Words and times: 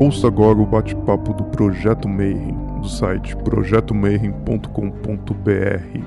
Ouça 0.00 0.26
agora 0.28 0.58
o 0.58 0.64
bate-papo 0.64 1.34
do 1.34 1.44
Projeto 1.44 2.08
Mayhem, 2.08 2.56
do 2.80 2.88
site 2.88 3.36
projetomayhem.com.br. 3.36 6.00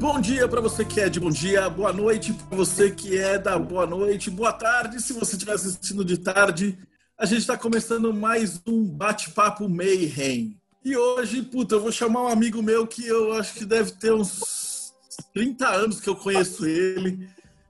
Bom 0.00 0.20
dia 0.20 0.48
para 0.48 0.60
você 0.60 0.84
que 0.84 1.00
é 1.00 1.08
de 1.08 1.20
bom 1.20 1.30
dia, 1.30 1.70
boa 1.70 1.92
noite 1.92 2.32
para 2.32 2.56
você 2.56 2.90
que 2.90 3.16
é 3.16 3.38
da 3.38 3.56
boa 3.56 3.86
noite, 3.86 4.28
boa 4.28 4.52
tarde 4.52 5.00
se 5.00 5.12
você 5.12 5.36
estiver 5.36 5.52
assistindo 5.52 6.04
de 6.04 6.18
tarde. 6.18 6.76
A 7.16 7.26
gente 7.26 7.42
está 7.42 7.56
começando 7.56 8.12
mais 8.12 8.60
um 8.66 8.84
bate-papo 8.84 9.68
Mayhem. 9.68 10.58
E 10.84 10.96
hoje, 10.96 11.42
puta, 11.42 11.76
eu 11.76 11.80
vou 11.80 11.92
chamar 11.92 12.22
um 12.22 12.28
amigo 12.28 12.60
meu 12.60 12.86
que 12.88 13.06
eu 13.06 13.32
acho 13.34 13.54
que 13.54 13.64
deve 13.64 13.92
ter 13.92 14.12
uns 14.12 14.92
30 15.32 15.68
anos 15.68 16.00
que 16.00 16.08
eu 16.08 16.16
conheço 16.16 16.66
ele. 16.66 17.28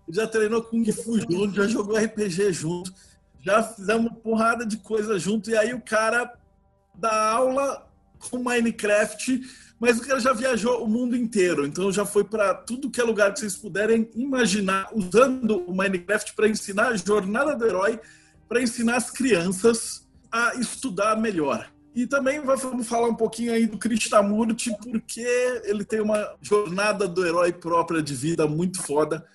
Já 0.09 0.27
treinou 0.27 0.62
Kung 0.62 0.91
Fu 0.91 1.20
junto, 1.20 1.55
já 1.55 1.67
jogou 1.67 1.97
RPG 1.97 2.55
junto, 2.55 2.93
já 3.43 3.62
fizemos 3.62 4.07
uma 4.07 4.15
porrada 4.15 4.65
de 4.65 4.79
coisa 4.79 5.19
junto. 5.19 5.51
E 5.51 5.56
aí 5.56 5.75
o 5.75 5.81
cara 5.83 6.33
dá 6.95 7.31
aula 7.33 7.87
com 8.31 8.39
Minecraft 8.39 9.42
mas 9.79 9.98
o 9.98 10.06
cara 10.06 10.19
já 10.19 10.33
viajou 10.33 10.83
o 10.83 10.89
mundo 10.89 11.15
inteiro, 11.15 11.67
então 11.67 11.92
já 11.92 12.06
foi 12.06 12.25
para 12.25 12.55
tudo 12.55 12.91
que 12.91 12.98
é 12.98 13.05
lugar 13.05 13.34
que 13.34 13.41
vocês 13.41 13.55
puderem 13.55 14.09
imaginar, 14.15 14.89
usando 14.95 15.59
o 15.67 15.75
Minecraft 15.75 16.33
para 16.34 16.48
ensinar 16.48 16.89
a 16.89 16.97
jornada 16.97 17.55
do 17.55 17.67
herói, 17.67 18.01
para 18.55 18.63
ensinar 18.63 18.95
as 18.95 19.11
crianças 19.11 20.06
a 20.31 20.55
estudar 20.55 21.17
melhor. 21.17 21.69
E 21.92 22.06
também 22.06 22.41
vamos 22.41 22.87
falar 22.87 23.09
um 23.09 23.15
pouquinho 23.17 23.53
aí 23.53 23.67
do 23.67 23.77
Krishnamurti, 23.77 24.70
porque 24.81 25.27
ele 25.65 25.84
tem 25.84 26.01
uma 26.01 26.37
jornada 26.41 27.09
do 27.09 27.27
herói 27.27 27.53
própria 27.53 28.01
de 28.01 28.15
vida 28.15 28.47
muito 28.47 28.81
foda. 28.81 29.27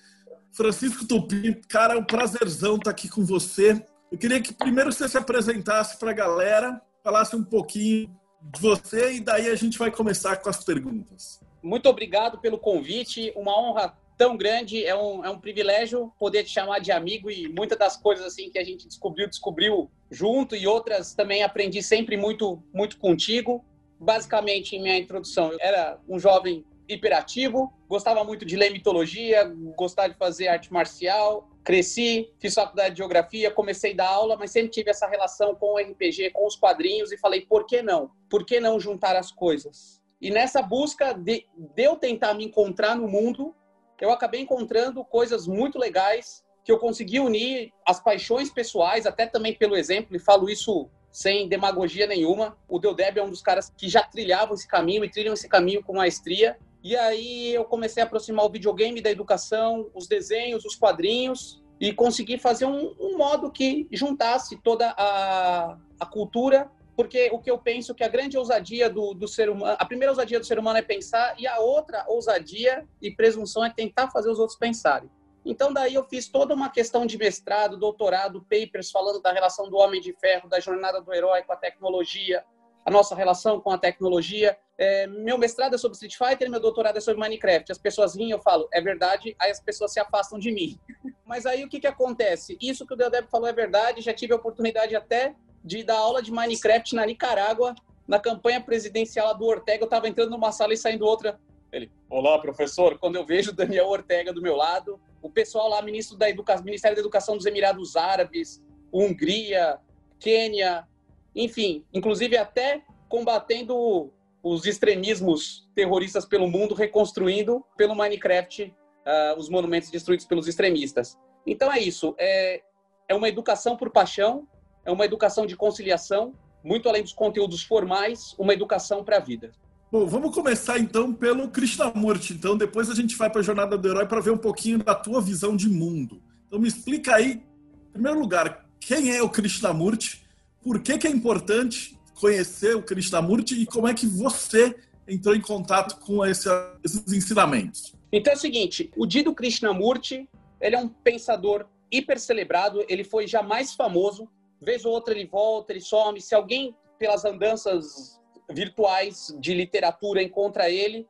Francisco 0.52 1.06
Tupi, 1.06 1.60
cara, 1.68 1.92
é 1.92 1.98
um 1.98 2.04
prazerzão 2.04 2.76
estar 2.76 2.92
aqui 2.92 3.10
com 3.10 3.22
você. 3.22 3.84
Eu 4.10 4.16
queria 4.16 4.40
que 4.40 4.54
primeiro 4.54 4.90
você 4.90 5.06
se 5.06 5.18
apresentasse 5.18 5.98
para 5.98 6.12
a 6.12 6.14
galera, 6.14 6.80
falasse 7.04 7.36
um 7.36 7.44
pouquinho 7.44 8.08
de 8.40 8.58
você 8.58 9.16
e 9.16 9.20
daí 9.20 9.50
a 9.50 9.54
gente 9.54 9.78
vai 9.78 9.90
começar 9.90 10.36
com 10.36 10.48
as 10.48 10.64
perguntas. 10.64 11.40
Muito 11.62 11.90
obrigado 11.90 12.38
pelo 12.38 12.56
convite, 12.58 13.34
uma 13.36 13.52
honra 13.54 13.94
tão 14.20 14.36
grande, 14.36 14.84
é 14.84 14.94
um, 14.94 15.24
é 15.24 15.30
um 15.30 15.40
privilégio 15.40 16.12
poder 16.18 16.44
te 16.44 16.50
chamar 16.50 16.78
de 16.78 16.92
amigo 16.92 17.30
e 17.30 17.48
muitas 17.48 17.78
das 17.78 17.96
coisas 17.96 18.26
assim 18.26 18.50
que 18.50 18.58
a 18.58 18.62
gente 18.62 18.86
descobriu, 18.86 19.26
descobriu 19.26 19.90
junto 20.10 20.54
e 20.54 20.66
outras 20.66 21.14
também 21.14 21.42
aprendi 21.42 21.82
sempre 21.82 22.18
muito, 22.18 22.62
muito 22.70 22.98
contigo. 22.98 23.64
Basicamente, 23.98 24.76
em 24.76 24.82
minha 24.82 24.98
introdução, 24.98 25.52
eu 25.52 25.58
era 25.58 25.98
um 26.06 26.18
jovem 26.18 26.66
hiperativo, 26.86 27.72
gostava 27.88 28.22
muito 28.22 28.44
de 28.44 28.56
ler 28.56 28.70
mitologia, 28.70 29.50
gostava 29.74 30.10
de 30.10 30.18
fazer 30.18 30.48
arte 30.48 30.70
marcial, 30.70 31.48
cresci, 31.64 32.30
fiz 32.38 32.52
faculdade 32.52 32.90
de 32.90 32.98
geografia, 32.98 33.50
comecei 33.50 33.94
a 33.94 33.96
dar 33.96 34.08
aula, 34.08 34.36
mas 34.36 34.50
sempre 34.50 34.70
tive 34.70 34.90
essa 34.90 35.06
relação 35.06 35.54
com 35.54 35.76
o 35.76 35.78
RPG, 35.78 36.28
com 36.32 36.46
os 36.46 36.56
quadrinhos 36.56 37.10
e 37.10 37.16
falei, 37.16 37.40
por 37.40 37.64
que 37.64 37.80
não? 37.80 38.10
Por 38.28 38.44
que 38.44 38.60
não 38.60 38.78
juntar 38.78 39.16
as 39.16 39.32
coisas? 39.32 39.98
E 40.20 40.30
nessa 40.30 40.60
busca 40.60 41.14
de, 41.14 41.46
de 41.56 41.82
eu 41.82 41.96
tentar 41.96 42.34
me 42.34 42.44
encontrar 42.44 42.94
no 42.94 43.08
mundo, 43.08 43.54
eu 44.00 44.10
acabei 44.10 44.40
encontrando 44.40 45.04
coisas 45.04 45.46
muito 45.46 45.78
legais 45.78 46.42
que 46.64 46.72
eu 46.72 46.78
consegui 46.78 47.20
unir 47.20 47.72
as 47.86 48.00
paixões 48.00 48.50
pessoais, 48.50 49.06
até 49.06 49.26
também 49.26 49.54
pelo 49.54 49.76
exemplo, 49.76 50.16
e 50.16 50.18
falo 50.18 50.48
isso 50.48 50.88
sem 51.10 51.48
demagogia 51.48 52.06
nenhuma. 52.06 52.56
O 52.68 52.78
Deudeb 52.78 53.18
é 53.18 53.22
um 53.22 53.30
dos 53.30 53.42
caras 53.42 53.72
que 53.76 53.88
já 53.88 54.02
trilhavam 54.02 54.54
esse 54.54 54.68
caminho 54.68 55.04
e 55.04 55.10
trilham 55.10 55.34
esse 55.34 55.48
caminho 55.48 55.82
com 55.82 55.94
maestria. 55.94 56.56
E 56.82 56.96
aí 56.96 57.52
eu 57.54 57.64
comecei 57.64 58.02
a 58.02 58.06
aproximar 58.06 58.46
o 58.46 58.50
videogame 58.50 59.00
da 59.00 59.10
educação, 59.10 59.90
os 59.94 60.06
desenhos, 60.06 60.64
os 60.64 60.76
quadrinhos, 60.76 61.62
e 61.80 61.92
consegui 61.92 62.38
fazer 62.38 62.66
um, 62.66 62.94
um 63.00 63.16
modo 63.16 63.50
que 63.50 63.88
juntasse 63.90 64.56
toda 64.62 64.94
a, 64.96 65.76
a 65.98 66.06
cultura 66.06 66.70
porque 67.00 67.30
o 67.32 67.38
que 67.38 67.50
eu 67.50 67.56
penso 67.56 67.94
que 67.94 68.04
a 68.04 68.08
grande 68.08 68.36
ousadia 68.36 68.90
do, 68.90 69.14
do, 69.14 69.26
ser 69.26 69.48
humano, 69.48 69.74
a 69.78 69.86
primeira 69.86 70.12
ousadia 70.12 70.38
do 70.38 70.44
ser 70.44 70.58
humano 70.58 70.80
é 70.80 70.82
pensar 70.82 71.34
e 71.38 71.46
a 71.46 71.58
outra 71.58 72.04
ousadia 72.06 72.86
e 73.00 73.10
presunção 73.10 73.64
é 73.64 73.70
tentar 73.70 74.10
fazer 74.10 74.28
os 74.28 74.38
outros 74.38 74.58
pensarem. 74.58 75.10
Então 75.42 75.72
daí 75.72 75.94
eu 75.94 76.04
fiz 76.04 76.28
toda 76.28 76.54
uma 76.54 76.68
questão 76.68 77.06
de 77.06 77.16
mestrado, 77.16 77.78
doutorado, 77.78 78.42
papers 78.42 78.90
falando 78.90 79.18
da 79.22 79.32
relação 79.32 79.70
do 79.70 79.78
homem 79.78 79.98
de 79.98 80.12
ferro, 80.20 80.46
da 80.46 80.60
jornada 80.60 81.00
do 81.00 81.10
herói 81.14 81.42
com 81.42 81.54
a 81.54 81.56
tecnologia, 81.56 82.44
a 82.84 82.90
nossa 82.90 83.14
relação 83.14 83.58
com 83.62 83.70
a 83.70 83.78
tecnologia. 83.78 84.58
É, 84.76 85.06
meu 85.06 85.38
mestrado 85.38 85.76
é 85.76 85.78
sobre 85.78 85.94
Street 85.94 86.18
Fighter, 86.18 86.50
meu 86.50 86.60
doutorado 86.60 86.98
é 86.98 87.00
sobre 87.00 87.18
Minecraft. 87.18 87.72
As 87.72 87.78
pessoas 87.78 88.14
vêm, 88.14 88.30
eu 88.30 88.42
falo, 88.42 88.68
é 88.74 88.80
verdade, 88.82 89.34
aí 89.40 89.50
as 89.50 89.58
pessoas 89.58 89.90
se 89.90 89.98
afastam 89.98 90.38
de 90.38 90.52
mim. 90.52 90.78
Mas 91.24 91.46
aí 91.46 91.64
o 91.64 91.68
que, 91.70 91.80
que 91.80 91.86
acontece? 91.86 92.58
Isso 92.60 92.86
que 92.86 92.92
o 92.92 92.96
Deodeb 92.96 93.26
falou 93.30 93.48
é 93.48 93.54
verdade, 93.54 94.02
já 94.02 94.12
tive 94.12 94.34
a 94.34 94.36
oportunidade 94.36 94.94
até 94.94 95.34
de 95.64 95.82
dar 95.82 95.98
aula 95.98 96.22
de 96.22 96.32
Minecraft 96.32 96.94
na 96.94 97.06
Nicarágua, 97.06 97.74
na 98.06 98.18
campanha 98.18 98.60
presidencial 98.60 99.36
do 99.36 99.44
Ortega. 99.44 99.82
Eu 99.82 99.86
estava 99.86 100.08
entrando 100.08 100.30
numa 100.30 100.52
sala 100.52 100.74
e 100.74 100.76
saindo 100.76 101.06
outra. 101.06 101.38
Ele, 101.72 101.90
olá, 102.08 102.38
professor. 102.38 102.98
Quando 102.98 103.16
eu 103.16 103.24
vejo 103.24 103.52
Daniel 103.52 103.88
Ortega 103.88 104.32
do 104.32 104.42
meu 104.42 104.56
lado, 104.56 105.00
o 105.22 105.30
pessoal 105.30 105.68
lá, 105.68 105.82
ministro 105.82 106.16
da 106.16 106.28
Educação, 106.28 106.64
Ministério 106.64 106.96
da 106.96 107.00
Educação 107.00 107.36
dos 107.36 107.46
Emirados 107.46 107.94
Árabes, 107.94 108.62
Hungria, 108.92 109.78
Quênia, 110.18 110.86
enfim, 111.34 111.84
inclusive 111.92 112.36
até 112.36 112.82
combatendo 113.08 114.12
os 114.42 114.66
extremismos 114.66 115.68
terroristas 115.74 116.24
pelo 116.24 116.48
mundo, 116.48 116.74
reconstruindo 116.74 117.64
pelo 117.76 117.94
Minecraft 117.94 118.64
uh, 118.64 119.38
os 119.38 119.48
monumentos 119.48 119.90
destruídos 119.90 120.26
pelos 120.26 120.48
extremistas. 120.48 121.18
Então 121.46 121.72
é 121.72 121.78
isso. 121.78 122.14
É, 122.18 122.62
é 123.08 123.14
uma 123.14 123.28
educação 123.28 123.76
por 123.76 123.90
paixão, 123.90 124.48
é 124.84 124.90
uma 124.90 125.04
educação 125.04 125.46
de 125.46 125.56
conciliação, 125.56 126.34
muito 126.62 126.88
além 126.88 127.02
dos 127.02 127.12
conteúdos 127.12 127.62
formais, 127.62 128.34
uma 128.38 128.52
educação 128.52 129.02
para 129.04 129.16
a 129.16 129.20
vida. 129.20 129.50
Bom, 129.90 130.06
vamos 130.06 130.34
começar 130.34 130.78
então 130.78 131.12
pelo 131.12 131.48
Krishnamurti. 131.48 132.34
Então, 132.34 132.56
depois 132.56 132.88
a 132.88 132.94
gente 132.94 133.16
vai 133.16 133.28
para 133.28 133.40
a 133.40 133.44
Jornada 133.44 133.76
do 133.76 133.88
Herói 133.88 134.06
para 134.06 134.20
ver 134.20 134.30
um 134.30 134.38
pouquinho 134.38 134.78
da 134.78 134.94
tua 134.94 135.20
visão 135.20 135.56
de 135.56 135.68
mundo. 135.68 136.22
Então, 136.46 136.60
me 136.60 136.68
explica 136.68 137.16
aí, 137.16 137.42
em 137.88 137.92
primeiro 137.92 138.20
lugar, 138.20 138.66
quem 138.78 139.14
é 139.14 139.22
o 139.22 139.28
Krishnamurti 139.28 140.20
por 140.62 140.80
que, 140.82 140.98
que 140.98 141.06
é 141.06 141.10
importante 141.10 141.98
conhecer 142.14 142.76
o 142.76 142.82
Krishnamurti 142.82 143.54
e 143.54 143.66
como 143.66 143.88
é 143.88 143.94
que 143.94 144.06
você 144.06 144.76
entrou 145.08 145.34
em 145.34 145.40
contato 145.40 145.98
com 146.00 146.24
esse, 146.24 146.48
esses 146.84 147.12
ensinamentos. 147.12 147.94
Então 148.12 148.32
é 148.32 148.36
o 148.36 148.38
seguinte, 148.38 148.90
o 148.96 149.06
Dido 149.06 149.34
Krishnamurti, 149.34 150.28
ele 150.60 150.76
é 150.76 150.78
um 150.78 150.88
pensador 150.88 151.66
hiper 151.90 152.20
celebrado, 152.20 152.84
ele 152.88 153.02
foi 153.02 153.26
já 153.26 153.42
mais 153.42 153.74
famoso, 153.74 154.28
vez 154.60 154.84
ou 154.84 154.92
outra 154.92 155.14
ele 155.14 155.26
volta, 155.26 155.72
ele 155.72 155.80
some, 155.80 156.20
se 156.20 156.34
alguém 156.34 156.76
pelas 156.98 157.24
andanças 157.24 158.20
virtuais 158.50 159.34
de 159.38 159.54
literatura 159.54 160.22
encontra 160.22 160.68
ele, 160.68 161.08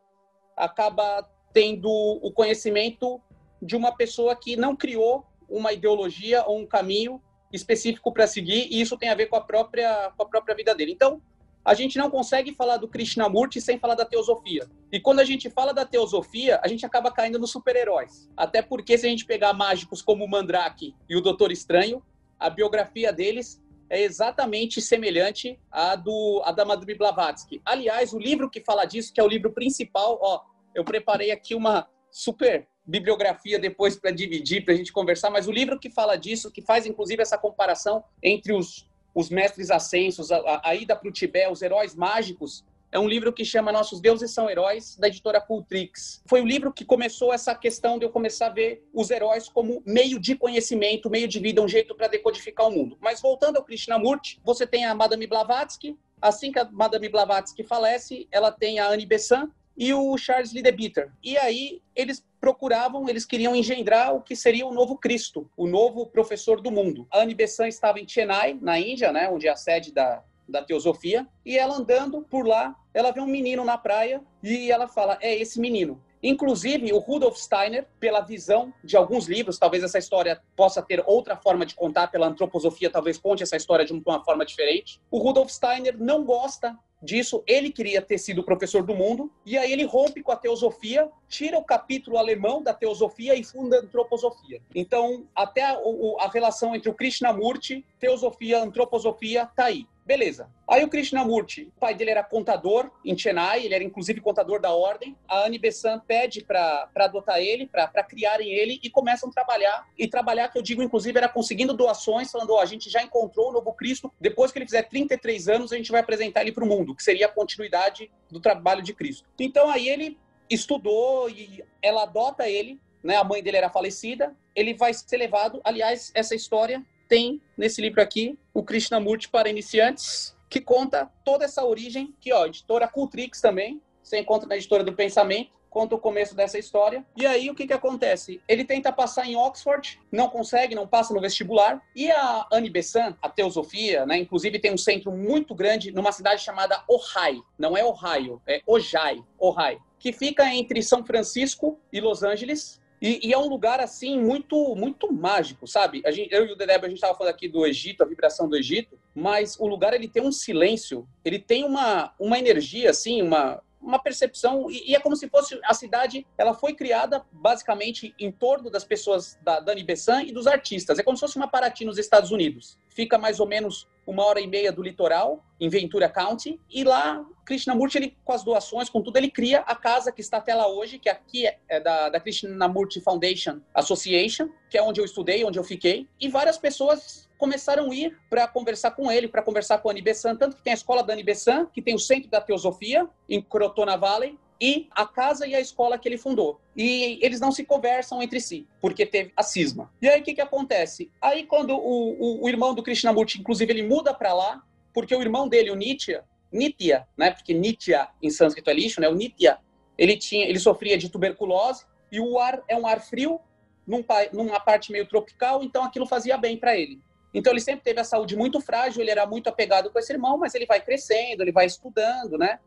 acaba 0.56 1.28
tendo 1.53 1.91
o 1.91 2.31
conhecimento 2.33 3.21
de 3.61 3.77
uma 3.77 3.97
pessoa 3.97 4.37
que 4.37 4.56
não 4.56 4.77
criou 4.77 5.27
uma 5.49 5.72
ideologia 5.72 6.44
ou 6.44 6.59
um 6.59 6.66
caminho, 6.66 7.21
específico 7.53 8.12
para 8.12 8.27
seguir, 8.27 8.69
e 8.71 8.81
isso 8.81 8.97
tem 8.97 9.09
a 9.09 9.15
ver 9.15 9.27
com 9.27 9.37
a 9.37 9.41
própria, 9.41 10.12
com 10.17 10.22
a 10.22 10.27
própria 10.27 10.55
vida 10.55 10.75
dele. 10.75 10.93
Então, 10.93 11.21
a 11.65 11.75
gente 11.75 11.99
não 11.99 12.11
consegue 12.11 12.55
falar 12.55 12.78
do 12.78 12.88
Krishnamurti 12.88 13.61
sem 13.61 13.78
falar 13.78 13.94
da 13.94 14.05
teosofia. 14.05 14.69
E 14.91 14.99
quando 14.99 15.21
a 15.21 15.25
gente 15.25 15.50
fala 15.50 15.75
da 15.75 15.84
teosofia, 15.84 16.61
a 16.62 16.69
gente 16.69 16.87
acaba 16.87 17.11
caindo 17.11 17.38
nos 17.38 17.50
super-heróis. 17.50 18.31
Até 18.37 18.62
porque, 18.62 18.97
se 18.97 19.06
a 19.06 19.11
gente 19.11 19.27
pegar 19.27 19.53
mágicos 19.53 20.00
como 20.00 20.25
o 20.25 20.28
Mandrake 20.28 20.94
e 21.08 21.17
o 21.17 21.20
Doutor 21.20 21.52
Estranho, 21.52 22.02
a 22.40 22.48
biografia 22.48 23.12
deles 23.12 23.62
é 23.90 24.00
exatamente 24.00 24.81
semelhante 24.81 25.60
à, 25.70 25.94
do, 25.94 26.40
à 26.44 26.52
da 26.52 26.64
Madame 26.64 26.94
Blavatsky. 26.94 27.60
Aliás, 27.64 28.14
o 28.14 28.19
livro 28.19 28.48
que 28.48 28.60
fala 28.60 28.84
disso, 28.87 29.12
que 29.12 29.20
é 29.20 29.25
o 29.25 29.28
livro 29.28 29.52
principal, 29.52 30.19
ó, 30.22 30.42
eu 30.75 30.84
preparei 30.84 31.31
aqui 31.31 31.54
uma 31.54 31.87
super 32.10 32.66
bibliografia 32.87 33.58
depois 33.58 33.96
para 33.96 34.10
dividir, 34.10 34.64
para 34.64 34.75
a 34.75 34.76
gente 34.76 34.92
conversar, 34.92 35.31
mas 35.31 35.46
o 35.46 35.52
livro 35.52 35.78
que 35.78 35.90
fala 35.90 36.16
disso, 36.16 36.50
que 36.50 36.62
faz 36.62 36.87
inclusive 36.87 37.20
essa 37.20 37.37
comparação 37.37 38.02
entre 38.22 38.52
os, 38.52 38.88
os 39.14 39.28
mestres 39.28 39.70
ascensos, 39.70 40.32
a, 40.32 40.60
a 40.64 40.75
ida 40.75 40.96
para 40.96 41.08
o 41.08 41.12
Tibete, 41.12 41.52
os 41.52 41.60
heróis 41.60 41.94
mágicos, 41.94 42.64
é 42.92 42.98
um 42.98 43.08
livro 43.08 43.32
que 43.32 43.44
chama 43.44 43.70
Nossos 43.70 44.00
Deuses 44.00 44.32
São 44.32 44.50
Heróis, 44.50 44.96
da 44.96 45.08
editora 45.08 45.40
Cultrix. 45.40 46.22
Foi 46.26 46.40
o 46.40 46.46
livro 46.46 46.72
que 46.72 46.84
começou 46.84 47.32
essa 47.32 47.54
questão 47.54 47.98
de 47.98 48.04
eu 48.04 48.10
começar 48.10 48.46
a 48.46 48.50
ver 48.50 48.84
os 48.92 49.10
heróis 49.10 49.48
como 49.48 49.82
meio 49.87 50.19
de 50.19 50.34
conhecimento, 50.34 51.08
meio 51.08 51.28
de 51.28 51.38
vida, 51.38 51.62
um 51.62 51.69
jeito 51.69 51.94
para 51.94 52.08
decodificar 52.08 52.66
o 52.66 52.70
mundo. 52.70 52.98
Mas 53.00 53.20
voltando 53.20 53.56
ao 53.56 53.64
Krishnamurti, 53.64 54.40
você 54.44 54.66
tem 54.66 54.84
a 54.84 54.94
Madame 54.94 55.26
Blavatsky. 55.26 55.96
Assim 56.20 56.52
que 56.52 56.58
a 56.58 56.69
Madame 56.70 57.08
Blavatsky 57.08 57.62
falece, 57.62 58.28
ela 58.31 58.50
tem 58.50 58.78
a 58.78 58.88
Anne 58.88 59.06
Besant, 59.06 59.50
e 59.76 59.94
o 59.94 60.16
Charles 60.19 60.52
Lidebitter. 60.52 61.10
E 61.22 61.38
aí 61.38 61.81
eles 61.96 62.22
procuravam, 62.38 63.08
eles 63.08 63.25
queriam 63.25 63.56
engendrar 63.56 64.14
o 64.14 64.20
que 64.20 64.37
seria 64.37 64.66
o 64.66 64.75
novo 64.75 64.98
Cristo, 64.98 65.50
o 65.56 65.66
novo 65.66 66.06
professor 66.06 66.60
do 66.60 66.70
mundo. 66.70 67.06
A 67.10 67.20
Anne 67.20 67.34
Besant 67.34 67.69
estava 67.69 67.98
em 67.98 68.06
Chennai, 68.06 68.58
na 68.60 68.78
Índia, 68.78 69.10
né, 69.10 69.31
onde 69.31 69.46
é 69.46 69.50
a 69.50 69.56
sede 69.56 69.90
da, 69.90 70.22
da 70.50 70.62
teosofia, 70.62 71.26
e 71.44 71.56
ela 71.56 71.76
andando 71.76 72.23
por 72.23 72.47
lá, 72.47 72.75
ela 72.93 73.12
vê 73.12 73.20
um 73.20 73.26
menino 73.26 73.64
na 73.64 73.79
praia 73.79 74.23
e 74.43 74.70
ela 74.70 74.88
fala: 74.88 75.19
"É 75.20 75.35
esse 75.35 75.61
menino". 75.61 76.00
Inclusive, 76.23 76.93
o 76.93 76.99
Rudolf 76.99 77.37
Steiner, 77.38 77.87
pela 77.99 78.20
visão 78.20 78.73
de 78.85 78.97
alguns 78.97 79.26
livros, 79.26 79.58
talvez 79.58 79.82
essa 79.82 79.99
história 79.99 80.41
possa 80.55 80.82
ter 80.82 81.02
outra 81.06 81.35
forma 81.37 81.64
de 81.64 81.75
contar, 81.75 82.08
pela 82.08 82.26
antroposofia, 82.26 82.91
talvez 82.91 83.17
conte 83.17 83.43
essa 83.43 83.56
história 83.56 83.87
de 83.87 83.93
uma 83.93 84.23
forma 84.23 84.44
diferente. 84.44 85.00
O 85.11 85.19
Rudolf 85.19 85.50
Steiner 85.50 85.97
não 85.99 86.25
gosta 86.25 86.76
disso, 87.02 87.43
ele 87.47 87.70
queria 87.70 88.02
ter 88.02 88.19
sido 88.19 88.44
professor 88.44 88.82
do 88.82 88.94
mundo, 88.94 89.32
e 89.47 89.56
aí 89.56 89.73
ele 89.73 89.85
rompe 89.85 90.23
com 90.23 90.32
a 90.32 90.37
teosofia, 90.37 91.08
tira 91.29 91.58
o 91.58 91.64
capítulo 91.64 92.19
alemão 92.19 92.62
da 92.62 92.75
teosofia 92.75 93.35
e 93.35 93.43
funda 93.43 93.76
a 93.76 93.81
antroposofia. 93.81 94.61
Então, 94.75 95.26
até 95.35 95.62
a, 95.62 95.79
a 96.19 96.29
relação 96.29 96.75
entre 96.75 96.91
o 96.91 96.94
Krishnamurti, 96.94 97.87
teosofia, 97.99 98.62
antroposofia, 98.62 99.47
tá 99.47 99.64
aí. 99.64 99.87
Beleza. 100.11 100.51
Aí 100.69 100.83
o 100.83 100.89
Krishnamurti, 100.89 101.71
o 101.77 101.79
pai 101.79 101.95
dele 101.95 102.11
era 102.11 102.25
contador 102.25 102.91
em 103.05 103.17
Chennai, 103.17 103.65
ele 103.65 103.77
era 103.77 103.85
inclusive 103.85 104.21
contador 104.21 104.61
da 104.61 104.73
ordem. 104.73 105.17
A 105.29 105.47
Anne 105.47 105.57
Besant 105.57 106.03
pede 106.05 106.43
para 106.43 106.91
adotar 106.97 107.39
ele, 107.39 107.65
para 107.65 108.03
criarem 108.03 108.51
ele 108.51 108.81
e 108.83 108.91
começam 108.91 109.29
a 109.29 109.33
trabalhar. 109.33 109.87
E 109.97 110.09
trabalhar, 110.09 110.49
que 110.49 110.59
eu 110.59 110.62
digo, 110.62 110.83
inclusive, 110.83 111.17
era 111.17 111.29
conseguindo 111.29 111.73
doações, 111.75 112.29
falando: 112.29 112.55
oh, 112.55 112.59
a 112.59 112.67
gente 112.67 112.91
já 112.91 113.01
encontrou 113.01 113.51
o 113.51 113.53
novo 113.53 113.73
Cristo, 113.73 114.12
depois 114.21 114.51
que 114.51 114.59
ele 114.59 114.65
fizer 114.65 114.83
33 114.83 115.49
anos, 115.49 115.73
a 115.73 115.77
gente 115.77 115.93
vai 115.93 116.01
apresentar 116.01 116.41
ele 116.41 116.51
para 116.51 116.65
o 116.65 116.67
mundo, 116.67 116.93
que 116.93 117.05
seria 117.05 117.27
a 117.27 117.33
continuidade 117.33 118.11
do 118.29 118.41
trabalho 118.41 118.83
de 118.83 118.93
Cristo. 118.93 119.29
Então 119.39 119.71
aí 119.71 119.89
ele 119.89 120.19
estudou 120.51 121.31
e 121.31 121.62
ela 121.81 122.03
adota 122.03 122.49
ele, 122.49 122.81
né? 123.01 123.15
A 123.15 123.23
mãe 123.23 123.45
dele 123.45 123.59
era 123.59 123.71
falecida, 123.71 124.35
ele 124.57 124.75
vai 124.75 124.93
ser 124.93 125.19
levado. 125.19 125.61
Aliás, 125.62 126.11
essa 126.17 126.35
história 126.35 126.85
tem 127.11 127.43
nesse 127.57 127.83
livro 127.83 128.01
aqui, 128.01 128.39
o 128.55 128.62
Krishnamurti 128.62 129.29
para 129.29 129.51
iniciantes, 129.51 130.35
que 130.49 130.61
conta 130.61 131.11
toda 131.25 131.45
essa 131.45 131.65
origem, 131.65 132.15
que 132.21 132.33
ó, 132.33 132.47
editora 132.47 132.87
Cultrix 132.87 133.41
também, 133.41 133.83
você 134.01 134.19
encontra 134.19 134.49
na 134.49 134.57
editora 134.57 134.85
do 134.85 134.93
Pensamento, 134.93 135.51
conta 135.69 135.97
o 135.97 135.99
começo 135.99 136.37
dessa 136.37 136.59
história. 136.59 137.05
E 137.17 137.27
aí 137.27 137.51
o 137.51 137.55
que 137.55 137.67
que 137.67 137.73
acontece? 137.73 138.41
Ele 138.47 138.65
tenta 138.65 138.93
passar 138.93 139.27
em 139.27 139.37
Oxford, 139.37 140.01
não 140.11 140.29
consegue, 140.29 140.75
não 140.75 140.87
passa 140.87 141.12
no 141.12 141.21
vestibular. 141.21 141.83
E 141.95 142.11
a 142.11 142.47
Anne 142.53 142.71
Besant, 142.71 143.17
a 143.21 143.29
teosofia, 143.29 144.07
né, 144.07 144.17
inclusive 144.17 144.61
tem 144.61 144.73
um 144.73 144.79
centro 144.79 145.11
muito 145.11 145.53
grande 145.53 145.93
numa 145.93 146.12
cidade 146.12 146.43
chamada 146.43 146.83
Ojai, 146.89 147.41
não 147.59 147.77
é 147.77 147.85
Ohio, 147.85 148.41
é 148.47 148.62
Ojai, 148.67 149.23
Ojai, 149.39 149.79
que 149.99 150.12
fica 150.12 150.47
entre 150.55 150.81
São 150.81 151.05
Francisco 151.05 151.79
e 151.93 152.01
Los 152.01 152.23
Angeles, 152.23 152.81
e, 153.00 153.29
e, 153.29 153.32
é 153.32 153.38
um 153.38 153.49
lugar, 153.49 153.81
assim, 153.81 154.20
muito 154.20 154.75
muito 154.76 155.12
mágico, 155.12 155.67
sabe? 155.67 156.02
A 156.05 156.11
gente, 156.11 156.32
eu 156.35 156.47
e 156.47 156.52
o 156.52 156.56
Dedeb, 156.56 156.85
a 156.85 156.88
gente 156.88 156.99
estava 156.99 157.17
falando 157.17 157.32
aqui 157.32 157.49
do 157.49 157.67
Egito, 157.67 158.02
a 158.02 158.06
vibração 158.06 158.49
do 158.49 158.56
Egito, 158.56 158.99
mas 159.14 159.58
o 159.58 159.67
lugar, 159.67 159.94
ele 159.94 160.06
tem 160.06 160.23
um 160.23 160.32
silêncio, 160.32 161.08
ele 161.25 161.38
tem 161.38 161.64
uma, 161.64 162.12
uma 162.19 162.38
energia, 162.38 162.91
assim, 162.91 163.23
uma, 163.23 163.62
uma 163.81 163.99
percepção, 163.99 164.71
e, 164.71 164.91
e, 164.91 164.94
é 164.94 165.00
como 165.00 165.17
se 165.17 165.29
fosse 165.29 165.59
a 165.65 165.73
cidade, 165.73 166.27
ela 166.37 166.55
foi 166.55 166.75
criada 166.75 167.25
basicamente 167.32 168.15
em 168.19 168.31
torno 168.31 168.71
das 168.71 168.85
pessoas 168.85 169.38
da 169.43 169.59
Dani 169.61 169.82
Bessan 169.82 170.23
e 170.23 170.32
dos 170.32 170.47
artistas. 170.47 170.99
É 170.99 171.03
como 171.03 171.17
se 171.17 171.21
fosse 171.21 171.37
uma 171.37 171.49
Paraty 171.49 171.85
nos 171.85 171.99
Estados 171.99 172.31
Unidos. 172.31 172.79
Fica 172.88 173.17
mais 173.17 173.41
ou 173.41 173.47
menos 173.47 173.88
uma 174.06 174.25
hora 174.25 174.41
e 174.41 174.47
meia 174.47 174.73
do 174.73 174.82
litoral, 174.82 175.44
em 175.59 175.69
Ventura 175.69 176.09
County, 176.09 176.61
e 176.69 176.85
lá 176.85 177.25
Krishnamurti, 177.44 177.99
ele, 177.99 178.17
com 178.25 178.32
as 178.32 178.43
doações, 178.43 178.88
com 178.88 179.00
tudo, 179.03 179.17
ele 179.17 179.31
cria 179.31 179.61
a 179.61 179.75
casa 179.75 180.12
que 180.12 180.21
está 180.21 180.38
até 180.38 180.55
lá 180.55 180.69
hoje, 180.69 180.99
que 180.99 181.09
aqui 181.09 181.47
é, 181.47 181.59
é 181.69 181.81
da, 181.81 182.09
da 182.09 182.21
Krishnamurti 182.21 183.00
Foundation 183.00 183.61
Association, 183.75 184.49
que 184.69 184.76
é 184.76 184.83
onde 184.83 185.00
eu 185.00 185.05
estudei, 185.05 185.44
onde 185.44 185.59
eu 185.59 185.65
fiquei, 185.65 186.09
e 186.21 186.29
várias 186.29 186.59
pessoas 186.59 187.30
começaram 187.40 187.90
a 187.90 187.94
ir 187.94 188.16
para 188.28 188.46
conversar 188.46 188.90
com 188.90 189.10
ele, 189.10 189.26
para 189.26 189.42
conversar 189.42 189.78
com 189.78 189.88
a 189.88 189.92
Anibessan, 189.92 190.37
tanto 190.37 190.56
que 190.56 190.62
tem 190.62 190.72
a 190.72 190.76
escola 190.76 191.02
da 191.02 191.14
Anibessan, 191.14 191.66
que 191.72 191.81
tem 191.81 191.94
o 191.94 191.98
Centro 191.98 192.31
da 192.31 192.40
Teosofia, 192.40 193.08
em 193.26 193.40
Crotona 193.40 193.96
Valley, 193.96 194.38
e 194.60 194.88
a 194.90 195.06
casa 195.06 195.46
e 195.46 195.54
a 195.54 195.60
escola 195.60 195.98
que 195.98 196.06
ele 196.06 196.19
fundou. 196.19 196.60
E 196.76 197.19
eles 197.22 197.40
não 197.40 197.50
se 197.50 197.64
conversam 197.64 198.22
entre 198.22 198.38
si, 198.40 198.66
porque 198.78 199.06
teve 199.06 199.32
a 199.34 199.42
cisma. 199.42 199.90
E 200.02 200.08
aí 200.08 200.20
o 200.20 200.22
que, 200.22 200.34
que 200.34 200.40
acontece? 200.42 201.10
Aí 201.19 201.44
quando 201.46 201.75
o, 201.75 202.12
o, 202.12 202.44
o 202.44 202.48
irmão 202.48 202.75
do 202.75 202.82
Krishnamurti, 202.82 203.40
inclusive, 203.40 203.72
ele 203.72 203.82
muda 203.82 204.12
para 204.12 204.34
lá, 204.34 204.62
porque 204.92 205.16
o 205.16 205.22
irmão 205.22 205.48
dele, 205.48 205.70
o 205.70 205.75
Nitya, 205.75 206.25
Nitya, 206.52 207.08
né? 207.16 207.31
Porque 207.31 207.54
Nitya 207.54 208.08
em 208.22 208.28
sânscrito 208.28 208.69
é 208.69 208.75
lixo, 208.75 209.00
né? 209.00 209.08
O 209.08 209.14
Nitya, 209.14 209.58
ele 209.96 210.16
tinha, 210.19 210.46
ele 210.46 210.58
sofria 210.58 210.98
de 210.98 211.08
tuberculose 211.08 211.87
e 212.12 212.20
o 212.20 212.38
ar 212.38 212.62
é 212.69 212.76
um 212.76 212.87
ar 212.87 213.00
frio 213.00 213.40
num, 213.87 214.04
numa 214.32 214.60
parte 214.60 214.92
meio 214.92 215.06
tropical, 215.06 215.62
então 215.62 215.82
aquilo 215.82 216.06
fazia 216.06 216.37
bem 216.37 216.58
para 216.58 216.76
ele. 216.76 217.00
Então 217.32 217.53
ele 217.53 217.61
sempre 217.61 217.82
teve 217.82 218.00
a 218.00 218.05
saúde 218.05 218.37
muito 218.37 218.61
frágil, 218.61 219.00
ele 219.00 219.11
era 219.11 219.27
muito 219.27 219.49
apegado 219.49 219.91
com 219.91 219.99
esse 219.99 220.12
irmão, 220.12 220.37
mas 220.37 220.55
ele 220.55 220.67
vai 220.67 220.81
crescendo, 220.81 221.43
ele 221.43 221.53
vai 221.53 221.67
estudando, 221.67 222.37
né? 222.37 222.59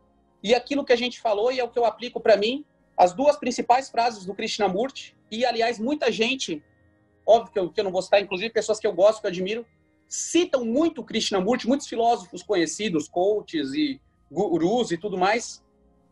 E 0.42 0.54
aquilo 0.54 0.84
que 0.84 0.92
a 0.92 0.96
gente 0.96 1.20
falou, 1.20 1.52
e 1.52 1.60
é 1.60 1.64
o 1.64 1.68
que 1.68 1.78
eu 1.78 1.84
aplico 1.84 2.20
para 2.20 2.36
mim, 2.36 2.64
as 2.96 3.12
duas 3.12 3.36
principais 3.36 3.90
frases 3.90 4.24
do 4.24 4.34
Krishnamurti, 4.34 5.16
e 5.30 5.44
aliás, 5.44 5.78
muita 5.78 6.10
gente, 6.12 6.62
óbvio 7.26 7.52
que 7.52 7.58
eu, 7.58 7.70
que 7.70 7.80
eu 7.80 7.84
não 7.84 7.92
vou 7.92 8.02
citar, 8.02 8.20
inclusive 8.20 8.50
pessoas 8.50 8.78
que 8.78 8.86
eu 8.86 8.92
gosto, 8.92 9.20
que 9.20 9.26
eu 9.26 9.30
admiro, 9.30 9.66
citam 10.06 10.64
muito 10.64 11.00
o 11.00 11.04
Krishnamurti, 11.04 11.66
muitos 11.66 11.86
filósofos 11.86 12.42
conhecidos, 12.42 13.08
coaches 13.08 13.72
e 13.74 14.00
gurus 14.30 14.90
e 14.92 14.98
tudo 14.98 15.18
mais, 15.18 15.62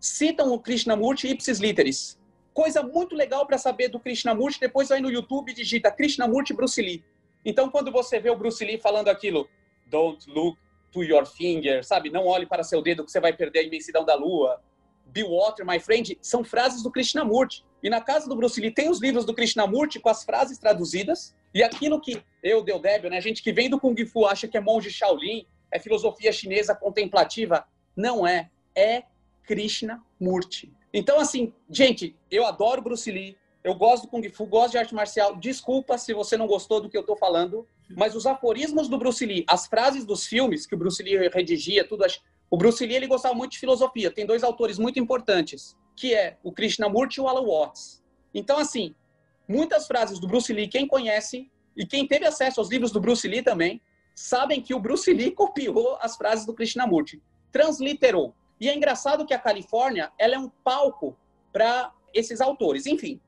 citam 0.01 0.53
o 0.53 0.59
Krishnamurti 0.59 1.29
ipsis 1.29 1.59
literis. 1.59 2.19
Coisa 2.53 2.83
muito 2.83 3.15
legal 3.15 3.47
para 3.47 3.57
saber 3.57 3.89
do 3.89 4.01
Krishnamurti, 4.01 4.61
depois 4.61 4.89
vai 4.89 5.01
no 5.01 5.11
YouTube 5.11 5.51
e 5.51 5.55
digita 5.55 5.91
Krishnamurti 5.91 6.53
Bruce 6.53 6.81
Lee. 6.83 7.05
Então, 7.45 7.71
quando 7.71 7.91
você 7.91 8.21
vê 8.21 8.31
o 8.31 8.37
Bruce 8.37 8.65
Lee 8.65 8.79
falando 8.79 9.09
aquilo, 9.09 9.49
don't 9.87 10.31
look 10.31 10.59
to 10.93 11.03
your 11.03 11.27
finger, 11.27 11.85
sabe? 11.85 12.11
Não 12.11 12.27
olhe 12.27 12.47
para 12.47 12.63
seu 12.63 12.83
dedo 12.83 13.05
que 13.05 13.11
você 13.11 13.21
vai 13.21 13.33
perder 13.33 13.61
a 13.61 13.63
imensidão 13.63 14.05
da 14.05 14.15
lua. 14.15 14.61
Be 15.07 15.25
water, 15.25 15.67
my 15.67 15.81
friend, 15.81 16.17
são 16.21 16.45
frases 16.45 16.83
do 16.83 16.91
Krishnamurti. 16.91 17.65
E 17.83 17.91
na 17.91 18.01
casa 18.01 18.29
do 18.29 18.37
Bruce 18.37 18.61
Lee 18.61 18.71
tem 18.71 18.89
os 18.89 19.01
livros 19.01 19.25
do 19.25 19.35
Krishnamurti 19.35 19.99
com 19.99 20.09
as 20.09 20.23
frases 20.25 20.59
traduzidas. 20.59 21.35
E 21.53 21.63
aquilo 21.63 22.01
que 22.01 22.23
eu, 22.43 22.63
Deodébio, 22.63 23.11
né, 23.11 23.21
gente 23.21 23.43
que 23.43 23.53
vem 23.53 23.69
do 23.69 23.81
Kung 23.81 23.97
Fu 24.07 24.25
acha 24.27 24.47
que 24.47 24.57
é 24.57 24.61
monge 24.61 24.91
Shaolin, 24.91 25.47
é 25.71 25.79
filosofia 25.79 26.33
chinesa 26.33 26.75
contemplativa. 26.75 27.67
Não 27.97 28.27
é. 28.27 28.51
É 28.75 29.03
Krishnamurti. 29.45 30.73
Então, 30.95 31.19
assim, 31.19 31.53
gente, 31.69 32.15
eu 32.31 32.47
adoro 32.47 32.83
Bruce 32.83 33.11
Lee, 33.11 33.37
eu 33.65 33.75
gosto 33.75 34.05
do 34.05 34.09
Kung 34.09 34.29
Fu, 34.29 34.45
gosto 34.45 34.73
de 34.73 34.79
arte 34.79 34.95
marcial. 34.95 35.37
Desculpa 35.37 35.97
se 35.97 36.13
você 36.13 36.37
não 36.37 36.47
gostou 36.47 36.81
do 36.81 36.89
que 36.89 36.97
eu 36.97 37.03
estou 37.03 37.17
falando, 37.17 37.67
mas 37.97 38.17
os 38.17 38.27
aforismos 38.27 38.89
do 38.89 38.99
Bruce 38.99 39.25
Lee, 39.25 39.45
as 39.49 39.67
frases 39.67 40.05
dos 40.05 40.27
filmes 40.27 40.67
que 40.67 40.75
o 40.75 40.79
Bruce 40.79 41.03
Lee 41.03 41.29
redigia, 41.29 41.87
tudo. 41.87 42.05
O 42.51 42.57
Bruce 42.57 42.85
Lee 42.85 42.97
ele 42.97 43.07
gostava 43.07 43.35
muito 43.35 43.53
de 43.53 43.59
filosofia. 43.59 44.11
Tem 44.11 44.27
dois 44.27 44.43
autores 44.43 44.79
muito 44.79 44.99
importantes, 44.99 45.77
que 45.97 46.13
é 46.13 46.37
o 46.43 46.51
Krishnamurti 46.51 47.19
e 47.19 47.21
o 47.21 47.29
Alan 47.29 47.47
Watts. 47.47 48.03
Então, 48.35 48.59
assim, 48.59 48.95
muitas 49.47 49.87
frases 49.87 50.19
do 50.19 50.27
Bruce 50.27 50.53
Lee, 50.53 50.67
quem 50.67 50.87
conhece 50.87 51.51
e 51.77 51.87
quem 51.87 52.07
teve 52.07 52.27
acesso 52.27 52.61
aos 52.61 52.69
livros 52.69 52.91
do 52.91 53.01
Bruce 53.01 53.27
Lee 53.29 53.43
também, 53.43 53.81
sabem 54.15 54.61
que 54.61 54.75
o 54.75 54.81
Bruce 54.81 55.13
Lee 55.13 55.31
copiou 55.33 55.97
as 56.01 56.17
frases 56.17 56.45
do 56.45 56.53
Krishnamurti, 56.53 57.23
transliterou. 57.53 58.35
E 58.61 58.69
é 58.69 58.75
engraçado 58.75 59.25
que 59.25 59.35
a 59.35 59.39
Califórnia, 59.39 60.13
ela 60.19 60.35
é 60.35 60.39
um 60.39 60.49
palco 60.49 61.17
para 61.53 61.93
esses 62.13 62.41
autores. 62.41 62.87
Enfim, 62.87 63.21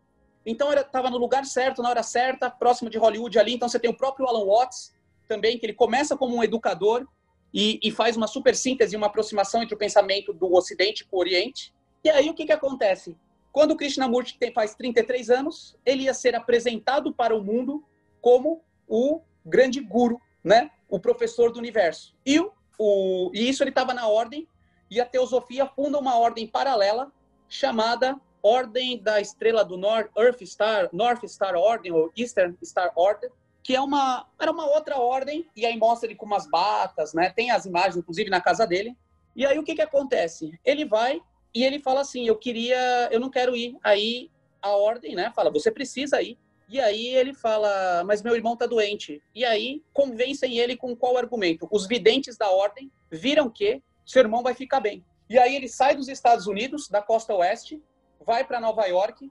então 0.44 0.72
estava 0.72 1.10
no 1.10 1.16
lugar 1.16 1.44
certo, 1.44 1.82
na 1.82 1.88
hora 1.88 2.02
certa, 2.02 2.50
próximo 2.50 2.90
de 2.90 2.98
Hollywood 2.98 3.38
ali. 3.38 3.54
Então 3.54 3.68
você 3.68 3.78
tem 3.78 3.90
o 3.90 3.96
próprio 3.96 4.26
Alan 4.26 4.44
Watts 4.44 4.92
também, 5.26 5.58
que 5.58 5.66
ele 5.66 5.72
começa 5.72 6.16
como 6.16 6.36
um 6.36 6.44
educador 6.44 7.06
e, 7.52 7.78
e 7.82 7.90
faz 7.90 8.16
uma 8.16 8.26
super 8.26 8.54
síntese, 8.54 8.96
uma 8.96 9.06
aproximação 9.06 9.62
entre 9.62 9.74
o 9.74 9.78
pensamento 9.78 10.32
do 10.32 10.52
Ocidente 10.54 11.04
com 11.04 11.16
o 11.16 11.20
Oriente. 11.20 11.72
E 12.02 12.10
aí 12.10 12.28
o 12.28 12.34
que, 12.34 12.44
que 12.44 12.52
acontece? 12.52 13.16
Quando 13.52 13.70
o 13.70 13.76
Krishnamurti 13.76 14.36
tem, 14.36 14.52
faz 14.52 14.74
33 14.74 15.30
anos, 15.30 15.78
ele 15.86 16.04
ia 16.04 16.14
ser 16.14 16.34
apresentado 16.34 17.14
para 17.14 17.34
o 17.34 17.42
mundo 17.42 17.84
como 18.20 18.62
o 18.88 19.20
grande 19.46 19.80
guru, 19.80 20.20
né? 20.42 20.70
o 20.88 21.00
professor 21.00 21.50
do 21.50 21.58
universo. 21.58 22.14
E, 22.24 22.38
o, 22.38 22.52
o 22.78 23.30
e 23.34 23.48
isso 23.48 23.62
ele 23.62 23.70
estava 23.70 23.92
na 23.92 24.06
ordem, 24.06 24.46
e 24.90 25.00
a 25.00 25.04
teosofia 25.04 25.66
funda 25.66 25.98
uma 25.98 26.18
ordem 26.18 26.46
paralela 26.46 27.12
chamada 27.48 28.20
Ordem 28.44 29.02
da 29.02 29.22
Estrela 29.22 29.64
do 29.64 29.78
Norte, 29.78 30.10
Earth 30.18 30.42
Star, 30.42 30.90
North 30.92 31.24
Star 31.26 31.54
Ordem, 31.54 31.90
ou 31.90 32.12
Eastern 32.14 32.54
Star 32.62 32.92
Order, 32.94 33.32
que 33.62 33.74
é 33.74 33.80
uma, 33.80 34.28
era 34.38 34.52
uma 34.52 34.66
outra 34.66 34.98
ordem, 34.98 35.48
e 35.56 35.64
aí 35.64 35.78
mostra 35.78 36.06
ele 36.06 36.14
com 36.14 36.26
umas 36.26 36.46
batas, 36.46 37.14
né? 37.14 37.30
Tem 37.30 37.50
as 37.50 37.64
imagens, 37.64 37.96
inclusive, 37.96 38.28
na 38.28 38.42
casa 38.42 38.66
dele. 38.66 38.94
E 39.34 39.46
aí 39.46 39.58
o 39.58 39.64
que 39.64 39.74
que 39.74 39.80
acontece? 39.80 40.52
Ele 40.62 40.84
vai 40.84 41.22
e 41.54 41.64
ele 41.64 41.78
fala 41.78 42.02
assim, 42.02 42.28
eu 42.28 42.36
queria, 42.36 43.08
eu 43.10 43.18
não 43.18 43.30
quero 43.30 43.56
ir. 43.56 43.76
Aí 43.82 44.30
a 44.60 44.76
ordem, 44.76 45.14
né, 45.14 45.32
fala, 45.34 45.50
você 45.50 45.70
precisa 45.70 46.20
ir. 46.20 46.36
E 46.68 46.80
aí 46.80 47.08
ele 47.08 47.32
fala, 47.32 48.04
mas 48.04 48.22
meu 48.22 48.34
irmão 48.34 48.56
tá 48.56 48.66
doente. 48.66 49.22
E 49.34 49.44
aí 49.44 49.82
convencem 49.92 50.58
ele 50.58 50.76
com 50.76 50.94
qual 50.94 51.16
argumento? 51.16 51.66
Os 51.70 51.86
videntes 51.86 52.36
da 52.36 52.50
ordem 52.50 52.90
viram 53.10 53.48
que 53.48 53.82
seu 54.04 54.20
irmão 54.20 54.42
vai 54.42 54.54
ficar 54.54 54.80
bem. 54.80 55.04
E 55.28 55.38
aí 55.38 55.56
ele 55.56 55.68
sai 55.68 55.96
dos 55.96 56.08
Estados 56.08 56.46
Unidos, 56.46 56.88
da 56.88 57.00
costa 57.00 57.34
oeste, 57.34 57.82
vai 58.20 58.44
para 58.44 58.60
Nova 58.60 58.86
York. 58.86 59.30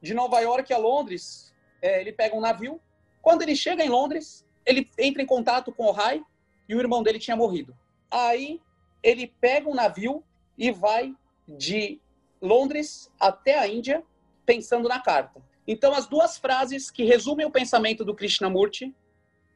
De 0.00 0.14
Nova 0.14 0.40
York 0.40 0.72
a 0.72 0.78
Londres, 0.78 1.54
é, 1.80 2.00
ele 2.00 2.12
pega 2.12 2.36
um 2.36 2.40
navio. 2.40 2.80
Quando 3.20 3.42
ele 3.42 3.54
chega 3.54 3.84
em 3.84 3.88
Londres, 3.88 4.44
ele 4.66 4.90
entra 4.98 5.22
em 5.22 5.26
contato 5.26 5.72
com 5.72 5.86
o 5.86 5.92
Rai 5.92 6.22
e 6.68 6.74
o 6.74 6.80
irmão 6.80 7.02
dele 7.02 7.18
tinha 7.18 7.36
morrido. 7.36 7.76
Aí 8.10 8.60
ele 9.02 9.26
pega 9.40 9.68
um 9.68 9.74
navio 9.74 10.22
e 10.56 10.70
vai 10.70 11.14
de 11.46 12.00
Londres 12.40 13.10
até 13.18 13.58
a 13.58 13.66
Índia 13.66 14.02
pensando 14.44 14.88
na 14.88 15.00
carta. 15.00 15.40
Então, 15.66 15.94
as 15.94 16.06
duas 16.06 16.36
frases 16.36 16.90
que 16.90 17.04
resumem 17.04 17.46
o 17.46 17.50
pensamento 17.50 18.04
do 18.04 18.14
Krishnamurti 18.14 18.94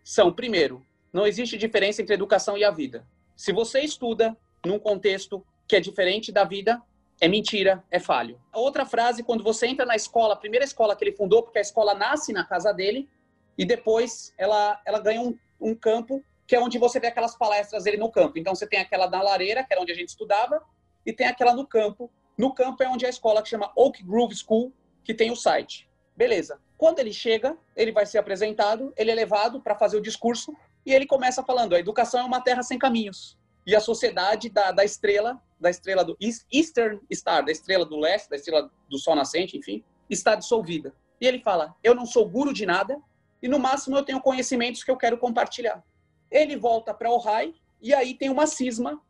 são: 0.04 0.32
primeiro, 0.32 0.84
não 1.12 1.26
existe 1.26 1.58
diferença 1.58 2.00
entre 2.00 2.14
educação 2.14 2.56
e 2.56 2.64
a 2.64 2.70
vida. 2.70 3.06
Se 3.36 3.52
você 3.52 3.80
estuda 3.80 4.36
num 4.64 4.78
contexto 4.78 5.44
que 5.66 5.76
é 5.76 5.80
diferente 5.80 6.30
da 6.30 6.44
vida, 6.44 6.80
é 7.20 7.28
mentira, 7.28 7.82
é 7.90 7.98
falho. 7.98 8.40
Outra 8.52 8.84
frase, 8.84 9.22
quando 9.22 9.42
você 9.42 9.66
entra 9.66 9.86
na 9.86 9.96
escola, 9.96 10.34
a 10.34 10.36
primeira 10.36 10.64
escola 10.64 10.94
que 10.94 11.04
ele 11.04 11.16
fundou, 11.16 11.42
porque 11.42 11.58
a 11.58 11.62
escola 11.62 11.94
nasce 11.94 12.32
na 12.32 12.44
casa 12.44 12.72
dele, 12.72 13.08
e 13.56 13.64
depois 13.64 14.34
ela, 14.36 14.80
ela 14.84 15.00
ganha 15.00 15.20
um, 15.20 15.36
um 15.60 15.74
campo 15.74 16.22
que 16.46 16.54
é 16.54 16.60
onde 16.60 16.78
você 16.78 17.00
vê 17.00 17.08
aquelas 17.08 17.36
palestras 17.36 17.84
dele 17.84 17.96
no 17.96 18.10
campo. 18.10 18.38
Então 18.38 18.54
você 18.54 18.66
tem 18.66 18.80
aquela 18.80 19.08
na 19.08 19.22
lareira, 19.22 19.64
que 19.64 19.72
era 19.72 19.82
onde 19.82 19.92
a 19.92 19.94
gente 19.94 20.10
estudava, 20.10 20.62
e 21.04 21.12
tem 21.12 21.26
aquela 21.26 21.54
no 21.54 21.66
campo. 21.66 22.10
No 22.38 22.54
campo 22.54 22.82
é 22.82 22.88
onde 22.88 23.04
a 23.04 23.08
escola 23.08 23.42
que 23.42 23.48
chama 23.48 23.72
Oak 23.74 24.02
Grove 24.04 24.34
School, 24.36 24.72
que 25.02 25.14
tem 25.14 25.30
o 25.30 25.36
site. 25.36 25.88
Beleza. 26.14 26.60
Quando 26.76 26.98
ele 26.98 27.12
chega, 27.12 27.56
ele 27.74 27.90
vai 27.90 28.06
ser 28.06 28.18
apresentado, 28.18 28.92
ele 28.96 29.10
é 29.10 29.14
levado 29.14 29.60
para 29.60 29.74
fazer 29.74 29.96
o 29.96 30.00
discurso 30.00 30.54
e 30.84 30.92
ele 30.92 31.06
começa 31.06 31.42
falando: 31.42 31.74
a 31.74 31.80
educação 31.80 32.20
é 32.20 32.24
uma 32.24 32.40
terra 32.40 32.62
sem 32.62 32.78
caminhos. 32.78 33.36
E 33.66 33.74
a 33.74 33.80
sociedade 33.80 34.48
da, 34.48 34.70
da 34.70 34.84
estrela, 34.84 35.40
da 35.58 35.70
estrela 35.70 36.04
do 36.04 36.16
Eastern 36.52 37.00
Star, 37.12 37.44
da 37.44 37.52
estrela 37.52 37.84
do 37.84 37.98
leste, 37.98 38.28
da 38.28 38.36
estrela 38.36 38.70
do 38.88 38.98
sol 38.98 39.14
nascente, 39.14 39.56
enfim, 39.56 39.82
está 40.08 40.34
dissolvida. 40.34 40.94
E 41.20 41.26
ele 41.26 41.40
fala: 41.40 41.74
eu 41.82 41.94
não 41.94 42.06
sou 42.06 42.28
guru 42.28 42.52
de 42.52 42.66
nada 42.66 43.00
e 43.42 43.48
no 43.48 43.58
máximo 43.58 43.96
eu 43.96 44.04
tenho 44.04 44.20
conhecimentos 44.20 44.84
que 44.84 44.90
eu 44.90 44.96
quero 44.96 45.18
compartilhar. 45.18 45.82
Ele 46.30 46.56
volta 46.56 46.92
para 46.92 47.10
o 47.10 47.18
Rai 47.18 47.54
e 47.80 47.94
aí 47.94 48.14
tem 48.14 48.30
uma 48.30 48.46
cisma 48.46 49.00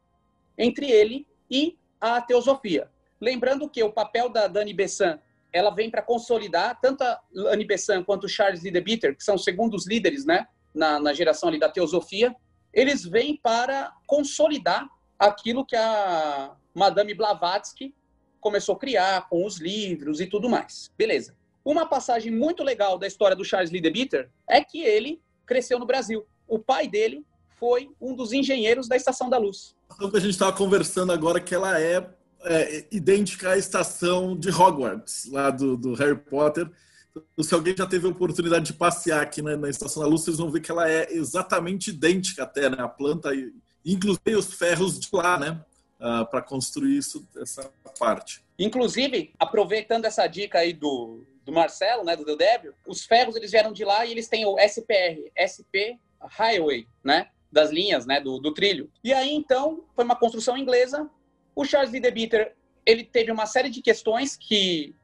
entre 0.58 0.90
ele 0.90 1.26
e 1.50 1.78
a 2.00 2.20
teosofia. 2.20 2.90
Lembrando 3.20 3.68
que 3.68 3.82
o 3.82 3.92
papel 3.92 4.28
da 4.28 4.46
Dani 4.46 4.74
Bessan 4.74 5.18
ela 5.56 5.70
vem 5.70 5.90
para 5.90 6.02
consolidar 6.02 6.78
tanto 6.80 7.02
a 7.02 7.18
Annie 7.50 7.66
Besant 7.66 8.04
quanto 8.04 8.24
o 8.24 8.28
Charles 8.28 8.62
Lidebitter, 8.62 9.16
que 9.16 9.24
são 9.24 9.38
segundos 9.38 9.86
líderes 9.86 10.26
né, 10.26 10.46
na, 10.74 11.00
na 11.00 11.14
geração 11.14 11.48
ali 11.48 11.58
da 11.58 11.68
teosofia, 11.68 12.34
eles 12.74 13.04
vêm 13.04 13.40
para 13.42 13.90
consolidar 14.06 14.86
aquilo 15.18 15.64
que 15.64 15.76
a 15.76 16.54
Madame 16.74 17.14
Blavatsky 17.14 17.94
começou 18.40 18.74
a 18.74 18.78
criar 18.78 19.28
com 19.28 19.44
os 19.44 19.58
livros 19.58 20.20
e 20.20 20.26
tudo 20.26 20.48
mais. 20.48 20.90
Beleza. 20.96 21.36
Uma 21.64 21.86
passagem 21.86 22.30
muito 22.30 22.62
legal 22.62 22.96
da 22.96 23.06
história 23.06 23.36
do 23.36 23.44
Charles 23.44 23.70
Lidebitter 23.70 24.30
é 24.48 24.62
que 24.62 24.80
ele 24.80 25.20
cresceu 25.44 25.78
no 25.78 25.86
Brasil. 25.86 26.26
O 26.46 26.58
pai 26.58 26.86
dele 26.86 27.24
foi 27.58 27.90
um 28.00 28.14
dos 28.14 28.32
engenheiros 28.32 28.86
da 28.86 28.96
Estação 28.96 29.28
da 29.28 29.38
Luz. 29.38 29.74
Que 29.98 30.16
a 30.16 30.20
gente 30.20 30.30
estava 30.30 30.52
conversando 30.52 31.10
agora 31.10 31.40
que 31.40 31.54
ela 31.54 31.80
é 31.80 32.08
é, 32.44 32.86
idêntica 32.92 33.50
à 33.50 33.58
estação 33.58 34.36
de 34.36 34.50
Hogwarts, 34.50 35.28
lá 35.30 35.50
do, 35.50 35.76
do, 35.76 35.94
Harry 35.94 36.16
Potter. 36.16 36.70
Então, 37.10 37.44
se 37.44 37.54
alguém 37.54 37.74
já 37.76 37.86
teve 37.86 38.06
a 38.06 38.10
oportunidade 38.10 38.66
de 38.66 38.72
passear 38.72 39.22
aqui 39.22 39.42
na, 39.42 39.56
na, 39.56 39.68
Estação 39.68 40.02
da 40.02 40.08
Luz, 40.08 40.22
vocês 40.22 40.38
vão 40.38 40.50
ver 40.50 40.60
que 40.60 40.70
ela 40.70 40.88
é 40.88 41.12
exatamente 41.12 41.90
idêntica 41.90 42.44
até, 42.44 42.68
né? 42.70 42.76
A 42.78 42.88
planta, 42.88 43.30
inclusive 43.86 44.36
os 44.36 44.52
ferros 44.52 44.98
de 44.98 45.08
lá, 45.12 45.38
né? 45.38 45.50
Uh, 45.98 46.04
ah, 46.04 46.24
para 46.26 46.42
construir 46.42 46.98
isso, 46.98 47.26
essa 47.38 47.72
parte. 47.98 48.44
Inclusive, 48.58 49.32
aproveitando 49.38 50.04
essa 50.04 50.26
dica 50.26 50.58
aí 50.58 50.74
do, 50.74 51.24
do 51.42 51.52
Marcelo, 51.52 52.04
né, 52.04 52.14
do 52.14 52.24
Deudébio, 52.24 52.74
os 52.86 53.06
ferros 53.06 53.34
eles 53.34 53.50
vieram 53.50 53.72
de 53.72 53.82
lá 53.82 54.04
e 54.04 54.10
eles 54.10 54.28
têm 54.28 54.44
o 54.44 54.58
SPR, 54.58 55.32
SP 55.40 55.96
Highway, 56.20 56.86
né, 57.02 57.30
das 57.50 57.70
linhas, 57.70 58.04
né, 58.04 58.20
do, 58.20 58.38
do 58.38 58.52
trilho. 58.52 58.90
E 59.02 59.14
aí, 59.14 59.32
então, 59.32 59.84
foi 59.94 60.04
uma 60.04 60.16
construção 60.16 60.58
inglesa 60.58 61.08
o 61.56 61.64
Charles 61.64 61.90
Lidebitter, 61.90 62.54
ele 62.84 63.02
teve 63.02 63.32
uma 63.32 63.46
série 63.46 63.70
de 63.70 63.80
questões 63.80 64.36
que, 64.36 64.94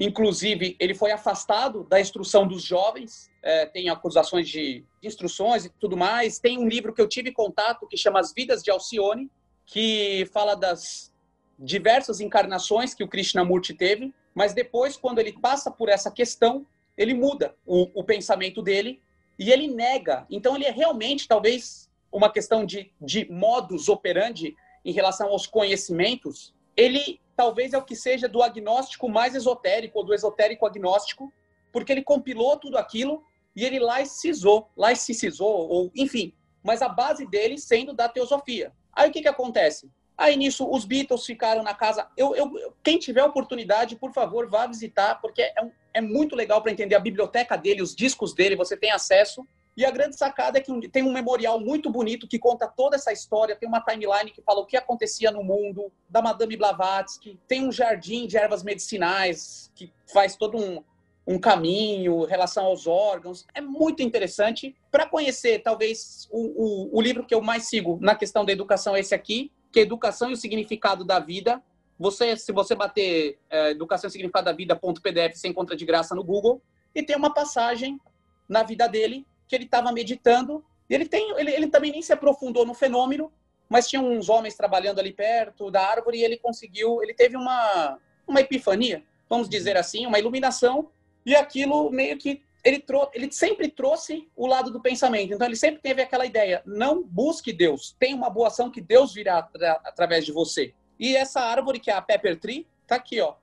inclusive, 0.00 0.76
ele 0.80 0.94
foi 0.94 1.12
afastado 1.12 1.84
da 1.84 2.00
instrução 2.00 2.48
dos 2.48 2.62
jovens, 2.62 3.30
é, 3.42 3.66
tem 3.66 3.90
acusações 3.90 4.48
de, 4.48 4.84
de 5.00 5.06
instruções 5.06 5.66
e 5.66 5.68
tudo 5.68 5.94
mais. 5.94 6.38
Tem 6.38 6.58
um 6.58 6.66
livro 6.66 6.94
que 6.94 7.02
eu 7.02 7.06
tive 7.06 7.30
contato 7.30 7.86
que 7.86 7.98
chama 7.98 8.18
As 8.18 8.32
Vidas 8.32 8.62
de 8.62 8.70
Alcione, 8.70 9.30
que 9.66 10.26
fala 10.32 10.54
das 10.54 11.12
diversas 11.58 12.18
encarnações 12.18 12.94
que 12.94 13.04
o 13.04 13.08
Krishnamurti 13.08 13.74
teve, 13.74 14.14
mas 14.34 14.54
depois, 14.54 14.96
quando 14.96 15.18
ele 15.18 15.34
passa 15.34 15.70
por 15.70 15.90
essa 15.90 16.10
questão, 16.10 16.66
ele 16.96 17.12
muda 17.12 17.54
o, 17.66 17.88
o 17.94 18.02
pensamento 18.02 18.62
dele 18.62 19.02
e 19.38 19.50
ele 19.50 19.68
nega. 19.68 20.26
Então, 20.30 20.56
ele 20.56 20.64
é 20.64 20.70
realmente, 20.70 21.28
talvez, 21.28 21.90
uma 22.10 22.32
questão 22.32 22.64
de, 22.64 22.90
de 22.98 23.30
modus 23.30 23.88
operandi 23.88 24.56
em 24.82 24.92
relação 24.92 25.28
aos 25.28 25.46
conhecimentos, 25.46 26.54
ele 26.76 27.20
talvez 27.36 27.72
é 27.72 27.78
o 27.78 27.84
que 27.84 27.96
seja 27.96 28.28
do 28.28 28.42
agnóstico 28.42 29.08
mais 29.08 29.34
esotérico, 29.34 29.98
ou 29.98 30.04
do 30.04 30.12
esotérico 30.12 30.66
agnóstico, 30.66 31.32
porque 31.72 31.90
ele 31.90 32.02
compilou 32.02 32.58
tudo 32.58 32.76
aquilo 32.76 33.24
e 33.56 33.64
ele 33.64 33.78
laicizou, 33.78 34.68
laicizou, 34.76 35.68
ou 35.68 35.90
enfim, 35.94 36.34
mas 36.62 36.82
a 36.82 36.88
base 36.88 37.26
dele 37.26 37.56
sendo 37.56 37.92
da 37.92 38.08
teosofia. 38.08 38.72
Aí 38.92 39.08
o 39.08 39.12
que, 39.12 39.22
que 39.22 39.28
acontece? 39.28 39.90
Aí 40.16 40.36
nisso 40.36 40.70
os 40.70 40.84
Beatles 40.84 41.24
ficaram 41.24 41.62
na 41.62 41.72
casa. 41.72 42.06
Eu, 42.14 42.36
eu 42.36 42.74
quem 42.82 42.98
tiver 42.98 43.24
oportunidade, 43.24 43.96
por 43.96 44.12
favor, 44.12 44.50
vá 44.50 44.66
visitar, 44.66 45.14
porque 45.20 45.40
é, 45.40 45.62
um, 45.62 45.72
é 45.94 46.00
muito 46.02 46.36
legal 46.36 46.60
para 46.60 46.70
entender 46.70 46.94
a 46.94 47.00
biblioteca 47.00 47.56
dele, 47.56 47.80
os 47.80 47.94
discos 47.94 48.34
dele, 48.34 48.54
você 48.54 48.76
tem 48.76 48.90
acesso. 48.90 49.46
E 49.76 49.84
a 49.84 49.90
grande 49.90 50.16
sacada 50.16 50.58
é 50.58 50.60
que 50.60 50.88
tem 50.88 51.02
um 51.02 51.12
memorial 51.12 51.60
muito 51.60 51.90
bonito 51.90 52.26
que 52.28 52.38
conta 52.38 52.66
toda 52.66 52.96
essa 52.96 53.12
história, 53.12 53.56
tem 53.56 53.68
uma 53.68 53.80
timeline 53.80 54.30
que 54.30 54.42
fala 54.42 54.60
o 54.60 54.66
que 54.66 54.76
acontecia 54.76 55.30
no 55.30 55.42
mundo, 55.42 55.92
da 56.08 56.20
Madame 56.20 56.56
Blavatsky, 56.56 57.38
tem 57.46 57.66
um 57.66 57.72
jardim 57.72 58.26
de 58.26 58.36
ervas 58.36 58.62
medicinais 58.62 59.70
que 59.74 59.92
faz 60.12 60.36
todo 60.36 60.58
um, 60.58 60.82
um 61.26 61.38
caminho, 61.38 62.24
relação 62.24 62.66
aos 62.66 62.86
órgãos. 62.86 63.46
É 63.54 63.60
muito 63.60 64.02
interessante. 64.02 64.76
Para 64.90 65.06
conhecer, 65.06 65.60
talvez, 65.60 66.28
o, 66.30 66.40
o, 66.40 66.98
o, 66.98 67.00
livro 67.00 67.24
que 67.24 67.34
eu 67.34 67.40
mais 67.40 67.68
sigo 67.68 67.98
na 68.00 68.14
questão 68.14 68.44
da 68.44 68.52
educação 68.52 68.96
é 68.96 69.00
esse 69.00 69.14
aqui, 69.14 69.52
que 69.72 69.78
é 69.78 69.82
Educação 69.82 70.30
e 70.30 70.32
o 70.32 70.36
Significado 70.36 71.04
da 71.04 71.20
Vida. 71.20 71.62
Você, 71.98 72.36
se 72.36 72.50
você 72.50 72.74
bater 72.74 73.38
é, 73.48 73.70
Educação 73.70 74.08
e 74.08 74.10
Significado 74.10 74.46
da 74.46 74.52
Vida.pdf, 74.52 75.38
você 75.38 75.48
encontra 75.48 75.76
de 75.76 75.84
graça 75.84 76.14
no 76.14 76.24
Google. 76.24 76.60
E 76.94 77.02
tem 77.02 77.14
uma 77.14 77.32
passagem 77.32 78.00
na 78.48 78.64
vida 78.64 78.88
dele 78.88 79.24
que 79.50 79.56
ele 79.56 79.64
estava 79.64 79.90
meditando. 79.90 80.64
Ele, 80.88 81.06
tem, 81.06 81.32
ele, 81.36 81.50
ele 81.52 81.66
também 81.66 81.90
nem 81.90 82.00
se 82.00 82.12
aprofundou 82.12 82.64
no 82.64 82.72
fenômeno, 82.72 83.32
mas 83.68 83.88
tinha 83.88 84.00
uns 84.00 84.28
homens 84.28 84.54
trabalhando 84.54 85.00
ali 85.00 85.12
perto 85.12 85.70
da 85.70 85.84
árvore 85.86 86.18
e 86.18 86.24
ele 86.24 86.38
conseguiu, 86.38 87.02
ele 87.02 87.12
teve 87.12 87.36
uma, 87.36 87.98
uma 88.26 88.40
epifania, 88.40 89.02
vamos 89.28 89.48
dizer 89.48 89.76
assim, 89.76 90.06
uma 90.06 90.18
iluminação, 90.18 90.88
e 91.26 91.34
aquilo 91.34 91.90
meio 91.90 92.16
que 92.16 92.42
ele, 92.62 92.78
trou 92.78 93.10
ele 93.12 93.30
sempre 93.32 93.68
trouxe 93.68 94.28
o 94.36 94.46
lado 94.46 94.70
do 94.70 94.80
pensamento. 94.80 95.32
Então 95.34 95.46
ele 95.46 95.56
sempre 95.56 95.80
teve 95.80 96.00
aquela 96.02 96.26
ideia: 96.26 96.62
não 96.64 97.02
busque 97.02 97.52
Deus, 97.52 97.96
tem 97.98 98.14
uma 98.14 98.30
boa 98.30 98.48
ação 98.48 98.70
que 98.70 98.80
Deus 98.80 99.12
virá 99.12 99.38
atra 99.38 99.80
através 99.84 100.24
de 100.24 100.32
você. 100.32 100.72
E 100.98 101.16
essa 101.16 101.40
árvore 101.40 101.80
que 101.80 101.90
é 101.90 101.94
a 101.94 102.02
Pepper 102.02 102.38
Tree, 102.38 102.66
tá 102.86 102.96
aqui, 102.96 103.20
ó, 103.20 103.34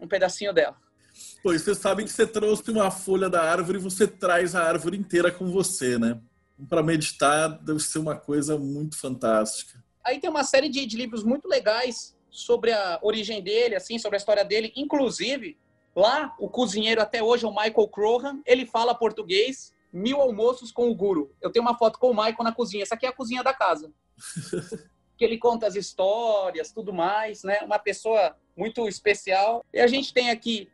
um 0.00 0.08
pedacinho 0.08 0.52
dela. 0.52 0.76
Pois 1.42 1.62
vocês 1.62 1.78
sabem 1.78 2.06
que 2.06 2.12
você 2.12 2.26
trouxe 2.26 2.70
uma 2.70 2.90
folha 2.90 3.28
da 3.28 3.42
árvore 3.42 3.78
e 3.78 3.82
você 3.82 4.06
traz 4.06 4.54
a 4.54 4.62
árvore 4.62 4.96
inteira 4.96 5.30
com 5.30 5.50
você, 5.50 5.98
né? 5.98 6.20
Para 6.68 6.82
meditar 6.82 7.48
deve 7.48 7.80
ser 7.80 7.98
uma 7.98 8.14
coisa 8.14 8.56
muito 8.56 8.96
fantástica. 8.96 9.82
Aí 10.04 10.20
tem 10.20 10.30
uma 10.30 10.44
série 10.44 10.68
de, 10.68 10.86
de, 10.86 10.96
livros 10.96 11.24
muito 11.24 11.48
legais 11.48 12.16
sobre 12.30 12.72
a 12.72 12.98
origem 13.02 13.42
dele, 13.42 13.74
assim, 13.74 13.98
sobre 13.98 14.16
a 14.16 14.18
história 14.18 14.44
dele. 14.44 14.72
Inclusive, 14.76 15.58
lá, 15.96 16.34
o 16.38 16.48
cozinheiro 16.48 17.00
até 17.00 17.22
hoje, 17.22 17.44
o 17.44 17.50
Michael 17.50 17.88
Crohan, 17.88 18.40
ele 18.46 18.64
fala 18.64 18.94
português, 18.94 19.74
mil 19.92 20.20
almoços 20.20 20.70
com 20.70 20.88
o 20.88 20.94
guru. 20.94 21.34
Eu 21.40 21.50
tenho 21.50 21.64
uma 21.64 21.76
foto 21.76 21.98
com 21.98 22.10
o 22.10 22.14
Michael 22.16 22.44
na 22.44 22.52
cozinha. 22.52 22.84
Essa 22.84 22.94
aqui 22.94 23.06
é 23.06 23.08
a 23.08 23.12
cozinha 23.12 23.42
da 23.42 23.52
casa. 23.52 23.92
que 25.18 25.24
ele 25.24 25.38
conta 25.38 25.66
as 25.66 25.74
histórias, 25.74 26.72
tudo 26.72 26.92
mais, 26.92 27.42
né? 27.42 27.60
Uma 27.62 27.78
pessoa 27.78 28.36
muito 28.56 28.88
especial. 28.88 29.64
E 29.72 29.80
a 29.80 29.86
gente 29.86 30.12
tem 30.12 30.30
aqui 30.30 30.68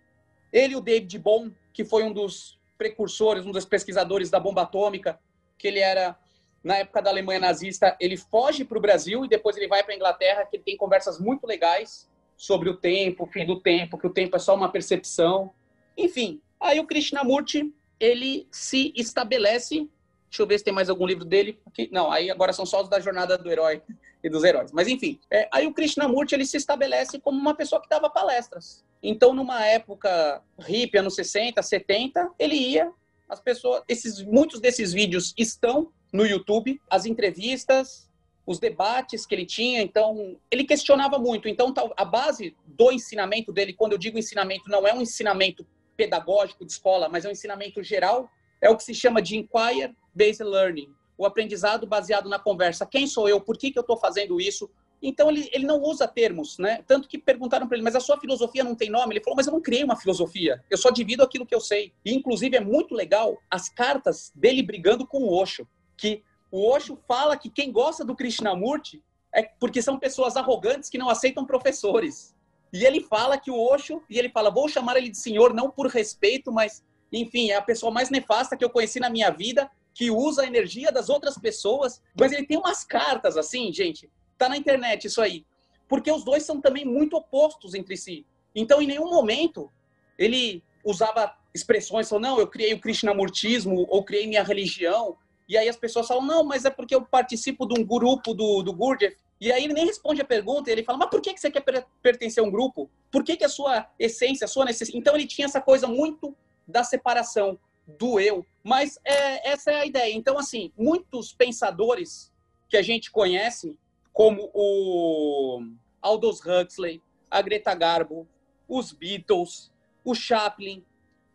ele 0.52 0.74
e 0.74 0.76
o 0.76 0.80
David 0.80 1.18
Bohm, 1.18 1.50
que 1.72 1.84
foi 1.84 2.02
um 2.02 2.12
dos 2.12 2.58
precursores, 2.76 3.44
um 3.44 3.50
dos 3.50 3.64
pesquisadores 3.64 4.30
da 4.30 4.38
bomba 4.38 4.62
atômica, 4.62 5.18
que 5.58 5.66
ele 5.68 5.80
era 5.80 6.16
na 6.62 6.76
época 6.76 7.00
da 7.00 7.10
Alemanha 7.10 7.40
nazista, 7.40 7.96
ele 8.00 8.16
foge 8.16 8.64
para 8.64 8.78
o 8.78 8.80
Brasil 8.80 9.24
e 9.24 9.28
depois 9.28 9.56
ele 9.56 9.68
vai 9.68 9.82
para 9.82 9.92
a 9.92 9.96
Inglaterra, 9.96 10.44
que 10.44 10.56
ele 10.56 10.62
tem 10.62 10.76
conversas 10.76 11.18
muito 11.18 11.46
legais 11.46 12.08
sobre 12.36 12.68
o 12.68 12.76
tempo, 12.76 13.24
o 13.24 13.26
fim 13.26 13.44
do 13.44 13.60
tempo, 13.60 13.98
que 13.98 14.06
o 14.06 14.12
tempo 14.12 14.36
é 14.36 14.38
só 14.38 14.54
uma 14.54 14.70
percepção. 14.70 15.52
Enfim, 15.96 16.40
aí 16.60 16.78
o 16.78 16.86
Krishnamurti, 16.86 17.72
ele 17.98 18.46
se 18.50 18.92
estabelece. 18.96 19.88
Deixa 20.30 20.42
eu 20.42 20.46
ver 20.46 20.58
se 20.58 20.64
tem 20.64 20.74
mais 20.74 20.88
algum 20.88 21.06
livro 21.06 21.24
dele. 21.24 21.58
Não, 21.90 22.10
aí 22.10 22.30
agora 22.30 22.52
são 22.52 22.66
só 22.66 22.82
os 22.82 22.88
da 22.88 23.00
Jornada 23.00 23.36
do 23.36 23.50
Herói. 23.50 23.82
E 24.22 24.28
dos 24.28 24.44
heróis. 24.44 24.72
Mas 24.72 24.88
enfim, 24.88 25.18
é, 25.30 25.48
aí 25.52 25.66
o 25.66 25.72
Krishnamurti 25.72 26.34
ele 26.34 26.46
se 26.46 26.56
estabelece 26.56 27.18
como 27.18 27.38
uma 27.38 27.54
pessoa 27.54 27.80
que 27.80 27.88
dava 27.88 28.10
palestras. 28.10 28.84
Então, 29.02 29.32
numa 29.32 29.64
época 29.64 30.42
hippie, 30.58 30.98
anos 30.98 31.14
60, 31.14 31.62
70, 31.62 32.30
ele 32.38 32.56
ia, 32.56 32.90
as 33.28 33.40
pessoas, 33.40 33.82
esses, 33.88 34.22
muitos 34.22 34.60
desses 34.60 34.92
vídeos 34.92 35.32
estão 35.36 35.92
no 36.12 36.26
YouTube, 36.26 36.80
as 36.90 37.06
entrevistas, 37.06 38.08
os 38.46 38.58
debates 38.58 39.26
que 39.26 39.34
ele 39.34 39.44
tinha, 39.44 39.82
então 39.82 40.36
ele 40.50 40.64
questionava 40.64 41.18
muito. 41.18 41.48
Então, 41.48 41.72
a 41.96 42.04
base 42.04 42.56
do 42.66 42.90
ensinamento 42.90 43.52
dele, 43.52 43.74
quando 43.74 43.92
eu 43.92 43.98
digo 43.98 44.18
ensinamento, 44.18 44.70
não 44.70 44.86
é 44.86 44.94
um 44.94 45.02
ensinamento 45.02 45.66
pedagógico 45.96 46.64
de 46.64 46.72
escola, 46.72 47.08
mas 47.08 47.24
é 47.24 47.28
um 47.28 47.32
ensinamento 47.32 47.82
geral, 47.82 48.30
é 48.60 48.70
o 48.70 48.76
que 48.76 48.84
se 48.84 48.94
chama 48.94 49.20
de 49.20 49.36
Inquire 49.36 49.94
Based 50.14 50.42
Learning, 50.42 50.88
o 51.18 51.26
aprendizado 51.26 51.86
baseado 51.86 52.28
na 52.28 52.38
conversa. 52.38 52.86
Quem 52.86 53.06
sou 53.06 53.28
eu? 53.28 53.40
Por 53.40 53.58
que, 53.58 53.72
que 53.72 53.78
eu 53.78 53.82
estou 53.82 53.98
fazendo 53.98 54.40
isso? 54.40 54.70
Então, 55.02 55.30
ele, 55.30 55.48
ele 55.52 55.66
não 55.66 55.80
usa 55.82 56.08
termos, 56.08 56.58
né? 56.58 56.82
Tanto 56.86 57.08
que 57.08 57.18
perguntaram 57.18 57.66
para 57.66 57.76
ele, 57.76 57.84
mas 57.84 57.96
a 57.96 58.00
sua 58.00 58.18
filosofia 58.18 58.64
não 58.64 58.74
tem 58.74 58.88
nome? 58.88 59.14
Ele 59.14 59.22
falou, 59.22 59.36
mas 59.36 59.46
eu 59.46 59.52
não 59.52 59.60
criei 59.60 59.84
uma 59.84 59.96
filosofia, 59.96 60.64
eu 60.70 60.78
só 60.78 60.90
divido 60.90 61.22
aquilo 61.22 61.46
que 61.46 61.54
eu 61.54 61.60
sei. 61.60 61.92
E, 62.04 62.14
inclusive, 62.14 62.56
é 62.56 62.60
muito 62.60 62.94
legal 62.94 63.36
as 63.50 63.68
cartas 63.68 64.32
dele 64.34 64.62
brigando 64.62 65.06
com 65.06 65.18
o 65.18 65.32
Osho, 65.32 65.68
que 65.96 66.22
o 66.50 66.66
Osho 66.68 66.96
fala 67.06 67.36
que 67.36 67.50
quem 67.50 67.70
gosta 67.70 68.04
do 68.04 68.16
Krishnamurti 68.16 69.02
é 69.34 69.42
porque 69.42 69.82
são 69.82 69.98
pessoas 69.98 70.36
arrogantes 70.36 70.88
que 70.88 70.98
não 70.98 71.10
aceitam 71.10 71.44
professores. 71.44 72.34
E 72.72 72.84
ele 72.84 73.00
fala 73.00 73.38
que 73.38 73.50
o 73.50 73.58
Osho, 73.58 74.02
e 74.08 74.18
ele 74.18 74.28
fala, 74.28 74.50
vou 74.50 74.68
chamar 74.68 74.96
ele 74.96 75.10
de 75.10 75.18
senhor 75.18 75.54
não 75.54 75.70
por 75.70 75.86
respeito, 75.86 76.50
mas, 76.52 76.82
enfim, 77.12 77.50
é 77.50 77.56
a 77.56 77.62
pessoa 77.62 77.92
mais 77.92 78.10
nefasta 78.10 78.56
que 78.56 78.64
eu 78.64 78.70
conheci 78.70 78.98
na 78.98 79.10
minha 79.10 79.30
vida, 79.30 79.70
que 79.98 80.12
usa 80.12 80.42
a 80.42 80.46
energia 80.46 80.92
das 80.92 81.08
outras 81.08 81.36
pessoas. 81.36 82.00
Mas 82.16 82.30
ele 82.30 82.46
tem 82.46 82.56
umas 82.56 82.84
cartas 82.84 83.36
assim, 83.36 83.72
gente, 83.72 84.08
Tá 84.38 84.48
na 84.48 84.56
internet 84.56 85.08
isso 85.08 85.20
aí. 85.20 85.44
Porque 85.88 86.10
os 86.10 86.24
dois 86.24 86.44
são 86.44 86.60
também 86.60 86.84
muito 86.84 87.16
opostos 87.16 87.74
entre 87.74 87.96
si. 87.96 88.24
Então, 88.54 88.80
em 88.80 88.86
nenhum 88.86 89.10
momento, 89.10 89.70
ele 90.16 90.62
usava 90.84 91.34
expressões, 91.52 92.08
falou, 92.08 92.22
não, 92.22 92.38
eu 92.38 92.46
criei 92.46 92.72
o 92.72 92.80
Krishnamurtismo, 92.80 93.84
ou 93.90 94.04
criei 94.04 94.26
minha 94.26 94.44
religião. 94.44 95.16
E 95.48 95.56
aí 95.56 95.68
as 95.68 95.76
pessoas 95.76 96.06
falam, 96.06 96.24
não, 96.24 96.44
mas 96.44 96.64
é 96.64 96.70
porque 96.70 96.94
eu 96.94 97.02
participo 97.04 97.66
de 97.66 97.80
um 97.80 97.84
grupo 97.84 98.32
do, 98.32 98.62
do 98.62 98.72
Gurdjieff. 98.72 99.16
E 99.40 99.50
aí 99.50 99.64
ele 99.64 99.74
nem 99.74 99.86
responde 99.86 100.20
a 100.20 100.24
pergunta, 100.24 100.70
ele 100.70 100.82
fala, 100.82 100.98
mas 100.98 101.10
por 101.10 101.20
que, 101.20 101.32
que 101.32 101.40
você 101.40 101.50
quer 101.50 101.64
pertencer 102.02 102.42
a 102.42 102.46
um 102.46 102.50
grupo? 102.50 102.90
Por 103.10 103.24
que, 103.24 103.36
que 103.36 103.44
a 103.44 103.48
sua 103.48 103.88
essência, 103.98 104.44
a 104.44 104.48
sua 104.48 104.64
necessidade... 104.64 104.98
Então 104.98 105.14
ele 105.14 105.26
tinha 105.26 105.46
essa 105.46 105.60
coisa 105.60 105.86
muito 105.86 106.36
da 106.66 106.84
separação 106.84 107.58
do 107.98 108.20
eu. 108.20 108.44
Mas 108.62 108.98
é, 109.04 109.50
essa 109.50 109.70
é 109.70 109.80
a 109.80 109.86
ideia. 109.86 110.14
Então, 110.14 110.38
assim, 110.38 110.72
muitos 110.76 111.32
pensadores 111.32 112.32
que 112.68 112.76
a 112.76 112.82
gente 112.82 113.10
conhece, 113.10 113.78
como 114.12 114.50
o 114.52 115.62
Aldous 116.02 116.40
Huxley, 116.40 117.00
a 117.30 117.40
Greta 117.40 117.74
Garbo, 117.74 118.28
os 118.68 118.92
Beatles, 118.92 119.72
o 120.04 120.14
Chaplin, 120.14 120.84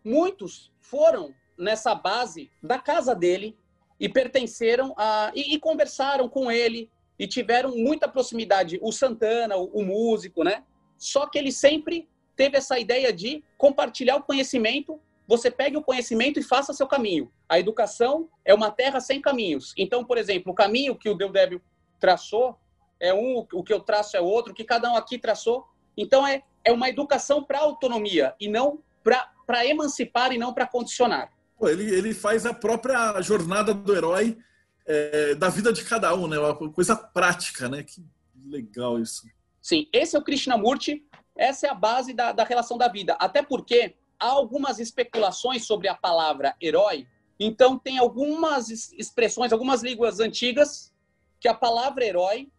muitos 0.04 0.72
foram 0.80 1.34
nessa 1.58 1.96
base 1.96 2.52
da 2.62 2.78
casa 2.78 3.16
dele 3.16 3.58
e 4.00 4.10
pertenceram 4.10 4.94
a 4.98 5.32
e, 5.34 5.54
e 5.54 5.60
conversaram 5.60 6.28
com 6.28 6.52
ele 6.52 6.90
e 7.18 7.28
tiveram 7.28 7.76
muita 7.76 8.08
proximidade. 8.08 8.80
O 8.82 8.92
Santana, 8.92 9.56
o, 9.56 9.66
o 9.66 9.84
músico, 9.84 10.44
né? 10.44 10.64
Só 10.98 11.28
que 11.28 11.38
ele 11.38 11.52
sempre 11.52 12.08
teve 12.36 12.58
essa 12.58 12.80
ideia 12.80 13.14
de 13.14 13.44
compartilhar 13.58 14.16
o 14.16 14.24
conhecimento. 14.24 15.00
Você 15.34 15.50
pegue 15.50 15.76
o 15.76 15.82
conhecimento 15.82 16.40
e 16.40 16.44
faça 16.44 16.74
seu 16.74 16.86
caminho. 16.86 17.32
A 17.50 17.58
educação 17.58 18.30
é 18.46 18.54
uma 18.54 18.70
terra 18.70 19.00
sem 19.00 19.20
caminhos. 19.20 19.74
Então, 19.76 20.06
por 20.06 20.16
exemplo, 20.16 20.52
o 20.52 20.56
caminho 20.56 20.96
que 20.96 21.10
o 21.10 21.16
Deodébio 21.16 21.60
traçou 22.00 22.56
é 23.00 23.12
um, 23.12 23.44
o 23.52 23.64
que 23.64 23.74
eu 23.74 23.80
traço 23.80 24.16
é 24.16 24.22
outro, 24.22 24.52
o 24.52 24.56
que 24.56 24.64
cada 24.64 24.92
um 24.92 24.96
aqui 24.96 25.18
traçou. 25.18 25.68
Então, 25.98 26.26
é, 26.28 26.44
é 26.64 26.72
uma 26.72 26.88
educação 26.88 27.44
para 27.44 27.58
autonomia 27.58 28.36
e 28.40 28.48
não 28.48 28.84
para 29.04 29.66
emancipar 29.66 30.32
e 30.32 30.38
não 30.38 30.54
para 30.54 30.68
condicionar. 30.68 31.32
Ele, 31.64 31.90
ele 31.92 32.14
faz 32.14 32.46
a 32.46 32.54
própria 32.54 33.20
jornada 33.24 33.74
do 33.74 33.96
herói 33.96 34.38
é, 34.86 35.34
da 35.34 35.50
vida 35.50 35.74
de 35.74 35.84
cada 35.84 36.14
um, 36.14 36.28
né? 36.28 36.38
Uma 36.38 36.72
coisa 36.72 36.96
prática, 36.96 37.68
né? 37.68 37.82
Que 37.82 38.06
legal 38.46 39.00
isso. 39.00 39.24
Sim, 39.60 39.90
esse 39.92 40.16
é 40.16 40.20
o 40.20 40.24
Krishnamurti, 40.24 41.04
essa 41.36 41.66
é 41.66 41.70
a 41.72 41.74
base 41.74 42.14
da, 42.14 42.32
da 42.32 42.44
relação 42.44 42.78
da 42.78 42.88
vida. 42.88 43.18
Até 43.20 43.42
porque 43.42 43.96
há 44.24 44.30
algumas 44.30 44.80
especulações 44.80 45.66
sobre 45.66 45.90
a 45.90 45.96
palavra 45.96 46.56
herói, 46.62 47.06
então 47.38 47.78
tem 47.78 47.98
algumas 47.98 48.70
expressões, 48.94 49.52
algumas 49.52 49.84
línguas 49.84 50.22
antigas 50.22 50.94
que 51.42 51.48
a 51.50 51.54
palavra 51.54 52.06
herói 52.06 52.50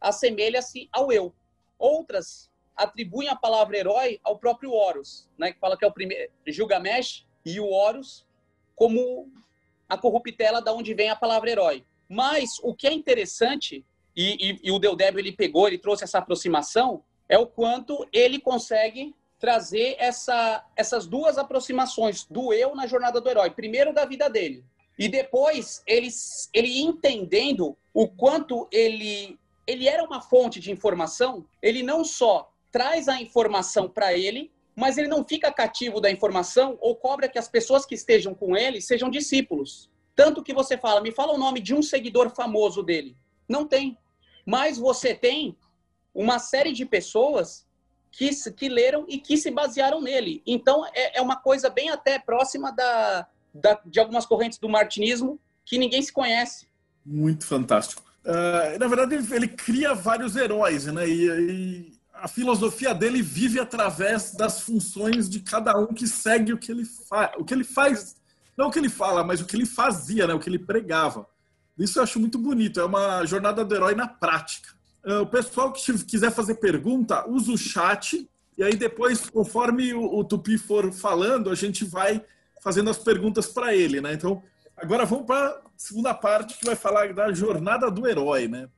assemelha-se 0.00 0.88
ao 0.90 1.12
eu. 1.12 1.32
Outras 1.78 2.50
atribuem 2.74 3.28
a 3.28 3.36
palavra 3.36 3.78
herói 3.78 4.18
ao 4.24 4.36
próprio 4.36 4.72
Horus, 4.72 5.28
né, 5.38 5.52
que 5.52 5.60
fala 5.60 5.76
que 5.78 5.84
é 5.84 5.88
o 5.88 5.92
primeiro 5.92 6.28
Gilgamesh 6.44 7.24
e 7.44 7.60
o 7.60 7.70
Horus 7.70 8.26
como 8.74 9.30
a 9.88 9.96
corruptela 9.96 10.60
da 10.60 10.72
onde 10.72 10.92
vem 10.92 11.08
a 11.08 11.14
palavra 11.14 11.48
herói. 11.48 11.84
Mas 12.08 12.58
o 12.64 12.74
que 12.74 12.88
é 12.88 12.92
interessante 12.92 13.84
e, 14.16 14.50
e, 14.50 14.60
e 14.64 14.72
o 14.72 14.78
Deodébio 14.80 15.20
ele 15.20 15.30
pegou, 15.30 15.68
ele 15.68 15.78
trouxe 15.78 16.02
essa 16.02 16.18
aproximação, 16.18 17.04
é 17.28 17.38
o 17.38 17.46
quanto 17.46 18.04
ele 18.12 18.40
consegue 18.40 19.14
trazer 19.38 19.96
essa, 19.98 20.64
essas 20.74 21.06
duas 21.06 21.38
aproximações 21.38 22.24
do 22.24 22.52
eu 22.52 22.74
na 22.74 22.86
jornada 22.86 23.20
do 23.20 23.28
herói. 23.28 23.50
Primeiro 23.50 23.92
da 23.92 24.04
vida 24.04 24.28
dele 24.28 24.64
e 24.98 25.08
depois 25.08 25.82
ele, 25.86 26.08
ele 26.52 26.80
entendendo 26.80 27.76
o 27.92 28.08
quanto 28.08 28.68
ele 28.72 29.38
ele 29.66 29.88
era 29.88 30.04
uma 30.04 30.20
fonte 30.20 30.60
de 30.60 30.70
informação, 30.70 31.44
ele 31.60 31.82
não 31.82 32.04
só 32.04 32.48
traz 32.70 33.08
a 33.08 33.20
informação 33.20 33.88
para 33.88 34.14
ele, 34.14 34.52
mas 34.76 34.96
ele 34.96 35.08
não 35.08 35.24
fica 35.24 35.50
cativo 35.50 36.00
da 36.00 36.08
informação 36.08 36.78
ou 36.80 36.94
cobra 36.94 37.28
que 37.28 37.36
as 37.36 37.48
pessoas 37.48 37.84
que 37.84 37.96
estejam 37.96 38.32
com 38.32 38.56
ele 38.56 38.80
sejam 38.80 39.10
discípulos. 39.10 39.90
Tanto 40.14 40.40
que 40.40 40.54
você 40.54 40.78
fala, 40.78 41.00
me 41.00 41.10
fala 41.10 41.32
o 41.32 41.38
nome 41.38 41.58
de 41.58 41.74
um 41.74 41.82
seguidor 41.82 42.30
famoso 42.30 42.80
dele. 42.80 43.16
Não 43.48 43.66
tem. 43.66 43.98
Mas 44.46 44.78
você 44.78 45.12
tem 45.12 45.56
uma 46.14 46.38
série 46.38 46.72
de 46.72 46.86
pessoas 46.86 47.65
que, 48.16 48.30
que 48.52 48.68
leram 48.68 49.04
e 49.06 49.18
que 49.18 49.36
se 49.36 49.50
basearam 49.50 50.00
nele. 50.00 50.42
Então, 50.46 50.86
é, 50.94 51.18
é 51.18 51.22
uma 51.22 51.36
coisa 51.36 51.68
bem 51.68 51.90
até 51.90 52.18
próxima 52.18 52.72
da, 52.72 53.26
da, 53.54 53.78
de 53.84 54.00
algumas 54.00 54.24
correntes 54.24 54.58
do 54.58 54.70
martinismo 54.70 55.38
que 55.66 55.76
ninguém 55.76 56.00
se 56.00 56.12
conhece. 56.12 56.66
Muito 57.04 57.46
fantástico. 57.46 58.02
Uh, 58.24 58.78
na 58.78 58.88
verdade, 58.88 59.14
ele, 59.14 59.34
ele, 59.34 59.48
cria 59.48 59.94
vários 59.94 60.34
heróis, 60.34 60.86
né? 60.86 61.06
E, 61.06 61.28
e, 61.28 61.96
a 62.14 62.26
filosofia 62.26 62.94
dele 62.94 63.20
vive 63.20 63.60
através 63.60 64.32
das 64.34 64.62
funções 64.62 65.28
de 65.28 65.40
cada 65.40 65.78
um 65.78 65.88
que 65.88 66.08
segue 66.08 66.54
o 66.54 66.58
que 66.58 66.72
ele 66.72 66.86
faz. 66.86 67.32
O 67.36 67.44
que 67.44 67.52
ele 67.52 67.64
faz, 67.64 68.16
não 68.56 68.68
o 68.68 68.70
que 68.70 68.78
ele 68.78 68.88
fala, 68.88 69.22
mas 69.22 69.42
o 69.42 69.44
que 69.44 69.54
ele 69.54 69.66
fazia, 69.66 70.26
né? 70.26 70.32
O 70.32 70.40
que 70.40 70.48
ele 70.48 70.58
pregava. 70.58 71.28
Isso 71.78 71.98
eu 71.98 72.02
acho 72.02 72.18
muito 72.18 72.38
bonito. 72.38 72.80
É 72.80 72.84
uma 72.84 73.26
jornada 73.26 73.62
do 73.62 73.74
herói 73.74 73.94
na 73.94 74.08
prática. 74.08 74.75
Uh, 75.06 75.22
o 75.22 75.26
pessoal 75.26 75.72
que 75.72 76.04
quiser 76.04 76.32
fazer 76.32 76.56
pergunta, 76.56 77.28
usa 77.28 77.52
o 77.52 77.58
chat. 77.58 78.28
E 78.58 78.62
aí 78.62 78.74
depois, 78.74 79.30
conforme 79.30 79.94
o, 79.94 80.18
o 80.18 80.24
Tupi 80.24 80.58
for 80.58 80.92
falando, 80.92 81.50
a 81.50 81.54
gente 81.54 81.84
vai 81.84 82.24
fazendo 82.62 82.90
as 82.90 82.98
perguntas 82.98 83.46
para 83.46 83.74
ele, 83.74 84.00
né? 84.00 84.12
Então, 84.12 84.42
Agora 84.76 85.06
vamos 85.06 85.24
para 85.24 85.48
a 85.48 85.60
segunda 85.74 86.12
parte 86.12 86.58
que 86.58 86.66
vai 86.66 86.76
falar 86.76 87.12
da 87.14 87.32
jornada 87.32 87.90
do 87.90 88.06
herói, 88.06 88.46
né? 88.46 88.68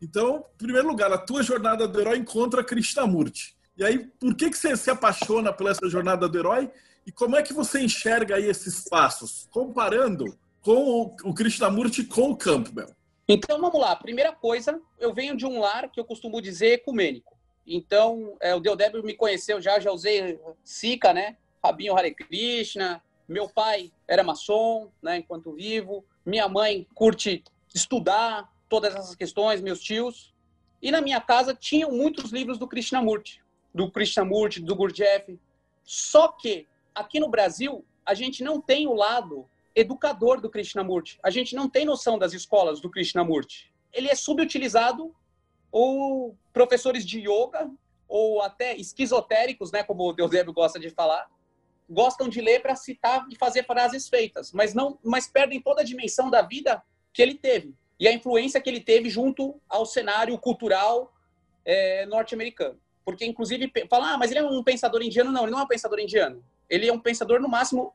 Então, 0.00 0.44
em 0.54 0.58
primeiro 0.58 0.86
lugar, 0.86 1.10
a 1.10 1.16
tua 1.16 1.42
jornada 1.42 1.88
do 1.88 1.98
herói 1.98 2.18
encontra 2.18 2.62
Krishnamurti. 2.62 3.56
E 3.76 3.82
aí, 3.82 3.98
por 4.20 4.34
que, 4.34 4.50
que 4.50 4.58
você 4.58 4.76
se 4.76 4.90
apaixona 4.90 5.52
pela 5.52 5.70
essa 5.70 5.88
jornada 5.88 6.28
do 6.28 6.38
herói? 6.38 6.70
E 7.06 7.10
como 7.10 7.34
é 7.34 7.42
que 7.42 7.54
você 7.54 7.80
enxerga 7.80 8.36
aí 8.36 8.44
esses 8.44 8.86
passos, 8.88 9.48
comparando 9.50 10.26
com 10.60 11.16
o, 11.24 11.34
Krishnamurti 11.34 12.04
com 12.04 12.30
o 12.30 12.36
Campbell? 12.36 12.94
Então, 13.28 13.60
vamos 13.60 13.78
lá. 13.78 13.94
Primeira 13.94 14.32
coisa, 14.32 14.80
eu 14.98 15.12
venho 15.12 15.36
de 15.36 15.44
um 15.44 15.60
lar 15.60 15.90
que 15.90 16.00
eu 16.00 16.04
costumo 16.04 16.40
dizer 16.40 16.74
ecumênico. 16.74 17.36
Então, 17.66 18.36
é, 18.40 18.54
o 18.54 18.60
Deodébio 18.60 19.04
me 19.04 19.14
conheceu 19.14 19.60
já, 19.60 19.78
já 19.78 19.92
usei 19.92 20.40
Sika, 20.64 21.12
né? 21.12 21.36
Rabinho 21.62 21.94
Hare 21.94 22.14
Krishna, 22.14 23.02
meu 23.28 23.46
pai 23.46 23.92
era 24.06 24.22
maçom, 24.22 24.90
né, 25.02 25.18
enquanto 25.18 25.52
vivo. 25.52 26.02
Minha 26.24 26.48
mãe 26.48 26.86
curte 26.94 27.44
estudar 27.74 28.50
todas 28.68 28.94
essas 28.94 29.14
questões, 29.14 29.60
meus 29.60 29.80
tios. 29.80 30.32
E 30.80 30.90
na 30.90 31.02
minha 31.02 31.20
casa 31.20 31.54
tinham 31.54 31.90
muitos 31.90 32.30
livros 32.30 32.56
do 32.56 32.66
Krishnamurti, 32.66 33.42
do 33.74 33.90
Krishnamurti, 33.90 34.60
do 34.60 34.74
Gurdjieff. 34.74 35.38
Só 35.84 36.28
que 36.28 36.66
aqui 36.94 37.20
no 37.20 37.28
Brasil 37.28 37.84
a 38.06 38.14
gente 38.14 38.42
não 38.42 38.60
tem 38.60 38.86
o 38.86 38.94
lado 38.94 39.46
educador 39.78 40.40
do 40.40 40.50
Krishnamurti. 40.50 41.18
A 41.22 41.30
gente 41.30 41.54
não 41.54 41.68
tem 41.68 41.84
noção 41.84 42.18
das 42.18 42.32
escolas 42.32 42.80
do 42.80 42.90
Krishnamurti. 42.90 43.72
Ele 43.92 44.08
é 44.08 44.14
subutilizado 44.14 45.14
ou 45.70 46.36
professores 46.52 47.06
de 47.06 47.20
yoga 47.20 47.70
ou 48.08 48.42
até 48.42 48.74
esquizotéricos, 48.76 49.70
né, 49.70 49.82
como 49.82 50.08
o 50.08 50.12
Deusébio 50.12 50.52
gosta 50.52 50.80
de 50.80 50.90
falar, 50.90 51.28
gostam 51.88 52.28
de 52.28 52.40
ler 52.40 52.60
para 52.60 52.74
citar 52.74 53.26
e 53.30 53.36
fazer 53.36 53.64
frases 53.64 54.08
feitas, 54.08 54.52
mas 54.52 54.74
não, 54.74 54.98
mas 55.04 55.26
perdem 55.26 55.60
toda 55.60 55.82
a 55.82 55.84
dimensão 55.84 56.30
da 56.30 56.42
vida 56.42 56.82
que 57.12 57.22
ele 57.22 57.34
teve. 57.34 57.74
e 58.00 58.06
a 58.06 58.12
influência 58.12 58.60
que 58.60 58.70
ele 58.70 58.80
teve 58.80 59.10
junto 59.10 59.60
ao 59.68 59.84
cenário 59.84 60.38
cultural 60.38 61.12
é, 61.64 62.06
norte-americano. 62.06 62.78
Porque, 63.04 63.24
inclusive, 63.24 63.72
fala, 63.90 64.12
ah, 64.12 64.18
mas 64.18 64.30
ele 64.30 64.38
é 64.38 64.44
um 64.44 64.62
pensador 64.62 65.02
indiano. 65.02 65.32
Não, 65.32 65.42
ele 65.42 65.50
não 65.50 65.60
é 65.60 65.62
um 65.64 65.66
pensador 65.66 65.98
indiano. 65.98 66.44
Ele 66.70 66.86
é 66.86 66.92
um 66.92 67.00
pensador, 67.00 67.40
no 67.40 67.48
máximo, 67.48 67.92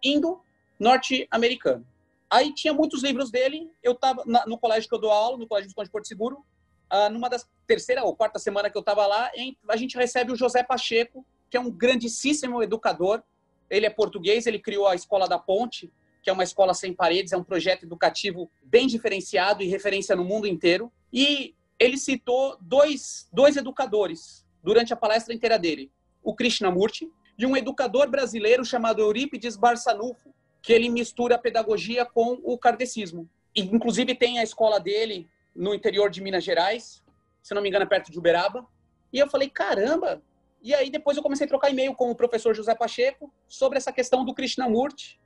indo-norte-americano. 0.84 1.86
Aí 2.30 2.54
tinha 2.54 2.74
muitos 2.74 3.02
livros 3.02 3.32
dele. 3.32 3.72
Eu 3.82 3.94
estava 3.94 4.24
no 4.46 4.58
colégio 4.58 4.90
que 4.90 4.96
eu 4.96 5.00
dou 5.00 5.12
aula, 5.12 5.38
no 5.38 5.48
Colégio 5.48 5.70
de 5.70 5.76
Porto 5.76 6.08
Seguro. 6.08 6.44
Ah, 6.90 7.10
numa 7.10 7.30
das 7.30 7.48
terceira 7.66 8.04
ou 8.04 8.16
quarta 8.16 8.38
semana 8.38 8.70
que 8.70 8.78
eu 8.78 8.82
estava 8.82 9.08
lá, 9.08 9.32
a 9.70 9.78
gente 9.78 9.98
recebe 9.98 10.32
o 10.32 10.36
José 10.36 10.62
Pacheco, 10.62 11.26
que 11.50 11.56
é 11.56 11.60
um 11.60 11.72
grandíssimo 11.72 12.62
educador. 12.62 13.24
Ele 13.70 13.86
é 13.86 13.90
português, 13.90 14.46
ele 14.46 14.60
criou 14.60 14.88
a 14.88 14.94
Escola 14.94 15.28
da 15.28 15.40
Ponte, 15.40 15.92
que 16.22 16.30
é 16.30 16.34
uma 16.34 16.44
escola 16.44 16.74
sem 16.74 16.94
paredes, 16.94 17.34
é 17.34 17.38
um 17.38 17.44
projeto 17.44 17.84
educativo 17.84 18.50
bem 18.64 18.88
diferenciado 18.88 19.64
e 19.64 19.68
referência 19.68 20.16
no 20.16 20.24
mundo 20.24 20.48
inteiro. 20.48 20.92
E 21.12 21.56
ele 21.80 21.98
citou 21.98 22.58
dois, 22.62 23.28
dois 23.32 23.58
educadores 23.58 24.46
durante 24.62 24.94
a 24.94 24.96
palestra 24.96 25.34
inteira 25.34 25.58
dele: 25.58 25.92
o 26.22 26.36
Krishnamurti 26.36 27.10
e 27.38 27.46
um 27.46 27.58
educador 27.58 28.10
brasileiro 28.10 28.64
chamado 28.64 29.02
Eurípides 29.02 29.56
Barçanufo, 29.56 30.34
que 30.64 30.74
ele 30.74 30.90
mistura 30.90 31.36
a 31.36 31.38
pedagogia 31.38 32.06
com 32.06 32.40
o 32.42 32.58
kardecismo. 32.58 33.30
E, 33.56 33.62
inclusive 33.62 34.16
tem 34.16 34.40
a 34.40 34.44
escola 34.44 34.80
dele 34.80 35.30
no 35.56 35.76
interior 35.76 36.10
de 36.10 36.22
Minas 36.22 36.44
Gerais, 36.44 37.04
se 37.44 37.54
não 37.54 37.62
me 37.62 37.70
engano, 37.70 37.84
é 37.84 37.88
perto 37.88 38.12
de 38.12 38.18
Uberaba. 38.18 38.66
E 39.12 39.20
eu 39.20 39.30
falei, 39.30 39.50
caramba! 39.50 40.24
E 40.62 40.74
aí 40.74 40.90
depois 40.90 41.18
eu 41.18 41.22
comecei 41.22 41.46
a 41.46 41.48
trocar 41.50 41.70
e-mail 41.70 41.94
com 41.94 42.10
o 42.10 42.16
professor 42.16 42.56
José 42.56 42.74
Pacheco 42.74 43.32
sobre 43.48 43.78
essa 43.78 43.92
questão 43.92 44.24
do 44.24 44.34
Krishnamurti. 44.34 45.20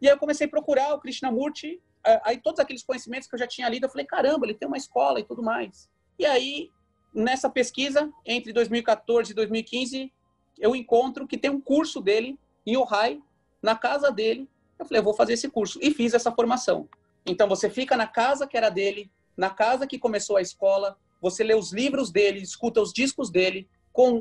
E 0.00 0.08
aí 0.08 0.14
eu 0.14 0.18
comecei 0.18 0.46
a 0.46 0.50
procurar 0.50 0.94
o 0.94 0.98
Krishnamurti, 0.98 1.78
aí 2.24 2.38
todos 2.38 2.58
aqueles 2.58 2.82
conhecimentos 2.82 3.28
que 3.28 3.34
eu 3.34 3.38
já 3.38 3.46
tinha 3.46 3.68
lido, 3.68 3.84
eu 3.84 3.90
falei, 3.90 4.06
caramba, 4.06 4.46
ele 4.46 4.54
tem 4.54 4.66
uma 4.66 4.78
escola 4.78 5.20
e 5.20 5.24
tudo 5.24 5.42
mais. 5.42 5.88
E 6.18 6.24
aí, 6.24 6.70
nessa 7.14 7.50
pesquisa, 7.50 8.10
entre 8.24 8.52
2014 8.52 9.30
e 9.30 9.34
2015, 9.34 10.10
eu 10.58 10.74
encontro 10.74 11.28
que 11.28 11.36
tem 11.36 11.50
um 11.50 11.60
curso 11.60 12.00
dele 12.00 12.38
em 12.66 12.76
Ohio, 12.76 13.22
na 13.62 13.76
casa 13.76 14.10
dele, 14.10 14.48
eu 14.82 14.86
falei, 14.86 15.00
eu 15.00 15.04
vou 15.04 15.14
fazer 15.14 15.34
esse 15.34 15.48
curso. 15.48 15.78
E 15.82 15.92
fiz 15.92 16.14
essa 16.14 16.32
formação. 16.32 16.88
Então, 17.24 17.48
você 17.48 17.70
fica 17.70 17.96
na 17.96 18.06
casa 18.06 18.46
que 18.46 18.56
era 18.56 18.68
dele, 18.68 19.10
na 19.36 19.50
casa 19.50 19.86
que 19.86 19.98
começou 19.98 20.36
a 20.36 20.42
escola, 20.42 20.96
você 21.20 21.44
lê 21.44 21.54
os 21.54 21.72
livros 21.72 22.10
dele, 22.10 22.40
escuta 22.40 22.80
os 22.80 22.92
discos 22.92 23.30
dele, 23.30 23.68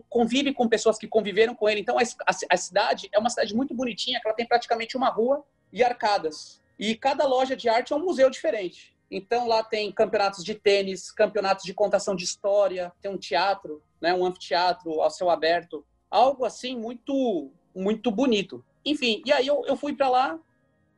convive 0.10 0.54
com 0.54 0.68
pessoas 0.68 0.98
que 0.98 1.08
conviveram 1.08 1.56
com 1.56 1.68
ele. 1.68 1.82
Então, 1.82 1.98
a, 1.98 2.02
a, 2.02 2.36
a 2.50 2.58
cidade 2.58 3.10
é 3.12 3.18
uma 3.18 3.30
cidade 3.30 3.56
muito 3.56 3.74
bonitinha, 3.74 4.20
que 4.20 4.28
ela 4.28 4.36
tem 4.36 4.46
praticamente 4.46 4.96
uma 4.96 5.10
rua 5.10 5.44
e 5.74 5.84
arcadas. 5.84 6.62
E 6.78 6.96
cada 6.96 7.26
loja 7.26 7.56
de 7.56 7.70
arte 7.70 7.94
é 7.94 7.96
um 7.96 8.04
museu 8.04 8.30
diferente. 8.30 8.94
Então, 9.10 9.48
lá 9.48 9.64
tem 9.64 9.92
campeonatos 9.92 10.44
de 10.44 10.56
tênis, 10.56 11.12
campeonatos 11.12 11.66
de 11.66 11.74
contação 11.74 12.16
de 12.16 12.24
história, 12.24 12.94
tem 13.02 13.12
um 13.12 13.18
teatro, 13.18 13.82
né, 14.00 14.14
um 14.14 14.26
anfiteatro 14.26 15.02
ao 15.02 15.10
céu 15.10 15.30
aberto. 15.30 15.86
Algo 16.10 16.46
assim 16.46 16.78
muito, 16.78 17.52
muito 17.76 18.10
bonito. 18.10 18.64
Enfim, 18.86 19.22
e 19.26 19.32
aí 19.32 19.46
eu, 19.46 19.64
eu 19.66 19.76
fui 19.76 19.94
para 19.94 20.10
lá, 20.10 20.40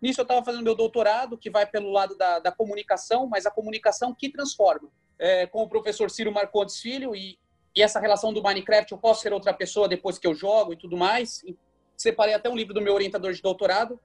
Nisso 0.03 0.19
eu 0.19 0.23
estava 0.23 0.43
fazendo 0.43 0.65
meu 0.65 0.75
doutorado, 0.75 1.37
que 1.37 1.49
vai 1.49 1.65
pelo 1.65 1.89
lado 1.89 2.17
da, 2.17 2.37
da 2.37 2.51
comunicação, 2.51 3.25
mas 3.25 3.45
a 3.45 3.49
comunicação 3.49 4.13
que 4.13 4.27
transforma. 4.27 4.89
É, 5.17 5.47
com 5.47 5.63
o 5.63 5.69
professor 5.69 6.11
Ciro 6.11 6.29
Marcondes 6.29 6.81
Filho 6.81 7.15
e, 7.15 7.39
e, 7.73 7.81
essa 7.81 8.01
relação 8.01 8.33
do 8.33 8.43
Minecraft, 8.43 8.91
eu 8.91 8.97
posso 8.97 9.21
ser 9.21 9.31
outra 9.31 9.53
pessoa 9.53 9.87
depois 9.87 10.19
que 10.19 10.27
eu 10.27 10.35
jogo 10.35 10.73
e 10.73 10.75
tudo 10.75 10.97
mais. 10.97 11.41
E 11.43 11.57
separei 11.95 12.33
até 12.33 12.49
um 12.49 12.55
livro 12.57 12.73
do 12.73 12.81
meu 12.81 12.93
orientador 12.93 13.31
de 13.31 13.41
doutorado, 13.41 13.97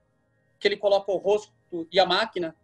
que 0.61 0.69
ele 0.69 0.77
coloca 0.77 1.11
o 1.11 1.17
rosto 1.17 1.53
e 1.91 1.99
a 1.99 2.07
máquina. 2.07 2.55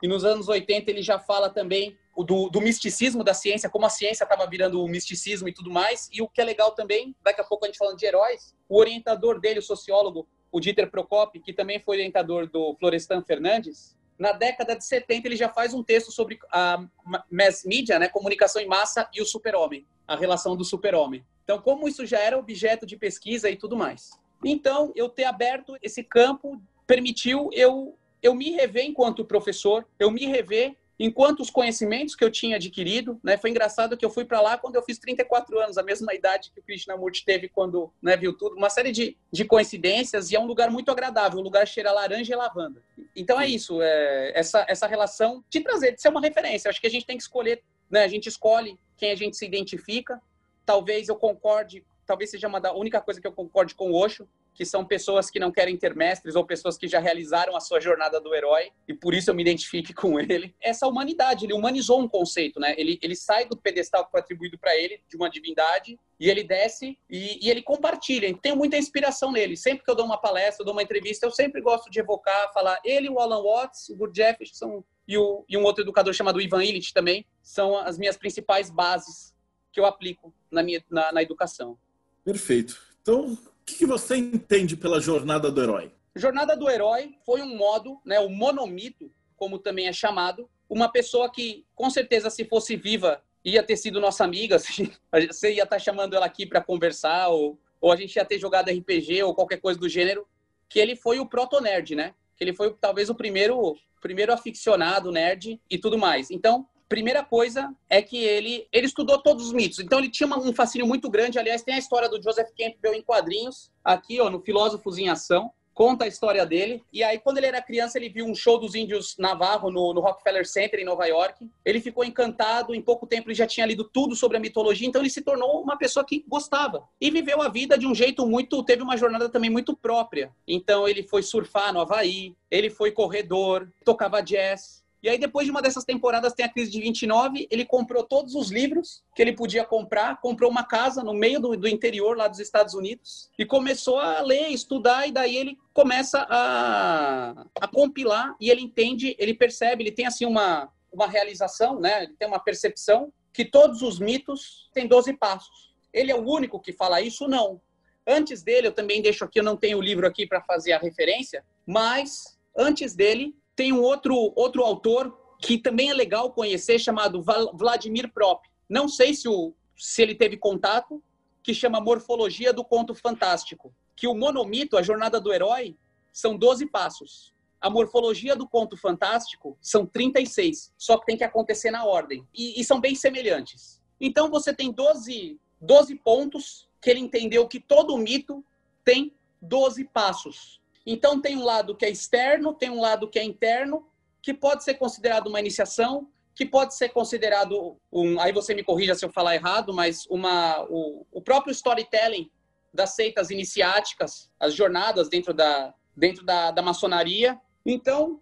E 0.00 0.06
nos 0.06 0.24
anos 0.24 0.48
80 0.48 0.88
ele 0.88 1.02
já 1.02 1.18
fala 1.18 1.50
também 1.50 1.98
do, 2.16 2.48
do 2.48 2.60
misticismo 2.60 3.24
da 3.24 3.34
ciência, 3.34 3.68
como 3.68 3.86
a 3.86 3.90
ciência 3.90 4.22
estava 4.22 4.46
virando 4.46 4.80
o 4.80 4.86
misticismo 4.86 5.48
e 5.48 5.52
tudo 5.52 5.68
mais. 5.68 6.08
E 6.12 6.22
o 6.22 6.28
que 6.28 6.40
é 6.40 6.44
legal 6.44 6.70
também, 6.70 7.12
daqui 7.24 7.40
a 7.40 7.44
pouco 7.44 7.64
a 7.64 7.68
gente 7.68 7.76
falando 7.76 7.98
de 7.98 8.06
heróis, 8.06 8.54
o 8.68 8.78
orientador 8.78 9.40
dele, 9.40 9.58
o 9.58 9.62
sociólogo 9.62 10.28
o 10.54 10.60
Dieter 10.60 10.88
Prokop, 10.88 11.40
que 11.40 11.52
também 11.52 11.80
foi 11.80 11.96
orientador 11.96 12.48
do 12.48 12.76
Florestan 12.78 13.24
Fernandes, 13.24 13.96
na 14.16 14.30
década 14.30 14.76
de 14.76 14.84
70 14.84 15.26
ele 15.26 15.34
já 15.34 15.48
faz 15.48 15.74
um 15.74 15.82
texto 15.82 16.12
sobre 16.12 16.38
a 16.52 16.86
mass 17.28 17.64
media, 17.64 17.98
né, 17.98 18.06
comunicação 18.06 18.62
em 18.62 18.68
massa 18.68 19.10
e 19.12 19.20
o 19.20 19.26
super-homem, 19.26 19.84
a 20.06 20.14
relação 20.14 20.56
do 20.56 20.64
super-homem. 20.64 21.26
Então, 21.42 21.60
como 21.60 21.88
isso 21.88 22.06
já 22.06 22.20
era 22.20 22.38
objeto 22.38 22.86
de 22.86 22.96
pesquisa 22.96 23.50
e 23.50 23.56
tudo 23.56 23.76
mais. 23.76 24.12
Então, 24.44 24.92
eu 24.94 25.08
ter 25.08 25.24
aberto 25.24 25.76
esse 25.82 26.04
campo 26.04 26.62
permitiu 26.86 27.50
eu 27.52 27.98
eu 28.22 28.32
me 28.32 28.52
rever 28.52 28.86
enquanto 28.86 29.24
professor, 29.24 29.84
eu 29.98 30.10
me 30.10 30.24
rever 30.24 30.76
enquanto 30.98 31.40
os 31.40 31.50
conhecimentos 31.50 32.14
que 32.14 32.24
eu 32.24 32.30
tinha 32.30 32.56
adquirido, 32.56 33.18
né, 33.22 33.36
foi 33.36 33.50
engraçado 33.50 33.96
que 33.96 34.04
eu 34.04 34.10
fui 34.10 34.24
para 34.24 34.40
lá 34.40 34.56
quando 34.56 34.76
eu 34.76 34.82
fiz 34.82 34.98
34 34.98 35.58
anos, 35.58 35.78
a 35.78 35.82
mesma 35.82 36.14
idade 36.14 36.50
que 36.52 36.60
o 36.60 36.62
Krishnamurti 36.62 37.24
teve 37.24 37.48
quando 37.48 37.92
né, 38.00 38.16
viu 38.16 38.32
tudo, 38.36 38.56
uma 38.56 38.70
série 38.70 38.92
de, 38.92 39.16
de 39.30 39.44
coincidências 39.44 40.30
e 40.30 40.36
é 40.36 40.40
um 40.40 40.46
lugar 40.46 40.70
muito 40.70 40.90
agradável, 40.90 41.40
um 41.40 41.42
lugar 41.42 41.66
cheira 41.66 41.92
laranja 41.92 42.32
e 42.32 42.36
lavanda. 42.36 42.82
Então 43.14 43.40
é 43.40 43.46
isso, 43.48 43.80
é, 43.82 44.32
essa, 44.34 44.64
essa 44.68 44.86
relação 44.86 45.44
de 45.50 45.60
trazer, 45.60 45.92
de 45.92 46.00
ser 46.00 46.08
uma 46.08 46.20
referência. 46.20 46.68
Acho 46.68 46.80
que 46.80 46.86
a 46.86 46.90
gente 46.90 47.06
tem 47.06 47.16
que 47.16 47.22
escolher, 47.22 47.62
né, 47.90 48.04
a 48.04 48.08
gente 48.08 48.28
escolhe 48.28 48.78
quem 48.96 49.10
a 49.10 49.16
gente 49.16 49.36
se 49.36 49.44
identifica. 49.44 50.20
Talvez 50.64 51.08
eu 51.08 51.16
concorde, 51.16 51.84
talvez 52.06 52.30
seja 52.30 52.48
uma 52.48 52.60
da 52.60 52.72
única 52.72 53.00
coisa 53.00 53.20
que 53.20 53.26
eu 53.26 53.32
concorde 53.32 53.74
com 53.74 53.90
o 53.90 53.94
Osho, 53.94 54.28
que 54.54 54.64
são 54.64 54.84
pessoas 54.84 55.28
que 55.28 55.40
não 55.40 55.50
querem 55.50 55.76
ter 55.76 55.94
mestres 55.94 56.36
ou 56.36 56.46
pessoas 56.46 56.78
que 56.78 56.86
já 56.86 57.00
realizaram 57.00 57.56
a 57.56 57.60
sua 57.60 57.80
jornada 57.80 58.20
do 58.20 58.32
herói 58.34 58.70
e 58.86 58.94
por 58.94 59.12
isso 59.12 59.30
eu 59.30 59.34
me 59.34 59.42
identifique 59.42 59.92
com 59.94 60.18
ele. 60.18 60.54
Essa 60.60 60.86
humanidade, 60.86 61.44
ele 61.44 61.52
humanizou 61.52 62.00
um 62.00 62.08
conceito, 62.08 62.60
né? 62.60 62.74
Ele, 62.78 62.98
ele 63.02 63.16
sai 63.16 63.46
do 63.46 63.56
pedestal 63.56 64.04
que 64.04 64.12
foi 64.12 64.20
atribuído 64.20 64.56
para 64.56 64.76
ele, 64.76 65.02
de 65.08 65.16
uma 65.16 65.28
divindade, 65.28 65.98
e 66.18 66.30
ele 66.30 66.44
desce 66.44 66.96
e, 67.10 67.44
e, 67.44 67.50
ele 67.50 67.62
compartilha. 67.62 68.32
Tenho 68.40 68.56
muita 68.56 68.78
inspiração 68.78 69.32
nele. 69.32 69.56
Sempre 69.56 69.84
que 69.84 69.90
eu 69.90 69.96
dou 69.96 70.06
uma 70.06 70.16
palestra, 70.16 70.62
eu 70.62 70.64
dou 70.64 70.74
uma 70.74 70.82
entrevista, 70.82 71.26
eu 71.26 71.32
sempre 71.32 71.60
gosto 71.60 71.90
de 71.90 71.98
evocar, 71.98 72.52
falar 72.52 72.78
ele, 72.84 73.10
o 73.10 73.18
Alan 73.18 73.42
Watts, 73.42 73.88
o 73.88 73.96
Gurdjieff 73.96 74.46
são, 74.52 74.84
e, 75.06 75.18
o, 75.18 75.44
e 75.48 75.56
um 75.56 75.64
outro 75.64 75.82
educador 75.82 76.14
chamado 76.14 76.40
Ivan 76.40 76.62
Illich 76.62 76.94
também, 76.94 77.26
são 77.42 77.76
as 77.76 77.98
minhas 77.98 78.16
principais 78.16 78.70
bases 78.70 79.34
que 79.72 79.80
eu 79.80 79.84
aplico 79.84 80.32
na, 80.50 80.62
minha, 80.62 80.82
na, 80.88 81.12
na 81.12 81.22
educação. 81.22 81.76
Perfeito. 82.24 82.80
Então, 83.02 83.36
o 83.64 83.76
que, 83.76 83.86
você 83.86 84.16
entende 84.16 84.76
pela 84.76 85.00
jornada 85.00 85.50
do 85.50 85.62
herói? 85.62 85.90
Jornada 86.14 86.54
do 86.54 86.68
herói 86.68 87.16
foi 87.24 87.40
um 87.40 87.56
modo, 87.56 87.98
né, 88.04 88.20
o 88.20 88.28
monomito, 88.28 89.10
como 89.36 89.58
também 89.58 89.88
é 89.88 89.92
chamado, 89.92 90.48
uma 90.68 90.90
pessoa 90.92 91.32
que, 91.32 91.64
com 91.74 91.88
certeza, 91.88 92.28
se 92.28 92.44
fosse 92.44 92.76
viva, 92.76 93.22
ia 93.42 93.62
ter 93.62 93.76
sido 93.76 94.00
nossa 94.00 94.22
amiga, 94.22 94.58
você 95.28 95.54
ia 95.54 95.62
estar 95.62 95.78
chamando 95.78 96.14
ela 96.14 96.26
aqui 96.26 96.44
para 96.44 96.60
conversar, 96.60 97.28
ou, 97.28 97.58
ou 97.80 97.90
a 97.90 97.96
gente 97.96 98.14
ia 98.16 98.24
ter 98.24 98.38
jogado 98.38 98.70
RPG 98.70 99.22
ou 99.22 99.34
qualquer 99.34 99.60
coisa 99.60 99.80
do 99.80 99.88
gênero, 99.88 100.26
que 100.68 100.78
ele 100.78 100.94
foi 100.94 101.18
o 101.18 101.26
proto-nerd, 101.26 101.94
né? 101.94 102.14
Que 102.36 102.44
ele 102.44 102.52
foi 102.52 102.74
talvez 102.78 103.08
o 103.08 103.14
primeiro, 103.14 103.76
primeiro 104.00 104.32
aficionado 104.32 105.10
nerd 105.10 105.58
e 105.70 105.78
tudo 105.78 105.96
mais. 105.96 106.30
Então, 106.30 106.68
Primeira 106.94 107.24
coisa 107.24 107.74
é 107.90 108.00
que 108.00 108.16
ele, 108.16 108.68
ele 108.72 108.86
estudou 108.86 109.20
todos 109.20 109.46
os 109.46 109.52
mitos. 109.52 109.80
Então 109.80 109.98
ele 109.98 110.08
tinha 110.08 110.28
um 110.28 110.54
fascínio 110.54 110.86
muito 110.86 111.10
grande. 111.10 111.40
Aliás, 111.40 111.60
tem 111.60 111.74
a 111.74 111.78
história 111.78 112.08
do 112.08 112.22
Joseph 112.22 112.50
Campbell 112.56 112.94
em 112.94 113.02
quadrinhos, 113.02 113.68
aqui 113.82 114.20
ó, 114.20 114.30
no 114.30 114.40
Filósofos 114.40 114.96
em 114.96 115.08
Ação. 115.08 115.50
Conta 115.74 116.04
a 116.04 116.06
história 116.06 116.46
dele. 116.46 116.84
E 116.92 117.02
aí, 117.02 117.18
quando 117.18 117.38
ele 117.38 117.48
era 117.48 117.60
criança, 117.60 117.98
ele 117.98 118.08
viu 118.08 118.24
um 118.26 118.32
show 118.32 118.60
dos 118.60 118.76
índios 118.76 119.16
Navarro 119.18 119.72
no, 119.72 119.92
no 119.92 120.00
Rockefeller 120.00 120.46
Center, 120.46 120.78
em 120.78 120.84
Nova 120.84 121.04
York. 121.04 121.44
Ele 121.64 121.80
ficou 121.80 122.04
encantado. 122.04 122.72
Em 122.76 122.80
pouco 122.80 123.08
tempo, 123.08 123.26
ele 123.26 123.34
já 123.34 123.44
tinha 123.44 123.66
lido 123.66 123.82
tudo 123.82 124.14
sobre 124.14 124.36
a 124.36 124.40
mitologia. 124.40 124.86
Então, 124.86 125.02
ele 125.02 125.10
se 125.10 125.20
tornou 125.20 125.60
uma 125.60 125.76
pessoa 125.76 126.06
que 126.06 126.24
gostava. 126.28 126.88
E 127.00 127.10
viveu 127.10 127.42
a 127.42 127.48
vida 127.48 127.76
de 127.76 127.88
um 127.88 127.94
jeito 127.94 128.24
muito. 128.24 128.62
Teve 128.62 128.84
uma 128.84 128.96
jornada 128.96 129.28
também 129.28 129.50
muito 129.50 129.76
própria. 129.76 130.32
Então, 130.46 130.86
ele 130.86 131.02
foi 131.02 131.24
surfar 131.24 131.72
no 131.72 131.80
Havaí. 131.80 132.36
Ele 132.48 132.70
foi 132.70 132.92
corredor. 132.92 133.68
Tocava 133.84 134.22
jazz 134.22 134.83
e 135.04 135.08
aí, 135.10 135.18
depois 135.18 135.44
de 135.44 135.50
uma 135.50 135.60
dessas 135.60 135.84
temporadas, 135.84 136.32
tem 136.32 136.46
a 136.46 136.48
crise 136.48 136.70
de 136.70 136.80
29. 136.80 137.46
Ele 137.50 137.66
comprou 137.66 138.02
todos 138.02 138.34
os 138.34 138.50
livros 138.50 139.04
que 139.14 139.20
ele 139.20 139.34
podia 139.34 139.62
comprar, 139.62 140.18
comprou 140.18 140.50
uma 140.50 140.64
casa 140.64 141.04
no 141.04 141.12
meio 141.12 141.38
do, 141.38 141.54
do 141.58 141.68
interior 141.68 142.16
lá 142.16 142.26
dos 142.26 142.40
Estados 142.40 142.72
Unidos 142.72 143.28
e 143.38 143.44
começou 143.44 143.98
a 143.98 144.22
ler, 144.22 144.48
estudar. 144.48 145.06
E 145.06 145.12
daí 145.12 145.36
ele 145.36 145.58
começa 145.74 146.26
a, 146.26 147.44
a 147.60 147.68
compilar 147.68 148.34
e 148.40 148.48
ele 148.48 148.62
entende, 148.62 149.14
ele 149.18 149.34
percebe, 149.34 149.82
ele 149.82 149.92
tem 149.92 150.06
assim 150.06 150.24
uma, 150.24 150.72
uma 150.90 151.06
realização, 151.06 151.78
né? 151.78 152.04
Ele 152.04 152.14
tem 152.18 152.26
uma 152.26 152.40
percepção 152.40 153.12
que 153.30 153.44
todos 153.44 153.82
os 153.82 153.98
mitos 153.98 154.70
têm 154.72 154.88
12 154.88 155.12
passos. 155.18 155.74
Ele 155.92 156.12
é 156.12 156.16
o 156.16 156.26
único 156.26 156.58
que 156.58 156.72
fala 156.72 157.02
isso? 157.02 157.28
Não. 157.28 157.60
Antes 158.06 158.42
dele, 158.42 158.68
eu 158.68 158.72
também 158.72 159.02
deixo 159.02 159.22
aqui, 159.22 159.38
eu 159.38 159.44
não 159.44 159.54
tenho 159.54 159.76
o 159.76 159.82
livro 159.82 160.06
aqui 160.06 160.26
para 160.26 160.40
fazer 160.40 160.72
a 160.72 160.78
referência, 160.78 161.44
mas 161.66 162.38
antes 162.56 162.94
dele 162.94 163.34
tem 163.56 163.72
um 163.72 163.82
outro, 163.82 164.32
outro 164.36 164.62
autor 164.62 165.16
que 165.40 165.58
também 165.58 165.90
é 165.90 165.94
legal 165.94 166.32
conhecer, 166.32 166.78
chamado 166.78 167.22
Vladimir 167.22 168.12
Prop. 168.12 168.42
Não 168.68 168.88
sei 168.88 169.14
se, 169.14 169.28
o, 169.28 169.52
se 169.76 170.00
ele 170.02 170.14
teve 170.14 170.36
contato, 170.36 171.02
que 171.42 171.52
chama 171.52 171.80
Morfologia 171.80 172.52
do 172.52 172.64
Conto 172.64 172.94
Fantástico. 172.94 173.74
Que 173.94 174.06
o 174.08 174.14
monomito, 174.14 174.76
a 174.76 174.82
jornada 174.82 175.20
do 175.20 175.32
herói, 175.32 175.76
são 176.14 176.36
12 176.36 176.66
passos. 176.66 177.34
a 177.60 177.70
morfologia 177.70 178.36
do 178.36 178.46
conto 178.46 178.76
fantástico 178.76 179.56
são 179.60 179.86
36, 179.86 180.72
só 180.76 180.98
que 180.98 181.06
tem 181.06 181.16
que 181.16 181.24
acontecer 181.24 181.70
na 181.70 181.84
ordem. 181.84 182.26
E, 182.34 182.60
e 182.60 182.64
são 182.64 182.78
bem 182.78 182.94
semelhantes. 182.94 183.82
Então 183.98 184.30
você 184.30 184.54
tem 184.54 184.70
12, 184.70 185.40
12 185.60 185.94
pontos 185.96 186.68
que 186.80 186.90
ele 186.90 187.00
entendeu 187.00 187.48
que 187.48 187.58
todo 187.58 187.96
mito 187.96 188.44
tem 188.84 189.14
12 189.40 189.84
passos. 189.86 190.60
Então 190.86 191.20
tem 191.20 191.36
um 191.36 191.44
lado 191.44 191.74
que 191.74 191.84
é 191.84 191.90
externo, 191.90 192.54
tem 192.54 192.70
um 192.70 192.80
lado 192.80 193.08
que 193.08 193.18
é 193.18 193.24
interno, 193.24 193.86
que 194.20 194.34
pode 194.34 194.64
ser 194.64 194.74
considerado 194.74 195.28
uma 195.28 195.40
iniciação, 195.40 196.08
que 196.34 196.44
pode 196.44 196.74
ser 196.74 196.88
considerado 196.90 197.76
um, 197.92 198.18
aí 198.20 198.32
você 198.32 198.54
me 198.54 198.64
corrija 198.64 198.94
se 198.94 199.04
eu 199.04 199.12
falar 199.12 199.34
errado, 199.34 199.72
mas 199.72 200.06
uma 200.06 200.64
o, 200.68 201.06
o 201.12 201.22
próprio 201.22 201.52
storytelling 201.52 202.30
das 202.72 202.94
seitas 202.94 203.30
iniciáticas, 203.30 204.30
as 204.38 204.52
jornadas 204.52 205.08
dentro 205.08 205.32
da 205.32 205.72
dentro 205.96 206.24
da, 206.24 206.50
da 206.50 206.60
maçonaria. 206.60 207.40
Então, 207.64 208.20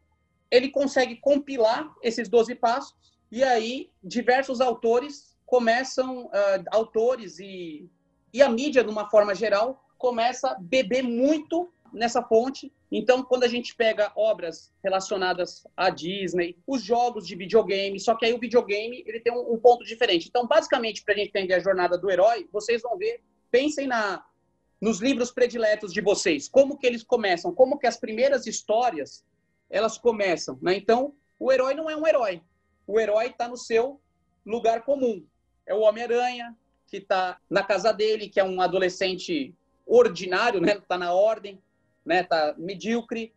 ele 0.51 0.69
consegue 0.69 1.17
compilar 1.17 1.91
esses 2.03 2.29
12 2.29 2.55
passos 2.57 2.95
e 3.31 3.43
aí 3.43 3.91
diversos 4.05 4.61
autores 4.61 5.35
começam, 5.47 6.27
uh, 6.27 6.31
autores 6.71 7.39
e, 7.39 7.89
e 8.33 8.43
a 8.43 8.49
mídia, 8.49 8.85
de 8.85 8.91
uma 8.91 9.09
forma 9.09 9.35
geral, 9.35 9.83
começa 9.97 10.51
a 10.51 10.59
beber 10.59 11.03
muito 11.03 11.73
nessa 11.93 12.23
fonte. 12.23 12.73
Então, 12.91 13.23
quando 13.23 13.45
a 13.45 13.49
gente 13.49 13.75
pega 13.75 14.13
obras 14.17 14.73
relacionadas 14.83 15.67
à 15.77 15.91
Disney, 15.91 16.57
os 16.67 16.83
jogos 16.83 17.27
de 17.27 17.37
videogame, 17.37 17.99
só 18.01 18.15
que 18.15 18.25
aí 18.25 18.33
o 18.33 18.39
videogame 18.39 19.03
ele 19.07 19.21
tem 19.21 19.33
um, 19.33 19.55
um 19.55 19.59
ponto 19.59 19.85
diferente. 19.85 20.29
Então, 20.29 20.47
basicamente, 20.47 21.05
para 21.05 21.15
a 21.15 21.17
gente 21.17 21.29
entender 21.29 21.55
a 21.55 21.61
jornada 21.61 21.99
do 21.99 22.11
herói, 22.11 22.49
vocês 22.53 22.83
vão 22.83 22.97
ver, 22.97 23.21
pensem 23.51 23.87
na 23.87 24.25
nos 24.81 25.01
livros 25.01 25.31
prediletos 25.31 25.93
de 25.93 26.01
vocês, 26.01 26.49
como 26.49 26.77
que 26.77 26.85
eles 26.85 27.05
começam, 27.05 27.55
como 27.55 27.79
que 27.79 27.87
as 27.87 27.97
primeiras 27.97 28.49
histórias 28.49 29.25
elas 29.71 29.97
começam, 29.97 30.59
né? 30.61 30.75
Então, 30.75 31.15
o 31.39 31.53
herói 31.53 31.73
não 31.73 31.89
é 31.89 31.97
um 31.97 32.05
herói. 32.05 32.43
O 32.85 32.99
herói 32.99 33.29
está 33.29 33.47
no 33.47 33.57
seu 33.57 34.01
lugar 34.45 34.83
comum. 34.83 35.25
É 35.65 35.73
o 35.73 35.83
Homem-Aranha 35.83 36.57
que 36.89 36.97
está 36.99 37.39
na 37.49 37.63
casa 37.63 37.93
dele, 37.93 38.29
que 38.29 38.39
é 38.39 38.45
um 38.45 38.61
adolescente 38.61 39.55
ordinário, 39.87 40.61
né? 40.61 40.73
Está 40.75 40.99
na 40.99 41.15
ordem, 41.15 41.59
né? 42.05 42.23
Tá 42.23 42.55
medíocre. 42.57 43.33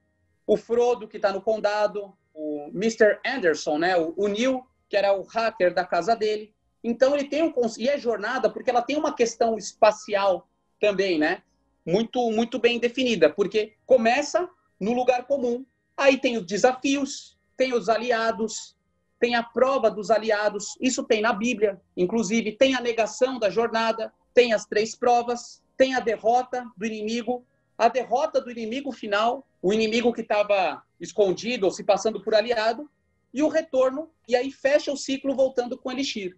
O 0.47 0.57
Frodo 0.57 1.07
que 1.07 1.17
está 1.17 1.31
no 1.31 1.41
condado, 1.41 2.13
o 2.33 2.69
Mr. 2.73 3.19
Anderson, 3.25 3.77
né? 3.77 3.97
O, 3.97 4.13
o 4.15 4.27
Neil 4.27 4.65
que 4.87 4.95
era 4.95 5.17
o 5.17 5.23
hacker 5.23 5.73
da 5.73 5.83
casa 5.83 6.15
dele. 6.15 6.53
Então 6.83 7.15
ele 7.15 7.27
tem 7.27 7.41
um 7.41 7.53
e 7.77 7.89
é 7.89 7.97
jornada 7.97 8.49
porque 8.49 8.69
ela 8.69 8.81
tem 8.81 8.97
uma 8.97 9.15
questão 9.15 9.57
espacial 9.57 10.47
também, 10.79 11.17
né? 11.17 11.41
Muito, 11.85 12.31
muito 12.31 12.59
bem 12.59 12.79
definida, 12.79 13.29
porque 13.29 13.73
começa 13.85 14.47
no 14.79 14.93
lugar 14.93 15.25
comum, 15.25 15.65
aí 15.95 16.17
tem 16.17 16.37
os 16.37 16.45
desafios, 16.45 17.37
tem 17.55 17.73
os 17.73 17.89
aliados, 17.89 18.75
tem 19.19 19.35
a 19.35 19.43
prova 19.43 19.89
dos 19.89 20.11
aliados, 20.11 20.75
isso 20.79 21.03
tem 21.03 21.21
na 21.21 21.31
Bíblia, 21.31 21.81
inclusive, 21.95 22.51
tem 22.51 22.75
a 22.75 22.81
negação 22.81 23.39
da 23.39 23.49
jornada, 23.49 24.13
tem 24.33 24.53
as 24.53 24.65
três 24.65 24.95
provas, 24.95 25.63
tem 25.77 25.95
a 25.95 25.99
derrota 25.99 26.65
do 26.75 26.85
inimigo, 26.85 27.45
a 27.77 27.87
derrota 27.87 28.39
do 28.41 28.51
inimigo 28.51 28.91
final, 28.91 29.45
o 29.61 29.73
inimigo 29.73 30.13
que 30.13 30.21
estava 30.21 30.83
escondido 30.99 31.65
ou 31.65 31.71
se 31.71 31.83
passando 31.83 32.21
por 32.21 32.33
aliado, 32.33 32.89
e 33.33 33.43
o 33.43 33.49
retorno, 33.49 34.09
e 34.27 34.35
aí 34.35 34.49
fecha 34.51 34.91
o 34.91 34.97
ciclo 34.97 35.35
voltando 35.35 35.77
com 35.77 35.91
Elixir. 35.91 36.37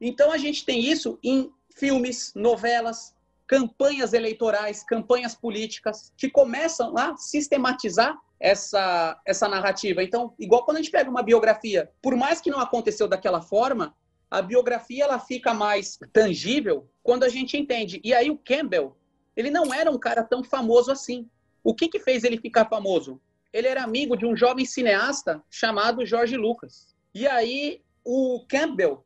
Então 0.00 0.30
a 0.30 0.36
gente 0.36 0.64
tem 0.64 0.80
isso 0.80 1.18
em 1.22 1.50
filmes, 1.74 2.32
novelas, 2.34 3.14
campanhas 3.46 4.12
eleitorais, 4.12 4.84
campanhas 4.84 5.34
políticas, 5.34 6.12
que 6.16 6.30
começam 6.30 6.96
a 6.96 7.16
sistematizar 7.16 8.16
essa, 8.38 9.20
essa 9.26 9.48
narrativa. 9.48 10.02
Então, 10.02 10.34
igual 10.38 10.64
quando 10.64 10.76
a 10.76 10.80
gente 10.80 10.92
pega 10.92 11.10
uma 11.10 11.22
biografia, 11.22 11.90
por 12.00 12.14
mais 12.16 12.40
que 12.40 12.50
não 12.50 12.60
aconteceu 12.60 13.08
daquela 13.08 13.40
forma, 13.40 13.94
a 14.30 14.40
biografia 14.40 15.04
ela 15.04 15.18
fica 15.18 15.52
mais 15.52 15.98
tangível 16.12 16.88
quando 17.02 17.24
a 17.24 17.28
gente 17.28 17.56
entende. 17.56 18.00
E 18.04 18.14
aí 18.14 18.30
o 18.30 18.38
Campbell, 18.38 18.96
ele 19.36 19.50
não 19.50 19.72
era 19.72 19.90
um 19.90 19.98
cara 19.98 20.22
tão 20.22 20.42
famoso 20.42 20.90
assim. 20.90 21.28
O 21.62 21.74
que 21.74 21.88
que 21.88 22.00
fez 22.00 22.24
ele 22.24 22.38
ficar 22.38 22.66
famoso? 22.66 23.20
Ele 23.52 23.66
era 23.66 23.82
amigo 23.82 24.16
de 24.16 24.24
um 24.24 24.36
jovem 24.36 24.64
cineasta 24.64 25.42
chamado 25.50 26.06
George 26.06 26.36
Lucas. 26.36 26.94
E 27.14 27.26
aí 27.26 27.82
o 28.04 28.44
Campbell, 28.48 29.04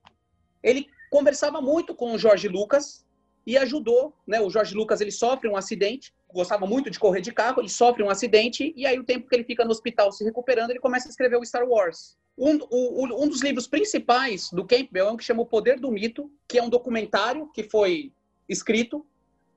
ele 0.63 0.87
conversava 1.11 1.61
muito 1.61 1.95
com 1.95 2.13
o 2.13 2.19
George 2.19 2.49
Lucas 2.49 3.05
e 3.47 3.57
ajudou, 3.59 4.15
né? 4.27 4.41
O 4.41 4.51
Jorge 4.51 4.75
Lucas 4.75 5.01
ele 5.01 5.11
sofre 5.11 5.49
um 5.49 5.57
acidente, 5.57 6.13
gostava 6.33 6.67
muito 6.67 6.91
de 6.91 6.99
correr 6.99 7.21
de 7.21 7.33
carro, 7.33 7.61
ele 7.61 7.69
sofre 7.69 8.03
um 8.03 8.11
acidente 8.11 8.73
e 8.77 8.87
aí 8.87 8.99
o 8.99 9.05
tempo 9.05 9.29
que 9.29 9.35
ele 9.35 9.45
fica 9.45 9.65
no 9.65 9.71
hospital 9.71 10.11
se 10.11 10.25
recuperando, 10.25 10.71
ele 10.71 10.81
começa 10.81 11.09
a 11.09 11.11
escrever 11.11 11.37
o 11.37 11.45
Star 11.45 11.67
Wars. 11.69 12.17
Um, 12.37 12.59
um, 12.73 13.25
um 13.25 13.29
dos 13.29 13.43
livros 13.43 13.69
principais 13.69 14.51
do 14.51 14.67
Campbell 14.67 15.07
é 15.07 15.11
um 15.13 15.17
que 15.17 15.25
chama 15.25 15.43
O 15.43 15.47
Poder 15.47 15.79
do 15.79 15.91
Mito, 15.91 16.31
que 16.49 16.59
é 16.59 16.63
um 16.63 16.69
documentário 16.69 17.49
que 17.53 17.63
foi 17.63 18.13
escrito 18.49 19.07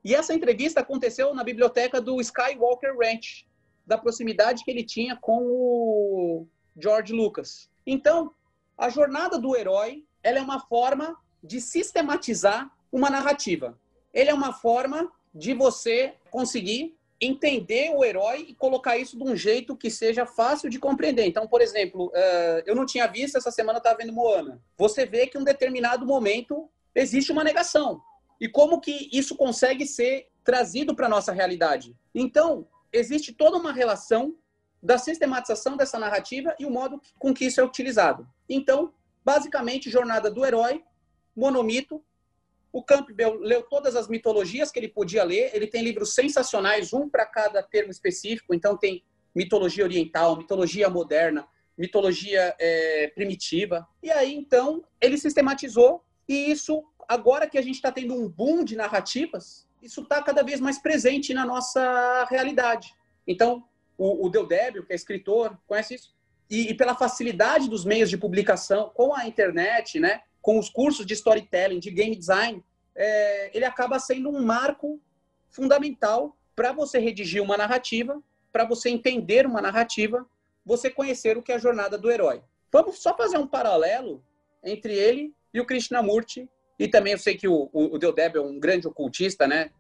e 0.08 0.16
essa 0.16 0.34
entrevista 0.34 0.80
aconteceu 0.80 1.34
na 1.34 1.44
biblioteca 1.44 2.00
do 2.00 2.22
Skywalker 2.22 2.96
Ranch, 2.98 3.46
da 3.86 3.98
proximidade 3.98 4.64
que 4.64 4.72
ele 4.72 4.86
tinha 4.86 5.18
com 5.18 5.40
o 5.42 6.48
George 6.82 7.12
Lucas. 7.12 7.70
Então, 7.86 8.34
a 8.78 8.88
jornada 8.88 9.38
do 9.38 9.54
herói, 9.54 10.06
ela 10.24 10.40
é 10.40 10.42
uma 10.42 10.62
forma 10.62 11.14
de 11.44 11.60
sistematizar 11.60 12.72
uma 12.90 13.10
narrativa. 13.10 13.78
Ele 14.14 14.30
é 14.30 14.34
uma 14.34 14.54
forma 14.54 15.12
de 15.36 15.54
você 15.54 16.14
conseguir 16.32 16.96
entender 17.20 17.92
o 17.94 18.06
herói 18.06 18.46
e 18.48 18.56
colocar 18.56 18.98
isso 18.98 19.18
de 19.18 19.24
um 19.26 19.36
jeito 19.36 19.76
que 19.76 19.92
seja 19.92 20.26
fácil 20.26 20.70
de 20.70 20.80
compreender. 20.80 21.26
Então, 21.26 21.50
por 21.50 21.60
exemplo, 21.60 22.06
uh, 22.06 22.64
eu 22.66 22.74
não 22.74 22.86
tinha 22.86 23.08
visto, 23.08 23.38
essa 23.38 23.52
semana 23.52 23.80
estava 23.80 23.98
vendo 23.98 24.14
Moana. 24.14 24.62
Você 24.78 25.06
vê 25.06 25.28
que 25.28 25.38
em 25.38 25.42
um 25.42 25.44
determinado 25.44 26.06
momento 26.06 26.70
existe 26.96 27.30
uma 27.30 27.44
negação. 27.44 28.02
E 28.40 28.48
como 28.48 28.80
que 28.80 29.10
isso 29.12 29.36
consegue 29.36 29.86
ser 29.86 30.28
trazido 30.44 30.96
para 30.96 31.08
a 31.08 31.10
nossa 31.10 31.32
realidade? 31.32 31.96
Então, 32.14 32.68
existe 32.92 33.34
toda 33.34 33.58
uma 33.58 33.72
relação 33.72 34.36
da 34.82 34.98
sistematização 34.98 35.76
dessa 35.76 35.98
narrativa 35.98 36.56
e 36.60 36.66
o 36.66 36.72
modo 36.72 37.02
com 37.18 37.34
que 37.34 37.46
isso 37.46 37.60
é 37.60 37.64
utilizado. 37.64 38.28
Então, 38.48 38.94
basicamente, 39.26 39.90
Jornada 39.90 40.30
do 40.30 40.46
Herói, 40.46 40.84
monomito, 41.36 42.04
o 42.72 42.84
Campbell 42.84 43.40
leu 43.40 43.64
todas 43.64 43.96
as 43.96 44.08
mitologias 44.08 44.72
que 44.72 44.80
ele 44.80 44.88
podia 44.88 45.24
ler. 45.24 45.52
Ele 45.54 45.68
tem 45.68 45.84
livros 45.84 46.14
sensacionais, 46.14 46.94
um 46.94 47.10
para 47.10 47.26
cada 47.26 47.64
termo 47.64 47.92
específico. 47.92 48.54
Então, 48.54 48.78
tem 48.78 49.04
mitologia 49.34 49.84
oriental, 49.84 50.36
mitologia 50.38 50.90
moderna, 50.90 51.48
mitologia 51.78 52.56
é, 52.60 53.08
primitiva. 53.16 53.88
E 54.02 54.12
aí, 54.12 54.34
então, 54.36 54.84
ele 55.02 55.18
sistematizou. 55.18 56.04
E 56.28 56.52
isso, 56.52 56.84
agora 57.08 57.48
que 57.48 57.58
a 57.58 57.62
gente 57.62 57.76
está 57.76 57.92
tendo 57.92 58.14
um 58.14 58.28
boom 58.28 58.64
de 58.64 58.76
narrativas, 58.76 59.68
isso 59.82 60.02
está 60.02 60.22
cada 60.22 60.44
vez 60.44 60.60
mais 60.60 60.80
presente 60.80 61.34
na 61.34 61.46
nossa 61.46 62.26
realidade. 62.30 62.94
Então, 63.26 63.64
o, 63.98 64.26
o 64.26 64.30
Deodébio, 64.30 64.86
que 64.86 64.94
é 64.94 64.96
escritor, 64.96 65.58
conhece 65.68 65.96
isso? 65.96 66.16
E, 66.50 66.70
e 66.70 66.74
pela 66.74 66.96
facilidade 66.96 67.70
dos 67.70 67.86
meios 67.86 68.10
de 68.10 68.18
publicação, 68.18 68.92
com 68.94 69.14
a 69.14 69.28
internet, 69.28 70.00
né? 70.00 70.22
com 70.42 70.58
os 70.58 70.70
cursos 70.70 71.06
de 71.06 71.14
storytelling, 71.14 71.80
de 71.80 71.92
game 71.92 72.16
design, 72.16 72.64
é, 72.96 73.52
ele 73.56 73.66
acaba 73.66 74.00
sendo 74.00 74.30
um 74.30 74.44
marco 74.44 75.00
fundamental 75.50 76.38
para 76.56 76.72
você 76.72 77.00
redigir 77.00 77.44
uma 77.44 77.58
narrativa, 77.58 78.22
para 78.52 78.66
você 78.66 78.90
entender 78.90 79.46
uma 79.46 79.62
narrativa, 79.62 80.26
você 80.66 80.90
conhecer 80.90 81.38
o 81.38 81.44
que 81.44 81.52
é 81.52 81.56
a 81.56 81.60
jornada 81.60 81.98
do 81.98 82.10
herói. 82.10 82.42
Vamos 82.72 83.00
só 83.00 83.16
fazer 83.16 83.38
um 83.38 83.48
paralelo 83.48 84.24
entre 84.64 84.94
ele 84.94 85.34
e 85.54 85.60
o 85.60 85.66
Krishnamurti, 85.66 86.50
e 86.80 86.88
também 86.88 87.14
eu 87.14 87.20
sei 87.20 87.36
que 87.36 87.48
o, 87.48 87.70
o, 87.74 87.98
Deodeb 87.98 88.38
é 88.38 88.42
um 88.42 88.60
grande 88.60 88.88
ocultista, 88.88 89.48
né? 89.48 89.72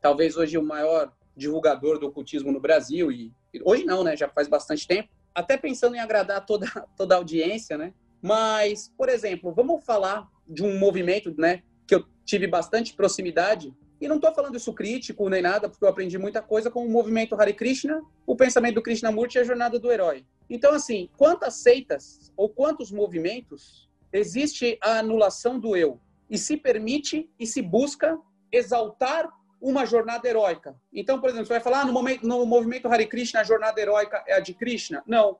Talvez 0.00 0.36
hoje 0.36 0.56
o 0.56 0.62
maior 0.62 1.12
divulgador 1.36 1.98
do 1.98 2.06
ocultismo 2.06 2.52
no 2.52 2.60
Brasil, 2.60 3.10
e 3.10 3.32
hoje 3.64 3.84
não, 3.84 4.04
né? 4.04 4.16
Já 4.16 4.28
faz 4.28 4.46
bastante 4.46 4.86
tempo. 4.86 5.08
Até 5.34 5.56
pensando 5.56 5.96
em 5.96 5.98
agradar 5.98 6.46
toda, 6.46 6.66
toda 6.96 7.14
a 7.14 7.18
audiência, 7.18 7.76
né? 7.76 7.92
Mas, 8.22 8.92
por 8.96 9.08
exemplo, 9.08 9.52
vamos 9.52 9.84
falar 9.84 10.28
de 10.48 10.62
um 10.62 10.78
movimento, 10.78 11.34
né, 11.36 11.62
que 11.86 11.94
eu 11.94 12.04
tive 12.24 12.46
bastante 12.46 12.94
proximidade. 12.94 13.74
E 14.00 14.08
não 14.08 14.16
estou 14.16 14.32
falando 14.32 14.56
isso 14.56 14.72
crítico 14.72 15.28
nem 15.28 15.42
nada, 15.42 15.68
porque 15.68 15.84
eu 15.84 15.88
aprendi 15.88 16.16
muita 16.16 16.40
coisa 16.40 16.70
com 16.70 16.86
o 16.86 16.90
movimento 16.90 17.34
Hare 17.34 17.52
Krishna, 17.52 18.00
o 18.26 18.36
pensamento 18.36 18.76
do 18.76 18.82
Krishnamurti 18.82 19.36
e 19.36 19.40
a 19.40 19.44
jornada 19.44 19.78
do 19.78 19.90
herói. 19.90 20.24
Então, 20.48 20.72
assim, 20.72 21.08
quantas 21.16 21.54
seitas 21.56 22.32
ou 22.36 22.48
quantos 22.48 22.90
movimentos 22.90 23.88
existe 24.12 24.78
a 24.80 24.98
anulação 24.98 25.58
do 25.58 25.76
eu 25.76 26.00
e 26.28 26.38
se 26.38 26.56
permite 26.56 27.30
e 27.38 27.46
se 27.46 27.60
busca 27.62 28.18
exaltar 28.50 29.28
uma 29.60 29.86
jornada 29.86 30.28
heróica. 30.28 30.76
Então, 30.92 31.20
por 31.20 31.30
exemplo, 31.30 31.46
você 31.46 31.54
vai 31.54 31.62
falar 31.62 31.80
ah, 31.80 31.84
no, 31.86 31.92
momento, 31.92 32.26
no 32.26 32.44
movimento 32.44 32.88
Hare 32.88 33.06
Krishna 33.06 33.40
a 33.40 33.44
jornada 33.44 33.80
heróica 33.80 34.22
é 34.26 34.34
a 34.34 34.40
de 34.40 34.52
Krishna? 34.52 35.02
Não, 35.06 35.38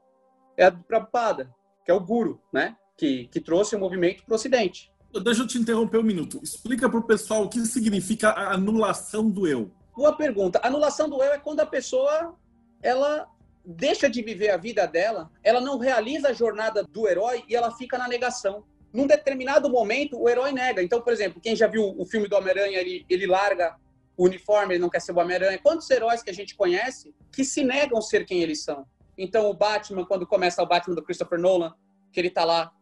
é 0.56 0.64
a 0.64 0.70
do 0.70 0.82
Prabhupada 0.84 1.54
que 1.84 1.90
é 1.90 1.94
o 1.94 2.00
guru, 2.00 2.40
né? 2.52 2.76
Que, 2.96 3.26
que 3.26 3.40
trouxe 3.40 3.76
o 3.76 3.78
movimento 3.78 4.24
para 4.24 4.32
o 4.32 4.36
Ocidente. 4.36 4.90
Deixa 5.22 5.42
eu 5.42 5.46
te 5.46 5.58
interromper 5.58 5.98
um 5.98 6.02
minuto. 6.02 6.40
Explica 6.42 6.88
para 6.88 6.98
o 6.98 7.02
pessoal 7.02 7.44
o 7.44 7.48
que 7.48 7.60
significa 7.66 8.30
a 8.30 8.54
anulação 8.54 9.30
do 9.30 9.46
eu. 9.46 9.70
Boa 9.94 10.16
pergunta. 10.16 10.58
A 10.60 10.66
anulação 10.66 11.08
do 11.08 11.22
eu 11.22 11.32
é 11.32 11.38
quando 11.38 11.60
a 11.60 11.66
pessoa 11.66 12.34
ela 12.82 13.28
deixa 13.64 14.10
de 14.10 14.22
viver 14.22 14.50
a 14.50 14.56
vida 14.56 14.86
dela, 14.86 15.30
ela 15.42 15.60
não 15.60 15.78
realiza 15.78 16.28
a 16.28 16.32
jornada 16.32 16.82
do 16.82 17.08
herói 17.08 17.44
e 17.48 17.54
ela 17.54 17.70
fica 17.70 17.96
na 17.96 18.08
negação. 18.08 18.64
Num 18.94 19.08
determinado 19.08 19.68
momento, 19.68 20.16
o 20.20 20.28
herói 20.28 20.52
nega. 20.52 20.80
Então, 20.80 21.02
por 21.02 21.12
exemplo, 21.12 21.40
quem 21.40 21.56
já 21.56 21.66
viu 21.66 21.94
o 21.98 22.06
filme 22.06 22.28
do 22.28 22.36
Homem-Aranha, 22.36 22.78
ele, 22.78 23.04
ele 23.10 23.26
larga 23.26 23.76
o 24.16 24.24
uniforme, 24.24 24.74
ele 24.74 24.80
não 24.80 24.88
quer 24.88 25.00
ser 25.00 25.10
o 25.10 25.18
Homem-Aranha. 25.18 25.58
Quantos 25.60 25.90
heróis 25.90 26.22
que 26.22 26.30
a 26.30 26.32
gente 26.32 26.54
conhece 26.54 27.12
que 27.32 27.44
se 27.44 27.64
negam 27.64 28.00
ser 28.00 28.24
quem 28.24 28.40
eles 28.40 28.62
são? 28.62 28.86
Então, 29.18 29.50
o 29.50 29.54
Batman, 29.54 30.06
quando 30.06 30.24
começa 30.24 30.62
o 30.62 30.66
Batman 30.66 30.94
do 30.94 31.02
Christopher 31.02 31.40
Nolan, 31.40 31.74
que 32.12 32.20
ele 32.20 32.30
tá 32.30 32.44
lá 32.44 32.72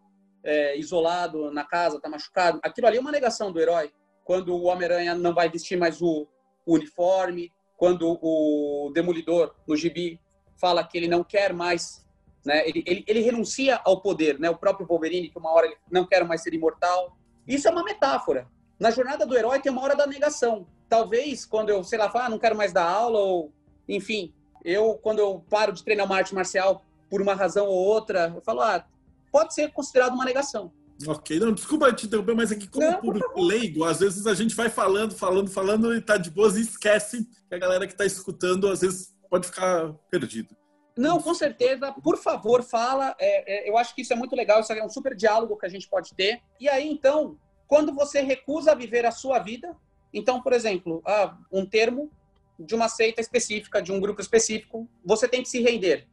é, 0.45 0.79
isolado 0.79 1.51
na 1.51 1.65
casa, 1.65 1.99
tá 1.99 2.11
machucado, 2.11 2.61
aquilo 2.63 2.87
ali 2.87 2.99
é 2.99 3.01
uma 3.01 3.11
negação 3.11 3.51
do 3.51 3.59
herói. 3.59 3.91
Quando 4.23 4.55
o 4.55 4.65
Homem-Aranha 4.65 5.15
não 5.15 5.33
vai 5.33 5.49
vestir 5.49 5.79
mais 5.79 6.03
o, 6.03 6.29
o 6.67 6.75
uniforme, 6.75 7.51
quando 7.75 8.19
o 8.21 8.93
Demolidor, 8.95 9.55
no 9.67 9.77
gibi, 9.77 10.21
fala 10.61 10.87
que 10.87 10.99
ele 10.99 11.09
não 11.09 11.25
quer 11.25 11.55
mais, 11.55 12.02
né? 12.45 12.67
Ele, 12.69 12.83
ele, 12.87 13.05
ele 13.07 13.21
renuncia 13.21 13.81
ao 13.85 14.01
poder, 14.01 14.39
né? 14.39 14.51
O 14.51 14.57
próprio 14.57 14.87
Wolverine, 14.87 15.29
que 15.29 15.39
uma 15.39 15.51
hora 15.51 15.67
ele 15.67 15.77
não 15.91 16.07
quer 16.07 16.25
mais 16.25 16.43
ser 16.43 16.55
imortal. 16.55 17.17
Isso 17.47 17.69
é 17.69 17.71
uma 17.71 17.85
metáfora. 17.85 18.49
Na 18.79 18.91
jornada 18.91 19.25
do 19.25 19.37
herói 19.37 19.61
tem 19.61 19.71
uma 19.71 19.83
hora 19.83 19.95
da 19.95 20.07
negação. 20.07 20.67
Talvez 20.89 21.47
quando 21.47 21.71
eu, 21.71 21.83
sei 21.85 21.99
lá, 21.99 22.11
falo, 22.11 22.25
ah, 22.27 22.29
não 22.29 22.39
quero 22.39 22.57
mais 22.57 22.73
dar 22.73 22.89
aula 22.89 23.19
ou, 23.19 23.53
enfim, 23.89 24.33
eu 24.65 24.95
quando 25.03 25.19
eu 25.21 25.45
paro 25.49 25.73
de 25.73 25.85
treinar 25.85 26.07
uma 26.07 26.17
arte 26.17 26.35
marcial 26.35 26.85
por 27.09 27.23
uma 27.23 27.35
razão 27.35 27.67
ou 27.67 27.77
outra, 27.77 28.33
eu 28.35 28.43
falo, 28.43 28.61
ah, 28.61 28.85
pode 29.31 29.55
ser 29.55 29.73
considerado 29.73 30.15
uma 30.15 30.25
negação. 30.25 30.73
Ok, 31.07 31.39
não, 31.41 31.53
desculpa 31.53 31.93
te 31.93 32.07
interromper, 32.07 32.35
mas 32.35 32.53
aqui 32.53 32.69
como 32.69 32.89
não, 32.89 33.01
público 33.01 33.41
leigo, 33.43 33.85
às 33.85 34.01
vezes 34.01 34.27
a 34.27 34.35
gente 34.35 34.55
vai 34.55 34.69
falando, 34.69 35.15
falando, 35.15 35.51
falando 35.51 35.95
e 35.95 36.01
tá 36.01 36.17
de 36.17 36.31
boas 36.31 36.57
e 36.57 36.61
esquece 36.61 37.27
que 37.49 37.55
a 37.55 37.59
galera 37.59 37.87
que 37.87 37.97
tá 37.97 38.05
escutando 38.05 38.69
às 38.69 38.83
vezes 38.83 39.13
pode 39.29 39.47
ficar 39.47 39.93
perdido. 40.11 40.55
Não, 40.97 41.21
com 41.21 41.35
certeza. 41.35 41.93
Por 41.93 42.19
favor, 42.19 42.63
fala. 42.63 43.15
É, 43.19 43.67
é, 43.67 43.71
eu 43.71 43.77
acho 43.77 43.95
que 43.95 44.03
isso 44.03 44.13
é 44.13 44.17
muito 44.17 44.37
legal. 44.37 44.61
Isso 44.61 44.73
é 44.73 44.85
um 44.85 44.91
super 44.91 45.15
diálogo 45.15 45.57
que 45.57 45.67
a 45.67 45.69
gente 45.69 45.89
pode 45.89 46.15
ter. 46.15 46.41
E 46.61 46.69
aí, 46.69 46.89
então, 46.89 47.39
quando 47.67 47.95
você 47.95 48.21
recusa 48.21 48.75
viver 48.75 49.07
a 49.07 49.11
sua 49.11 49.39
vida, 49.39 49.75
então, 50.13 50.43
por 50.43 50.53
exemplo, 50.53 51.03
ah, 51.07 51.37
um 51.51 51.65
termo 51.65 52.11
de 52.59 52.75
uma 52.75 52.89
seita 52.89 53.21
específica, 53.21 53.81
de 53.81 53.91
um 53.91 54.01
grupo 54.01 54.21
específico, 54.21 54.89
você 55.05 55.27
tem 55.27 55.43
que 55.43 55.49
se 55.49 55.61
render, 55.61 56.07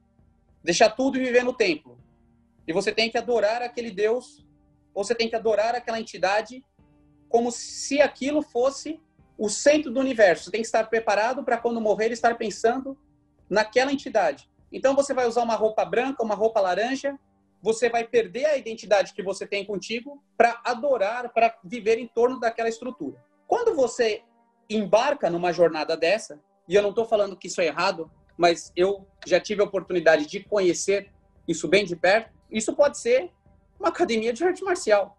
deixar 0.63 0.89
tudo 0.89 1.17
e 1.17 1.23
viver 1.23 1.43
no 1.43 1.53
templo. 1.53 1.99
E 2.67 2.73
você 2.73 2.91
tem 2.91 3.09
que 3.09 3.17
adorar 3.17 3.61
aquele 3.61 3.91
Deus, 3.91 4.45
ou 4.93 5.03
você 5.03 5.13
tem 5.13 5.29
que 5.29 5.35
adorar 5.35 5.75
aquela 5.75 5.99
entidade 5.99 6.63
como 7.27 7.51
se 7.51 8.01
aquilo 8.01 8.41
fosse 8.41 8.99
o 9.37 9.49
centro 9.49 9.91
do 9.91 9.99
universo. 9.99 10.45
Você 10.45 10.51
tem 10.51 10.61
que 10.61 10.67
estar 10.67 10.89
preparado 10.89 11.43
para 11.43 11.57
quando 11.57 11.79
morrer 11.79 12.11
estar 12.11 12.37
pensando 12.37 12.97
naquela 13.49 13.91
entidade. 13.91 14.48
Então 14.71 14.95
você 14.95 15.13
vai 15.13 15.27
usar 15.27 15.43
uma 15.43 15.55
roupa 15.55 15.83
branca, 15.83 16.23
uma 16.23 16.35
roupa 16.35 16.61
laranja, 16.61 17.17
você 17.61 17.89
vai 17.89 18.05
perder 18.05 18.45
a 18.45 18.57
identidade 18.57 19.13
que 19.13 19.23
você 19.23 19.45
tem 19.45 19.65
contigo 19.65 20.23
para 20.37 20.61
adorar, 20.63 21.33
para 21.33 21.57
viver 21.63 21.97
em 21.97 22.07
torno 22.07 22.39
daquela 22.39 22.69
estrutura. 22.69 23.17
Quando 23.47 23.75
você 23.75 24.23
embarca 24.69 25.29
numa 25.29 25.51
jornada 25.51 25.97
dessa, 25.97 26.39
e 26.67 26.75
eu 26.75 26.81
não 26.81 26.91
estou 26.91 27.05
falando 27.05 27.35
que 27.35 27.47
isso 27.47 27.59
é 27.59 27.65
errado, 27.65 28.09
mas 28.37 28.71
eu 28.75 29.05
já 29.25 29.39
tive 29.39 29.61
a 29.61 29.65
oportunidade 29.65 30.25
de 30.25 30.39
conhecer 30.41 31.11
isso 31.47 31.67
bem 31.67 31.83
de 31.83 31.95
perto, 31.95 32.31
isso 32.49 32.73
pode 32.73 32.97
ser 32.97 33.31
uma 33.79 33.89
academia 33.89 34.31
de 34.31 34.43
arte 34.43 34.63
marcial. 34.63 35.17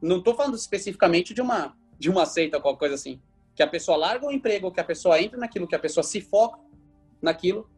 Não 0.00 0.18
estou 0.18 0.34
falando 0.34 0.56
especificamente 0.56 1.32
de 1.32 1.40
uma 1.40 1.76
de 1.98 2.10
uma 2.10 2.26
seita, 2.26 2.60
qualquer 2.60 2.78
coisa 2.78 2.94
assim. 2.94 3.20
Que 3.54 3.62
a 3.62 3.66
pessoa 3.66 3.96
larga 3.96 4.26
o 4.26 4.30
emprego, 4.30 4.70
que 4.70 4.80
a 4.80 4.84
pessoa 4.84 5.20
entra 5.20 5.38
naquilo, 5.38 5.66
que 5.66 5.74
a 5.74 5.78
pessoa 5.78 6.04
se 6.04 6.20
foca 6.20 6.58
naquilo 7.22 7.68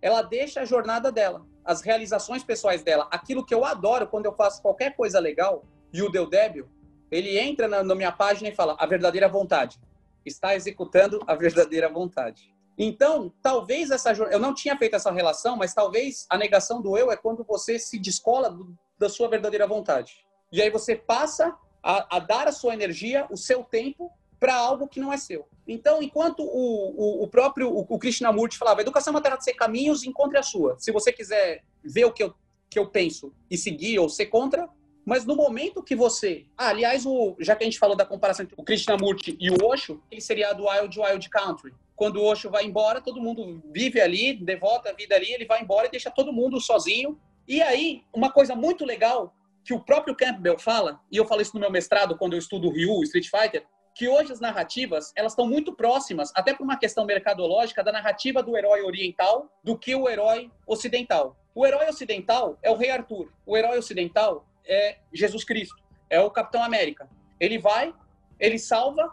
ela 0.00 0.22
deixa 0.22 0.60
a 0.60 0.64
jornada 0.64 1.10
dela, 1.10 1.46
as 1.64 1.80
realizações 1.80 2.44
pessoais 2.44 2.82
dela, 2.82 3.08
aquilo 3.10 3.44
que 3.44 3.54
eu 3.54 3.64
adoro 3.64 4.06
quando 4.06 4.26
eu 4.26 4.32
faço 4.32 4.62
qualquer 4.62 4.94
coisa 4.96 5.18
legal, 5.18 5.64
e 5.92 6.02
o 6.02 6.10
Deu 6.10 6.28
Débil, 6.28 6.68
ele 7.10 7.38
entra 7.38 7.68
na, 7.68 7.82
na 7.82 7.94
minha 7.94 8.12
página 8.12 8.48
e 8.48 8.54
fala 8.54 8.76
a 8.78 8.86
verdadeira 8.86 9.28
vontade. 9.28 9.78
Está 10.24 10.54
executando 10.54 11.22
a 11.26 11.34
verdadeira 11.34 11.88
vontade. 11.88 12.54
Então, 12.78 13.32
talvez 13.40 13.90
essa 13.90 14.12
eu 14.12 14.38
não 14.38 14.52
tinha 14.52 14.76
feito 14.76 14.96
essa 14.96 15.10
relação, 15.10 15.56
mas 15.56 15.72
talvez 15.72 16.26
a 16.28 16.36
negação 16.36 16.82
do 16.82 16.96
eu 16.96 17.10
é 17.10 17.16
quando 17.16 17.42
você 17.44 17.78
se 17.78 17.98
descola 17.98 18.50
do, 18.50 18.76
da 18.98 19.08
sua 19.08 19.28
verdadeira 19.28 19.66
vontade. 19.66 20.26
E 20.52 20.60
aí 20.60 20.68
você 20.68 20.94
passa 20.94 21.56
a, 21.82 22.16
a 22.16 22.18
dar 22.18 22.48
a 22.48 22.52
sua 22.52 22.74
energia, 22.74 23.26
o 23.30 23.36
seu 23.36 23.64
tempo 23.64 24.12
para 24.38 24.54
algo 24.54 24.88
que 24.88 25.00
não 25.00 25.12
é 25.12 25.16
seu. 25.16 25.46
Então, 25.66 26.02
enquanto 26.02 26.40
o, 26.42 27.22
o, 27.22 27.24
o 27.24 27.28
próprio 27.28 27.68
o, 27.68 27.86
o 27.88 27.98
Krishnamurti 27.98 28.56
falava, 28.56 28.80
educação 28.80 29.12
é 29.12 29.16
uma 29.16 29.22
terra 29.22 29.36
de 29.36 29.44
ser 29.44 29.54
caminhos, 29.54 30.04
encontre 30.04 30.38
a 30.38 30.42
sua. 30.42 30.76
Se 30.78 30.92
você 30.92 31.12
quiser 31.12 31.64
ver 31.82 32.04
o 32.04 32.12
que 32.12 32.22
eu, 32.22 32.34
que 32.70 32.78
eu 32.78 32.88
penso 32.88 33.32
e 33.50 33.56
seguir 33.56 33.98
ou 33.98 34.08
ser 34.08 34.26
contra, 34.26 34.68
mas 35.04 35.24
no 35.24 35.36
momento 35.36 35.82
que 35.82 35.94
você... 35.94 36.46
Ah, 36.56 36.68
aliás, 36.68 37.06
o, 37.06 37.36
já 37.38 37.54
que 37.54 37.62
a 37.62 37.66
gente 37.66 37.78
falou 37.78 37.96
da 37.96 38.04
comparação 38.04 38.44
entre 38.44 38.56
o 38.58 38.64
Krishnamurti 38.64 39.36
e 39.40 39.50
o 39.50 39.64
Osho, 39.64 40.02
ele 40.10 40.20
seria 40.20 40.52
do 40.52 40.66
Wild 40.68 40.98
Wild 40.98 41.30
Country. 41.30 41.72
Quando 41.94 42.16
o 42.16 42.24
Osho 42.24 42.50
vai 42.50 42.64
embora, 42.64 43.00
todo 43.00 43.20
mundo 43.20 43.62
vive 43.72 44.00
ali, 44.00 44.34
devota 44.34 44.90
a 44.90 44.92
vida 44.92 45.14
ali, 45.14 45.32
ele 45.32 45.46
vai 45.46 45.62
embora 45.62 45.86
e 45.86 45.90
deixa 45.90 46.10
todo 46.10 46.32
mundo 46.32 46.60
sozinho. 46.60 47.18
E 47.46 47.62
aí, 47.62 48.02
uma 48.12 48.32
coisa 48.32 48.56
muito 48.56 48.84
legal 48.84 49.32
que 49.64 49.72
o 49.72 49.80
próprio 49.80 50.14
Campbell 50.14 50.58
fala, 50.58 51.00
e 51.10 51.16
eu 51.16 51.24
falo 51.24 51.40
isso 51.40 51.54
no 51.54 51.60
meu 51.60 51.70
mestrado 51.70 52.16
quando 52.16 52.34
eu 52.34 52.38
estudo 52.38 52.70
Ryu, 52.70 53.02
Street 53.04 53.28
Fighter, 53.28 53.64
que 53.96 54.06
hoje 54.06 54.30
as 54.30 54.40
narrativas 54.40 55.10
elas 55.16 55.32
estão 55.32 55.48
muito 55.48 55.72
próximas, 55.72 56.30
até 56.34 56.52
por 56.52 56.64
uma 56.64 56.76
questão 56.76 57.06
mercadológica, 57.06 57.82
da 57.82 57.90
narrativa 57.90 58.42
do 58.42 58.54
herói 58.54 58.82
oriental 58.82 59.50
do 59.64 59.76
que 59.76 59.94
o 59.94 60.06
herói 60.06 60.50
ocidental. 60.66 61.34
O 61.54 61.66
herói 61.66 61.88
ocidental 61.88 62.58
é 62.62 62.70
o 62.70 62.76
Rei 62.76 62.90
Arthur. 62.90 63.32
O 63.46 63.56
herói 63.56 63.78
ocidental 63.78 64.46
é 64.66 64.98
Jesus 65.14 65.44
Cristo. 65.44 65.82
É 66.10 66.20
o 66.20 66.30
Capitão 66.30 66.62
América. 66.62 67.08
Ele 67.40 67.58
vai, 67.58 67.94
ele 68.38 68.58
salva, 68.58 69.10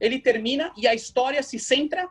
ele 0.00 0.18
termina 0.18 0.72
e 0.76 0.88
a 0.88 0.94
história 0.96 1.40
se 1.40 1.56
centra 1.60 2.08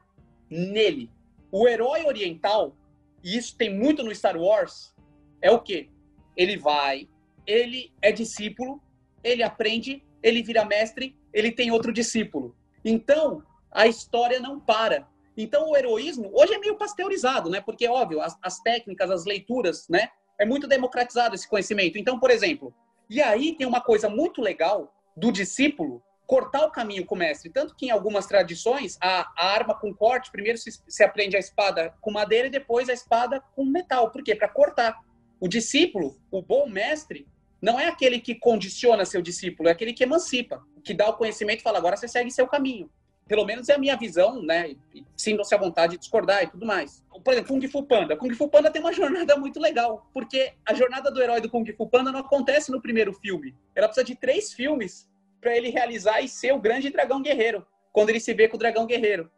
nele. 0.49 1.11
O 1.51 1.67
herói 1.67 2.05
oriental, 2.05 2.73
e 3.21 3.35
isso 3.35 3.57
tem 3.57 3.69
muito 3.69 4.01
no 4.01 4.15
Star 4.15 4.37
Wars, 4.37 4.95
é 5.41 5.51
o 5.51 5.59
quê? 5.59 5.89
Ele 6.37 6.55
vai, 6.55 7.05
ele 7.45 7.91
é 8.01 8.13
discípulo, 8.13 8.81
ele 9.21 9.43
aprende, 9.43 10.01
ele 10.23 10.41
vira 10.41 10.63
mestre, 10.63 11.21
ele 11.33 11.51
tem 11.51 11.71
outro 11.71 11.91
discípulo. 11.91 12.55
Então, 12.83 13.43
a 13.71 13.87
história 13.87 14.39
não 14.39 14.59
para. 14.59 15.07
Então, 15.35 15.69
o 15.69 15.75
heroísmo, 15.75 16.29
hoje 16.33 16.53
é 16.53 16.59
meio 16.59 16.75
pasteurizado, 16.75 17.49
né? 17.49 17.59
Porque, 17.59 17.87
óbvio, 17.87 18.21
as, 18.21 18.37
as 18.41 18.59
técnicas, 18.59 19.09
as 19.09 19.25
leituras, 19.25 19.87
né? 19.89 20.09
É 20.39 20.45
muito 20.45 20.67
democratizado 20.67 21.35
esse 21.35 21.47
conhecimento. 21.47 21.97
Então, 21.97 22.19
por 22.19 22.29
exemplo, 22.29 22.73
e 23.09 23.21
aí 23.21 23.55
tem 23.55 23.65
uma 23.65 23.81
coisa 23.81 24.09
muito 24.09 24.41
legal 24.41 24.93
do 25.15 25.31
discípulo 25.31 26.03
cortar 26.25 26.65
o 26.65 26.71
caminho 26.71 27.05
com 27.05 27.15
o 27.15 27.17
mestre. 27.17 27.49
Tanto 27.49 27.75
que 27.75 27.87
em 27.87 27.91
algumas 27.91 28.25
tradições, 28.25 28.97
a, 29.01 29.31
a 29.37 29.53
arma 29.53 29.75
com 29.75 29.93
corte, 29.93 30.31
primeiro 30.31 30.57
se, 30.57 30.71
se, 30.87 31.03
aprende 31.03 31.35
a 31.35 31.39
espada 31.39 31.93
com 32.01 32.11
madeira 32.11 32.47
e 32.47 32.51
depois 32.51 32.89
a 32.89 32.93
espada 32.93 33.41
com 33.55 33.65
metal. 33.65 34.09
Por 34.11 34.23
quê? 34.23 34.35
Para 34.35 34.47
cortar. 34.47 34.99
O 35.39 35.47
discípulo, 35.47 36.17
o 36.31 36.41
bom 36.41 36.67
mestre, 36.67 37.27
não 37.63 37.79
é 37.79 37.87
aquele 37.87 38.19
que 38.19 38.35
condiciona 38.35 39.05
seu 39.05 39.21
discípulo, 39.21 39.69
é 39.69 39.71
aquele 39.71 39.93
que 39.93 40.03
emancipa, 40.03 40.61
que 40.83 40.93
dá 40.93 41.07
o 41.07 41.13
conhecimento 41.13 41.61
e 41.61 41.63
fala, 41.63 41.77
agora 41.77 41.95
você 41.95 42.09
segue 42.09 42.29
seu 42.29 42.45
caminho. 42.45 42.91
Pelo 43.25 43.45
menos 43.45 43.69
é 43.69 43.75
a 43.75 43.77
minha 43.77 43.95
visão, 43.95 44.43
né? 44.43 44.75
Sintam-se 45.15 45.55
à 45.55 45.57
vontade 45.57 45.93
de 45.93 45.99
discordar 45.99 46.43
e 46.43 46.47
tudo 46.47 46.65
mais. 46.65 47.01
Por 47.23 47.31
exemplo, 47.31 47.53
Kung 47.53 47.65
Fu 47.69 47.83
Panda. 47.83 48.17
Kung 48.17 48.33
Fu 48.33 48.49
Panda 48.49 48.69
tem 48.69 48.81
uma 48.81 48.91
jornada 48.91 49.37
muito 49.37 49.61
legal, 49.61 50.05
porque 50.13 50.51
a 50.65 50.73
jornada 50.73 51.09
do 51.09 51.23
herói 51.23 51.39
do 51.39 51.49
Kung 51.49 51.65
Fu 51.71 51.87
Panda 51.87 52.11
não 52.11 52.19
acontece 52.19 52.69
no 52.69 52.81
primeiro 52.81 53.13
filme. 53.13 53.55
Ela 53.73 53.87
precisa 53.87 54.05
de 54.05 54.15
três 54.15 54.51
filmes 54.51 55.09
para 55.39 55.55
ele 55.55 55.69
realizar 55.69 56.19
e 56.19 56.27
ser 56.27 56.51
o 56.51 56.59
grande 56.59 56.89
dragão 56.89 57.21
guerreiro, 57.21 57.65
quando 57.93 58.09
ele 58.09 58.19
se 58.19 58.33
vê 58.33 58.49
com 58.49 58.57
o 58.57 58.59
dragão 58.59 58.85
guerreiro. 58.85 59.31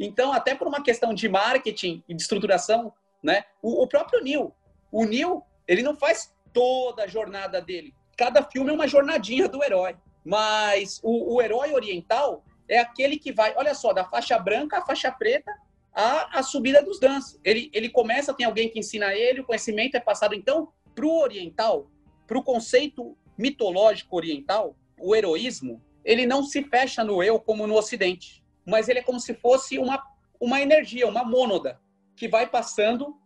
Então, 0.00 0.32
até 0.32 0.52
por 0.52 0.66
uma 0.66 0.82
questão 0.82 1.14
de 1.14 1.28
marketing 1.28 2.02
e 2.08 2.14
de 2.14 2.22
estruturação, 2.22 2.92
né? 3.22 3.44
O, 3.62 3.84
o 3.84 3.86
próprio 3.86 4.20
Neil, 4.20 4.52
o 4.90 5.04
Neil, 5.04 5.44
ele 5.68 5.82
não 5.82 5.94
faz 5.94 6.34
toda 6.58 7.04
a 7.04 7.06
jornada 7.06 7.60
dele. 7.60 7.94
Cada 8.16 8.42
filme 8.42 8.70
é 8.70 8.72
uma 8.72 8.88
jornadinha 8.88 9.48
do 9.48 9.62
herói. 9.62 9.94
Mas 10.24 10.98
o, 11.04 11.36
o 11.36 11.40
herói 11.40 11.72
oriental 11.72 12.44
é 12.68 12.80
aquele 12.80 13.16
que 13.16 13.32
vai, 13.32 13.54
olha 13.56 13.74
só, 13.74 13.92
da 13.92 14.04
faixa 14.04 14.36
branca 14.40 14.78
à 14.78 14.84
faixa 14.84 15.12
preta 15.12 15.52
à, 15.94 16.42
subida 16.42 16.82
dos 16.82 16.98
danços. 16.98 17.38
Ele, 17.44 17.70
ele 17.72 17.88
começa, 17.88 18.34
tem 18.34 18.44
alguém 18.44 18.68
que 18.68 18.80
ensina 18.80 19.14
ele, 19.14 19.40
o 19.40 19.44
conhecimento 19.44 19.96
é 19.96 20.00
passado. 20.00 20.34
Então, 20.34 20.72
para 20.96 21.06
o 21.06 21.20
oriental, 21.20 21.88
para 22.26 22.36
o 22.36 22.42
conceito 22.42 23.16
mitológico 23.38 24.16
oriental, 24.16 24.76
o 25.00 25.14
heroísmo, 25.14 25.80
ele 26.04 26.26
não 26.26 26.42
se 26.42 26.64
fecha 26.64 27.04
no 27.04 27.22
eu 27.22 27.38
como 27.38 27.68
no 27.68 27.76
ocidente, 27.76 28.42
mas 28.66 28.88
ele 28.88 28.98
é 28.98 29.02
como 29.02 29.20
se 29.20 29.32
fosse 29.32 29.78
uma, 29.78 30.02
uma 30.40 30.60
energia, 30.60 31.06
uma 31.06 31.22
mônada, 31.22 31.80
que 32.16 32.26
vai 32.26 32.48
passando 32.48 33.16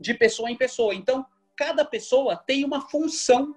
de 0.00 0.14
pessoa 0.14 0.50
em 0.50 0.56
pessoa. 0.56 0.94
Então, 0.94 1.26
cada 1.58 1.84
pessoa 1.84 2.36
tem 2.36 2.64
uma 2.64 2.88
função 2.88 3.54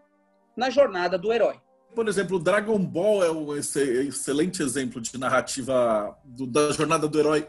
na 0.57 0.71
jornada 0.71 1.19
do 1.19 1.31
herói. 1.31 1.61
Por 1.93 2.07
exemplo, 2.07 2.39
Dragon 2.39 2.79
Ball 2.79 3.23
é 3.23 3.31
um 3.31 3.55
excelente 3.55 4.63
exemplo 4.63 4.99
de 4.99 5.17
narrativa 5.19 6.17
do, 6.25 6.47
da 6.47 6.71
jornada 6.71 7.07
do 7.07 7.19
herói 7.19 7.47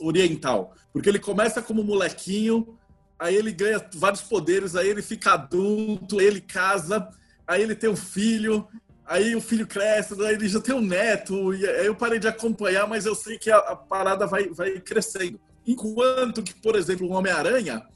oriental, 0.00 0.74
porque 0.92 1.08
ele 1.08 1.18
começa 1.18 1.62
como 1.62 1.82
molequinho, 1.82 2.76
aí 3.18 3.34
ele 3.34 3.52
ganha 3.52 3.82
vários 3.94 4.20
poderes, 4.20 4.76
aí 4.76 4.88
ele 4.88 5.00
fica 5.00 5.32
adulto, 5.32 6.18
aí 6.18 6.26
ele 6.26 6.40
casa, 6.40 7.08
aí 7.46 7.62
ele 7.62 7.74
tem 7.74 7.88
um 7.88 7.96
filho, 7.96 8.68
aí 9.06 9.34
o 9.34 9.40
filho 9.40 9.66
cresce, 9.66 10.20
aí 10.22 10.34
ele 10.34 10.48
já 10.48 10.60
tem 10.60 10.74
um 10.74 10.80
neto, 10.80 11.54
e 11.54 11.64
aí 11.66 11.86
eu 11.86 11.94
parei 11.94 12.18
de 12.18 12.28
acompanhar, 12.28 12.88
mas 12.88 13.06
eu 13.06 13.14
sei 13.14 13.38
que 13.38 13.50
a, 13.50 13.58
a 13.58 13.76
parada 13.76 14.26
vai, 14.26 14.48
vai 14.48 14.80
crescendo. 14.80 15.40
Enquanto 15.64 16.42
que, 16.42 16.52
por 16.52 16.74
exemplo, 16.74 17.06
o 17.06 17.12
Homem-Aranha, 17.12 17.86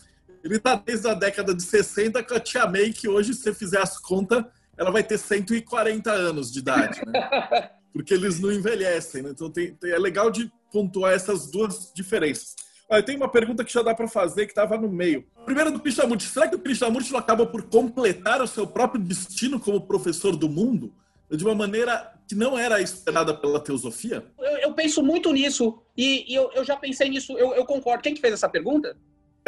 ele 0.42 0.58
tá 0.58 0.74
desde 0.74 1.08
a 1.08 1.14
década 1.14 1.54
de 1.54 1.62
60 1.62 2.22
com 2.22 2.34
a 2.34 2.40
Tia 2.40 2.66
May, 2.66 2.92
que 2.92 3.08
hoje, 3.08 3.34
se 3.34 3.42
você 3.42 3.54
fizer 3.54 3.80
as 3.80 3.98
contas, 3.98 4.44
ela 4.76 4.90
vai 4.90 5.02
ter 5.02 5.18
140 5.18 6.10
anos 6.10 6.52
de 6.52 6.60
idade, 6.60 7.00
né? 7.06 7.70
Porque 7.92 8.14
eles 8.14 8.38
não 8.38 8.52
envelhecem, 8.52 9.22
né? 9.22 9.30
Então 9.30 9.50
tem, 9.50 9.74
tem, 9.74 9.90
é 9.90 9.98
legal 9.98 10.30
de 10.30 10.50
pontuar 10.70 11.12
essas 11.12 11.50
duas 11.50 11.92
diferenças. 11.94 12.54
Olha, 12.88 13.02
tem 13.02 13.16
uma 13.16 13.28
pergunta 13.28 13.64
que 13.64 13.72
já 13.72 13.82
dá 13.82 13.94
para 13.94 14.08
fazer 14.08 14.46
que 14.46 14.52
estava 14.52 14.78
no 14.78 14.88
meio. 14.88 15.26
Primeiro 15.44 15.70
do 15.70 15.80
Krishnamurti. 15.80 16.24
Será 16.24 16.48
que 16.48 16.56
o 16.56 16.58
Krishnamurti 16.58 17.12
não 17.12 17.18
acaba 17.18 17.44
por 17.44 17.64
completar 17.64 18.40
o 18.40 18.46
seu 18.46 18.66
próprio 18.66 19.02
destino 19.02 19.60
como 19.60 19.86
professor 19.86 20.34
do 20.34 20.48
mundo 20.48 20.94
de 21.30 21.44
uma 21.44 21.54
maneira 21.54 22.14
que 22.26 22.34
não 22.34 22.58
era 22.58 22.80
esperada 22.80 23.34
pela 23.34 23.60
teosofia? 23.60 24.24
Eu, 24.38 24.56
eu 24.58 24.72
penso 24.72 25.02
muito 25.02 25.30
nisso 25.32 25.82
e, 25.96 26.32
e 26.32 26.34
eu, 26.34 26.50
eu, 26.54 26.64
já 26.64 26.76
pensei 26.76 27.10
nisso. 27.10 27.36
Eu, 27.36 27.54
eu, 27.54 27.64
concordo. 27.66 28.02
Quem 28.02 28.14
que 28.14 28.20
fez 28.20 28.32
essa 28.32 28.48
pergunta? 28.48 28.96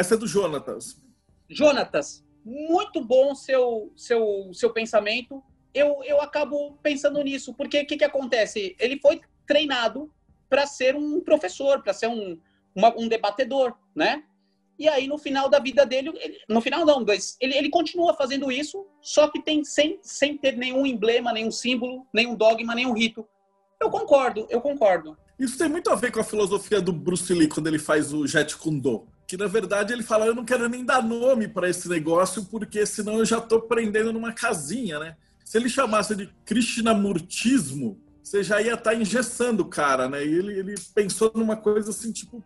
Essa 0.01 0.15
é 0.15 0.17
do 0.17 0.25
Jonatas. 0.25 0.99
Jonatas, 1.47 2.25
muito 2.43 3.05
bom 3.05 3.35
seu 3.35 3.93
seu 3.95 4.51
seu 4.51 4.71
pensamento. 4.71 5.43
Eu, 5.75 6.03
eu 6.03 6.19
acabo 6.19 6.79
pensando 6.81 7.21
nisso 7.23 7.53
porque 7.53 7.81
o 7.81 7.85
que, 7.85 7.97
que 7.97 8.03
acontece? 8.03 8.75
Ele 8.79 8.99
foi 8.99 9.21
treinado 9.45 10.11
para 10.49 10.65
ser 10.65 10.95
um 10.95 11.21
professor, 11.21 11.83
para 11.83 11.93
ser 11.93 12.07
um 12.07 12.39
uma, 12.75 12.89
um 12.97 13.07
debatedor, 13.07 13.75
né? 13.95 14.23
E 14.79 14.89
aí, 14.89 15.07
no 15.07 15.19
final 15.19 15.47
da 15.47 15.59
vida 15.59 15.85
dele, 15.85 16.11
ele, 16.15 16.39
no 16.49 16.61
final 16.61 16.83
não, 16.83 17.05
mas 17.05 17.37
ele, 17.39 17.55
ele 17.55 17.69
continua 17.69 18.15
fazendo 18.15 18.51
isso, 18.51 18.87
só 19.01 19.27
que 19.27 19.39
tem 19.39 19.63
sem, 19.63 19.99
sem 20.01 20.35
ter 20.35 20.57
nenhum 20.57 20.83
emblema, 20.83 21.31
nenhum 21.31 21.51
símbolo, 21.51 22.07
nenhum 22.11 22.33
dogma, 22.33 22.73
nenhum 22.73 22.93
rito. 22.93 23.23
Eu 23.79 23.91
concordo, 23.91 24.47
eu 24.49 24.61
concordo. 24.61 25.15
Isso 25.37 25.57
tem 25.59 25.69
muito 25.69 25.91
a 25.91 25.95
ver 25.95 26.11
com 26.11 26.21
a 26.21 26.23
filosofia 26.23 26.81
do 26.81 26.91
Bruce 26.91 27.31
Lee 27.31 27.47
quando 27.47 27.67
ele 27.67 27.77
faz 27.77 28.11
o 28.11 28.25
Jet 28.25 28.57
Kundo. 28.57 29.07
Que 29.31 29.37
na 29.37 29.47
verdade 29.47 29.93
ele 29.93 30.03
fala: 30.03 30.25
Eu 30.25 30.35
não 30.35 30.43
quero 30.43 30.67
nem 30.67 30.83
dar 30.83 31.01
nome 31.01 31.47
para 31.47 31.69
esse 31.69 31.87
negócio, 31.87 32.43
porque 32.51 32.85
senão 32.85 33.17
eu 33.17 33.23
já 33.25 33.37
estou 33.37 33.61
prendendo 33.61 34.11
numa 34.11 34.33
casinha, 34.33 34.99
né? 34.99 35.15
Se 35.45 35.57
ele 35.57 35.69
chamasse 35.69 36.13
de 36.17 36.27
Krishnamurtismo, 36.43 37.97
você 38.21 38.43
já 38.43 38.61
ia 38.61 38.73
estar 38.73 38.91
tá 38.91 38.93
engessando 38.93 39.63
o 39.63 39.69
cara, 39.69 40.09
né? 40.09 40.21
E 40.21 40.33
ele, 40.33 40.59
ele 40.59 40.75
pensou 40.93 41.31
numa 41.33 41.55
coisa 41.55 41.91
assim, 41.91 42.11
tipo, 42.11 42.43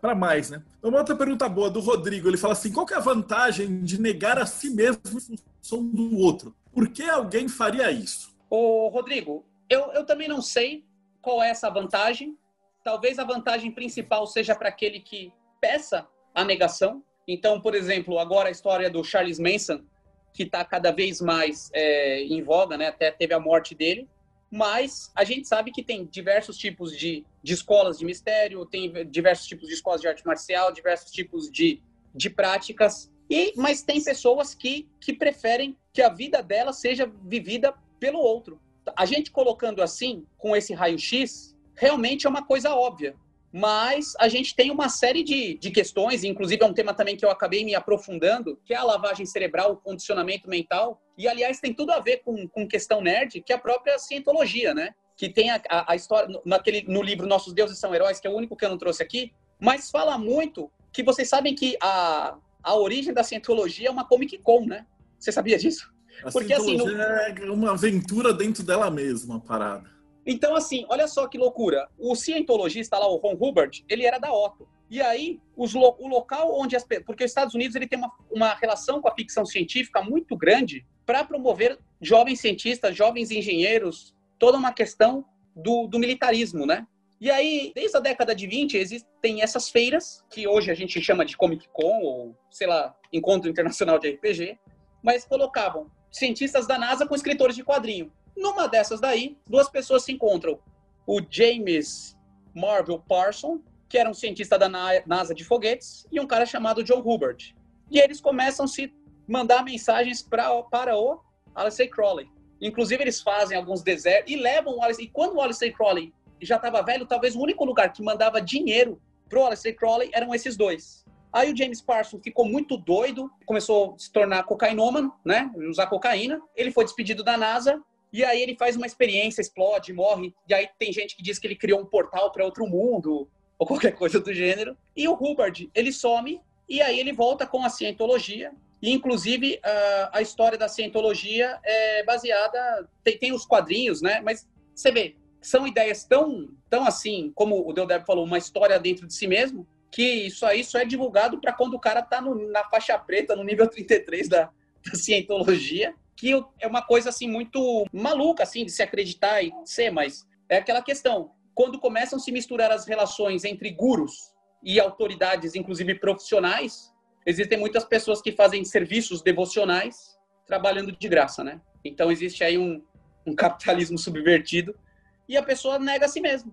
para 0.00 0.14
mais, 0.14 0.48
né? 0.48 0.62
Então, 0.78 0.90
uma 0.90 1.00
outra 1.00 1.16
pergunta 1.16 1.48
boa 1.48 1.68
do 1.68 1.80
Rodrigo, 1.80 2.28
ele 2.28 2.36
fala 2.36 2.52
assim: 2.52 2.70
qual 2.70 2.86
que 2.86 2.94
é 2.94 2.96
a 2.96 3.00
vantagem 3.00 3.82
de 3.82 4.00
negar 4.00 4.38
a 4.38 4.46
si 4.46 4.70
mesmo 4.70 5.00
em 5.04 5.36
função 5.36 5.84
do 5.84 6.18
outro? 6.18 6.54
Por 6.72 6.88
que 6.88 7.02
alguém 7.02 7.48
faria 7.48 7.90
isso? 7.90 8.32
Ô, 8.48 8.86
Rodrigo, 8.90 9.44
eu, 9.68 9.90
eu 9.94 10.06
também 10.06 10.28
não 10.28 10.40
sei 10.40 10.84
qual 11.20 11.42
é 11.42 11.50
essa 11.50 11.68
vantagem. 11.68 12.38
Talvez 12.84 13.18
a 13.18 13.24
vantagem 13.24 13.72
principal 13.72 14.24
seja 14.28 14.54
para 14.54 14.68
aquele 14.68 15.00
que 15.00 15.32
peça 15.60 16.06
a 16.34 16.44
negação. 16.44 17.02
Então, 17.26 17.60
por 17.60 17.74
exemplo, 17.74 18.18
agora 18.18 18.48
a 18.48 18.52
história 18.52 18.90
do 18.90 19.04
Charles 19.04 19.38
Manson, 19.38 19.84
que 20.32 20.44
está 20.44 20.64
cada 20.64 20.90
vez 20.90 21.20
mais 21.20 21.70
é, 21.72 22.22
em 22.22 22.42
voga, 22.42 22.76
né? 22.76 22.88
Até 22.88 23.10
teve 23.10 23.34
a 23.34 23.40
morte 23.40 23.74
dele 23.74 24.08
mas 24.50 25.12
a 25.14 25.22
gente 25.22 25.46
sabe 25.46 25.70
que 25.70 25.82
tem 25.82 26.04
diversos 26.04 26.56
tipos 26.58 26.96
de, 26.96 27.24
de 27.42 27.54
escolas 27.54 27.98
de 27.98 28.04
mistério, 28.04 28.66
tem 28.66 28.92
diversos 29.08 29.46
tipos 29.46 29.68
de 29.68 29.74
escolas 29.74 30.00
de 30.00 30.08
arte 30.08 30.26
marcial, 30.26 30.72
diversos 30.72 31.12
tipos 31.12 31.48
de, 31.50 31.80
de 32.12 32.28
práticas, 32.28 33.10
e 33.28 33.52
mas 33.56 33.82
tem 33.82 34.02
pessoas 34.02 34.52
que, 34.52 34.88
que 35.00 35.12
preferem 35.12 35.76
que 35.92 36.02
a 36.02 36.08
vida 36.08 36.42
dela 36.42 36.72
seja 36.72 37.10
vivida 37.24 37.72
pelo 38.00 38.18
outro. 38.18 38.60
A 38.96 39.06
gente 39.06 39.30
colocando 39.30 39.82
assim, 39.82 40.26
com 40.36 40.56
esse 40.56 40.74
raio-x, 40.74 41.56
realmente 41.76 42.26
é 42.26 42.30
uma 42.30 42.44
coisa 42.44 42.74
óbvia 42.74 43.14
mas 43.52 44.12
a 44.18 44.28
gente 44.28 44.54
tem 44.54 44.70
uma 44.70 44.88
série 44.88 45.24
de, 45.24 45.58
de 45.58 45.70
questões, 45.70 46.22
inclusive 46.22 46.62
é 46.62 46.66
um 46.66 46.72
tema 46.72 46.94
também 46.94 47.16
que 47.16 47.24
eu 47.24 47.30
acabei 47.30 47.64
me 47.64 47.74
aprofundando, 47.74 48.58
que 48.64 48.72
é 48.72 48.76
a 48.76 48.84
lavagem 48.84 49.26
cerebral, 49.26 49.72
o 49.72 49.76
condicionamento 49.76 50.48
mental, 50.48 51.00
e 51.18 51.26
aliás 51.26 51.58
tem 51.58 51.74
tudo 51.74 51.90
a 51.90 51.98
ver 51.98 52.18
com, 52.24 52.46
com 52.48 52.68
questão 52.68 53.00
nerd, 53.00 53.42
que 53.42 53.52
é 53.52 53.56
a 53.56 53.60
própria 53.60 53.98
cientologia, 53.98 54.72
né? 54.72 54.94
Que 55.16 55.28
tem 55.28 55.50
a, 55.50 55.60
a, 55.68 55.92
a 55.92 55.96
história, 55.96 56.40
naquele, 56.44 56.82
no 56.82 57.02
livro 57.02 57.26
Nossos 57.26 57.52
Deuses 57.52 57.78
São 57.78 57.94
Heróis, 57.94 58.20
que 58.20 58.26
é 58.26 58.30
o 58.30 58.36
único 58.36 58.56
que 58.56 58.64
eu 58.64 58.70
não 58.70 58.78
trouxe 58.78 59.02
aqui, 59.02 59.32
mas 59.58 59.90
fala 59.90 60.16
muito 60.16 60.70
que 60.92 61.02
vocês 61.02 61.28
sabem 61.28 61.54
que 61.54 61.76
a, 61.82 62.36
a 62.62 62.74
origem 62.76 63.12
da 63.12 63.24
cientologia 63.24 63.88
é 63.88 63.90
uma 63.90 64.06
Comic 64.06 64.38
Con, 64.38 64.64
né? 64.64 64.86
Você 65.18 65.32
sabia 65.32 65.58
disso? 65.58 65.92
A 66.24 66.30
Porque 66.30 66.52
assim. 66.52 66.76
No... 66.76 66.88
é 66.90 67.50
uma 67.50 67.72
aventura 67.72 68.32
dentro 68.32 68.62
dela 68.62 68.90
mesma, 68.90 69.36
a 69.36 69.40
parada. 69.40 69.99
Então, 70.26 70.54
assim, 70.54 70.84
olha 70.88 71.08
só 71.08 71.26
que 71.26 71.38
loucura. 71.38 71.88
O 71.98 72.14
cientologista 72.14 72.98
lá, 72.98 73.08
o 73.08 73.16
Ron 73.16 73.36
Hubbard, 73.40 73.84
ele 73.88 74.04
era 74.04 74.18
da 74.18 74.32
Otto. 74.32 74.68
E 74.90 75.00
aí, 75.00 75.40
os, 75.56 75.74
o 75.74 76.08
local 76.08 76.58
onde 76.58 76.74
as 76.74 76.84
porque 77.06 77.24
os 77.24 77.30
Estados 77.30 77.54
Unidos 77.54 77.76
ele 77.76 77.86
tem 77.86 77.98
uma, 77.98 78.12
uma 78.30 78.54
relação 78.54 79.00
com 79.00 79.08
a 79.08 79.14
ficção 79.14 79.46
científica 79.46 80.02
muito 80.02 80.36
grande 80.36 80.84
para 81.06 81.24
promover 81.24 81.78
jovens 82.00 82.40
cientistas, 82.40 82.96
jovens 82.96 83.30
engenheiros, 83.30 84.14
toda 84.38 84.58
uma 84.58 84.72
questão 84.72 85.24
do, 85.54 85.86
do 85.86 85.98
militarismo, 85.98 86.66
né? 86.66 86.86
E 87.20 87.30
aí, 87.30 87.70
desde 87.74 87.96
a 87.96 88.00
década 88.00 88.34
de 88.34 88.46
20, 88.46 88.78
existem 88.78 89.42
essas 89.42 89.68
feiras, 89.68 90.24
que 90.30 90.48
hoje 90.48 90.70
a 90.70 90.74
gente 90.74 91.00
chama 91.02 91.24
de 91.24 91.36
Comic 91.36 91.68
Con, 91.68 92.00
ou, 92.00 92.36
sei 92.50 92.66
lá, 92.66 92.96
Encontro 93.12 93.50
Internacional 93.50 93.98
de 93.98 94.10
RPG, 94.10 94.58
mas 95.02 95.24
colocavam 95.24 95.90
cientistas 96.10 96.66
da 96.66 96.78
NASA 96.78 97.06
com 97.06 97.14
escritores 97.14 97.54
de 97.54 97.62
quadrinho. 97.62 98.10
Numa 98.40 98.66
dessas 98.66 99.00
daí, 99.00 99.36
duas 99.46 99.68
pessoas 99.68 100.02
se 100.02 100.12
encontram. 100.12 100.58
O 101.06 101.20
James 101.28 102.16
Marvel 102.54 102.98
Parson, 102.98 103.60
que 103.86 103.98
era 103.98 104.08
um 104.08 104.14
cientista 104.14 104.58
da 104.58 104.66
NASA 105.04 105.34
de 105.34 105.44
foguetes, 105.44 106.06
e 106.10 106.18
um 106.18 106.26
cara 106.26 106.46
chamado 106.46 106.82
John 106.82 107.00
Hubbard. 107.00 107.54
E 107.90 107.98
eles 107.98 108.18
começam 108.18 108.64
a 108.64 108.68
se 108.68 108.90
mandar 109.28 109.62
mensagens 109.62 110.22
pra, 110.22 110.62
para 110.62 110.96
o 110.96 111.20
Aleister 111.54 111.90
Crowley. 111.90 112.30
Inclusive, 112.62 113.02
eles 113.02 113.20
fazem 113.20 113.58
alguns 113.58 113.82
desertos 113.82 114.32
e 114.32 114.36
levam 114.36 114.78
o 114.78 114.82
Aleister... 114.82 115.04
E 115.04 115.10
quando 115.10 115.34
o 115.34 115.42
Aleister 115.42 115.76
Crowley 115.76 116.14
já 116.40 116.56
estava 116.56 116.82
velho, 116.82 117.04
talvez 117.04 117.36
o 117.36 117.40
único 117.42 117.62
lugar 117.66 117.92
que 117.92 118.02
mandava 118.02 118.40
dinheiro 118.40 118.98
pro 119.28 119.44
Aleister 119.44 119.76
Crowley 119.76 120.10
eram 120.14 120.34
esses 120.34 120.56
dois. 120.56 121.04
Aí 121.30 121.52
o 121.52 121.56
James 121.56 121.82
Parsons 121.82 122.22
ficou 122.24 122.46
muito 122.46 122.78
doido, 122.78 123.30
começou 123.44 123.94
a 123.94 123.98
se 123.98 124.10
tornar 124.10 124.44
cocainômano, 124.44 125.12
né? 125.24 125.50
Usar 125.68 125.88
cocaína. 125.88 126.40
Ele 126.56 126.72
foi 126.72 126.84
despedido 126.84 127.22
da 127.22 127.36
NASA 127.36 127.80
e 128.12 128.24
aí 128.24 128.40
ele 128.40 128.56
faz 128.56 128.76
uma 128.76 128.86
experiência, 128.86 129.40
explode, 129.40 129.92
morre. 129.92 130.34
E 130.48 130.54
aí 130.54 130.68
tem 130.78 130.92
gente 130.92 131.16
que 131.16 131.22
diz 131.22 131.38
que 131.38 131.46
ele 131.46 131.54
criou 131.54 131.80
um 131.80 131.86
portal 131.86 132.32
para 132.32 132.44
outro 132.44 132.66
mundo, 132.66 133.28
ou 133.58 133.66
qualquer 133.66 133.92
coisa 133.92 134.18
do 134.18 134.32
gênero. 134.32 134.76
E 134.96 135.06
o 135.06 135.14
Hubbard, 135.14 135.70
ele 135.74 135.92
some, 135.92 136.40
e 136.68 136.82
aí 136.82 136.98
ele 136.98 137.12
volta 137.12 137.46
com 137.46 137.64
a 137.64 137.68
cientologia. 137.68 138.52
E, 138.82 138.90
inclusive, 138.90 139.60
a, 139.62 140.18
a 140.18 140.22
história 140.22 140.56
da 140.56 140.68
cientologia 140.68 141.58
é 141.62 142.02
baseada... 142.04 142.88
Tem, 143.04 143.18
tem 143.18 143.32
os 143.32 143.44
quadrinhos, 143.44 144.00
né? 144.00 144.20
Mas 144.22 144.48
você 144.74 144.90
vê, 144.90 145.16
são 145.40 145.66
ideias 145.66 146.04
tão, 146.04 146.48
tão 146.68 146.84
assim, 146.86 147.30
como 147.34 147.68
o 147.68 147.72
Deodeb 147.72 148.04
falou, 148.06 148.24
uma 148.24 148.38
história 148.38 148.78
dentro 148.78 149.06
de 149.06 149.14
si 149.14 149.26
mesmo, 149.26 149.66
que 149.90 150.02
isso 150.02 150.46
aí 150.46 150.64
só 150.64 150.78
é 150.78 150.84
divulgado 150.84 151.40
para 151.40 151.52
quando 151.52 151.74
o 151.74 151.80
cara 151.80 152.00
tá 152.00 152.20
no, 152.20 152.50
na 152.50 152.64
faixa 152.64 152.98
preta, 152.98 153.36
no 153.36 153.44
nível 153.44 153.68
33 153.68 154.28
da, 154.28 154.50
da 154.84 154.94
cientologia 154.94 155.94
que 156.20 156.44
é 156.60 156.66
uma 156.66 156.82
coisa 156.82 157.08
assim 157.08 157.26
muito 157.26 157.86
maluca 157.90 158.42
assim 158.42 158.66
de 158.66 158.70
se 158.70 158.82
acreditar 158.82 159.42
e 159.42 159.50
ser, 159.64 159.90
mas 159.90 160.28
é 160.50 160.58
aquela 160.58 160.82
questão. 160.82 161.30
Quando 161.54 161.80
começam 161.80 162.18
a 162.18 162.20
se 162.20 162.30
misturar 162.30 162.70
as 162.70 162.86
relações 162.86 163.42
entre 163.42 163.70
gurus 163.70 164.34
e 164.62 164.78
autoridades, 164.78 165.54
inclusive 165.54 165.94
profissionais, 165.94 166.92
existem 167.24 167.58
muitas 167.58 167.86
pessoas 167.86 168.20
que 168.20 168.32
fazem 168.32 168.62
serviços 168.66 169.22
devocionais 169.22 170.18
trabalhando 170.46 170.92
de 170.92 171.08
graça, 171.08 171.42
né? 171.42 171.58
Então 171.82 172.12
existe 172.12 172.44
aí 172.44 172.58
um, 172.58 172.82
um 173.26 173.34
capitalismo 173.34 173.96
subvertido 173.96 174.78
e 175.26 175.38
a 175.38 175.42
pessoa 175.42 175.78
nega 175.78 176.04
a 176.04 176.08
si 176.08 176.20
mesma. 176.20 176.52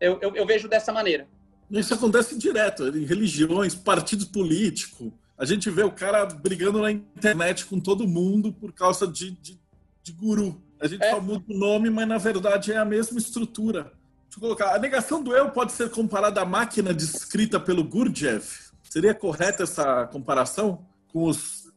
Eu, 0.00 0.20
eu, 0.22 0.36
eu 0.36 0.46
vejo 0.46 0.68
dessa 0.68 0.92
maneira. 0.92 1.26
Isso 1.68 1.92
acontece 1.92 2.38
direto 2.38 2.86
em 2.96 3.04
religiões, 3.04 3.74
partidos 3.74 4.26
políticos 4.26 5.12
a 5.38 5.44
gente 5.44 5.70
vê 5.70 5.84
o 5.84 5.92
cara 5.92 6.26
brigando 6.26 6.82
na 6.82 6.90
internet 6.90 7.64
com 7.64 7.78
todo 7.78 8.08
mundo 8.08 8.52
por 8.52 8.72
causa 8.72 9.06
de, 9.06 9.30
de, 9.30 9.58
de 10.02 10.12
guru. 10.12 10.60
A 10.80 10.88
gente 10.88 11.04
é. 11.04 11.10
só 11.10 11.20
muda 11.20 11.44
o 11.48 11.56
nome, 11.56 11.88
mas 11.90 12.08
na 12.08 12.18
verdade 12.18 12.72
é 12.72 12.76
a 12.76 12.84
mesma 12.84 13.18
estrutura. 13.18 13.84
Deixa 14.24 14.36
eu 14.36 14.40
colocar. 14.40 14.74
A 14.74 14.78
negação 14.78 15.22
do 15.22 15.34
eu 15.34 15.50
pode 15.50 15.72
ser 15.72 15.90
comparada 15.90 16.40
à 16.40 16.44
máquina 16.44 16.92
descrita 16.92 17.60
pelo 17.60 17.84
Gurdjieff? 17.84 18.72
Seria 18.82 19.14
correta 19.14 19.62
essa 19.62 20.06
comparação 20.08 20.84
com 21.12 21.24
os 21.24 21.72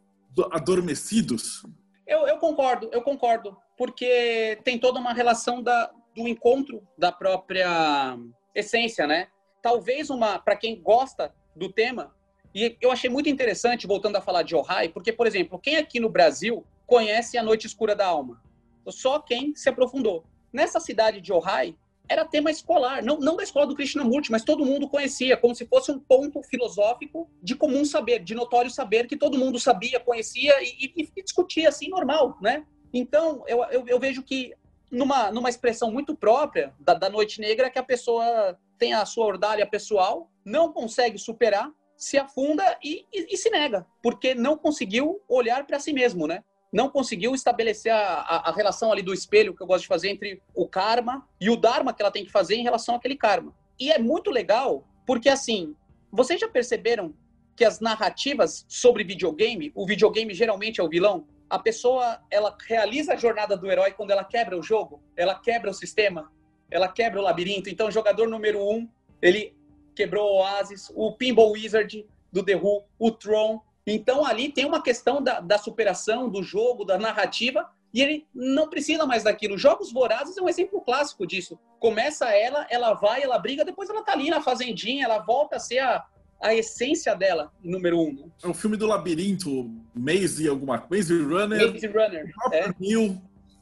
adormecidos? 0.51 1.63
Eu, 2.07 2.27
eu 2.27 2.37
concordo, 2.37 2.89
eu 2.91 3.01
concordo. 3.01 3.55
Porque 3.77 4.59
tem 4.63 4.79
toda 4.79 4.99
uma 4.99 5.13
relação 5.13 5.61
da, 5.61 5.91
do 6.15 6.27
encontro 6.27 6.81
da 6.97 7.11
própria 7.11 8.17
essência, 8.55 9.05
né? 9.05 9.27
Talvez 9.61 10.09
uma, 10.09 10.39
para 10.39 10.55
quem 10.55 10.81
gosta 10.81 11.33
do 11.55 11.71
tema, 11.71 12.13
E 12.53 12.77
eu 12.81 12.91
achei 12.91 13.09
muito 13.09 13.29
interessante, 13.29 13.87
voltando 13.87 14.17
a 14.17 14.21
falar 14.21 14.43
de 14.43 14.55
Ohai, 14.55 14.89
porque, 14.89 15.13
por 15.13 15.25
exemplo, 15.25 15.59
quem 15.59 15.77
aqui 15.77 15.99
no 15.99 16.09
Brasil 16.09 16.65
conhece 16.85 17.37
A 17.37 17.43
Noite 17.43 17.67
Escura 17.67 17.95
da 17.95 18.05
Alma? 18.05 18.41
Só 18.89 19.19
quem 19.19 19.55
se 19.55 19.69
aprofundou. 19.69 20.25
Nessa 20.51 20.79
cidade 20.79 21.21
de 21.21 21.31
Ohai, 21.31 21.75
era 22.09 22.25
tema 22.25 22.51
escolar, 22.51 23.01
não, 23.01 23.17
não 23.17 23.37
da 23.37 23.43
escola 23.43 23.65
do 23.65 23.75
Krishnamurti, 23.75 24.31
mas 24.31 24.43
todo 24.43 24.65
mundo 24.65 24.89
conhecia, 24.89 25.37
como 25.37 25.55
se 25.55 25.65
fosse 25.65 25.91
um 25.91 25.99
ponto 25.99 26.43
filosófico 26.43 27.29
de 27.41 27.55
comum 27.55 27.85
saber, 27.85 28.19
de 28.19 28.35
notório 28.35 28.69
saber, 28.69 29.07
que 29.07 29.15
todo 29.15 29.37
mundo 29.37 29.57
sabia, 29.57 29.97
conhecia 29.97 30.61
e, 30.61 30.91
e, 30.97 31.09
e 31.15 31.23
discutia 31.23 31.69
assim, 31.69 31.87
normal, 31.87 32.37
né? 32.41 32.65
Então, 32.93 33.45
eu, 33.47 33.63
eu, 33.71 33.87
eu, 33.87 33.99
vejo 33.99 34.21
que 34.23 34.53
numa, 34.91 35.31
numa 35.31 35.49
expressão 35.49 35.89
muito 35.89 36.13
própria 36.13 36.73
da, 36.81 36.93
da 36.93 37.09
Noite 37.09 37.39
Negra, 37.39 37.69
que 37.69 37.79
a 37.79 37.83
pessoa 37.83 38.59
tem 38.77 38.93
a 38.93 39.05
sua 39.05 39.25
ordalha 39.25 39.65
pessoal, 39.65 40.29
não 40.43 40.73
consegue 40.73 41.17
superar, 41.17 41.71
se 42.01 42.17
afunda 42.17 42.63
e, 42.83 43.05
e, 43.13 43.35
e 43.35 43.37
se 43.37 43.51
nega, 43.51 43.85
porque 44.01 44.33
não 44.33 44.57
conseguiu 44.57 45.21
olhar 45.29 45.67
para 45.67 45.79
si 45.79 45.93
mesmo, 45.93 46.25
né? 46.25 46.43
Não 46.73 46.89
conseguiu 46.89 47.35
estabelecer 47.35 47.93
a, 47.93 47.97
a, 47.97 48.49
a, 48.49 48.51
relação 48.51 48.91
ali 48.91 49.03
do 49.03 49.13
espelho 49.13 49.55
que 49.55 49.61
eu 49.61 49.67
gosto 49.67 49.83
de 49.83 49.87
fazer 49.87 50.09
entre 50.09 50.41
o 50.55 50.67
karma 50.67 51.29
e 51.39 51.47
o 51.47 51.55
dharma 51.55 51.93
que 51.93 52.01
ela 52.01 52.09
tem 52.09 52.25
que 52.25 52.31
fazer 52.31 52.55
em 52.55 52.63
relação 52.63 52.95
àquele 52.95 53.15
karma. 53.15 53.53
E 53.79 53.91
é 53.91 53.99
muito 53.99 54.31
legal, 54.31 54.83
porque 55.05 55.29
assim, 55.29 55.75
vocês 56.11 56.41
já 56.41 56.47
perceberam 56.47 57.13
que 57.55 57.63
as 57.63 57.79
narrativas 57.79 58.65
sobre 58.67 59.03
videogame, 59.03 59.71
o 59.75 59.85
videogame 59.85 60.33
geralmente 60.33 60.81
é 60.81 60.83
o 60.83 60.89
vilão? 60.89 61.27
A 61.47 61.59
pessoa, 61.59 62.19
ela 62.31 62.57
realiza 62.67 63.13
a 63.13 63.17
jornada 63.17 63.55
do 63.55 63.69
herói 63.69 63.91
quando 63.91 64.09
ela 64.09 64.23
quebra 64.23 64.57
o 64.57 64.63
jogo, 64.63 65.03
ela 65.15 65.35
quebra 65.35 65.69
o 65.69 65.73
sistema, 65.73 66.31
ela 66.71 66.87
quebra 66.87 67.19
o 67.19 67.23
labirinto. 67.23 67.69
Então, 67.69 67.89
o 67.89 67.91
jogador 67.91 68.27
número 68.27 68.59
um, 68.59 68.89
ele 69.21 69.55
quebrou 69.95 70.25
o 70.25 70.37
Oasis, 70.39 70.91
o 70.95 71.11
Pinball 71.13 71.51
Wizard 71.51 72.05
do 72.31 72.43
The 72.43 72.55
Who, 72.55 72.83
o 72.97 73.11
Tron. 73.11 73.61
Então 73.85 74.25
ali 74.25 74.49
tem 74.49 74.65
uma 74.65 74.81
questão 74.81 75.21
da, 75.21 75.39
da 75.39 75.57
superação 75.57 76.29
do 76.29 76.43
jogo, 76.43 76.85
da 76.85 76.97
narrativa, 76.97 77.69
e 77.93 78.01
ele 78.01 78.25
não 78.33 78.69
precisa 78.69 79.05
mais 79.05 79.23
daquilo. 79.23 79.57
Jogos 79.57 79.91
Vorazes 79.91 80.37
é 80.37 80.41
um 80.41 80.49
exemplo 80.49 80.81
clássico 80.81 81.27
disso. 81.27 81.59
Começa 81.79 82.29
ela, 82.29 82.65
ela 82.69 82.93
vai, 82.93 83.21
ela 83.21 83.37
briga, 83.37 83.65
depois 83.65 83.89
ela 83.89 84.03
tá 84.03 84.13
ali 84.13 84.29
na 84.29 84.41
fazendinha, 84.41 85.05
ela 85.05 85.19
volta 85.19 85.57
a 85.57 85.59
ser 85.59 85.79
a, 85.79 86.05
a 86.41 86.55
essência 86.55 87.15
dela, 87.15 87.51
número 87.63 87.99
um. 87.99 88.13
Né? 88.13 88.31
É 88.43 88.47
o 88.47 88.53
filme 88.53 88.77
do 88.77 88.87
labirinto, 88.87 89.69
Maze 89.93 90.47
alguma 90.47 90.85
Maze 90.89 91.21
Runner. 91.21 91.71
Maze 91.71 91.87
Runner. 91.87 92.31
É. 92.53 92.69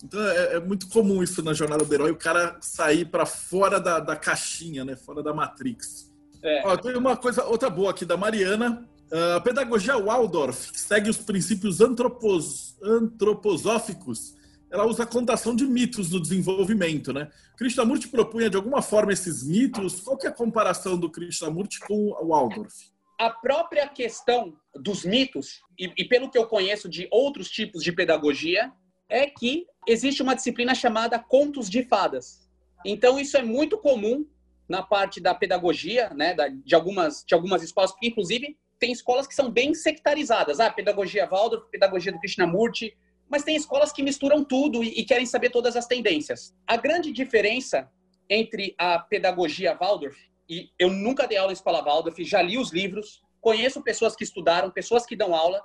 Então 0.03 0.21
é, 0.21 0.55
é, 0.55 0.59
muito 0.59 0.87
comum 0.87 1.21
isso 1.21 1.43
na 1.43 1.53
jornada 1.53 1.83
do 1.83 1.93
herói, 1.93 2.11
o 2.11 2.15
cara 2.15 2.57
sair 2.61 3.05
para 3.05 3.25
fora 3.25 3.79
da, 3.79 3.99
da 3.99 4.15
caixinha, 4.15 4.85
né? 4.85 4.95
Fora 4.95 5.21
da 5.21 5.33
Matrix. 5.33 6.08
É. 6.43 6.67
Ó, 6.67 6.77
tem 6.77 6.95
uma 6.95 7.17
coisa, 7.17 7.43
outra 7.45 7.69
boa 7.69 7.91
aqui 7.91 8.05
da 8.05 8.17
Mariana. 8.17 8.87
Uh, 9.11 9.37
a 9.37 9.41
pedagogia 9.41 9.97
Waldorf, 9.97 10.71
que 10.71 10.79
segue 10.79 11.09
os 11.09 11.17
princípios 11.17 11.81
antropos, 11.81 12.77
antroposóficos, 12.81 14.35
ela 14.71 14.85
usa 14.85 15.03
a 15.03 15.07
contação 15.07 15.55
de 15.55 15.65
mitos 15.65 16.11
no 16.11 16.21
desenvolvimento, 16.21 17.11
né? 17.11 17.29
Krishnamurti 17.57 18.07
propunha 18.07 18.49
de 18.49 18.55
alguma 18.55 18.81
forma 18.81 19.11
esses 19.11 19.43
mitos. 19.43 19.99
Qual 19.99 20.15
que 20.15 20.27
é 20.27 20.29
a 20.29 20.33
comparação 20.33 20.95
do 20.97 21.09
Krishnamurti 21.09 21.79
com 21.79 22.11
o 22.11 22.27
Waldorf? 22.27 22.73
A 23.19 23.31
própria 23.31 23.87
questão 23.87 24.53
dos 24.75 25.03
mitos, 25.03 25.61
e, 25.77 25.91
e 25.97 26.05
pelo 26.05 26.29
que 26.29 26.37
eu 26.37 26.45
conheço 26.45 26.87
de 26.87 27.07
outros 27.11 27.49
tipos 27.49 27.83
de 27.83 27.91
pedagogia, 27.91 28.71
é 29.09 29.25
que 29.25 29.65
existe 29.87 30.21
uma 30.21 30.35
disciplina 30.35 30.75
chamada 30.75 31.17
contos 31.17 31.67
de 31.67 31.83
fadas. 31.83 32.47
Então, 32.85 33.19
isso 33.19 33.35
é 33.35 33.41
muito 33.41 33.77
comum 33.77 34.25
na 34.69 34.83
parte 34.83 35.19
da 35.19 35.33
pedagogia, 35.33 36.11
né, 36.11 36.35
de, 36.63 36.75
algumas, 36.75 37.23
de 37.25 37.33
algumas 37.33 37.63
escolas, 37.63 37.91
porque, 37.91 38.07
inclusive, 38.07 38.55
tem 38.79 38.91
escolas 38.91 39.27
que 39.27 39.35
são 39.35 39.49
bem 39.49 39.73
sectarizadas. 39.73 40.59
Ah, 40.59 40.69
pedagogia 40.69 41.27
Waldorf, 41.27 41.69
pedagogia 41.71 42.11
do 42.11 42.19
Krishnamurti, 42.19 42.95
mas 43.27 43.43
tem 43.43 43.55
escolas 43.55 43.91
que 43.91 44.03
misturam 44.03 44.43
tudo 44.43 44.83
e, 44.83 44.99
e 44.99 45.03
querem 45.03 45.25
saber 45.25 45.49
todas 45.49 45.75
as 45.75 45.87
tendências. 45.87 46.55
A 46.65 46.77
grande 46.77 47.11
diferença 47.11 47.91
entre 48.29 48.75
a 48.77 48.99
pedagogia 48.99 49.75
Waldorf, 49.75 50.17
e 50.47 50.69
eu 50.79 50.89
nunca 50.89 51.27
dei 51.27 51.37
aula 51.37 51.51
em 51.51 51.53
escola 51.53 51.83
Waldorf, 51.83 52.23
já 52.23 52.41
li 52.41 52.57
os 52.57 52.71
livros, 52.71 53.21
conheço 53.41 53.81
pessoas 53.81 54.15
que 54.15 54.23
estudaram, 54.23 54.71
pessoas 54.71 55.05
que 55.05 55.15
dão 55.15 55.35
aula, 55.35 55.63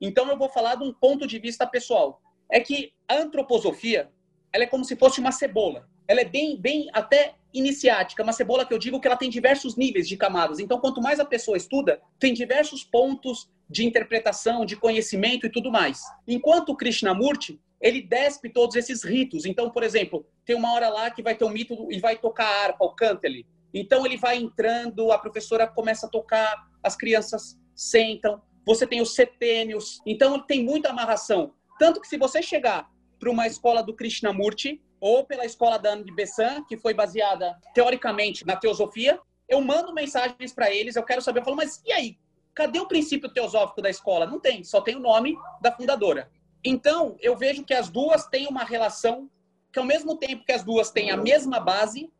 então 0.00 0.28
eu 0.28 0.36
vou 0.36 0.48
falar 0.48 0.76
de 0.76 0.84
um 0.84 0.92
ponto 0.92 1.26
de 1.26 1.38
vista 1.38 1.66
pessoal. 1.66 2.20
É 2.50 2.60
que 2.60 2.92
a 3.08 3.16
antroposofia, 3.16 4.10
ela 4.52 4.64
é 4.64 4.66
como 4.66 4.84
se 4.84 4.94
fosse 4.96 5.20
uma 5.20 5.32
cebola. 5.32 5.88
Ela 6.06 6.20
é 6.20 6.24
bem, 6.24 6.56
bem 6.60 6.88
até 6.92 7.34
iniciática, 7.58 8.22
uma 8.22 8.32
cebola 8.32 8.66
que 8.66 8.74
eu 8.74 8.78
digo 8.78 9.00
que 9.00 9.06
ela 9.06 9.16
tem 9.16 9.30
diversos 9.30 9.76
níveis 9.76 10.08
de 10.08 10.16
camadas. 10.16 10.58
Então, 10.58 10.78
quanto 10.78 11.00
mais 11.00 11.18
a 11.18 11.24
pessoa 11.24 11.56
estuda, 11.56 12.00
tem 12.18 12.34
diversos 12.34 12.84
pontos 12.84 13.48
de 13.68 13.84
interpretação, 13.84 14.64
de 14.64 14.76
conhecimento 14.76 15.46
e 15.46 15.50
tudo 15.50 15.70
mais. 15.70 16.02
Enquanto 16.26 16.70
o 16.70 16.76
Krishnamurti, 16.76 17.60
ele 17.80 18.02
despe 18.02 18.48
todos 18.48 18.76
esses 18.76 19.04
ritos. 19.04 19.44
Então, 19.44 19.70
por 19.70 19.82
exemplo, 19.82 20.26
tem 20.44 20.56
uma 20.56 20.72
hora 20.72 20.88
lá 20.88 21.10
que 21.10 21.22
vai 21.22 21.34
ter 21.34 21.44
um 21.44 21.50
mito 21.50 21.88
e 21.90 21.98
vai 21.98 22.16
tocar 22.16 22.46
a 22.46 22.64
harpa, 22.64 22.84
o 22.84 22.94
cântele. 22.94 23.46
Então, 23.72 24.06
ele 24.06 24.16
vai 24.16 24.36
entrando, 24.36 25.12
a 25.12 25.18
professora 25.18 25.66
começa 25.66 26.06
a 26.06 26.10
tocar, 26.10 26.66
as 26.82 26.96
crianças 26.96 27.58
sentam, 27.74 28.40
você 28.64 28.86
tem 28.86 29.00
os 29.00 29.14
setênios. 29.14 30.00
Então, 30.06 30.40
tem 30.40 30.64
muita 30.64 30.90
amarração. 30.90 31.52
Tanto 31.78 32.00
que 32.00 32.08
se 32.08 32.16
você 32.16 32.42
chegar 32.42 32.88
para 33.18 33.30
uma 33.30 33.46
escola 33.46 33.82
do 33.82 33.94
Krishnamurti, 33.94 34.80
ou 35.00 35.24
pela 35.24 35.44
escola 35.44 35.78
da 35.78 35.94
de 35.94 36.12
Bessan, 36.12 36.64
que 36.64 36.76
foi 36.76 36.94
baseada 36.94 37.56
teoricamente 37.74 38.46
na 38.46 38.56
teosofia, 38.56 39.20
eu 39.48 39.60
mando 39.60 39.92
mensagens 39.92 40.52
para 40.52 40.70
eles, 40.72 40.96
eu 40.96 41.02
quero 41.02 41.22
saber, 41.22 41.40
eu 41.40 41.44
falo, 41.44 41.56
mas 41.56 41.82
e 41.84 41.92
aí? 41.92 42.18
Cadê 42.54 42.80
o 42.80 42.88
princípio 42.88 43.28
teosófico 43.28 43.82
da 43.82 43.90
escola? 43.90 44.26
Não 44.26 44.40
tem, 44.40 44.64
só 44.64 44.80
tem 44.80 44.96
o 44.96 45.00
nome 45.00 45.36
da 45.60 45.70
fundadora. 45.70 46.30
Então, 46.64 47.16
eu 47.20 47.36
vejo 47.36 47.64
que 47.64 47.74
as 47.74 47.88
duas 47.90 48.26
têm 48.26 48.46
uma 48.46 48.64
relação 48.64 49.30
que, 49.70 49.78
ao 49.78 49.84
mesmo 49.84 50.16
tempo 50.16 50.44
que 50.44 50.52
as 50.52 50.64
duas 50.64 50.90
têm 50.90 51.10
a 51.10 51.16
mesma 51.16 51.60
base, 51.60 52.10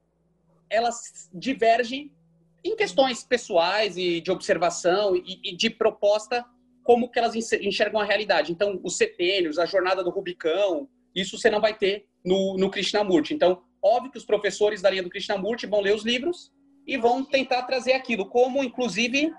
elas 0.68 1.30
divergem 1.32 2.12
em 2.62 2.76
questões 2.76 3.24
pessoais 3.24 3.96
e 3.96 4.20
de 4.20 4.30
observação 4.30 5.16
e, 5.16 5.40
e 5.42 5.56
de 5.56 5.70
proposta, 5.70 6.44
como 6.84 7.10
que 7.10 7.18
elas 7.18 7.34
enxergam 7.34 8.00
a 8.00 8.04
realidade. 8.04 8.52
Então, 8.52 8.78
os 8.84 8.96
setênios, 8.96 9.58
a 9.58 9.66
jornada 9.66 10.04
do 10.04 10.10
Rubicão, 10.10 10.88
isso 11.16 11.38
você 11.38 11.48
não 11.48 11.60
vai 11.60 11.74
ter 11.76 12.04
no, 12.24 12.56
no 12.58 12.70
Krishnamurti. 12.70 13.32
Então, 13.32 13.62
óbvio 13.82 14.12
que 14.12 14.18
os 14.18 14.24
professores 14.24 14.82
da 14.82 14.90
linha 14.90 15.02
do 15.02 15.10
Krishnamurti 15.10 15.66
vão 15.66 15.80
ler 15.80 15.94
os 15.94 16.04
livros 16.04 16.52
e 16.86 16.96
vão 16.96 17.24
tentar 17.24 17.62
trazer 17.62 17.94
aquilo. 17.94 18.26
Como, 18.26 18.62
inclusive, 18.62 19.32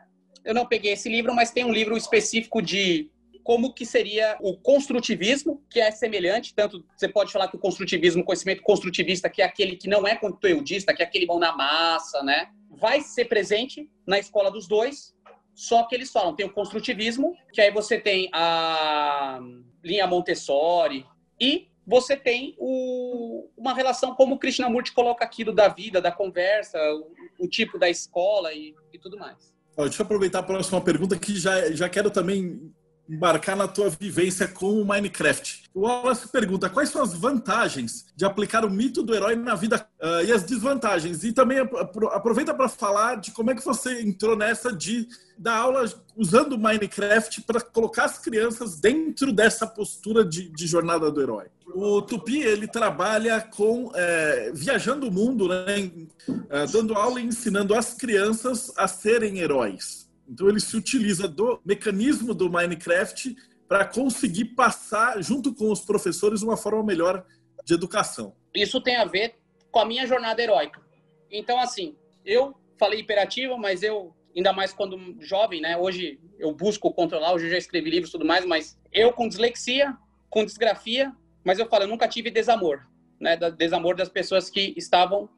eu 0.44 0.54
não 0.54 0.66
peguei 0.66 0.94
esse 0.94 1.08
livro, 1.08 1.34
mas 1.36 1.52
tem 1.52 1.64
um 1.64 1.72
livro 1.72 1.96
específico 1.96 2.62
de 2.62 3.10
como 3.44 3.74
que 3.74 3.86
seria 3.86 4.38
o 4.42 4.58
construtivismo, 4.58 5.64
que 5.70 5.80
é 5.80 5.90
semelhante, 5.90 6.54
tanto 6.54 6.84
você 6.98 7.08
pode 7.08 7.32
falar 7.32 7.48
que 7.48 7.56
o 7.56 7.60
construtivismo, 7.60 8.22
o 8.22 8.26
conhecimento 8.26 8.62
construtivista, 8.62 9.30
que 9.30 9.42
é 9.42 9.46
aquele 9.46 9.78
que 9.78 9.88
não 9.88 10.06
é 10.06 10.18
conteudista, 10.18 10.94
que 10.94 11.02
é 11.02 11.06
aquele 11.06 11.26
mão 11.26 11.40
na 11.40 11.56
massa, 11.56 12.22
né? 12.24 12.50
Vai 12.70 13.00
ser 13.00 13.26
presente 13.26 13.90
na 14.06 14.20
escola 14.20 14.52
dos 14.52 14.68
dois, 14.68 15.16
só 15.56 15.84
que 15.84 15.96
eles 15.96 16.12
falam, 16.12 16.36
tem 16.36 16.46
o 16.46 16.52
construtivismo, 16.52 17.38
que 17.54 17.62
aí 17.62 17.72
você 17.72 17.98
tem 17.98 18.30
a 18.34 19.40
linha 19.82 20.06
Montessori, 20.06 21.06
e 21.40 21.70
você 21.86 22.18
tem 22.18 22.56
o, 22.58 23.50
uma 23.56 23.74
relação 23.74 24.14
como 24.14 24.36
o 24.36 24.40
Krishnamurti 24.40 24.92
coloca 24.92 25.24
aquilo 25.24 25.54
da 25.54 25.70
vida, 25.70 26.02
da 26.02 26.12
conversa, 26.12 26.78
o, 26.94 27.46
o 27.46 27.48
tipo 27.48 27.80
da 27.80 27.90
escola 27.90 28.54
e, 28.54 28.76
e 28.92 29.00
tudo 29.00 29.18
mais. 29.18 29.56
Deixa 29.78 30.02
eu 30.02 30.06
aproveitar 30.06 30.40
a 30.40 30.44
próxima 30.44 30.82
pergunta 30.82 31.18
que 31.18 31.36
já, 31.36 31.72
já 31.72 31.88
quero 31.88 32.10
também 32.10 32.74
embarcar 33.10 33.55
na 33.55 33.68
tua 33.68 33.89
vivência 33.89 34.47
com 34.47 34.82
o 34.82 34.86
Minecraft. 34.86 35.64
O 35.74 35.82
Wallace 35.82 36.28
pergunta 36.28 36.70
quais 36.70 36.89
são 36.89 37.01
as 37.01 37.14
vantagens 37.14 38.05
de 38.16 38.26
aplicar 38.26 38.66
o 38.66 38.70
mito 38.70 39.03
do 39.03 39.16
herói 39.16 39.36
na 39.36 39.55
vida 39.55 39.88
uh, 40.01 40.26
e 40.26 40.32
as 40.32 40.43
desvantagens. 40.43 41.24
E 41.24 41.32
também 41.32 41.60
aproveita 41.60 42.53
para 42.53 42.68
falar 42.68 43.16
de 43.16 43.32
como 43.32 43.51
é 43.51 43.55
que 43.55 43.64
você 43.64 44.01
entrou 44.01 44.36
nessa 44.36 44.74
de 44.74 45.08
dar 45.38 45.55
aula 45.55 45.86
usando 46.16 46.53
o 46.53 46.58
Minecraft 46.58 47.41
para 47.43 47.62
colocar 47.62 48.05
as 48.05 48.18
crianças 48.18 48.80
dentro 48.80 49.32
dessa 49.32 49.68
postura 49.68 50.26
de, 50.26 50.49
de 50.49 50.68
jornada 50.68 51.12
do 51.12 51.22
herói. 51.22 51.45
O 51.74 52.01
Tupi 52.01 52.41
ele 52.41 52.68
trabalha 52.68 53.39
com 53.41 53.91
é, 53.93 54.51
viajando 54.53 55.08
o 55.08 55.12
mundo, 55.12 55.47
né, 55.47 55.91
é, 56.49 56.66
dando 56.66 56.95
aula 56.95 57.20
e 57.20 57.26
ensinando 57.26 57.76
as 57.76 57.93
crianças 57.93 58.74
a 58.76 58.88
serem 58.88 59.39
heróis. 59.39 60.07
Então 60.28 60.50
ele 60.50 60.60
se 60.60 60.76
utiliza 60.76 61.28
do 61.28 61.62
mecanismo 61.66 62.34
do 62.34 62.50
Minecraft 62.50 63.36
para 63.68 63.86
conseguir 63.86 64.46
passar, 64.46 65.22
junto 65.22 65.54
com 65.54 65.72
os 65.72 65.82
professores, 65.82 66.42
uma 66.42 66.58
forma 66.58 66.84
melhor 66.84 67.26
de 67.66 67.74
educação. 67.74 68.36
Isso 68.54 68.82
tem 68.82 68.96
a 68.96 69.06
ver 69.06 69.36
com 69.72 69.80
a 69.80 69.86
minha 69.86 70.08
jornada 70.08 70.42
heróica. 70.42 70.82
Então, 71.30 71.60
assim, 71.60 71.96
eu 72.26 72.56
falei 72.78 73.02
hiperativo, 73.02 73.58
mas 73.58 73.84
eu, 73.84 74.16
ainda 74.36 74.54
mais 74.54 74.74
quando 74.74 75.18
jovem, 75.20 75.62
né? 75.62 75.78
Hoje 75.78 76.20
eu 76.40 76.54
busco 76.54 76.94
controlar, 76.94 77.34
hoje 77.34 77.46
eu 77.46 77.52
já 77.52 77.58
escrevi 77.58 77.90
livros 77.90 78.10
e 78.10 78.12
tudo 78.14 78.26
mais, 78.26 78.46
mas 78.46 78.80
eu 78.92 79.12
com 79.12 79.28
dislexia, 79.28 79.96
com 80.30 80.46
disgrafia, 80.46 81.14
mas 81.44 81.60
eu 81.60 81.68
falo, 81.68 81.84
eu 81.84 81.90
nunca 81.90 82.08
tive 82.08 82.32
desamor, 82.32 82.88
né? 83.20 83.38
Desamor 83.58 83.96
das 83.96 84.10
pessoas 84.10 84.50
que 84.50 84.74
estavam 84.78 85.30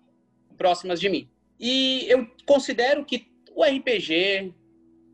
próximas 0.57 0.99
de 0.99 1.09
mim. 1.09 1.29
E 1.59 2.05
eu 2.07 2.27
considero 2.45 3.03
que 3.03 3.27
o 3.55 3.63
RPG, 3.63 4.53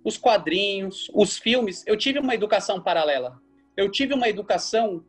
os 0.06 0.18
quadrinhos, 0.18 1.10
os 1.16 1.36
filmes. 1.36 1.84
Eu 1.88 1.98
tive 1.98 2.20
uma 2.20 2.36
educação 2.36 2.80
paralela. 2.80 3.42
Eu 3.76 3.92
tive 3.92 4.14
uma 4.14 4.30
educação 4.30 5.04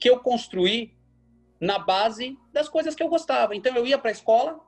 que 0.00 0.08
eu 0.08 0.18
construí 0.20 0.96
na 1.60 1.78
base 1.78 2.36
das 2.50 2.66
coisas 2.66 2.94
que 2.94 3.02
eu 3.02 3.08
gostava. 3.08 3.54
Então 3.54 3.76
eu 3.76 3.86
ia 3.86 3.98
para 3.98 4.10
a 4.10 4.12
escola 4.12 4.58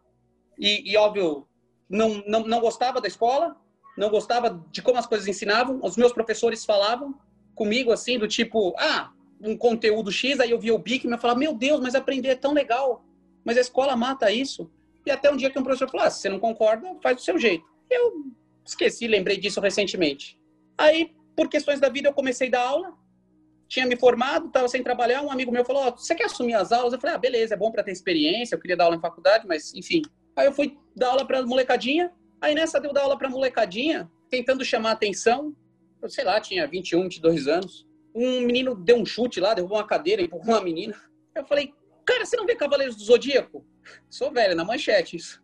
e, 0.59 0.93
e, 0.93 0.97
óbvio, 0.99 1.49
não, 1.89 2.23
não, 2.27 2.41
não 2.41 2.61
gostava 2.61 3.01
da 3.01 3.09
escola, 3.09 3.57
não 3.97 4.11
gostava 4.11 4.63
de 4.71 4.83
como 4.83 4.99
as 4.99 5.07
coisas 5.07 5.27
ensinavam. 5.27 5.81
Os 5.83 5.97
meus 5.97 6.13
professores 6.13 6.65
falavam 6.65 7.19
comigo 7.55 7.91
assim, 7.91 8.19
do 8.19 8.29
tipo, 8.29 8.75
ah, 8.79 9.13
um 9.41 9.57
conteúdo 9.57 10.13
X, 10.13 10.41
aí 10.41 10.51
eu 10.51 10.61
via 10.61 10.75
o 10.75 10.79
BIC 10.79 11.07
e 11.07 11.11
eu 11.11 11.19
falava, 11.19 11.41
meu 11.41 11.55
Deus, 11.55 11.81
mas 11.81 11.95
aprender 11.95 12.29
é 12.29 12.37
tão 12.37 12.53
legal. 12.53 13.03
Mas 13.43 13.57
a 13.57 13.63
escola 13.63 13.97
mata 13.97 14.31
isso. 14.31 14.71
E 15.07 15.11
até 15.11 15.31
um 15.31 15.37
dia 15.37 15.51
que 15.51 15.59
um 15.59 15.63
professor 15.63 15.91
falou, 15.91 16.07
ah, 16.07 16.11
se 16.11 16.21
você 16.21 16.29
não 16.29 16.39
concorda, 16.39 16.95
faz 17.03 17.17
do 17.17 17.23
seu 17.23 17.39
jeito. 17.39 17.65
Eu 17.91 18.31
esqueci, 18.65 19.07
lembrei 19.07 19.37
disso 19.37 19.61
recentemente. 19.61 20.39
Aí, 20.77 21.13
por 21.37 21.49
questões 21.49 21.81
da 21.81 21.89
vida, 21.89 22.09
eu 22.09 22.13
comecei 22.13 22.49
a 22.49 22.53
dar 22.53 22.67
aula, 22.67 22.95
tinha 23.69 23.87
me 23.87 23.97
formado, 23.97 24.47
estava 24.47 24.69
sem 24.69 24.83
trabalhar, 24.83 25.23
um 25.23 25.31
amigo 25.31 25.51
meu 25.51 25.65
falou, 25.65 25.89
oh, 25.89 25.91
você 25.97 26.15
quer 26.15 26.25
assumir 26.25 26.55
as 26.55 26.73
aulas? 26.73 26.93
Eu 26.93 27.01
falei, 27.01 27.17
ah, 27.17 27.19
beleza, 27.19 27.55
é 27.55 27.57
bom 27.57 27.71
para 27.71 27.83
ter 27.83 27.93
experiência, 27.93 28.55
eu 28.55 28.61
queria 28.61 28.77
dar 28.77 28.85
aula 28.85 28.97
em 28.97 29.01
faculdade, 29.01 29.47
mas 29.47 29.75
enfim. 29.75 30.03
Aí 30.37 30.47
eu 30.47 30.53
fui 30.53 30.79
dar 30.95 31.11
aula 31.11 31.27
para 31.27 31.43
molecadinha, 31.43 32.13
aí 32.41 32.55
nessa 32.55 32.81
deu 32.81 32.93
dar 32.93 33.03
aula 33.03 33.19
para 33.19 33.29
molecadinha, 33.29 34.11
tentando 34.31 34.65
chamar 34.65 34.93
atenção, 34.93 35.55
eu 36.03 36.09
sei 36.09 36.25
lá, 36.25 36.41
tinha 36.41 36.67
21, 36.67 37.03
22 37.05 37.49
anos. 37.49 37.87
Um 38.15 38.43
menino 38.43 38.75
deu 38.75 38.97
um 38.97 39.07
chute 39.07 39.41
lá, 39.41 39.55
derrubou 39.55 39.79
uma 39.79 39.87
cadeira, 39.87 40.23
empurrou 40.23 40.55
uma 40.55 40.61
menina. 40.61 40.95
Eu 41.35 41.45
falei, 41.45 41.73
cara, 42.05 42.25
você 42.25 42.37
não 42.37 42.47
vê 42.47 42.55
Cavaleiros 42.55 42.97
do 42.97 43.03
Zodíaco? 43.03 43.65
Sou 44.11 44.31
velho, 44.31 44.55
na 44.55 44.65
manchete 44.65 45.17
isso. 45.17 45.43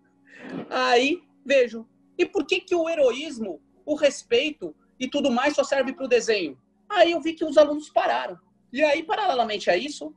Aí, 0.68 1.22
vejo. 1.44 1.86
E 2.20 2.26
por 2.26 2.44
que 2.44 2.60
que 2.60 2.74
o 2.74 2.86
heroísmo, 2.86 3.62
o 3.86 3.94
respeito 3.94 4.76
e 4.98 5.08
tudo 5.08 5.30
mais 5.30 5.54
só 5.54 5.64
serve 5.64 5.94
para 5.94 6.04
o 6.04 6.08
desenho? 6.08 6.60
Aí 6.86 7.12
eu 7.12 7.20
vi 7.22 7.32
que 7.32 7.46
os 7.46 7.56
alunos 7.56 7.88
pararam. 7.88 8.38
E 8.70 8.82
aí, 8.84 9.02
paralelamente 9.02 9.70
a 9.70 9.76
isso, 9.76 10.14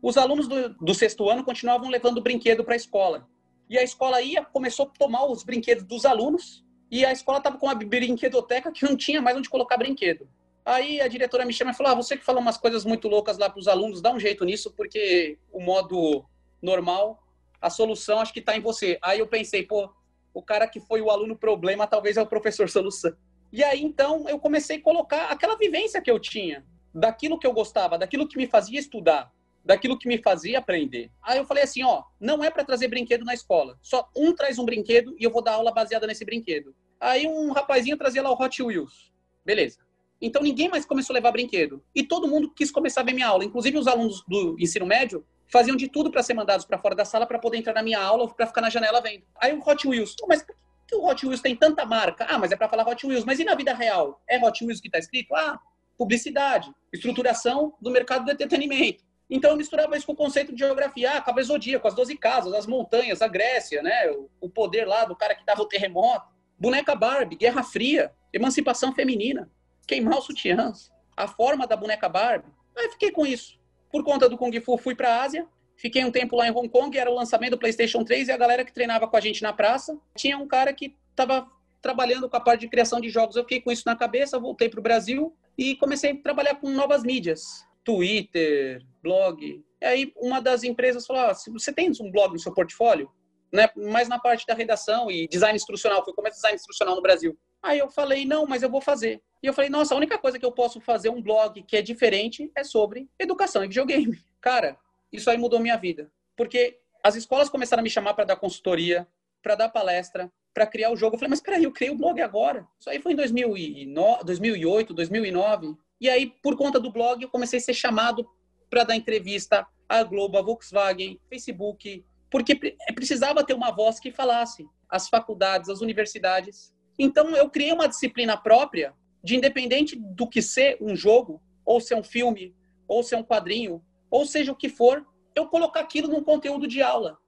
os 0.00 0.16
alunos 0.16 0.48
do, 0.48 0.70
do 0.70 0.94
sexto 0.94 1.28
ano 1.28 1.44
continuavam 1.44 1.90
levando 1.90 2.22
brinquedo 2.22 2.64
para 2.64 2.72
a 2.72 2.76
escola. 2.76 3.28
E 3.68 3.76
a 3.76 3.82
escola 3.82 4.22
ia, 4.22 4.46
começou 4.46 4.86
a 4.86 4.98
tomar 4.98 5.26
os 5.26 5.44
brinquedos 5.44 5.84
dos 5.84 6.06
alunos, 6.06 6.64
e 6.90 7.04
a 7.04 7.12
escola 7.12 7.36
estava 7.36 7.58
com 7.58 7.66
uma 7.66 7.74
brinquedoteca 7.74 8.72
que 8.72 8.86
não 8.86 8.96
tinha 8.96 9.20
mais 9.20 9.36
onde 9.36 9.50
colocar 9.50 9.76
brinquedo. 9.76 10.26
Aí 10.64 11.02
a 11.02 11.06
diretora 11.06 11.44
me 11.44 11.52
chama 11.52 11.72
e 11.72 11.74
falou: 11.74 11.92
ah, 11.92 11.96
você 11.96 12.16
que 12.16 12.24
fala 12.24 12.40
umas 12.40 12.56
coisas 12.56 12.82
muito 12.82 13.08
loucas 13.08 13.36
lá 13.36 13.50
para 13.50 13.60
os 13.60 13.68
alunos, 13.68 14.00
dá 14.00 14.10
um 14.10 14.18
jeito 14.18 14.42
nisso, 14.42 14.72
porque 14.74 15.38
o 15.52 15.60
modo 15.60 16.24
normal, 16.62 17.22
a 17.60 17.68
solução 17.68 18.20
acho 18.20 18.32
que 18.32 18.40
está 18.40 18.56
em 18.56 18.60
você. 18.62 18.98
Aí 19.02 19.18
eu 19.18 19.26
pensei, 19.26 19.62
pô, 19.62 19.90
o 20.36 20.42
cara 20.42 20.68
que 20.68 20.78
foi 20.78 21.00
o 21.00 21.10
aluno 21.10 21.34
problema 21.34 21.86
talvez 21.86 22.18
é 22.18 22.20
o 22.20 22.26
professor 22.26 22.68
solução. 22.68 23.16
E 23.50 23.64
aí 23.64 23.82
então 23.82 24.28
eu 24.28 24.38
comecei 24.38 24.76
a 24.76 24.82
colocar 24.82 25.30
aquela 25.30 25.56
vivência 25.56 25.98
que 26.02 26.10
eu 26.10 26.20
tinha, 26.20 26.62
daquilo 26.92 27.38
que 27.38 27.46
eu 27.46 27.54
gostava, 27.54 27.96
daquilo 27.96 28.28
que 28.28 28.36
me 28.36 28.46
fazia 28.46 28.78
estudar, 28.78 29.32
daquilo 29.64 29.98
que 29.98 30.06
me 30.06 30.18
fazia 30.18 30.58
aprender. 30.58 31.10
Aí 31.22 31.38
eu 31.38 31.46
falei 31.46 31.64
assim, 31.64 31.82
ó, 31.82 32.02
não 32.20 32.44
é 32.44 32.50
para 32.50 32.66
trazer 32.66 32.88
brinquedo 32.88 33.24
na 33.24 33.32
escola. 33.32 33.78
Só 33.80 34.10
um 34.14 34.34
traz 34.34 34.58
um 34.58 34.66
brinquedo 34.66 35.16
e 35.18 35.24
eu 35.24 35.30
vou 35.30 35.42
dar 35.42 35.54
aula 35.54 35.72
baseada 35.72 36.06
nesse 36.06 36.22
brinquedo. 36.22 36.74
Aí 37.00 37.26
um 37.26 37.52
rapazinho 37.52 37.96
trazia 37.96 38.22
lá 38.22 38.30
o 38.30 38.38
Hot 38.38 38.62
Wheels. 38.62 39.10
Beleza. 39.42 39.78
Então 40.20 40.42
ninguém 40.42 40.68
mais 40.68 40.84
começou 40.84 41.14
a 41.14 41.16
levar 41.16 41.32
brinquedo. 41.32 41.82
E 41.94 42.02
todo 42.02 42.28
mundo 42.28 42.52
quis 42.54 42.70
começar 42.70 43.00
a 43.00 43.04
ver 43.04 43.14
minha 43.14 43.28
aula. 43.28 43.42
Inclusive 43.42 43.78
os 43.78 43.86
alunos 43.86 44.22
do 44.28 44.54
ensino 44.58 44.84
médio 44.84 45.24
faziam 45.48 45.76
de 45.76 45.88
tudo 45.88 46.10
para 46.10 46.22
ser 46.22 46.34
mandados 46.34 46.64
para 46.64 46.78
fora 46.78 46.94
da 46.94 47.04
sala 47.04 47.26
para 47.26 47.38
poder 47.38 47.58
entrar 47.58 47.74
na 47.74 47.82
minha 47.82 48.00
aula 48.00 48.24
ou 48.24 48.28
para 48.28 48.46
ficar 48.46 48.60
na 48.60 48.70
janela 48.70 49.00
vendo. 49.00 49.24
Aí 49.40 49.52
o 49.52 49.60
Hot 49.60 49.86
Wheels, 49.86 50.14
mas 50.28 50.42
por 50.42 50.54
que 50.86 50.94
o 50.94 51.04
Hot 51.04 51.26
Wheels 51.26 51.40
tem 51.40 51.56
tanta 51.56 51.84
marca? 51.84 52.26
Ah, 52.28 52.38
mas 52.38 52.52
é 52.52 52.56
para 52.56 52.68
falar 52.68 52.86
Hot 52.88 53.06
Wheels. 53.06 53.24
Mas 53.24 53.38
e 53.38 53.44
na 53.44 53.54
vida 53.54 53.74
real? 53.74 54.22
É 54.28 54.38
Hot 54.38 54.64
Wheels 54.64 54.80
que 54.80 54.88
está 54.88 54.98
escrito? 54.98 55.34
Ah, 55.34 55.58
publicidade, 55.96 56.70
estruturação 56.92 57.74
do 57.80 57.90
mercado 57.90 58.24
do 58.24 58.30
entretenimento. 58.30 59.04
Então 59.28 59.50
eu 59.50 59.56
misturava 59.56 59.96
isso 59.96 60.06
com 60.06 60.12
o 60.12 60.16
conceito 60.16 60.52
de 60.52 60.58
geografia, 60.60 61.12
ah, 61.12 61.20
Cabo 61.20 61.42
Zodíaco, 61.42 61.88
as 61.88 61.94
12 61.94 62.16
casas, 62.16 62.52
as 62.52 62.66
montanhas, 62.66 63.20
a 63.22 63.28
Grécia, 63.28 63.82
né? 63.82 64.10
O, 64.40 64.48
poder 64.48 64.84
lá 64.84 65.04
do 65.04 65.16
cara 65.16 65.34
que 65.34 65.44
dava 65.44 65.62
o 65.62 65.66
terremoto. 65.66 66.34
Boneca 66.58 66.94
Barbie, 66.94 67.36
Guerra 67.36 67.62
Fria, 67.62 68.12
emancipação 68.32 68.94
feminina, 68.94 69.50
queimar 69.86 70.18
os 70.18 70.24
sutiãs, 70.24 70.90
a 71.16 71.26
forma 71.26 71.66
da 71.66 71.76
boneca 71.76 72.08
Barbie. 72.08 72.50
Aí 72.76 72.88
fiquei 72.90 73.10
com 73.10 73.26
isso. 73.26 73.58
Por 73.96 74.04
conta 74.04 74.28
do 74.28 74.36
Kung 74.36 74.52
Fu, 74.60 74.76
fui 74.76 74.94
para 74.94 75.08
a 75.08 75.22
Ásia, 75.22 75.48
fiquei 75.74 76.04
um 76.04 76.10
tempo 76.10 76.36
lá 76.36 76.46
em 76.46 76.50
Hong 76.50 76.68
Kong, 76.68 76.98
era 76.98 77.10
o 77.10 77.14
lançamento 77.14 77.52
do 77.52 77.58
PlayStation 77.58 78.04
3 78.04 78.28
e 78.28 78.30
a 78.30 78.36
galera 78.36 78.62
que 78.62 78.70
treinava 78.70 79.08
com 79.08 79.16
a 79.16 79.20
gente 79.22 79.42
na 79.42 79.54
praça, 79.54 79.98
tinha 80.14 80.36
um 80.36 80.46
cara 80.46 80.70
que 80.74 80.94
estava 81.08 81.50
trabalhando 81.80 82.28
com 82.28 82.36
a 82.36 82.40
parte 82.40 82.60
de 82.60 82.68
criação 82.68 83.00
de 83.00 83.08
jogos. 83.08 83.36
Eu 83.36 83.42
fiquei 83.44 83.62
com 83.62 83.72
isso 83.72 83.84
na 83.86 83.96
cabeça, 83.96 84.38
voltei 84.38 84.68
para 84.68 84.80
o 84.80 84.82
Brasil 84.82 85.34
e 85.56 85.76
comecei 85.76 86.10
a 86.10 86.16
trabalhar 86.22 86.56
com 86.56 86.68
novas 86.68 87.02
mídias. 87.04 87.64
Twitter, 87.82 88.84
blog. 89.02 89.64
E 89.80 89.84
aí 89.86 90.12
uma 90.18 90.42
das 90.42 90.62
empresas 90.62 91.06
falou: 91.06 91.22
ah, 91.22 91.32
você 91.32 91.72
tem 91.72 91.90
um 91.98 92.10
blog 92.10 92.34
no 92.34 92.38
seu 92.38 92.52
portfólio? 92.52 93.10
Né? 93.50 93.66
Mas 93.90 94.08
na 94.08 94.18
parte 94.18 94.44
da 94.46 94.52
redação 94.52 95.10
e 95.10 95.26
design 95.26 95.56
instrucional, 95.56 96.04
foi 96.04 96.12
como 96.12 96.28
é 96.28 96.30
design 96.30 96.54
instrucional 96.54 96.96
no 96.96 97.00
Brasil. 97.00 97.34
Aí 97.62 97.78
eu 97.78 97.88
falei: 97.88 98.26
não, 98.26 98.46
mas 98.46 98.62
eu 98.62 98.68
vou 98.68 98.82
fazer. 98.82 99.22
E 99.46 99.48
eu 99.48 99.54
falei: 99.54 99.70
nossa, 99.70 99.94
a 99.94 99.96
única 99.96 100.18
coisa 100.18 100.40
que 100.40 100.44
eu 100.44 100.50
posso 100.50 100.80
fazer 100.80 101.08
um 101.08 101.22
blog 101.22 101.62
que 101.62 101.76
é 101.76 101.80
diferente 101.80 102.50
é 102.56 102.64
sobre 102.64 103.08
educação 103.16 103.62
e 103.62 103.68
videogame. 103.68 104.18
Cara, 104.40 104.76
isso 105.12 105.30
aí 105.30 105.38
mudou 105.38 105.60
minha 105.60 105.76
vida. 105.76 106.10
Porque 106.36 106.80
as 107.00 107.14
escolas 107.14 107.48
começaram 107.48 107.80
a 107.80 107.84
me 107.84 107.88
chamar 107.88 108.14
para 108.14 108.24
dar 108.24 108.34
consultoria, 108.34 109.06
para 109.40 109.54
dar 109.54 109.68
palestra, 109.68 110.32
para 110.52 110.66
criar 110.66 110.90
o 110.90 110.96
jogo. 110.96 111.14
Eu 111.14 111.20
falei, 111.20 111.30
mas 111.30 111.40
peraí, 111.40 111.62
eu 111.62 111.70
criei 111.70 111.92
o 111.92 111.96
blog 111.96 112.20
agora. 112.20 112.66
Isso 112.80 112.90
aí 112.90 113.00
foi 113.00 113.12
em 113.12 113.14
2009, 113.14 114.24
2008, 114.24 114.92
2009. 114.92 115.76
E 116.00 116.10
aí, 116.10 116.26
por 116.42 116.56
conta 116.56 116.80
do 116.80 116.90
blog, 116.90 117.22
eu 117.22 117.30
comecei 117.30 117.60
a 117.60 117.62
ser 117.62 117.74
chamado 117.74 118.28
para 118.68 118.82
dar 118.82 118.96
entrevista 118.96 119.64
à 119.88 120.02
Globo, 120.02 120.38
à 120.38 120.42
Volkswagen, 120.42 121.20
Facebook, 121.30 122.04
porque 122.28 122.56
precisava 122.96 123.44
ter 123.44 123.54
uma 123.54 123.70
voz 123.70 124.00
que 124.00 124.10
falasse 124.10 124.66
as 124.88 125.08
faculdades, 125.08 125.70
as 125.70 125.80
universidades. 125.80 126.74
Então, 126.98 127.30
eu 127.36 127.48
criei 127.48 127.72
uma 127.72 127.86
disciplina 127.86 128.36
própria 128.36 128.92
de 129.22 129.36
independente 129.36 129.96
do 129.96 130.28
que 130.28 130.40
ser 130.40 130.78
um 130.80 130.94
jogo, 130.94 131.42
ou 131.64 131.80
ser 131.80 131.94
um 131.94 132.02
filme, 132.02 132.54
ou 132.86 133.02
ser 133.02 133.16
um 133.16 133.24
quadrinho, 133.24 133.82
ou 134.10 134.24
seja 134.24 134.52
o 134.52 134.56
que 134.56 134.68
for, 134.68 135.04
eu 135.34 135.48
colocar 135.48 135.80
aquilo 135.80 136.08
num 136.08 136.22
conteúdo 136.22 136.66
de 136.66 136.80
aula. 136.80 137.18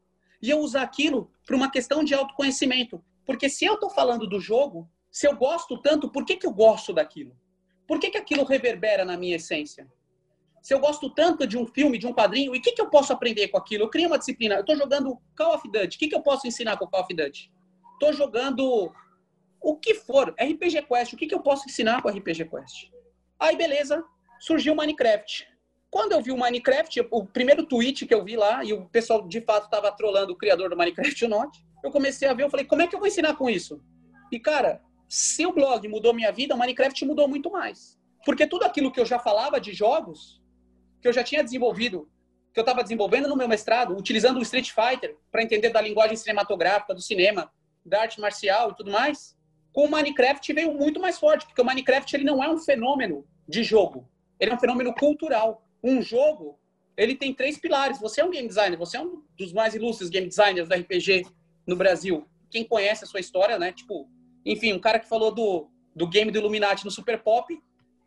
E 0.40 0.48
eu 0.48 0.60
usar 0.60 0.82
aquilo 0.82 1.30
para 1.44 1.56
uma 1.56 1.70
questão 1.70 2.04
de 2.04 2.14
autoconhecimento. 2.14 3.02
Porque 3.26 3.48
se 3.48 3.64
eu 3.64 3.74
estou 3.74 3.90
falando 3.90 4.26
do 4.26 4.40
jogo, 4.40 4.88
se 5.10 5.26
eu 5.26 5.36
gosto 5.36 5.76
tanto, 5.82 6.10
por 6.10 6.24
que, 6.24 6.36
que 6.36 6.46
eu 6.46 6.52
gosto 6.52 6.92
daquilo? 6.92 7.36
Por 7.86 7.98
que, 7.98 8.10
que 8.10 8.18
aquilo 8.18 8.44
reverbera 8.44 9.04
na 9.04 9.16
minha 9.16 9.36
essência? 9.36 9.90
Se 10.62 10.74
eu 10.74 10.78
gosto 10.78 11.10
tanto 11.10 11.46
de 11.46 11.56
um 11.56 11.66
filme, 11.66 11.98
de 11.98 12.06
um 12.06 12.12
quadrinho, 12.12 12.54
e 12.54 12.58
o 12.58 12.62
que, 12.62 12.72
que 12.72 12.80
eu 12.80 12.90
posso 12.90 13.12
aprender 13.12 13.48
com 13.48 13.58
aquilo? 13.58 13.84
Eu 13.84 13.90
criei 13.90 14.06
uma 14.06 14.18
disciplina. 14.18 14.54
Eu 14.54 14.60
estou 14.60 14.76
jogando 14.76 15.18
Call 15.36 15.54
of 15.54 15.68
Duty. 15.68 15.96
O 15.96 15.98
que, 15.98 16.08
que 16.08 16.14
eu 16.14 16.22
posso 16.22 16.46
ensinar 16.46 16.76
com 16.76 16.86
Call 16.86 17.02
of 17.02 17.14
Duty? 17.14 17.50
Estou 17.94 18.12
jogando 18.12 18.92
o 19.60 19.76
que 19.76 19.94
for, 19.94 20.34
RPG 20.40 20.82
Quest. 20.82 21.12
O 21.12 21.16
que, 21.16 21.26
que 21.26 21.34
eu 21.34 21.40
posso 21.40 21.68
ensinar 21.68 22.02
com 22.02 22.08
RPG 22.08 22.48
Quest? 22.48 22.90
Aí, 23.38 23.56
beleza, 23.56 24.02
surgiu 24.40 24.72
o 24.72 24.76
Minecraft. 24.76 25.48
Quando 25.90 26.12
eu 26.12 26.20
vi 26.20 26.30
o 26.30 26.36
Minecraft, 26.36 27.06
o 27.10 27.24
primeiro 27.24 27.64
tweet 27.64 28.06
que 28.06 28.14
eu 28.14 28.24
vi 28.24 28.36
lá, 28.36 28.62
e 28.62 28.72
o 28.72 28.86
pessoal 28.86 29.26
de 29.26 29.40
fato 29.40 29.64
estava 29.64 29.90
trolando 29.92 30.32
o 30.32 30.36
criador 30.36 30.68
do 30.68 30.76
Minecraft 30.76 31.24
o 31.24 31.28
Not, 31.28 31.58
eu 31.82 31.90
comecei 31.90 32.28
a 32.28 32.34
ver, 32.34 32.44
eu 32.44 32.50
falei, 32.50 32.66
como 32.66 32.82
é 32.82 32.86
que 32.86 32.94
eu 32.94 32.98
vou 32.98 33.08
ensinar 33.08 33.36
com 33.36 33.48
isso? 33.48 33.80
E, 34.30 34.38
cara, 34.38 34.82
se 35.08 35.46
o 35.46 35.52
blog 35.52 35.86
mudou 35.88 36.12
minha 36.12 36.30
vida, 36.30 36.54
o 36.54 36.58
Minecraft 36.58 37.04
mudou 37.06 37.26
muito 37.26 37.50
mais. 37.50 37.98
Porque 38.24 38.46
tudo 38.46 38.64
aquilo 38.64 38.92
que 38.92 39.00
eu 39.00 39.06
já 39.06 39.18
falava 39.18 39.60
de 39.60 39.72
jogos, 39.72 40.42
que 41.00 41.08
eu 41.08 41.12
já 41.12 41.22
tinha 41.22 41.42
desenvolvido, 41.42 42.10
que 42.52 42.60
eu 42.60 42.62
estava 42.62 42.82
desenvolvendo 42.82 43.28
no 43.28 43.36
meu 43.36 43.48
mestrado, 43.48 43.96
utilizando 43.96 44.38
o 44.38 44.42
Street 44.42 44.70
Fighter 44.70 45.16
para 45.30 45.42
entender 45.42 45.70
da 45.70 45.80
linguagem 45.80 46.16
cinematográfica, 46.16 46.92
do 46.92 47.00
cinema, 47.00 47.50
da 47.84 48.02
arte 48.02 48.20
marcial 48.20 48.70
e 48.70 48.76
tudo 48.76 48.90
mais, 48.90 49.37
com 49.72 49.84
o 49.84 49.90
Minecraft 49.90 50.52
veio 50.52 50.74
muito 50.74 51.00
mais 51.00 51.18
forte, 51.18 51.46
porque 51.46 51.60
o 51.60 51.64
Minecraft 51.64 52.14
ele 52.16 52.24
não 52.24 52.42
é 52.42 52.48
um 52.48 52.58
fenômeno 52.58 53.26
de 53.48 53.62
jogo, 53.62 54.08
ele 54.38 54.50
é 54.50 54.54
um 54.54 54.58
fenômeno 54.58 54.94
cultural. 54.94 55.64
Um 55.82 56.02
jogo, 56.02 56.58
ele 56.96 57.14
tem 57.14 57.32
três 57.32 57.58
pilares. 57.58 58.00
Você 58.00 58.20
é 58.20 58.24
um 58.24 58.30
game 58.30 58.48
designer, 58.48 58.76
você 58.76 58.96
é 58.96 59.00
um 59.00 59.22
dos 59.36 59.52
mais 59.52 59.74
ilustres 59.74 60.10
game 60.10 60.26
designers 60.26 60.68
da 60.68 60.76
RPG 60.76 61.26
no 61.66 61.76
Brasil. 61.76 62.26
Quem 62.50 62.64
conhece 62.64 63.04
a 63.04 63.06
sua 63.06 63.20
história, 63.20 63.58
né? 63.58 63.72
Tipo, 63.72 64.08
enfim, 64.44 64.72
um 64.72 64.80
cara 64.80 64.98
que 64.98 65.08
falou 65.08 65.32
do, 65.32 65.68
do 65.94 66.08
game 66.08 66.30
do 66.30 66.38
Illuminati 66.38 66.84
no 66.84 66.90
Super 66.90 67.22
Pop 67.22 67.56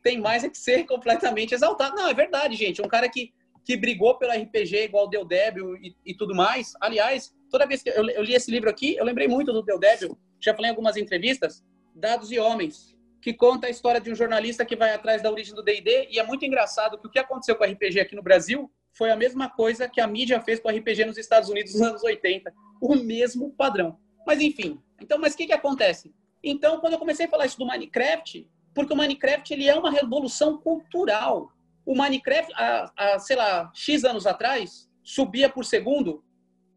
tem 0.03 0.20
mais 0.20 0.43
é 0.43 0.49
que 0.49 0.57
ser 0.57 0.84
completamente 0.88 1.53
exaltado. 1.53 1.95
Não, 1.95 2.09
é 2.09 2.14
verdade, 2.14 2.55
gente. 2.55 2.82
Um 2.82 2.88
cara 2.88 3.07
que, 3.07 3.32
que 3.64 3.78
brigou 3.78 4.18
pelo 4.18 4.34
RPG 4.34 4.86
igual 4.86 5.05
o 5.05 5.09
Del 5.09 5.26
Débil 5.26 5.76
e, 5.78 5.95
e 6.05 6.14
tudo 6.16 6.36
mais. 6.36 6.74
Aliás, 6.82 7.34
toda 7.49 7.68
vez 7.68 7.84
que 7.84 7.89
eu, 7.89 8.09
eu, 8.09 8.24
li 8.24 8.34
esse 8.34 8.49
livro 8.51 8.70
aqui, 8.70 8.95
eu 8.95 9.05
lembrei 9.05 9.28
muito 9.28 9.53
do 9.53 9.62
Del 9.62 9.80
Débil. 9.80 10.18
Já 10.42 10.54
falei 10.54 10.70
em 10.70 10.72
algumas 10.72 10.98
entrevistas. 10.98 11.64
Dados 11.94 12.32
e 12.32 12.39
Homens, 12.39 12.98
que 13.22 13.34
conta 13.34 13.68
a 13.68 13.70
história 13.70 14.02
de 14.02 14.12
um 14.12 14.16
jornalista 14.16 14.66
que 14.66 14.76
vai 14.76 14.94
atrás 14.94 15.22
da 15.22 15.32
origem 15.32 15.54
do 15.54 15.62
D&D. 15.62 16.08
E 16.10 16.20
é 16.20 16.24
muito 16.24 16.44
engraçado 16.44 16.98
que 16.98 17.08
o 17.08 17.10
que 17.10 17.20
aconteceu 17.20 17.56
com 17.56 17.64
o 17.64 17.68
RPG 17.68 18.00
aqui 18.00 18.16
no 18.16 18.24
Brasil 18.24 18.72
foi 18.94 19.12
a 19.12 19.16
mesma 19.16 19.50
coisa 19.50 19.88
que 19.88 20.02
a 20.02 20.08
mídia 20.08 20.42
fez 20.42 20.60
com 20.60 20.70
o 20.70 20.76
RPG 20.76 21.06
nos 21.06 21.18
Estados 21.18 21.50
Unidos 21.50 21.74
nos 21.74 21.82
anos 21.82 22.04
80. 22.04 22.52
O 22.82 22.96
mesmo 22.96 23.52
padrão. 23.52 23.98
Mas 24.26 24.42
enfim. 24.42 24.82
Então, 25.00 25.20
mas 25.20 25.34
o 25.34 25.38
que, 25.38 25.48
que 25.48 25.54
acontece? 25.54 26.14
Então, 26.44 26.80
quando 26.80 26.94
eu 26.94 27.00
comecei 27.00 27.28
a 27.28 27.30
falar 27.30 27.46
isso 27.46 27.58
do 27.58 27.66
Minecraft, 27.66 28.50
porque 28.74 28.94
o 28.94 28.98
Minecraft 28.98 29.54
ele 29.54 29.70
é 29.70 29.76
uma 29.76 29.92
revolução 29.92 30.58
cultural. 30.58 31.52
O 31.86 31.96
Minecraft, 31.96 32.52
há, 32.56 32.92
há 32.98 33.20
sei 33.20 33.36
lá, 33.36 33.72
X 33.74 34.04
anos 34.04 34.26
atrás, 34.26 34.89
subia 35.04 35.50
por 35.50 35.66
segundo 35.66 36.24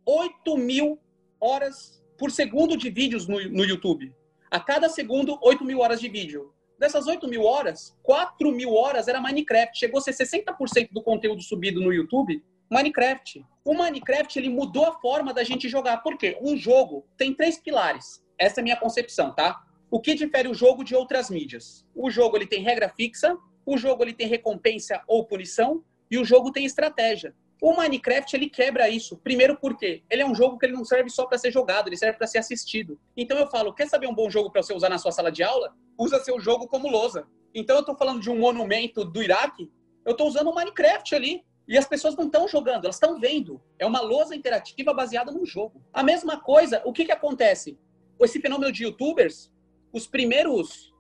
8 0.05 0.57
mil 0.57 1.01
horas 1.41 2.03
por 2.25 2.31
segundo 2.31 2.75
de 2.75 2.89
vídeos 2.89 3.29
no, 3.29 3.39
no 3.51 3.67
YouTube. 3.67 4.11
A 4.51 4.59
cada 4.59 4.89
segundo, 4.89 5.39
8 5.43 5.63
mil 5.63 5.81
horas 5.81 6.01
de 6.01 6.09
vídeo. 6.09 6.55
Dessas 6.79 7.07
8 7.07 7.29
mil 7.29 7.45
horas, 7.45 7.95
4 8.03 8.51
mil 8.51 8.73
horas 8.73 9.09
era 9.09 9.21
Minecraft. 9.21 9.79
Chegou 9.79 9.99
a 9.99 10.01
ser 10.01 10.13
60% 10.13 10.89
do 10.91 11.03
conteúdo 11.03 11.43
subido 11.43 11.83
no 11.83 11.93
YouTube, 11.93 12.43
Minecraft. 12.71 13.45
O 13.63 13.75
Minecraft 13.75 14.39
ele 14.39 14.49
mudou 14.49 14.87
a 14.87 14.99
forma 15.01 15.35
da 15.35 15.45
gente 15.45 15.69
jogar. 15.69 15.99
Por 15.99 16.17
quê? 16.17 16.39
Um 16.41 16.57
jogo 16.57 17.07
tem 17.19 17.35
três 17.35 17.59
pilares. 17.59 18.25
Essa 18.39 18.61
é 18.61 18.63
a 18.63 18.65
minha 18.65 18.81
concepção, 18.81 19.35
tá? 19.35 19.63
O 19.91 20.01
que 20.01 20.15
difere 20.15 20.49
o 20.49 20.55
jogo 20.55 20.83
de 20.83 20.95
outras 20.95 21.29
mídias? 21.29 21.87
O 21.95 22.11
jogo 22.11 22.39
ele 22.39 22.47
tem 22.47 22.63
regra 22.63 22.89
fixa, 22.89 23.37
o 23.67 23.77
jogo 23.77 24.03
ele 24.03 24.15
tem 24.15 24.27
recompensa 24.27 25.03
ou 25.07 25.27
punição 25.27 25.85
e 26.11 26.17
o 26.17 26.25
jogo 26.25 26.51
tem 26.51 26.65
estratégia. 26.65 27.35
O 27.65 27.75
Minecraft 27.75 28.37
ele 28.37 28.51
quebra 28.51 28.91
isso. 28.91 29.17
Primeiro 29.17 29.57
porque 29.59 30.03
ele 30.11 30.21
é 30.21 30.27
um 30.27 30.35
jogo 30.35 30.59
que 30.59 30.67
ele 30.67 30.75
não 30.75 30.85
serve 30.85 31.09
só 31.09 31.25
para 31.25 31.39
ser 31.39 31.51
jogado, 31.51 31.89
ele 31.89 31.97
serve 31.97 32.19
para 32.19 32.27
ser 32.27 32.37
assistido. 32.37 33.01
Então 33.17 33.39
eu 33.39 33.47
falo, 33.47 33.73
quer 33.73 33.89
saber 33.89 34.07
um 34.07 34.15
bom 34.15 34.29
jogo 34.29 34.51
para 34.51 34.63
você 34.63 34.75
usar 34.75 34.91
na 34.91 34.99
sua 34.99 35.11
sala 35.11 35.33
de 35.33 35.43
aula? 35.43 35.75
Usa 35.97 36.23
seu 36.23 36.39
jogo 36.39 36.69
como 36.69 36.91
lousa. 36.91 37.27
Então 37.55 37.77
eu 37.77 37.81
estou 37.81 37.97
falando 37.97 38.21
de 38.21 38.29
um 38.29 38.39
monumento 38.39 39.03
do 39.03 39.23
Iraque, 39.23 39.73
eu 40.05 40.13
estou 40.13 40.29
usando 40.29 40.51
o 40.51 40.55
Minecraft 40.55 41.15
ali. 41.15 41.43
E 41.67 41.79
as 41.79 41.89
pessoas 41.89 42.15
não 42.15 42.27
estão 42.27 42.47
jogando, 42.47 42.85
elas 42.85 42.97
estão 42.97 43.19
vendo. 43.19 43.59
É 43.79 43.87
uma 43.87 44.03
lousa 44.03 44.37
interativa 44.37 44.93
baseada 44.93 45.33
num 45.33 45.47
jogo. 45.47 45.83
A 45.91 46.03
mesma 46.03 46.39
coisa, 46.39 46.83
o 46.85 46.93
que, 46.93 47.07
que 47.07 47.13
acontece? 47.13 47.79
Esse 48.21 48.43
fenômeno 48.43 48.71
de 48.71 48.85
youtubers, 48.85 49.51
os 49.91 50.07
primeiros 50.07 50.93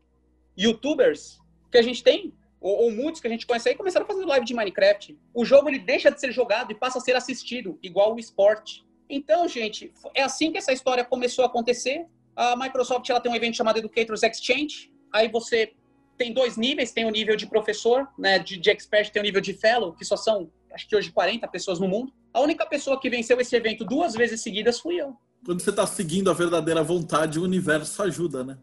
youtubers 0.56 1.38
que 1.70 1.76
a 1.76 1.82
gente 1.82 2.02
tem, 2.02 2.32
ou, 2.64 2.84
ou, 2.84 2.90
muitos 2.90 3.20
que 3.20 3.26
a 3.26 3.30
gente 3.30 3.46
conhece 3.46 3.68
aí, 3.68 3.74
começaram 3.74 4.06
a 4.06 4.08
fazer 4.08 4.24
live 4.24 4.46
de 4.46 4.54
Minecraft. 4.54 5.18
O 5.34 5.44
jogo 5.44 5.68
ele 5.68 5.78
deixa 5.78 6.10
de 6.10 6.18
ser 6.18 6.32
jogado 6.32 6.72
e 6.72 6.74
passa 6.74 6.96
a 6.96 7.00
ser 7.00 7.14
assistido, 7.14 7.78
igual 7.82 8.14
o 8.14 8.18
esporte. 8.18 8.82
Então, 9.06 9.46
gente, 9.46 9.92
é 10.14 10.22
assim 10.22 10.50
que 10.50 10.56
essa 10.56 10.72
história 10.72 11.04
começou 11.04 11.44
a 11.44 11.46
acontecer. 11.46 12.06
A 12.34 12.56
Microsoft 12.56 13.06
ela 13.10 13.20
tem 13.20 13.30
um 13.30 13.34
evento 13.34 13.54
chamado 13.54 13.76
Educators 13.80 14.22
Exchange. 14.22 14.90
Aí 15.12 15.28
você 15.28 15.74
tem 16.16 16.32
dois 16.32 16.56
níveis, 16.56 16.90
tem 16.90 17.04
o 17.04 17.10
nível 17.10 17.36
de 17.36 17.46
professor, 17.46 18.08
né, 18.18 18.38
de, 18.38 18.56
de 18.56 18.70
expert, 18.70 19.10
tem 19.10 19.20
o 19.20 19.24
nível 19.26 19.42
de 19.42 19.52
fellow, 19.52 19.92
que 19.92 20.02
só 20.02 20.16
são, 20.16 20.50
acho 20.72 20.88
que 20.88 20.96
hoje 20.96 21.12
40 21.12 21.46
pessoas 21.48 21.78
no 21.78 21.86
mundo. 21.86 22.14
A 22.32 22.40
única 22.40 22.64
pessoa 22.64 22.98
que 22.98 23.10
venceu 23.10 23.38
esse 23.42 23.54
evento 23.54 23.84
duas 23.84 24.14
vezes 24.14 24.40
seguidas 24.40 24.80
fui 24.80 24.98
eu. 24.98 25.14
Quando 25.44 25.60
você 25.60 25.68
está 25.68 25.86
seguindo 25.86 26.30
a 26.30 26.32
verdadeira 26.32 26.82
vontade, 26.82 27.38
o 27.38 27.42
universo 27.42 28.02
ajuda, 28.02 28.42
né? 28.42 28.58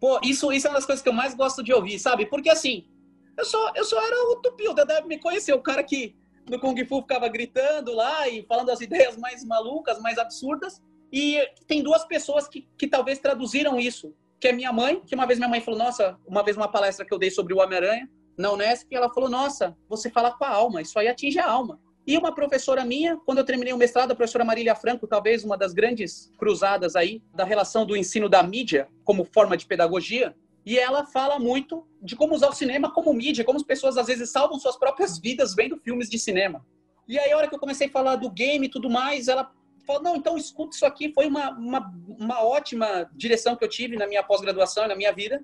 Pô, 0.00 0.18
isso, 0.22 0.50
isso 0.50 0.66
é 0.66 0.70
uma 0.70 0.76
das 0.76 0.86
coisas 0.86 1.02
que 1.02 1.08
eu 1.08 1.12
mais 1.12 1.34
gosto 1.34 1.62
de 1.62 1.74
ouvir, 1.74 1.98
sabe? 1.98 2.24
Porque 2.24 2.48
assim, 2.48 2.86
eu 3.36 3.44
só, 3.44 3.72
eu 3.74 3.84
só 3.84 4.00
era 4.04 4.16
o 4.30 4.36
Tupi, 4.36 4.68
o 4.68 4.74
Dedé 4.74 5.02
me 5.02 5.18
conheceu, 5.18 5.56
o 5.56 5.62
cara 5.62 5.82
que 5.82 6.16
no 6.48 6.58
Kung 6.58 6.76
Fu 6.86 7.00
ficava 7.02 7.28
gritando 7.28 7.92
lá 7.92 8.28
e 8.28 8.44
falando 8.44 8.70
as 8.70 8.80
ideias 8.80 9.16
mais 9.16 9.44
malucas, 9.44 10.00
mais 10.00 10.18
absurdas. 10.18 10.80
E 11.12 11.38
tem 11.66 11.82
duas 11.82 12.04
pessoas 12.04 12.48
que, 12.48 12.68
que 12.76 12.86
talvez 12.86 13.18
traduziram 13.18 13.78
isso, 13.78 14.14
que 14.40 14.48
é 14.48 14.52
minha 14.52 14.72
mãe, 14.72 15.00
que 15.06 15.14
uma 15.14 15.26
vez 15.26 15.38
minha 15.38 15.48
mãe 15.48 15.60
falou, 15.60 15.78
nossa, 15.78 16.18
uma 16.26 16.42
vez 16.42 16.56
uma 16.56 16.68
palestra 16.68 17.04
que 17.04 17.12
eu 17.12 17.18
dei 17.18 17.30
sobre 17.30 17.54
o 17.54 17.58
Homem-Aranha, 17.58 18.08
na 18.36 18.52
Unesp, 18.52 18.92
ela 18.92 19.08
falou, 19.08 19.30
nossa, 19.30 19.76
você 19.88 20.10
fala 20.10 20.30
com 20.30 20.44
a 20.44 20.50
alma, 20.50 20.82
isso 20.82 20.98
aí 20.98 21.08
atinge 21.08 21.38
a 21.38 21.48
alma. 21.48 21.80
E 22.06 22.16
uma 22.16 22.32
professora 22.32 22.84
minha, 22.84 23.16
quando 23.24 23.38
eu 23.38 23.44
terminei 23.44 23.72
o 23.72 23.76
mestrado, 23.76 24.12
a 24.12 24.14
professora 24.14 24.44
Marília 24.44 24.76
Franco, 24.76 25.08
talvez 25.08 25.42
uma 25.42 25.56
das 25.56 25.72
grandes 25.72 26.30
cruzadas 26.38 26.94
aí 26.94 27.22
da 27.34 27.44
relação 27.44 27.84
do 27.84 27.96
ensino 27.96 28.28
da 28.28 28.42
mídia 28.42 28.88
como 29.04 29.24
forma 29.24 29.56
de 29.56 29.66
pedagogia, 29.66 30.36
e 30.66 30.76
ela 30.76 31.06
fala 31.06 31.38
muito 31.38 31.86
de 32.02 32.16
como 32.16 32.34
usar 32.34 32.48
o 32.48 32.52
cinema 32.52 32.92
como 32.92 33.14
mídia, 33.14 33.44
como 33.44 33.56
as 33.56 33.62
pessoas 33.62 33.96
às 33.96 34.08
vezes 34.08 34.30
salvam 34.30 34.58
suas 34.58 34.76
próprias 34.76 35.16
vidas 35.16 35.54
vendo 35.54 35.76
filmes 35.76 36.10
de 36.10 36.18
cinema. 36.18 36.66
E 37.06 37.16
aí, 37.16 37.30
a 37.30 37.36
hora 37.36 37.48
que 37.48 37.54
eu 37.54 37.60
comecei 37.60 37.86
a 37.86 37.90
falar 37.90 38.16
do 38.16 38.28
game 38.28 38.66
e 38.66 38.68
tudo 38.68 38.90
mais, 38.90 39.28
ela 39.28 39.48
falou: 39.86 40.02
não, 40.02 40.16
então 40.16 40.36
escuta 40.36 40.74
isso 40.74 40.84
aqui. 40.84 41.12
Foi 41.14 41.26
uma, 41.26 41.50
uma, 41.50 41.94
uma 42.18 42.44
ótima 42.44 43.08
direção 43.14 43.54
que 43.54 43.64
eu 43.64 43.68
tive 43.68 43.96
na 43.96 44.08
minha 44.08 44.24
pós-graduação 44.24 44.88
na 44.88 44.96
minha 44.96 45.12
vida. 45.12 45.40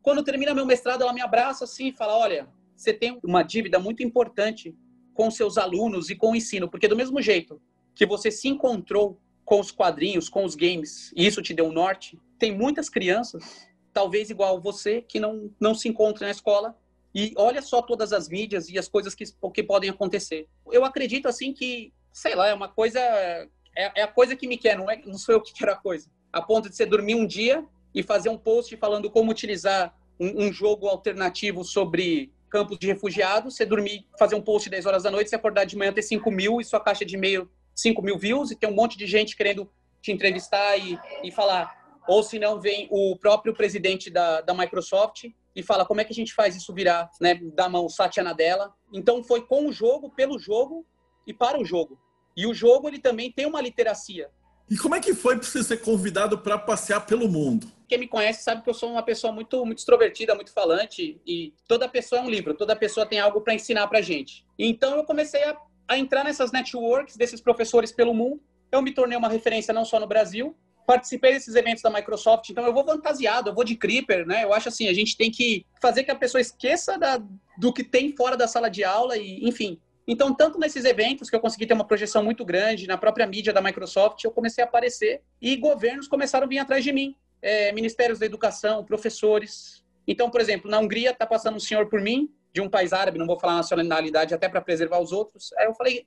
Quando 0.00 0.24
termina 0.24 0.54
meu 0.54 0.64
mestrado, 0.64 1.02
ela 1.02 1.12
me 1.12 1.20
abraça 1.20 1.64
assim 1.64 1.88
e 1.88 1.92
fala: 1.92 2.16
olha, 2.16 2.48
você 2.74 2.94
tem 2.94 3.20
uma 3.22 3.42
dívida 3.42 3.78
muito 3.78 4.02
importante 4.02 4.74
com 5.12 5.30
seus 5.30 5.58
alunos 5.58 6.08
e 6.08 6.16
com 6.16 6.32
o 6.32 6.36
ensino, 6.36 6.70
porque 6.70 6.88
do 6.88 6.96
mesmo 6.96 7.20
jeito 7.20 7.60
que 7.94 8.06
você 8.06 8.30
se 8.30 8.48
encontrou 8.48 9.20
com 9.44 9.60
os 9.60 9.70
quadrinhos, 9.70 10.30
com 10.30 10.42
os 10.42 10.54
games, 10.54 11.12
e 11.14 11.26
isso 11.26 11.42
te 11.42 11.52
deu 11.52 11.66
um 11.66 11.72
norte, 11.72 12.18
tem 12.38 12.50
muitas 12.50 12.88
crianças 12.88 13.68
talvez 13.94 14.28
igual 14.28 14.60
você, 14.60 15.00
que 15.00 15.20
não, 15.20 15.50
não 15.58 15.74
se 15.74 15.88
encontra 15.88 16.26
na 16.26 16.32
escola. 16.32 16.76
E 17.14 17.32
olha 17.36 17.62
só 17.62 17.80
todas 17.80 18.12
as 18.12 18.28
mídias 18.28 18.68
e 18.68 18.76
as 18.76 18.88
coisas 18.88 19.14
que, 19.14 19.24
que 19.54 19.62
podem 19.62 19.88
acontecer. 19.88 20.48
Eu 20.70 20.84
acredito, 20.84 21.28
assim, 21.28 21.52
que, 21.52 21.92
sei 22.12 22.34
lá, 22.34 22.48
é 22.48 22.54
uma 22.54 22.68
coisa. 22.68 22.98
É, 23.00 24.00
é 24.00 24.02
a 24.02 24.08
coisa 24.08 24.34
que 24.34 24.48
me 24.48 24.58
quer, 24.58 24.76
não, 24.76 24.90
é, 24.90 25.00
não 25.06 25.16
sou 25.16 25.36
eu 25.36 25.40
que 25.40 25.54
quero 25.54 25.72
a 25.72 25.76
coisa. 25.76 26.10
A 26.32 26.42
ponto 26.42 26.68
de 26.68 26.74
você 26.74 26.84
dormir 26.84 27.14
um 27.14 27.26
dia 27.26 27.64
e 27.94 28.02
fazer 28.02 28.28
um 28.28 28.36
post 28.36 28.76
falando 28.76 29.08
como 29.08 29.30
utilizar 29.30 29.96
um, 30.18 30.46
um 30.46 30.52
jogo 30.52 30.88
alternativo 30.88 31.64
sobre 31.64 32.32
campos 32.50 32.78
de 32.78 32.86
refugiados, 32.86 33.56
você 33.56 33.64
dormir, 33.64 34.06
fazer 34.18 34.34
um 34.34 34.42
post 34.42 34.68
10 34.68 34.86
horas 34.86 35.02
da 35.04 35.10
noite, 35.10 35.30
você 35.30 35.36
acordar 35.36 35.64
de 35.64 35.76
manhã 35.76 35.92
ter 35.92 36.02
5 36.02 36.30
mil 36.30 36.60
e 36.60 36.64
sua 36.64 36.80
caixa 36.80 37.04
de 37.04 37.16
e-mail 37.16 37.48
5 37.74 38.00
mil 38.02 38.16
views 38.16 38.50
e 38.50 38.56
tem 38.56 38.70
um 38.70 38.74
monte 38.74 38.96
de 38.96 39.06
gente 39.06 39.36
querendo 39.36 39.68
te 40.00 40.12
entrevistar 40.12 40.76
e, 40.76 40.98
e 41.22 41.32
falar 41.32 41.83
ou 42.06 42.22
se 42.22 42.38
não 42.38 42.60
vem 42.60 42.88
o 42.90 43.16
próprio 43.16 43.54
presidente 43.54 44.10
da, 44.10 44.40
da 44.40 44.54
Microsoft 44.54 45.24
e 45.54 45.62
fala 45.62 45.86
como 45.86 46.00
é 46.00 46.04
que 46.04 46.12
a 46.12 46.14
gente 46.14 46.34
faz 46.34 46.56
isso 46.56 46.72
virar, 46.74 47.08
né, 47.20 47.34
da 47.34 47.68
mão 47.68 47.88
Satya 47.88 48.22
Nadella. 48.22 48.72
Então 48.92 49.22
foi 49.22 49.46
com 49.46 49.68
o 49.68 49.72
jogo, 49.72 50.10
pelo 50.10 50.38
jogo 50.38 50.84
e 51.26 51.32
para 51.32 51.60
o 51.60 51.64
jogo. 51.64 51.98
E 52.36 52.46
o 52.46 52.54
jogo 52.54 52.88
ele 52.88 52.98
também 52.98 53.30
tem 53.30 53.46
uma 53.46 53.60
literacia. 53.60 54.28
E 54.68 54.76
como 54.76 54.94
é 54.94 55.00
que 55.00 55.14
foi 55.14 55.36
para 55.36 55.46
você 55.46 55.62
ser 55.62 55.76
convidado 55.78 56.38
para 56.38 56.58
passear 56.58 57.04
pelo 57.04 57.28
mundo? 57.28 57.70
Quem 57.86 57.98
me 57.98 58.08
conhece 58.08 58.42
sabe 58.42 58.62
que 58.62 58.70
eu 58.70 58.74
sou 58.74 58.90
uma 58.90 59.02
pessoa 59.02 59.32
muito, 59.32 59.64
muito 59.64 59.78
extrovertida, 59.78 60.34
muito 60.34 60.52
falante 60.52 61.20
e 61.26 61.52
toda 61.68 61.88
pessoa 61.88 62.20
é 62.20 62.24
um 62.24 62.30
livro, 62.30 62.54
toda 62.54 62.74
pessoa 62.74 63.04
tem 63.04 63.20
algo 63.20 63.42
para 63.42 63.54
ensinar 63.54 63.86
para 63.88 64.00
gente. 64.00 64.44
Então 64.58 64.96
eu 64.96 65.04
comecei 65.04 65.44
a, 65.44 65.56
a 65.86 65.98
entrar 65.98 66.24
nessas 66.24 66.50
networks 66.50 67.16
desses 67.16 67.40
professores 67.40 67.92
pelo 67.92 68.14
mundo. 68.14 68.42
Eu 68.72 68.80
me 68.80 68.92
tornei 68.92 69.16
uma 69.16 69.28
referência 69.28 69.72
não 69.72 69.84
só 69.84 70.00
no 70.00 70.06
Brasil, 70.06 70.56
participei 70.86 71.32
desses 71.32 71.54
eventos 71.54 71.82
da 71.82 71.90
Microsoft, 71.90 72.50
então 72.50 72.64
eu 72.64 72.72
vou 72.72 72.84
fantasiado, 72.84 73.50
eu 73.50 73.54
vou 73.54 73.64
de 73.64 73.76
creeper, 73.76 74.26
né? 74.26 74.44
Eu 74.44 74.52
acho 74.52 74.68
assim, 74.68 74.88
a 74.88 74.92
gente 74.92 75.16
tem 75.16 75.30
que 75.30 75.64
fazer 75.80 76.04
que 76.04 76.10
a 76.10 76.14
pessoa 76.14 76.40
esqueça 76.40 76.98
da, 76.98 77.20
do 77.58 77.72
que 77.72 77.82
tem 77.82 78.14
fora 78.14 78.36
da 78.36 78.46
sala 78.46 78.68
de 78.68 78.84
aula 78.84 79.16
e, 79.16 79.46
enfim. 79.46 79.80
Então, 80.06 80.34
tanto 80.34 80.58
nesses 80.58 80.84
eventos 80.84 81.30
que 81.30 81.36
eu 81.36 81.40
consegui 81.40 81.66
ter 81.66 81.74
uma 81.74 81.86
projeção 81.86 82.22
muito 82.22 82.44
grande, 82.44 82.86
na 82.86 82.98
própria 82.98 83.26
mídia 83.26 83.52
da 83.52 83.60
Microsoft, 83.60 84.22
eu 84.22 84.30
comecei 84.30 84.62
a 84.62 84.66
aparecer 84.66 85.22
e 85.40 85.56
governos 85.56 86.06
começaram 86.06 86.44
a 86.44 86.48
vir 86.48 86.58
atrás 86.58 86.84
de 86.84 86.92
mim. 86.92 87.16
É, 87.40 87.72
ministérios 87.72 88.18
da 88.18 88.26
educação, 88.26 88.84
professores. 88.84 89.84
Então, 90.06 90.30
por 90.30 90.40
exemplo, 90.40 90.70
na 90.70 90.78
Hungria 90.78 91.10
está 91.10 91.26
passando 91.26 91.56
um 91.56 91.60
senhor 91.60 91.88
por 91.88 92.00
mim, 92.00 92.30
de 92.52 92.60
um 92.60 92.70
país 92.70 92.92
árabe, 92.92 93.18
não 93.18 93.26
vou 93.26 93.38
falar 93.38 93.56
nacionalidade 93.56 94.32
até 94.32 94.48
para 94.48 94.60
preservar 94.60 95.00
os 95.00 95.12
outros. 95.12 95.52
Aí 95.54 95.66
eu 95.66 95.74
falei, 95.74 96.06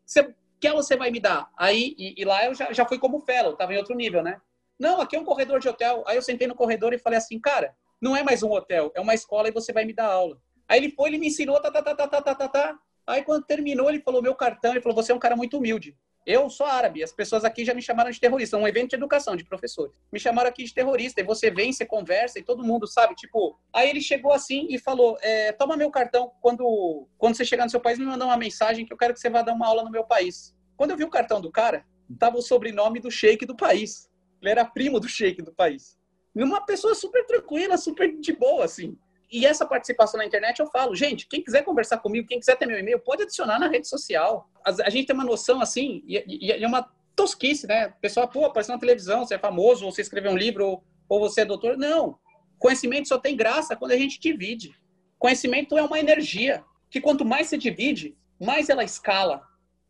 que 0.60 0.72
você 0.72 0.96
vai 0.96 1.12
me 1.12 1.20
dar? 1.20 1.50
Aí, 1.58 1.94
e, 1.98 2.16
e 2.18 2.26
lá 2.26 2.46
eu 2.46 2.54
já, 2.54 2.72
já 2.72 2.86
fui 2.86 2.98
como 2.98 3.20
fellow, 3.20 3.54
estava 3.54 3.74
em 3.74 3.78
outro 3.78 3.96
nível, 3.96 4.24
né? 4.24 4.40
Não, 4.80 5.02
aqui 5.02 5.16
é 5.16 5.20
um 5.20 5.26
corredor 5.26 5.60
de 5.60 5.68
hotel. 5.68 6.04
Aí 6.08 6.16
eu 6.16 6.22
sentei 6.22 6.48
no 6.48 6.56
corredor 6.56 6.94
e 6.94 7.00
falei 7.00 7.18
assim, 7.18 7.40
cara, 7.40 7.76
não 8.02 8.16
é 8.16 8.24
mais 8.24 8.44
um 8.44 8.52
hotel, 8.52 8.92
é 8.96 9.02
uma 9.02 9.14
escola 9.14 9.48
e 9.48 9.52
você 9.52 9.74
vai 9.74 9.86
me 9.86 9.94
dar 9.94 10.06
aula. 10.06 10.40
Aí 10.68 10.80
ele 10.80 10.92
foi, 10.92 11.10
ele 11.10 11.18
me 11.18 11.28
ensinou, 11.28 11.60
tá, 11.60 11.72
tá, 11.72 11.82
tá, 11.82 11.96
tá, 11.96 12.08
tá, 12.08 12.22
tá, 12.22 12.36
tá. 12.36 12.48
tá. 12.48 12.80
Aí 13.08 13.24
quando 13.24 13.46
terminou, 13.46 13.90
ele 13.90 14.02
falou 14.02 14.22
meu 14.22 14.36
cartão, 14.36 14.72
ele 14.72 14.82
falou, 14.82 14.96
você 14.96 15.12
é 15.12 15.16
um 15.16 15.20
cara 15.20 15.36
muito 15.36 15.58
humilde. 15.58 15.98
Eu 16.26 16.50
sou 16.50 16.66
árabe, 16.66 17.02
as 17.02 17.14
pessoas 17.14 17.46
aqui 17.46 17.64
já 17.64 17.74
me 17.74 17.82
chamaram 17.82 18.12
de 18.12 18.20
terrorista, 18.20 18.58
é 18.58 18.60
um 18.60 18.68
evento 18.68 18.90
de 18.90 18.98
educação 18.98 19.34
de 19.34 19.46
professores. 19.46 19.94
Me 20.12 20.20
chamaram 20.20 20.50
aqui 20.50 20.66
de 20.66 20.74
terrorista, 20.74 21.22
e 21.22 21.24
você 21.24 21.50
vem, 21.50 21.72
você 21.72 21.86
conversa, 21.86 22.38
e 22.38 22.44
todo 22.44 22.66
mundo 22.66 22.86
sabe, 22.86 23.16
tipo... 23.16 23.58
Aí 23.72 23.90
ele 23.90 24.02
chegou 24.02 24.34
assim 24.34 24.68
e 24.70 24.78
falou, 24.78 25.18
é, 25.22 25.54
toma 25.54 25.78
meu 25.78 25.90
cartão, 25.90 26.34
quando, 26.42 27.08
quando 27.18 27.38
você 27.38 27.46
chegar 27.46 27.64
no 27.64 27.70
seu 27.70 27.80
país, 27.80 27.98
me 27.98 28.04
manda 28.04 28.26
uma 28.26 28.36
mensagem 28.36 28.86
que 28.86 28.92
eu 28.92 28.98
quero 28.98 29.14
que 29.14 29.22
você 29.22 29.30
vá 29.30 29.42
dar 29.42 29.54
uma 29.54 29.68
aula 29.68 29.86
no 29.86 29.90
meu 29.90 30.04
país. 30.04 30.54
Quando 30.76 30.92
eu 30.92 30.98
vi 30.98 31.06
o 31.06 31.10
cartão 31.10 31.40
do 31.40 31.50
cara, 31.50 31.86
tava 32.20 32.38
o 32.38 32.42
sobrenome 32.42 33.00
do 33.00 33.10
sheik 33.10 33.46
do 33.46 33.56
país. 33.56 34.10
Ele 34.42 34.52
era 34.52 34.66
primo 34.66 35.00
do 35.00 35.08
sheik 35.08 35.42
do 35.42 35.54
país. 35.54 35.98
E 36.36 36.44
uma 36.44 36.62
pessoa 36.66 36.94
super 36.94 37.26
tranquila, 37.26 37.78
super 37.78 38.16
de 38.20 38.34
boa, 38.34 38.66
assim. 38.66 38.98
E 39.32 39.46
essa 39.46 39.66
participação 39.66 40.20
na 40.20 40.26
internet 40.26 40.60
eu 40.60 40.68
falo, 40.68 40.96
gente, 40.96 41.28
quem 41.28 41.44
quiser 41.44 41.64
conversar 41.64 41.98
comigo, 41.98 42.28
quem 42.28 42.40
quiser 42.40 42.56
ter 42.56 42.66
meu 42.66 42.80
e-mail, 42.80 43.00
pode 43.00 43.24
adicionar 43.24 43.60
na 43.60 43.68
rede 43.68 43.88
social. 43.88 44.50
A, 44.64 44.90
gente 44.90 45.08
tem 45.08 45.16
uma 45.16 45.26
noção 45.26 45.62
assim, 45.62 46.04
e, 46.08 46.52
é 46.52 46.68
uma 46.68 46.90
tosquice, 47.16 47.68
né? 47.68 47.88
O 47.88 48.00
pessoal, 48.00 48.28
pô, 48.28 48.46
apareceu 48.46 48.74
na 48.74 48.80
televisão, 48.80 49.26
você 49.26 49.36
é 49.36 49.40
famoso, 49.40 49.86
ou 49.86 49.92
você 49.92 50.02
escreveu 50.02 50.32
um 50.32 50.38
livro, 50.38 50.66
ou, 50.66 50.84
ou 51.10 51.20
você 51.20 51.42
é 51.42 51.46
doutor. 51.46 51.76
Não. 51.76 52.18
Conhecimento 52.58 53.08
só 53.08 53.18
tem 53.18 53.36
graça 53.36 53.76
quando 53.76 53.92
a 53.92 53.98
gente 53.98 54.20
divide. 54.20 54.74
Conhecimento 55.20 55.78
é 55.78 55.82
uma 55.82 56.00
energia 56.00 56.64
que 56.90 57.02
quanto 57.02 57.26
mais 57.26 57.48
se 57.48 57.58
divide, 57.58 58.16
mais 58.40 58.70
ela 58.70 58.84
escala, 58.84 59.42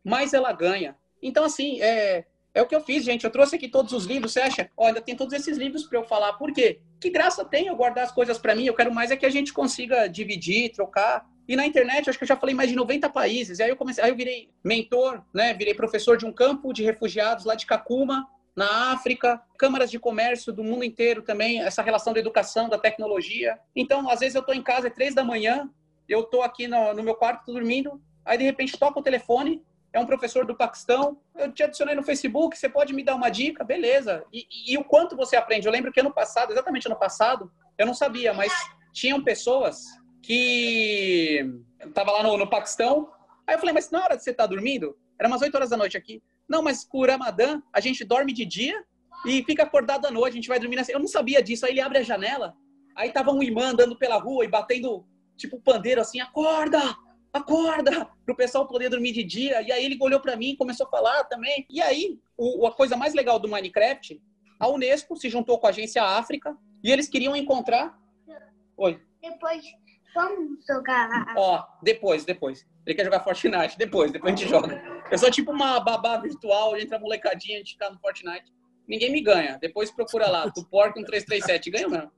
mais 0.04 0.34
ela 0.34 0.52
ganha. 0.52 0.98
Então, 1.22 1.44
assim, 1.44 1.82
é, 1.82 2.26
É 2.58 2.62
o 2.64 2.66
que 2.66 2.76
eu 2.76 2.82
fiz, 2.82 3.04
gente. 3.04 3.24
Eu 3.24 3.30
trouxe 3.30 3.56
aqui 3.56 3.70
todos 3.70 3.94
os 3.94 4.06
livros, 4.06 4.34
você 4.34 4.40
acha? 4.40 4.68
Ainda 4.80 5.00
tem 5.00 5.16
todos 5.16 5.32
esses 5.32 5.60
livros 5.60 5.84
para 5.84 6.00
eu 6.00 6.04
falar. 6.04 6.34
Por 6.34 6.52
quê? 6.52 6.80
Que 7.00 7.12
graça 7.12 7.46
tem 7.46 7.68
eu 7.68 7.76
guardar 7.76 8.06
as 8.06 8.12
coisas 8.12 8.40
para 8.40 8.56
mim? 8.56 8.66
Eu 8.66 8.74
quero 8.74 8.92
mais 8.92 9.12
é 9.12 9.16
que 9.16 9.28
a 9.28 9.30
gente 9.30 9.54
consiga 9.54 10.08
dividir, 10.08 10.72
trocar. 10.72 11.24
E 11.48 11.56
na 11.56 11.68
internet, 11.68 12.10
acho 12.10 12.18
que 12.18 12.24
eu 12.24 12.28
já 12.28 12.36
falei 12.36 12.56
mais 12.56 12.68
de 12.68 12.76
90 12.76 13.12
países. 13.12 13.60
E 13.60 13.64
aí 13.64 13.70
eu 13.70 13.78
comecei, 13.78 14.04
aí 14.04 14.10
eu 14.10 14.16
virei 14.16 14.50
mentor, 14.64 15.22
né? 15.32 15.54
Virei 15.54 15.76
professor 15.76 16.18
de 16.18 16.26
um 16.26 16.34
campo 16.34 16.74
de 16.74 16.84
refugiados 16.84 17.46
lá 17.46 17.54
de 17.54 17.68
Kakuma, 17.68 18.28
na 18.56 18.92
África, 18.92 19.40
câmaras 19.56 19.92
de 19.92 20.00
comércio 20.00 20.52
do 20.52 20.64
mundo 20.64 20.84
inteiro 20.84 21.22
também, 21.22 21.62
essa 21.62 21.84
relação 21.84 22.12
da 22.12 22.20
educação, 22.20 22.68
da 22.68 22.80
tecnologia. 22.80 23.60
Então, 23.76 24.10
às 24.10 24.22
vezes 24.22 24.34
eu 24.34 24.42
estou 24.42 24.56
em 24.56 24.64
casa, 24.64 24.88
é 24.88 24.90
três 24.90 25.14
da 25.14 25.24
manhã, 25.24 25.70
eu 26.10 26.22
estou 26.22 26.42
aqui 26.42 26.68
no, 26.68 26.92
no 26.96 27.04
meu 27.04 27.14
quarto, 27.14 27.46
tô 27.46 27.54
dormindo, 27.54 28.02
aí 28.26 28.36
de 28.36 28.46
repente 28.46 28.76
toca 28.80 29.00
o 29.00 29.04
telefone, 29.04 29.62
é 29.94 30.00
um 30.00 30.06
professor 30.06 30.46
do 30.46 30.56
Paquistão, 30.56 31.20
eu 31.36 31.52
te 31.52 31.64
adicionei 31.64 31.96
no 31.96 32.04
Facebook, 32.04 32.58
você 32.58 32.70
pode 32.70 32.94
me 32.94 33.04
dar 33.04 33.16
uma 33.16 33.30
dica? 33.30 33.64
Beleza. 33.64 34.24
E, 34.32 34.48
e, 34.50 34.74
e 34.74 34.78
o 34.78 34.84
quanto 34.84 35.16
você 35.16 35.36
aprende? 35.36 35.68
Eu 35.68 35.72
lembro 35.72 35.92
que 35.92 36.00
ano 36.00 36.14
passado, 36.14 36.52
exatamente 36.52 36.88
ano 36.88 36.98
passado, 36.98 37.52
eu 37.78 37.86
não 37.86 37.94
sabia, 37.94 38.34
mas 38.34 38.52
tinham 38.94 39.24
pessoas 39.24 39.84
que 40.22 41.46
tava 41.94 42.12
lá 42.12 42.24
no, 42.24 42.38
no 42.38 42.50
Paquistão, 42.50 43.10
aí 43.46 43.56
eu 43.56 43.60
falei, 43.60 43.74
mas 43.74 43.90
na 43.90 44.04
hora 44.04 44.18
de 44.18 44.24
você 44.24 44.32
estar 44.32 44.44
tá 44.44 44.48
dormindo, 44.48 44.98
era 45.18 45.28
umas 45.28 45.42
8 45.42 45.56
horas 45.56 45.70
da 45.70 45.78
noite 45.78 45.98
aqui, 45.98 46.22
não, 46.48 46.62
mas 46.62 46.84
com 46.84 47.00
o 47.00 47.06
Ramadã, 47.06 47.62
a 47.74 47.80
gente 47.80 48.04
dorme 48.06 48.34
de 48.34 48.46
dia 48.46 48.84
e 49.26 49.44
fica 49.44 49.64
acordado 49.64 50.06
à 50.06 50.12
noite, 50.12 50.34
a 50.34 50.36
gente 50.36 50.48
vai 50.48 50.60
dormir 50.60 50.78
nessa... 50.78 50.92
Eu 50.92 51.00
não 51.00 51.08
sabia 51.08 51.42
disso. 51.42 51.66
Aí 51.66 51.74
ele 51.74 51.82
abre 51.82 51.98
a 51.98 52.04
janela, 52.04 52.56
aí 52.96 53.12
tava 53.12 53.32
um 53.32 53.44
imã 53.44 53.72
andando 53.72 53.98
pela 53.98 54.18
rua 54.18 54.46
e 54.46 54.48
batendo, 54.48 55.06
tipo, 55.36 55.60
pandeiro 55.60 56.00
assim, 56.00 56.20
acorda, 56.22 56.80
acorda, 57.38 58.10
pro 58.26 58.36
pessoal 58.36 58.68
poder 58.68 58.90
dormir 58.90 59.12
de 59.12 59.24
dia. 59.24 59.62
E 59.62 59.72
aí 59.72 59.86
ele 59.86 59.98
olhou 60.00 60.20
para 60.20 60.36
mim 60.36 60.52
e 60.52 60.58
começou 60.58 60.88
a 60.88 60.90
falar 60.90 61.24
também. 61.26 61.66
E 61.70 61.82
aí, 61.82 62.20
o, 62.38 62.68
a 62.68 62.72
coisa 62.72 62.96
mais 62.96 63.14
legal 63.14 63.40
do 63.40 63.48
Minecraft, 63.48 64.22
a 64.60 64.68
Unesco 64.68 65.16
se 65.16 65.30
juntou 65.30 65.60
com 65.60 65.68
a 65.68 65.70
Agência 65.70 66.04
África 66.04 66.56
e 66.84 66.92
eles 66.92 67.08
queriam 67.08 67.36
encontrar... 67.36 67.98
Oi. 68.78 69.02
Depois, 69.22 69.66
vamos 70.14 70.66
jogar... 70.68 71.34
Ó, 71.36 71.64
depois, 71.82 72.26
depois. 72.26 72.66
Ele 72.86 72.96
quer 72.96 73.04
jogar 73.04 73.24
Fortnite, 73.24 73.78
depois, 73.78 74.12
depois 74.12 74.34
a 74.34 74.36
gente 74.36 74.50
joga. 74.50 74.82
Eu 75.12 75.18
sou 75.18 75.30
tipo 75.30 75.52
uma 75.52 75.80
babá 75.80 76.18
virtual, 76.18 76.78
entra 76.78 76.98
a 76.98 77.00
molecadinha, 77.00 77.56
a 77.56 77.60
gente 77.60 77.74
fica 77.74 77.90
no 77.90 78.00
Fortnite. 78.00 78.52
Ninguém 78.88 79.12
me 79.12 79.22
ganha. 79.22 79.58
Depois 79.60 79.92
procura 79.92 80.30
lá, 80.30 80.46
do 80.46 80.66
Porco 80.66 80.98
1337. 81.00 81.70
Ganha 81.70 81.90
mesmo. 81.90 82.12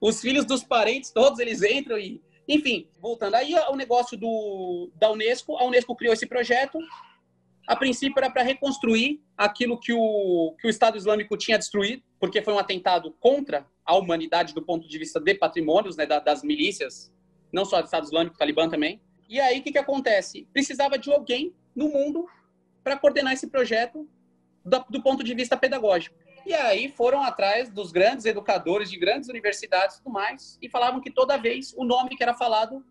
Os 0.00 0.20
filhos 0.20 0.44
dos 0.46 0.64
parentes, 0.64 1.10
todos 1.10 1.38
eles 1.38 1.62
entram 1.62 1.98
e. 1.98 2.22
Enfim, 2.52 2.86
voltando. 3.00 3.34
Aí 3.34 3.54
o 3.70 3.74
negócio 3.74 4.14
do, 4.14 4.90
da 4.96 5.10
Unesco, 5.10 5.56
a 5.56 5.64
Unesco 5.64 5.96
criou 5.96 6.12
esse 6.12 6.26
projeto. 6.26 6.78
A 7.66 7.74
princípio 7.74 8.18
era 8.18 8.30
para 8.30 8.42
reconstruir 8.42 9.22
aquilo 9.38 9.80
que 9.80 9.90
o, 9.90 10.54
que 10.60 10.66
o 10.66 10.70
Estado 10.70 10.98
Islâmico 10.98 11.34
tinha 11.34 11.56
destruído, 11.56 12.02
porque 12.20 12.42
foi 12.42 12.52
um 12.52 12.58
atentado 12.58 13.10
contra 13.18 13.66
a 13.86 13.96
humanidade 13.96 14.52
do 14.52 14.60
ponto 14.60 14.86
de 14.86 14.98
vista 14.98 15.18
de 15.18 15.34
patrimônios, 15.34 15.96
né, 15.96 16.04
das 16.04 16.42
milícias, 16.42 17.10
não 17.50 17.64
só 17.64 17.80
do 17.80 17.86
Estado 17.86 18.04
Islâmico, 18.04 18.36
Talibã 18.36 18.68
também. 18.68 19.00
E 19.30 19.40
aí, 19.40 19.60
o 19.60 19.62
que, 19.62 19.72
que 19.72 19.78
acontece? 19.78 20.46
Precisava 20.52 20.98
de 20.98 21.10
alguém 21.10 21.54
no 21.74 21.88
mundo 21.88 22.26
para 22.84 22.98
coordenar 22.98 23.32
esse 23.32 23.46
projeto 23.46 24.06
do, 24.62 24.84
do, 24.90 25.02
ponto 25.02 25.24
de 25.24 25.32
vista 25.34 25.56
pedagógico. 25.56 26.14
E 26.44 26.54
aí 26.54 26.88
foram 26.88 27.22
atrás 27.22 27.68
dos 27.70 27.92
grandes 27.92 28.26
educadores 28.26 28.90
de 28.90 28.98
grandes 28.98 29.28
universidades 29.28 29.96
e 29.96 29.98
tudo 30.02 30.12
mais, 30.12 30.58
e 30.60 30.68
falavam 30.68 31.00
que 31.00 31.10
toda 31.10 31.36
vez 31.36 31.72
o 31.76 31.84
nome 31.84 32.16
que 32.16 32.22
era 32.22 32.34
falado 32.34 32.84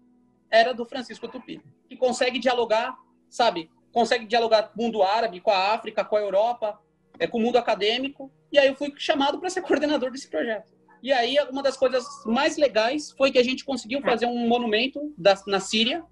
era 0.50 0.74
do 0.74 0.86
Francisco 0.86 1.28
Tupi, 1.28 1.62
que 1.88 1.96
consegue 1.96 2.40
dialogar, 2.40 2.96
sabe? 3.30 3.70
Consegue 3.92 4.26
dialogar 4.26 4.64
com 4.64 4.82
o 4.82 4.84
mundo 4.86 5.04
árabe, 5.04 5.42
com 5.42 5.52
a 5.52 5.74
África, 5.74 6.04
com 6.04 6.16
a 6.16 6.22
Europa, 6.22 6.80
é, 7.20 7.28
com 7.28 7.38
o 7.38 7.42
mundo 7.42 7.58
acadêmico. 7.58 8.32
E 8.52 8.58
aí 8.58 8.68
eu 8.68 8.76
fui 8.76 8.94
chamado 8.98 9.40
para 9.40 9.50
ser 9.50 9.62
coordenador 9.64 10.12
desse 10.12 10.30
projeto. 10.30 10.72
E 11.04 11.12
aí 11.12 11.38
uma 11.50 11.64
das 11.64 11.76
coisas 11.76 12.06
mais 12.26 12.58
legais 12.58 13.12
foi 13.12 13.32
que 13.32 13.40
a 13.40 13.44
gente 13.44 13.66
conseguiu 13.66 14.02
fazer 14.02 14.28
um 14.28 14.48
monumento 14.48 15.14
da, 15.18 15.36
na 15.48 15.60
Síria, 15.60 16.04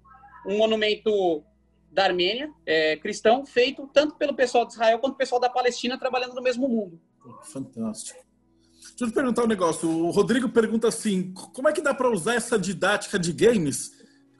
um 0.46 0.58
monumento 0.58 1.44
da 1.90 2.04
Armênia, 2.04 2.50
é, 2.66 2.96
cristão, 2.96 3.44
feito 3.44 3.88
tanto 3.92 4.14
pelo 4.16 4.34
pessoal 4.34 4.64
de 4.64 4.72
Israel 4.72 4.98
quanto 4.98 5.12
pelo 5.12 5.18
pessoal 5.18 5.40
da 5.40 5.48
Palestina 5.48 5.98
trabalhando 5.98 6.34
no 6.34 6.42
mesmo 6.42 6.68
mundo. 6.68 7.00
Fantástico. 7.44 8.18
Deixa 8.80 9.04
eu 9.04 9.08
te 9.08 9.14
perguntar 9.14 9.44
um 9.44 9.48
negócio. 9.48 9.88
O 9.88 10.10
Rodrigo 10.10 10.48
pergunta 10.48 10.88
assim: 10.88 11.32
como 11.32 11.68
é 11.68 11.72
que 11.72 11.82
dá 11.82 11.94
para 11.94 12.10
usar 12.10 12.34
essa 12.34 12.58
didática 12.58 13.18
de 13.18 13.32
games 13.32 13.92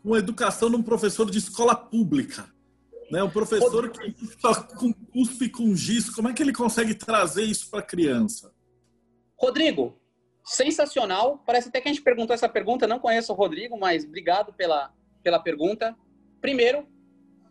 com 0.02 0.14
a 0.14 0.18
educação 0.18 0.68
num 0.68 0.82
professor 0.82 1.30
de 1.30 1.38
escola 1.38 1.74
pública? 1.74 2.48
Né? 3.10 3.22
Um 3.22 3.30
professor 3.30 3.90
que 3.90 4.14
só 4.40 4.54
com 4.62 4.92
cuspe 4.92 5.48
com 5.48 5.74
giz, 5.74 6.08
como 6.10 6.28
é 6.28 6.32
que 6.32 6.42
ele 6.42 6.52
consegue 6.52 6.94
trazer 6.94 7.42
isso 7.42 7.68
para 7.70 7.80
a 7.80 7.82
criança? 7.82 8.52
Rodrigo, 9.36 9.98
sensacional. 10.44 11.42
Parece 11.46 11.68
até 11.68 11.80
que 11.80 11.88
a 11.88 11.92
gente 11.92 12.02
perguntou 12.02 12.34
essa 12.34 12.48
pergunta. 12.48 12.86
Não 12.86 12.98
conheço 12.98 13.32
o 13.32 13.36
Rodrigo, 13.36 13.78
mas 13.78 14.04
obrigado 14.04 14.52
pela, 14.52 14.92
pela 15.22 15.38
pergunta. 15.38 15.96
Primeiro, 16.40 16.86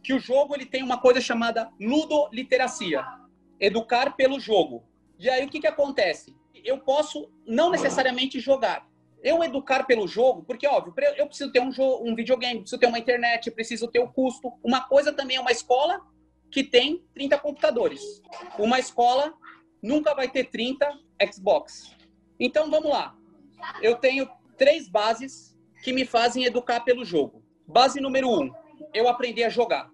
que 0.03 0.13
o 0.13 0.19
jogo 0.19 0.55
ele 0.55 0.65
tem 0.65 0.81
uma 0.81 0.97
coisa 0.97 1.19
chamada 1.19 1.69
ludoliteracia, 1.79 3.05
educar 3.59 4.15
pelo 4.15 4.39
jogo. 4.39 4.88
E 5.19 5.29
aí 5.29 5.45
o 5.45 5.49
que, 5.49 5.59
que 5.59 5.67
acontece? 5.67 6.33
Eu 6.63 6.79
posso 6.79 7.29
não 7.45 7.69
necessariamente 7.69 8.39
jogar. 8.39 8.87
Eu 9.21 9.43
educar 9.43 9.83
pelo 9.83 10.07
jogo, 10.07 10.43
porque 10.43 10.65
óbvio, 10.65 10.93
eu 11.17 11.27
preciso 11.27 11.51
ter 11.51 11.59
um, 11.59 11.71
jogo, 11.71 12.09
um 12.09 12.15
videogame, 12.15 12.61
preciso 12.61 12.79
ter 12.79 12.87
uma 12.87 12.97
internet, 12.97 13.51
preciso 13.51 13.89
ter 13.89 13.99
o 13.99 14.07
custo. 14.07 14.53
Uma 14.63 14.81
coisa 14.81 15.11
também 15.11 15.35
é 15.35 15.41
uma 15.41 15.51
escola 15.51 15.99
que 16.49 16.63
tem 16.63 17.03
30 17.13 17.37
computadores. 17.39 18.01
Uma 18.57 18.79
escola 18.79 19.33
nunca 19.83 20.15
vai 20.15 20.29
ter 20.29 20.45
30 20.45 20.89
Xbox. 21.33 21.93
Então 22.39 22.71
vamos 22.71 22.89
lá. 22.89 23.13
Eu 23.81 23.97
tenho 23.97 24.29
três 24.57 24.87
bases 24.87 25.57
que 25.83 25.91
me 25.91 26.05
fazem 26.05 26.45
educar 26.45 26.79
pelo 26.81 27.03
jogo. 27.03 27.43
Base 27.67 27.99
número 27.99 28.29
um, 28.29 28.51
eu 28.93 29.09
aprendi 29.09 29.43
a 29.43 29.49
jogar. 29.49 29.89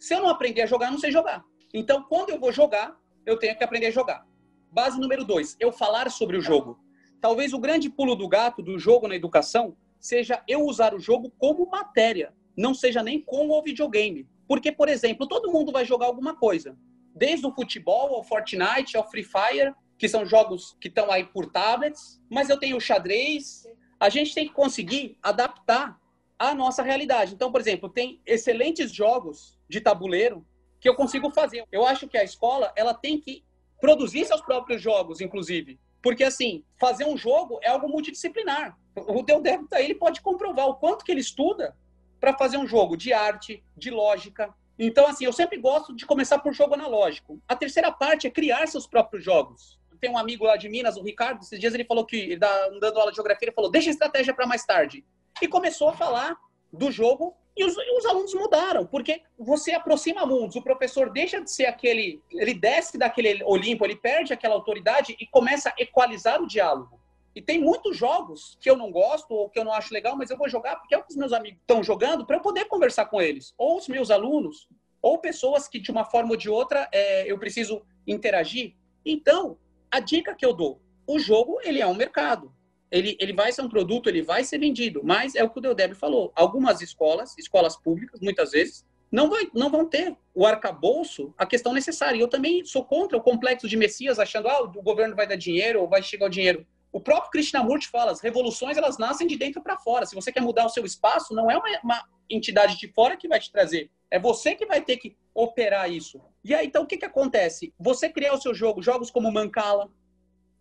Se 0.00 0.14
eu 0.14 0.20
não 0.20 0.28
aprender 0.28 0.62
a 0.62 0.66
jogar, 0.66 0.90
não 0.90 0.98
sei 0.98 1.12
jogar. 1.12 1.44
Então, 1.72 2.02
quando 2.02 2.30
eu 2.30 2.38
vou 2.38 2.52
jogar, 2.52 2.96
eu 3.24 3.38
tenho 3.38 3.56
que 3.56 3.64
aprender 3.64 3.86
a 3.86 3.90
jogar. 3.90 4.26
Base 4.74 4.98
número 4.98 5.24
dois, 5.24 5.56
eu 5.60 5.70
falar 5.70 6.10
sobre 6.10 6.36
o 6.36 6.40
jogo. 6.40 6.76
Talvez 7.20 7.52
o 7.52 7.60
grande 7.60 7.88
pulo 7.88 8.16
do 8.16 8.26
gato 8.26 8.60
do 8.60 8.76
jogo 8.76 9.06
na 9.06 9.14
educação 9.14 9.76
seja 10.00 10.42
eu 10.48 10.62
usar 10.62 10.92
o 10.92 10.98
jogo 10.98 11.32
como 11.38 11.70
matéria, 11.70 12.34
não 12.56 12.74
seja 12.74 13.00
nem 13.00 13.20
como 13.20 13.56
o 13.56 13.62
videogame. 13.62 14.28
Porque, 14.48 14.72
por 14.72 14.88
exemplo, 14.88 15.28
todo 15.28 15.52
mundo 15.52 15.70
vai 15.70 15.84
jogar 15.84 16.06
alguma 16.06 16.34
coisa. 16.34 16.76
Desde 17.14 17.46
o 17.46 17.54
futebol, 17.54 18.16
ao 18.16 18.24
Fortnite, 18.24 18.96
ao 18.96 19.08
Free 19.08 19.22
Fire, 19.22 19.72
que 19.96 20.08
são 20.08 20.26
jogos 20.26 20.76
que 20.80 20.88
estão 20.88 21.08
aí 21.08 21.22
por 21.22 21.52
tablets, 21.52 22.20
mas 22.28 22.50
eu 22.50 22.58
tenho 22.58 22.76
o 22.76 22.80
xadrez. 22.80 23.68
A 24.00 24.08
gente 24.08 24.34
tem 24.34 24.48
que 24.48 24.54
conseguir 24.54 25.16
adaptar 25.22 26.00
a 26.36 26.52
nossa 26.52 26.82
realidade. 26.82 27.32
Então, 27.32 27.52
por 27.52 27.60
exemplo, 27.60 27.88
tem 27.88 28.20
excelentes 28.26 28.92
jogos 28.92 29.56
de 29.68 29.80
tabuleiro 29.80 30.44
que 30.80 30.88
eu 30.88 30.96
consigo 30.96 31.30
fazer. 31.30 31.64
Eu 31.70 31.86
acho 31.86 32.08
que 32.08 32.18
a 32.18 32.24
escola 32.24 32.72
ela 32.74 32.92
tem 32.92 33.20
que 33.20 33.44
produzir 33.80 34.24
seus 34.24 34.40
próprios 34.40 34.80
jogos, 34.80 35.20
inclusive. 35.20 35.78
Porque, 36.02 36.24
assim, 36.24 36.64
fazer 36.78 37.06
um 37.06 37.16
jogo 37.16 37.58
é 37.62 37.68
algo 37.68 37.88
multidisciplinar. 37.88 38.76
O 38.94 39.22
Del 39.22 39.40
Débito, 39.40 39.74
ele 39.76 39.94
pode 39.94 40.20
comprovar 40.20 40.68
o 40.68 40.74
quanto 40.74 41.04
que 41.04 41.10
ele 41.10 41.20
estuda 41.20 41.76
para 42.20 42.36
fazer 42.36 42.56
um 42.56 42.66
jogo 42.66 42.96
de 42.96 43.12
arte, 43.12 43.62
de 43.76 43.90
lógica. 43.90 44.54
Então, 44.78 45.06
assim, 45.06 45.24
eu 45.24 45.32
sempre 45.32 45.58
gosto 45.58 45.94
de 45.94 46.06
começar 46.06 46.38
por 46.38 46.52
jogo 46.52 46.74
analógico. 46.74 47.40
A 47.48 47.56
terceira 47.56 47.90
parte 47.90 48.26
é 48.26 48.30
criar 48.30 48.66
seus 48.66 48.86
próprios 48.86 49.24
jogos. 49.24 49.78
Tem 50.00 50.10
um 50.10 50.18
amigo 50.18 50.44
lá 50.44 50.56
de 50.56 50.68
Minas, 50.68 50.96
o 50.98 51.02
Ricardo, 51.02 51.42
esses 51.42 51.58
dias 51.58 51.72
ele 51.72 51.84
falou 51.84 52.04
que, 52.04 52.36
dando 52.36 52.98
aula 52.98 53.10
de 53.10 53.16
geografia, 53.16 53.46
ele 53.46 53.54
falou, 53.54 53.70
deixa 53.70 53.88
a 53.88 53.92
estratégia 53.92 54.34
para 54.34 54.46
mais 54.46 54.64
tarde 54.64 55.04
e 55.40 55.48
começou 55.48 55.88
a 55.88 55.92
falar 55.94 56.36
do 56.70 56.90
jogo 56.90 57.34
e 57.56 57.64
os, 57.64 57.76
e 57.76 57.98
os, 57.98 58.04
alunos 58.04 58.34
mudaram, 58.34 58.84
porque 58.84 59.22
você 59.38 59.72
aproxima 59.72 60.26
mundos, 60.26 60.56
o 60.56 60.62
professor 60.62 61.10
deixa 61.10 61.40
de 61.40 61.50
ser 61.50 61.66
aquele, 61.66 62.20
ele 62.32 62.52
desce 62.52 62.98
daquele 62.98 63.44
Olimpo, 63.44 63.84
ele 63.84 63.94
perde 63.96 64.32
aquela 64.32 64.54
autoridade 64.54 65.16
e 65.20 65.26
começa 65.26 65.70
a 65.70 65.74
equalizar 65.78 66.42
o 66.42 66.46
diálogo. 66.46 67.00
E 67.34 67.42
tem 67.42 67.60
muitos 67.60 67.96
jogos 67.96 68.56
que 68.60 68.70
eu 68.70 68.76
não 68.76 68.90
gosto 68.90 69.32
ou 69.32 69.48
que 69.48 69.58
eu 69.58 69.64
não 69.64 69.72
acho 69.72 69.92
legal, 69.92 70.16
mas 70.16 70.30
eu 70.30 70.36
vou 70.36 70.48
jogar 70.48 70.76
porque 70.76 70.94
é 70.94 70.98
o 70.98 71.02
que 71.02 71.10
os 71.10 71.16
meus 71.16 71.32
amigos 71.32 71.60
estão 71.60 71.82
jogando 71.82 72.26
para 72.26 72.36
eu 72.36 72.40
poder 72.40 72.64
conversar 72.66 73.06
com 73.06 73.20
eles, 73.20 73.54
ou 73.56 73.76
os 73.76 73.88
meus 73.88 74.10
alunos, 74.10 74.68
ou 75.02 75.18
pessoas 75.18 75.68
que 75.68 75.78
de 75.78 75.90
uma 75.90 76.04
forma 76.04 76.30
ou 76.30 76.36
de 76.36 76.48
outra 76.48 76.88
é, 76.92 77.30
eu 77.30 77.38
preciso 77.38 77.82
interagir. 78.06 78.74
Então, 79.04 79.58
a 79.90 80.00
dica 80.00 80.34
que 80.34 80.46
eu 80.46 80.52
dou, 80.52 80.80
o 81.06 81.18
jogo 81.18 81.60
ele 81.62 81.80
é 81.80 81.86
um 81.86 81.94
mercado 81.94 82.52
ele, 82.94 83.16
ele 83.18 83.32
vai 83.32 83.50
ser 83.50 83.62
um 83.62 83.68
produto, 83.68 84.08
ele 84.08 84.22
vai 84.22 84.44
ser 84.44 84.58
vendido, 84.58 85.00
mas 85.02 85.34
é 85.34 85.42
o 85.42 85.50
que 85.50 85.58
o 85.58 85.60
Deodeb 85.60 85.94
falou. 85.94 86.32
Algumas 86.36 86.80
escolas, 86.80 87.36
escolas 87.36 87.76
públicas, 87.76 88.20
muitas 88.20 88.52
vezes, 88.52 88.86
não, 89.10 89.28
vai, 89.28 89.48
não 89.52 89.68
vão 89.68 89.84
ter 89.84 90.16
o 90.32 90.46
arcabouço, 90.46 91.34
a 91.36 91.44
questão 91.44 91.72
necessária. 91.72 92.18
Eu 92.18 92.28
também 92.28 92.64
sou 92.64 92.84
contra 92.84 93.18
o 93.18 93.20
complexo 93.20 93.68
de 93.68 93.76
Messias, 93.76 94.20
achando 94.20 94.46
ah, 94.46 94.62
o 94.62 94.82
governo 94.82 95.16
vai 95.16 95.26
dar 95.26 95.34
dinheiro 95.34 95.80
ou 95.80 95.88
vai 95.88 96.04
chegar 96.04 96.26
o 96.26 96.30
dinheiro. 96.30 96.64
O 96.92 97.00
próprio 97.00 97.32
Krishnamurti 97.32 97.88
fala, 97.88 98.12
as 98.12 98.20
revoluções 98.20 98.76
elas 98.76 98.96
nascem 98.96 99.26
de 99.26 99.36
dentro 99.36 99.60
para 99.60 99.76
fora. 99.76 100.06
Se 100.06 100.14
você 100.14 100.30
quer 100.30 100.40
mudar 100.40 100.64
o 100.64 100.68
seu 100.68 100.84
espaço, 100.84 101.34
não 101.34 101.50
é 101.50 101.56
uma, 101.56 101.80
uma 101.82 102.04
entidade 102.30 102.78
de 102.78 102.86
fora 102.86 103.16
que 103.16 103.26
vai 103.26 103.40
te 103.40 103.50
trazer 103.50 103.90
É 104.08 104.20
você 104.20 104.54
que 104.54 104.66
vai 104.66 104.80
ter 104.80 104.98
que 104.98 105.16
operar 105.34 105.90
isso. 105.90 106.20
E 106.44 106.54
aí, 106.54 106.68
então, 106.68 106.84
o 106.84 106.86
que, 106.86 106.96
que 106.96 107.04
acontece? 107.04 107.74
Você 107.76 108.08
criar 108.08 108.34
o 108.34 108.40
seu 108.40 108.54
jogo, 108.54 108.80
jogos 108.80 109.10
como 109.10 109.32
Mancala, 109.32 109.90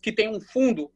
que 0.01 0.11
tem 0.11 0.27
um 0.27 0.41
fundo, 0.41 0.91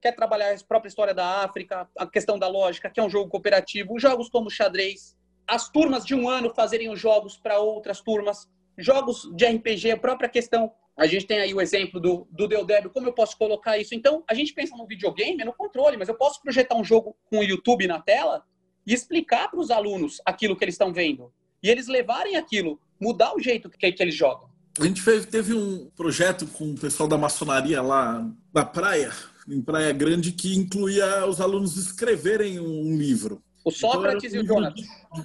quer 0.00 0.12
trabalhar 0.12 0.54
a 0.54 0.64
própria 0.66 0.88
história 0.88 1.14
da 1.14 1.44
África, 1.44 1.88
a 1.96 2.06
questão 2.06 2.38
da 2.38 2.48
lógica, 2.48 2.90
que 2.90 3.00
é 3.00 3.02
um 3.02 3.10
jogo 3.10 3.30
cooperativo, 3.30 3.98
jogos 3.98 4.28
como 4.28 4.50
xadrez, 4.50 5.16
as 5.46 5.68
turmas 5.68 6.04
de 6.04 6.14
um 6.14 6.28
ano 6.28 6.52
fazerem 6.54 6.90
os 6.90 6.98
jogos 6.98 7.36
para 7.36 7.58
outras 7.58 8.00
turmas, 8.00 8.48
jogos 8.76 9.30
de 9.34 9.46
RPG, 9.46 9.92
a 9.92 9.96
própria 9.96 10.28
questão. 10.28 10.72
A 10.96 11.06
gente 11.06 11.26
tem 11.26 11.38
aí 11.38 11.54
o 11.54 11.60
exemplo 11.60 12.00
do, 12.00 12.26
do 12.30 12.48
Deodébio, 12.48 12.90
como 12.90 13.06
eu 13.06 13.12
posso 13.12 13.36
colocar 13.36 13.78
isso? 13.78 13.94
Então, 13.94 14.24
a 14.28 14.34
gente 14.34 14.52
pensa 14.52 14.76
no 14.76 14.86
videogame, 14.86 15.44
no 15.44 15.52
controle, 15.52 15.96
mas 15.96 16.08
eu 16.08 16.14
posso 16.14 16.40
projetar 16.40 16.74
um 16.74 16.84
jogo 16.84 17.16
com 17.30 17.38
o 17.38 17.44
YouTube 17.44 17.86
na 17.86 18.00
tela 18.00 18.44
e 18.86 18.94
explicar 18.94 19.50
para 19.50 19.60
os 19.60 19.70
alunos 19.70 20.20
aquilo 20.24 20.56
que 20.56 20.64
eles 20.64 20.74
estão 20.74 20.92
vendo. 20.92 21.32
E 21.62 21.68
eles 21.68 21.86
levarem 21.86 22.36
aquilo, 22.36 22.80
mudar 23.00 23.34
o 23.34 23.40
jeito 23.40 23.68
que, 23.68 23.92
que 23.92 24.02
eles 24.02 24.14
jogam. 24.14 24.48
A 24.78 24.84
gente 24.84 25.00
fez, 25.00 25.24
teve 25.26 25.54
um 25.54 25.90
projeto 25.96 26.46
com 26.46 26.72
o 26.72 26.78
pessoal 26.78 27.08
da 27.08 27.16
maçonaria 27.16 27.80
lá 27.80 28.26
na 28.54 28.64
praia, 28.64 29.10
em 29.48 29.60
Praia 29.60 29.92
Grande, 29.92 30.32
que 30.32 30.56
incluía 30.56 31.26
os 31.26 31.40
alunos 31.40 31.76
escreverem 31.76 32.58
um 32.60 32.96
livro. 32.96 33.42
O 33.64 33.70
Sócrates 33.70 34.32
então, 34.32 34.40
e 34.40 34.44
o 34.44 34.46
Jonas. 34.46 34.74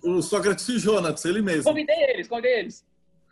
O 0.03 0.21
Sócrates 0.21 0.67
e 0.67 0.71
o 0.73 0.79
Jonas, 0.79 1.25
ele 1.25 1.41
mesmo. 1.41 1.63
Convidei 1.63 2.03
eles, 2.09 2.27
convidei 2.27 2.59
eles. 2.59 2.83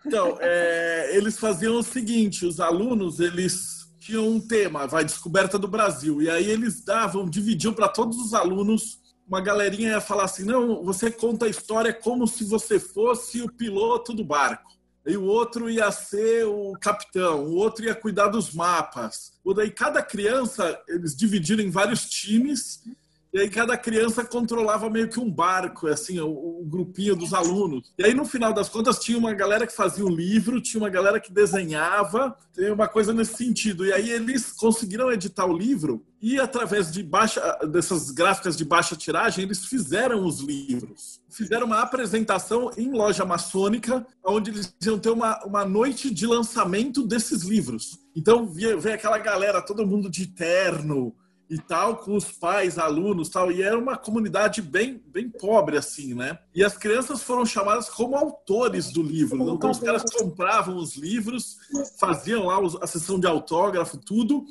Então, 0.06 0.38
é, 0.40 1.16
eles 1.16 1.38
faziam 1.38 1.78
o 1.78 1.84
seguinte: 1.84 2.46
os 2.46 2.60
alunos 2.60 3.20
eles 3.20 3.88
tinham 4.00 4.28
um 4.28 4.40
tema, 4.40 4.88
vai 4.88 5.04
descoberta 5.04 5.58
do 5.58 5.68
Brasil, 5.68 6.22
e 6.22 6.30
aí 6.30 6.50
eles 6.50 6.84
davam, 6.84 7.30
dividiam 7.30 7.74
para 7.74 7.88
todos 7.88 8.18
os 8.18 8.34
alunos. 8.34 9.00
Uma 9.28 9.42
galerinha 9.42 9.90
ia 9.92 10.02
falar 10.02 10.26
assim: 10.26 10.44
não, 10.44 10.84
você 10.84 11.12
conta 11.12 11.46
a 11.46 11.50
história 11.50 11.94
como 11.94 12.28
se 12.28 12.44
você 12.44 12.80
fosse 12.80 13.42
o 13.42 13.52
piloto 13.52 14.14
do 14.14 14.24
barco. 14.24 14.79
E 15.06 15.18
o 15.18 15.24
outro 15.24 15.70
ia 15.70 15.92
ser 15.92 16.46
o 16.46 16.74
capitão, 16.80 17.46
o 17.46 17.56
outro 17.56 17.86
ia 17.86 17.96
cuidar 17.96 18.28
dos 18.28 18.54
mapas. 18.54 19.32
E 19.46 19.54
daí 19.54 19.72
cada 19.72 20.02
criança, 20.02 20.80
eles 20.88 21.16
dividiram 21.16 21.64
em 21.64 21.70
vários 21.70 22.08
times 22.10 22.84
e 23.32 23.40
aí 23.40 23.50
cada 23.50 23.78
criança 23.78 24.26
controlava 24.26 24.90
meio 24.90 25.08
que 25.08 25.20
um 25.20 25.30
barco, 25.30 25.88
assim, 25.88 26.20
o, 26.20 26.62
o, 26.62 26.66
grupinho 26.66 27.16
dos 27.16 27.32
alunos. 27.32 27.94
E 27.98 28.04
aí 28.04 28.14
no 28.14 28.26
final 28.26 28.52
das 28.52 28.68
contas 28.70 28.98
tinha 28.98 29.18
uma 29.20 29.34
galera 29.34 29.68
que 29.68 29.76
fazia 29.76 30.04
o 30.04 30.10
livro, 30.10 30.60
tinha 30.60 30.82
uma 30.82 30.90
galera 30.90 31.20
que 31.20 31.32
desenhava, 31.32 32.36
tem 32.56 32.72
uma 32.72 32.88
coisa 32.88 33.14
nesse 33.14 33.38
sentido. 33.38 33.86
E 33.86 33.94
aí 33.94 34.10
eles 34.10 34.52
conseguiram 34.52 35.12
editar 35.12 35.46
o 35.46 35.56
livro 35.56 36.04
e 36.20 36.40
através 36.40 36.92
de 36.92 37.04
baixa 37.04 37.40
dessas 37.72 38.10
gráficas 38.10 38.58
de 38.58 38.66
baixa 38.66 38.96
tiragem 38.96 39.46
eles 39.46 39.64
fizeram 39.64 40.26
os 40.26 40.40
livros. 40.40 41.19
Fizeram 41.30 41.68
uma 41.68 41.82
apresentação 41.82 42.72
em 42.78 42.92
loja 42.92 43.24
maçônica, 43.24 44.06
onde 44.26 44.52
eles 44.52 44.76
iam 44.84 44.98
ter 44.98 45.10
uma, 45.10 45.44
uma 45.46 45.64
noite 45.64 46.14
de 46.14 46.26
lançamento 46.26 47.06
desses 47.06 47.44
livros. 47.44 48.00
Então 48.16 48.48
veio 48.48 48.80
aquela 48.94 49.18
galera, 49.18 49.62
todo 49.62 49.86
mundo 49.86 50.10
de 50.10 50.28
terno, 50.28 51.16
e 51.50 51.58
tal, 51.58 51.98
com 51.98 52.16
os 52.16 52.32
pais, 52.32 52.78
alunos 52.78 53.30
tal, 53.30 53.52
e 53.52 53.62
era 53.62 53.78
uma 53.78 53.98
comunidade 53.98 54.62
bem, 54.62 55.02
bem 55.08 55.30
pobre, 55.30 55.78
assim, 55.78 56.14
né? 56.14 56.38
E 56.54 56.64
as 56.64 56.78
crianças 56.78 57.24
foram 57.24 57.46
chamadas 57.46 57.90
como 57.90 58.16
autores 58.16 58.92
do 58.92 59.02
livro. 59.02 59.50
Então, 59.54 59.72
os 59.72 59.80
caras 59.80 60.04
compravam 60.04 60.78
os 60.78 60.96
livros, 60.96 61.58
faziam 62.00 62.46
lá 62.46 62.60
a 62.82 62.88
sessão 62.88 63.20
de 63.20 63.26
autógrafo, 63.26 63.98
tudo, 63.98 64.46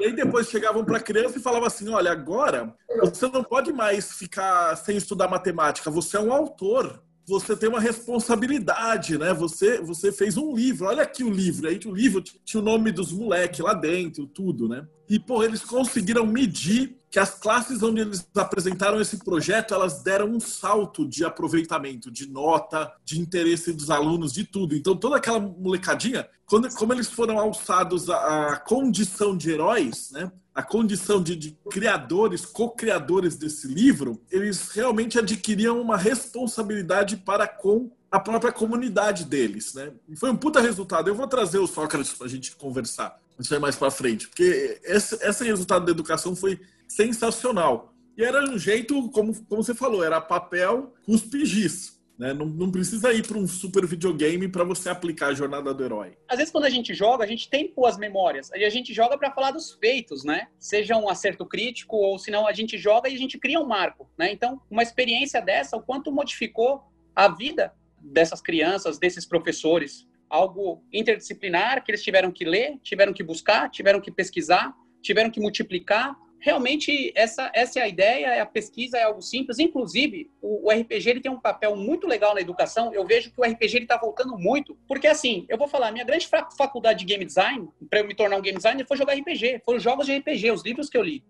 e 0.00 0.06
aí 0.06 0.12
depois 0.14 0.48
chegavam 0.48 0.84
para 0.84 0.96
a 0.96 1.02
criança 1.02 1.38
e 1.38 1.42
falavam 1.42 1.66
assim: 1.66 1.88
olha, 1.90 2.10
agora 2.10 2.74
você 3.00 3.28
não 3.28 3.44
pode 3.44 3.72
mais 3.72 4.12
ficar 4.12 4.74
sem 4.76 4.96
estudar 4.96 5.28
matemática, 5.28 5.90
você 5.90 6.16
é 6.16 6.20
um 6.20 6.32
autor 6.32 7.02
você 7.30 7.54
tem 7.54 7.68
uma 7.68 7.78
responsabilidade, 7.78 9.16
né? 9.16 9.32
Você, 9.32 9.80
você 9.80 10.10
fez 10.10 10.36
um 10.36 10.52
livro, 10.52 10.86
olha 10.86 11.04
aqui 11.04 11.22
o 11.22 11.30
livro. 11.30 11.68
Aí 11.68 11.78
o 11.86 11.94
livro 11.94 12.20
tinha 12.20 12.60
o 12.60 12.64
nome 12.64 12.90
dos 12.90 13.12
moleques 13.12 13.60
lá 13.60 13.72
dentro, 13.72 14.26
tudo, 14.26 14.68
né? 14.68 14.84
E, 15.10 15.18
pô, 15.18 15.42
eles 15.42 15.64
conseguiram 15.64 16.24
medir 16.24 16.96
que 17.10 17.18
as 17.18 17.34
classes 17.34 17.82
onde 17.82 18.00
eles 18.00 18.24
apresentaram 18.36 19.00
esse 19.00 19.16
projeto, 19.16 19.74
elas 19.74 20.04
deram 20.04 20.28
um 20.28 20.38
salto 20.38 21.04
de 21.04 21.24
aproveitamento, 21.24 22.12
de 22.12 22.30
nota, 22.30 22.92
de 23.04 23.20
interesse 23.20 23.72
dos 23.72 23.90
alunos, 23.90 24.32
de 24.32 24.44
tudo. 24.44 24.76
Então, 24.76 24.94
toda 24.94 25.16
aquela 25.16 25.40
molecadinha, 25.40 26.28
quando, 26.46 26.72
como 26.76 26.92
eles 26.92 27.08
foram 27.08 27.40
alçados 27.40 28.08
à, 28.08 28.52
à 28.52 28.56
condição 28.56 29.36
de 29.36 29.50
heróis, 29.50 30.12
né? 30.12 30.30
a 30.54 30.62
condição 30.62 31.20
de, 31.20 31.34
de 31.34 31.58
criadores, 31.70 32.46
co-criadores 32.46 33.34
desse 33.36 33.66
livro, 33.66 34.22
eles 34.30 34.68
realmente 34.68 35.18
adquiriam 35.18 35.80
uma 35.80 35.96
responsabilidade 35.96 37.16
para 37.16 37.48
com 37.48 37.90
a 38.10 38.20
própria 38.20 38.52
comunidade 38.52 39.24
deles, 39.24 39.72
né? 39.74 39.92
E 40.08 40.16
foi 40.16 40.30
um 40.30 40.36
puta 40.36 40.60
resultado. 40.60 41.08
Eu 41.08 41.14
vou 41.14 41.28
trazer 41.28 41.58
o 41.58 41.66
Sócrates 41.66 42.12
para 42.12 42.26
a 42.26 42.30
gente 42.30 42.56
conversar. 42.56 43.20
Isso 43.40 43.54
aí 43.54 43.60
mais 43.60 43.76
para 43.76 43.90
frente, 43.90 44.28
porque 44.28 44.80
esse, 44.84 45.14
esse 45.26 45.44
resultado 45.44 45.84
da 45.86 45.90
educação 45.90 46.36
foi 46.36 46.60
sensacional. 46.86 47.94
E 48.16 48.22
era 48.22 48.44
um 48.44 48.58
jeito, 48.58 49.08
como, 49.10 49.34
como 49.46 49.62
você 49.62 49.74
falou, 49.74 50.04
era 50.04 50.20
papel 50.20 50.92
com 51.06 51.14
os 51.14 51.22
pigis. 51.22 51.98
Né? 52.18 52.34
Não, 52.34 52.44
não 52.44 52.70
precisa 52.70 53.14
ir 53.14 53.26
para 53.26 53.38
um 53.38 53.48
super 53.48 53.86
videogame 53.86 54.46
para 54.46 54.62
você 54.62 54.90
aplicar 54.90 55.28
a 55.28 55.34
jornada 55.34 55.72
do 55.72 55.82
herói. 55.82 56.18
Às 56.28 56.36
vezes, 56.36 56.52
quando 56.52 56.66
a 56.66 56.70
gente 56.70 56.92
joga, 56.92 57.24
a 57.24 57.26
gente 57.26 57.48
tem 57.48 57.72
boas 57.74 57.96
memórias. 57.96 58.50
E 58.54 58.62
a 58.62 58.68
gente 58.68 58.92
joga 58.92 59.16
para 59.16 59.30
falar 59.30 59.52
dos 59.52 59.72
feitos, 59.72 60.22
né? 60.22 60.48
Seja 60.58 60.98
um 60.98 61.08
acerto 61.08 61.46
crítico, 61.46 61.96
ou 61.96 62.18
senão 62.18 62.46
a 62.46 62.52
gente 62.52 62.76
joga 62.76 63.08
e 63.08 63.14
a 63.14 63.18
gente 63.18 63.38
cria 63.38 63.58
um 63.58 63.66
marco. 63.66 64.10
Né? 64.18 64.30
Então, 64.32 64.60
uma 64.70 64.82
experiência 64.82 65.40
dessa, 65.40 65.78
o 65.78 65.82
quanto 65.82 66.12
modificou 66.12 66.82
a 67.16 67.26
vida 67.26 67.72
dessas 67.98 68.42
crianças, 68.42 68.98
desses 68.98 69.24
professores. 69.24 70.06
Algo 70.30 70.82
interdisciplinar 70.92 71.84
que 71.84 71.90
eles 71.90 72.02
tiveram 72.02 72.30
que 72.30 72.44
ler, 72.44 72.78
tiveram 72.82 73.12
que 73.12 73.22
buscar, 73.22 73.68
tiveram 73.68 74.00
que 74.00 74.10
pesquisar, 74.10 74.72
tiveram 75.02 75.30
que 75.30 75.40
multiplicar 75.40 76.16
realmente 76.40 77.12
essa, 77.14 77.50
essa 77.54 77.78
é 77.78 77.82
a 77.82 77.88
ideia, 77.88 78.26
é 78.26 78.40
a 78.40 78.46
pesquisa 78.46 78.96
é 78.96 79.02
algo 79.02 79.20
simples. 79.20 79.58
Inclusive, 79.58 80.30
o, 80.40 80.68
o 80.68 80.70
RPG 80.70 81.10
ele 81.10 81.20
tem 81.20 81.30
um 81.30 81.38
papel 81.38 81.76
muito 81.76 82.06
legal 82.06 82.34
na 82.34 82.40
educação. 82.40 82.92
Eu 82.92 83.06
vejo 83.06 83.30
que 83.30 83.40
o 83.40 83.44
RPG 83.44 83.82
está 83.82 83.96
voltando 83.96 84.36
muito, 84.36 84.76
porque 84.88 85.06
assim, 85.06 85.44
eu 85.48 85.58
vou 85.58 85.68
falar, 85.68 85.92
minha 85.92 86.04
grande 86.04 86.28
faculdade 86.56 87.00
de 87.00 87.04
game 87.04 87.24
design, 87.24 87.68
para 87.88 88.00
eu 88.00 88.06
me 88.06 88.14
tornar 88.14 88.36
um 88.36 88.42
game 88.42 88.56
designer, 88.56 88.86
foi 88.86 88.96
jogar 88.96 89.14
RPG, 89.14 89.62
foram 89.64 89.78
jogos 89.78 90.06
de 90.06 90.16
RPG, 90.16 90.50
os 90.50 90.64
livros 90.64 90.88
que 90.88 90.96
eu 90.96 91.02
li. 91.02 91.22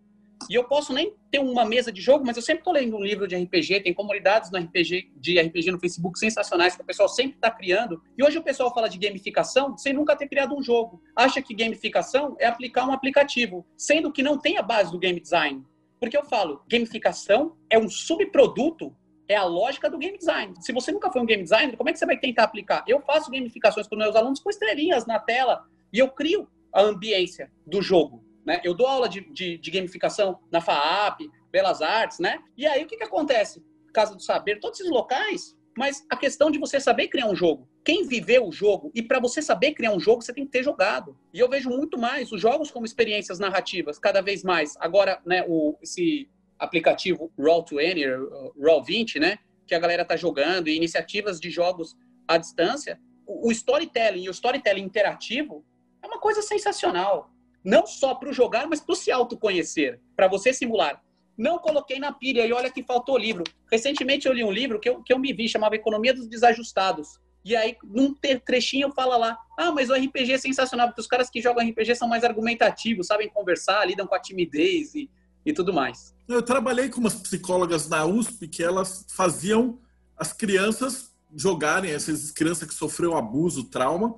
E 0.49 0.55
eu 0.55 0.65
posso 0.65 0.93
nem 0.93 1.15
ter 1.31 1.39
uma 1.39 1.65
mesa 1.65 1.93
de 1.93 2.01
jogo, 2.01 2.25
mas 2.25 2.37
eu 2.37 2.43
sempre 2.43 2.61
estou 2.61 2.73
lendo 2.73 2.97
um 2.97 3.05
livro 3.05 3.29
de 3.29 3.37
RPG, 3.37 3.81
tem 3.81 3.95
comunidades 3.95 4.51
no 4.51 4.59
RPG, 4.59 5.13
de 5.17 5.41
RPG 5.41 5.71
no 5.71 5.79
Facebook 5.79 6.19
sensacionais 6.19 6.75
que 6.75 6.83
o 6.83 6.85
pessoal 6.85 7.09
sempre 7.09 7.37
está 7.37 7.51
criando. 7.51 8.03
E 8.17 8.25
hoje 8.25 8.39
o 8.39 8.43
pessoal 8.43 8.73
fala 8.73 8.89
de 8.89 8.99
gamificação 8.99 9.77
sem 9.77 9.93
nunca 9.93 10.17
ter 10.17 10.29
criado 10.29 10.57
um 10.57 10.63
jogo. 10.63 11.03
Acha 11.15 11.41
que 11.43 11.55
gamificação 11.55 12.37
é 12.39 12.47
aplicar 12.47 12.87
um 12.87 12.93
aplicativo, 12.93 13.67
sendo 13.77 14.13
que 14.13 14.23
não 14.23 14.39
tem 14.39 14.57
a 14.57 14.63
base 14.63 14.91
do 14.91 14.99
game 14.99 15.21
design. 15.21 15.65
Porque 16.01 16.17
eu 16.17 16.25
falo, 16.25 16.63
gamificação 16.69 17.57
é 17.69 17.79
um 17.79 17.89
subproduto 17.89 18.97
é 19.29 19.37
a 19.37 19.45
lógica 19.45 19.89
do 19.89 19.97
game 19.97 20.19
design. 20.19 20.53
Se 20.61 20.73
você 20.73 20.91
nunca 20.91 21.09
foi 21.09 21.23
um 21.23 21.27
game 21.27 21.45
designer, 21.45 21.77
como 21.77 21.89
é 21.89 21.93
que 21.93 22.01
você 22.01 22.05
vai 22.05 22.19
tentar 22.19 22.43
aplicar? 22.43 22.83
Eu 22.89 23.01
faço 23.01 23.31
gamificações 23.31 23.87
com 23.87 23.95
meus 23.95 24.17
alunos 24.17 24.41
com 24.41 24.51
estrelinhas 24.51 25.07
na 25.07 25.21
tela 25.21 25.65
e 25.93 26.01
eu 26.01 26.09
crio 26.09 26.49
a 26.73 26.83
ambiência 26.83 27.49
do 27.65 27.81
jogo. 27.81 28.25
Né? 28.45 28.61
Eu 28.65 28.75
dou 28.75 28.87
aula 28.87 29.09
de, 29.09 29.21
de, 29.33 29.59
de, 29.59 29.71
gamificação 29.71 30.39
na 30.51 30.61
FAAP, 30.61 31.21
Belas 31.51 31.83
Artes, 31.83 32.19
né? 32.19 32.39
E 32.57 32.67
aí 32.67 32.83
o 32.83 32.87
que, 32.87 32.97
que 32.97 33.05
acontece? 33.05 33.63
Casa 33.93 34.15
do 34.15 34.23
Saber, 34.23 34.61
todos 34.61 34.81
esses 34.81 34.91
locais, 34.91 35.57
mas 35.77 36.05
a 36.11 36.17
questão 36.17 36.51
de 36.51 36.59
você 36.59 36.81
saber 36.81 37.09
criar 37.09 37.27
um 37.27 37.35
jogo. 37.35 37.69
Quem 37.85 38.07
viveu 38.07 38.47
o 38.47 38.53
jogo, 38.53 38.91
e 38.95 39.03
para 39.03 39.21
você 39.21 39.41
saber 39.41 39.73
criar 39.73 39.93
um 39.93 40.01
jogo, 40.01 40.23
você 40.23 40.33
tem 40.33 40.45
que 40.45 40.51
ter 40.51 40.63
jogado. 40.63 41.17
E 41.33 41.39
eu 41.39 41.49
vejo 41.49 41.71
muito 41.71 41.99
mais 41.99 42.31
os 42.33 42.41
jogos 42.41 42.71
como 42.71 42.85
experiências 42.85 43.39
narrativas, 43.39 43.99
cada 43.99 44.21
vez 44.21 44.43
mais. 44.43 44.75
Agora, 44.79 45.21
né, 45.25 45.45
o, 45.49 45.77
esse 45.83 46.29
aplicativo 46.59 47.33
Roll20, 47.39 48.53
Roll20, 48.59 49.19
né? 49.19 49.39
Que 49.67 49.75
a 49.75 49.79
galera 49.79 50.05
tá 50.05 50.17
jogando, 50.17 50.69
e 50.69 50.77
iniciativas 50.77 51.41
de 51.41 51.51
jogos 51.51 51.97
à 52.29 52.37
distância. 52.37 53.01
O, 53.27 53.49
o 53.49 53.53
storytelling 53.53 54.25
e 54.25 54.29
o 54.29 54.33
storytelling 54.33 54.83
interativo 54.83 55.65
é 56.03 56.07
uma 56.07 56.19
coisa 56.19 56.43
sensacional 56.43 57.31
não 57.65 57.87
só 57.87 58.15
para 58.15 58.31
o 58.31 58.33
jogar, 58.33 58.67
mas 58.67 58.81
para 58.81 58.93
o 58.93 58.97
se 58.97 59.11
autoconhecer, 59.11 60.01
para 60.17 60.29
você 60.29 60.53
simular. 60.53 61.03
Não 61.37 61.59
coloquei 61.59 61.99
na 61.99 62.13
pilha 62.13 62.47
e 62.47 62.53
olha 62.53 62.71
que 62.71 62.83
faltou 62.83 63.17
livro. 63.17 63.45
Recentemente 63.71 64.27
eu 64.27 64.33
li 64.33 64.45
um 64.45 64.51
livro 64.53 64.79
que 64.79 64.89
eu, 64.89 65.03
que 65.03 65.13
eu 65.13 65.19
me 65.19 65.33
vi, 65.33 65.49
chamava 65.49 65.75
Economia 65.75 66.13
dos 66.13 66.27
Desajustados. 66.27 67.19
E 67.43 67.57
aí, 67.57 67.75
num 67.83 68.15
trechinho, 68.45 68.93
fala 68.93 69.17
lá: 69.17 69.39
ah, 69.59 69.73
mas 69.73 69.89
o 69.89 69.95
RPG 69.95 70.33
é 70.33 70.39
sensacional, 70.39 70.89
porque 70.89 71.01
os 71.01 71.07
caras 71.07 71.31
que 71.31 71.41
jogam 71.41 71.67
RPG 71.67 71.95
são 71.95 72.07
mais 72.07 72.25
argumentativos, 72.25 73.07
sabem 73.07 73.31
conversar, 73.31 73.87
lidam 73.87 74.07
com 74.07 74.15
a 74.15 74.21
timidez 74.21 74.95
e, 74.95 75.09
e 75.47 75.53
tudo 75.53 75.73
mais. 75.73 76.15
Eu 76.29 76.43
trabalhei 76.43 76.91
com 76.91 77.01
umas 77.01 77.15
psicólogas 77.15 77.89
na 77.89 78.05
USP 78.05 78.47
que 78.47 78.63
elas 78.63 79.07
faziam 79.09 79.81
as 80.17 80.35
crianças 80.35 81.11
jogarem, 81.35 81.91
essas 81.91 82.31
crianças 82.31 82.69
que 82.69 82.75
sofreram 82.75 83.17
abuso, 83.17 83.65
trauma, 83.65 84.15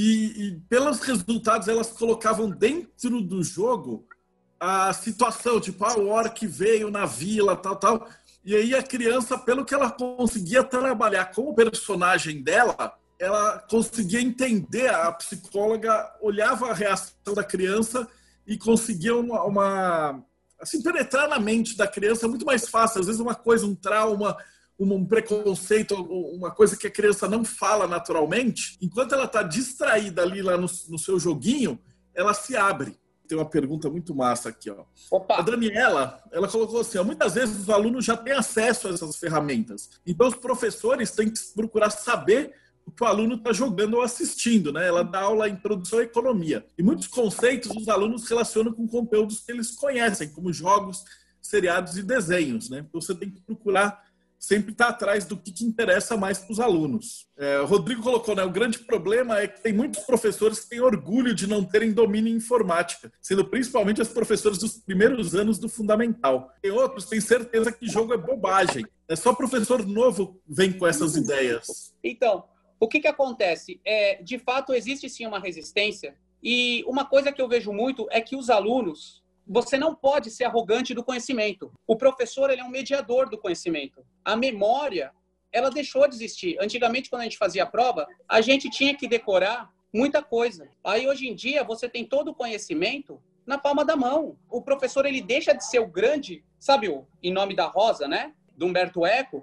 e, 0.00 0.46
e 0.46 0.60
pelos 0.68 1.00
resultados 1.00 1.66
elas 1.66 1.88
colocavam 1.88 2.48
dentro 2.48 3.20
do 3.20 3.42
jogo 3.42 4.06
a 4.60 4.92
situação, 4.92 5.60
tipo, 5.60 5.84
ah, 5.84 5.98
o 5.98 6.06
orc 6.06 6.46
veio 6.46 6.88
na 6.88 7.04
vila, 7.04 7.56
tal, 7.56 7.74
tal. 7.74 8.08
E 8.44 8.54
aí 8.54 8.76
a 8.76 8.82
criança, 8.82 9.36
pelo 9.36 9.64
que 9.64 9.74
ela 9.74 9.90
conseguia 9.90 10.62
trabalhar 10.62 11.32
com 11.32 11.48
o 11.48 11.54
personagem 11.54 12.44
dela, 12.44 12.96
ela 13.18 13.58
conseguia 13.68 14.20
entender, 14.20 14.88
a 14.88 15.10
psicóloga 15.10 16.08
olhava 16.20 16.70
a 16.70 16.74
reação 16.74 17.34
da 17.34 17.42
criança 17.42 18.06
e 18.46 18.56
conseguia 18.56 19.16
uma, 19.16 19.42
uma 19.42 20.24
assim, 20.60 20.80
penetrar 20.80 21.28
na 21.28 21.40
mente 21.40 21.76
da 21.76 21.88
criança 21.88 22.28
muito 22.28 22.46
mais 22.46 22.68
fácil. 22.68 23.00
Às 23.00 23.06
vezes 23.06 23.20
uma 23.20 23.34
coisa, 23.34 23.66
um 23.66 23.74
trauma, 23.74 24.36
um 24.78 25.04
preconceito, 25.04 25.94
uma 25.94 26.50
coisa 26.50 26.76
que 26.76 26.86
a 26.86 26.90
criança 26.90 27.28
não 27.28 27.44
fala 27.44 27.86
naturalmente, 27.86 28.78
enquanto 28.80 29.12
ela 29.12 29.24
está 29.24 29.42
distraída 29.42 30.22
ali 30.22 30.40
lá 30.40 30.56
no, 30.56 30.68
no, 30.88 30.98
seu 30.98 31.18
joguinho, 31.18 31.78
ela 32.14 32.32
se 32.32 32.56
abre. 32.56 32.96
Tem 33.26 33.36
uma 33.36 33.48
pergunta 33.48 33.90
muito 33.90 34.14
massa 34.14 34.48
aqui, 34.48 34.70
ó. 34.70 34.84
Opa. 35.10 35.38
A 35.38 35.42
Daniela, 35.42 36.22
ela 36.32 36.48
colocou 36.48 36.80
assim: 36.80 36.96
ó, 36.96 37.04
muitas 37.04 37.34
vezes 37.34 37.58
os 37.58 37.68
alunos 37.68 38.04
já 38.04 38.16
têm 38.16 38.32
acesso 38.32 38.88
a 38.88 38.92
essas 38.92 39.16
ferramentas. 39.16 39.90
Então 40.06 40.28
os 40.28 40.34
professores 40.34 41.10
têm 41.10 41.28
que 41.28 41.38
procurar 41.54 41.90
saber 41.90 42.54
o 42.86 42.90
que 42.90 43.02
o 43.04 43.06
aluno 43.06 43.34
está 43.34 43.52
jogando 43.52 43.94
ou 43.94 44.02
assistindo, 44.02 44.72
né? 44.72 44.88
Ela 44.88 45.02
dá 45.02 45.20
aula 45.20 45.46
em 45.46 45.52
introdução 45.52 45.98
à 45.98 46.04
economia. 46.04 46.64
E 46.78 46.82
muitos 46.82 47.06
conceitos 47.06 47.70
os 47.76 47.86
alunos 47.88 48.26
relacionam 48.26 48.72
com 48.72 48.88
conteúdos 48.88 49.40
que 49.40 49.52
eles 49.52 49.72
conhecem, 49.72 50.30
como 50.30 50.50
jogos, 50.50 51.04
seriados 51.42 51.98
e 51.98 52.02
desenhos, 52.02 52.70
né? 52.70 52.86
Então 52.88 53.00
você 53.00 53.14
tem 53.14 53.30
que 53.30 53.42
procurar 53.42 54.07
sempre 54.48 54.72
estar 54.72 54.86
tá 54.86 54.90
atrás 54.90 55.26
do 55.26 55.36
que, 55.36 55.52
que 55.52 55.64
interessa 55.64 56.16
mais 56.16 56.38
para 56.38 56.52
os 56.52 56.58
alunos. 56.58 57.26
É, 57.36 57.60
o 57.60 57.66
Rodrigo 57.66 58.02
colocou, 58.02 58.34
né? 58.34 58.42
O 58.42 58.50
grande 58.50 58.78
problema 58.78 59.38
é 59.38 59.46
que 59.46 59.62
tem 59.62 59.74
muitos 59.74 60.02
professores 60.04 60.60
que 60.60 60.70
têm 60.70 60.80
orgulho 60.80 61.34
de 61.34 61.46
não 61.46 61.62
terem 61.62 61.92
domínio 61.92 62.32
em 62.32 62.36
informática, 62.36 63.12
sendo 63.20 63.44
principalmente 63.44 64.00
as 64.00 64.08
professoras 64.08 64.56
dos 64.56 64.78
primeiros 64.78 65.34
anos 65.34 65.58
do 65.58 65.68
fundamental. 65.68 66.50
Tem 66.62 66.70
outros 66.70 67.04
que 67.04 67.10
têm 67.10 67.20
certeza 67.20 67.70
que 67.70 67.86
jogo 67.86 68.14
é 68.14 68.16
bobagem. 68.16 68.86
É 69.06 69.14
só 69.14 69.34
professor 69.34 69.86
novo 69.86 70.40
vem 70.48 70.72
com 70.72 70.86
essas 70.86 71.14
ideias. 71.14 71.94
Então, 72.02 72.44
o 72.80 72.88
que, 72.88 73.00
que 73.00 73.08
acontece? 73.08 73.80
É, 73.84 74.22
de 74.22 74.38
fato, 74.38 74.72
existe 74.72 75.10
sim 75.10 75.26
uma 75.26 75.38
resistência. 75.38 76.16
E 76.42 76.84
uma 76.86 77.04
coisa 77.04 77.32
que 77.32 77.42
eu 77.42 77.48
vejo 77.48 77.72
muito 77.72 78.06
é 78.10 78.20
que 78.20 78.36
os 78.36 78.48
alunos, 78.48 79.17
você 79.48 79.78
não 79.78 79.94
pode 79.94 80.30
ser 80.30 80.44
arrogante 80.44 80.92
do 80.92 81.02
conhecimento. 81.02 81.72
O 81.86 81.96
professor 81.96 82.50
ele 82.50 82.60
é 82.60 82.64
um 82.64 82.70
mediador 82.70 83.28
do 83.30 83.38
conhecimento. 83.38 84.04
A 84.24 84.36
memória, 84.36 85.12
ela 85.50 85.70
deixou 85.70 86.06
de 86.06 86.14
existir. 86.14 86.58
Antigamente, 86.60 87.08
quando 87.08 87.22
a 87.22 87.24
gente 87.24 87.38
fazia 87.38 87.62
a 87.62 87.66
prova, 87.66 88.06
a 88.28 88.40
gente 88.40 88.68
tinha 88.68 88.94
que 88.94 89.08
decorar 89.08 89.70
muita 89.92 90.22
coisa. 90.22 90.68
Aí, 90.84 91.08
hoje 91.08 91.26
em 91.26 91.34
dia, 91.34 91.64
você 91.64 91.88
tem 91.88 92.04
todo 92.04 92.28
o 92.28 92.34
conhecimento 92.34 93.22
na 93.46 93.56
palma 93.56 93.84
da 93.84 93.96
mão. 93.96 94.36
O 94.50 94.60
professor, 94.60 95.06
ele 95.06 95.22
deixa 95.22 95.54
de 95.54 95.64
ser 95.64 95.78
o 95.78 95.86
grande, 95.86 96.44
sabe 96.58 96.88
o 96.90 97.06
Em 97.22 97.32
Nome 97.32 97.56
da 97.56 97.66
Rosa, 97.66 98.06
né? 98.06 98.34
Do 98.54 98.66
Humberto 98.66 99.06
Eco, 99.06 99.42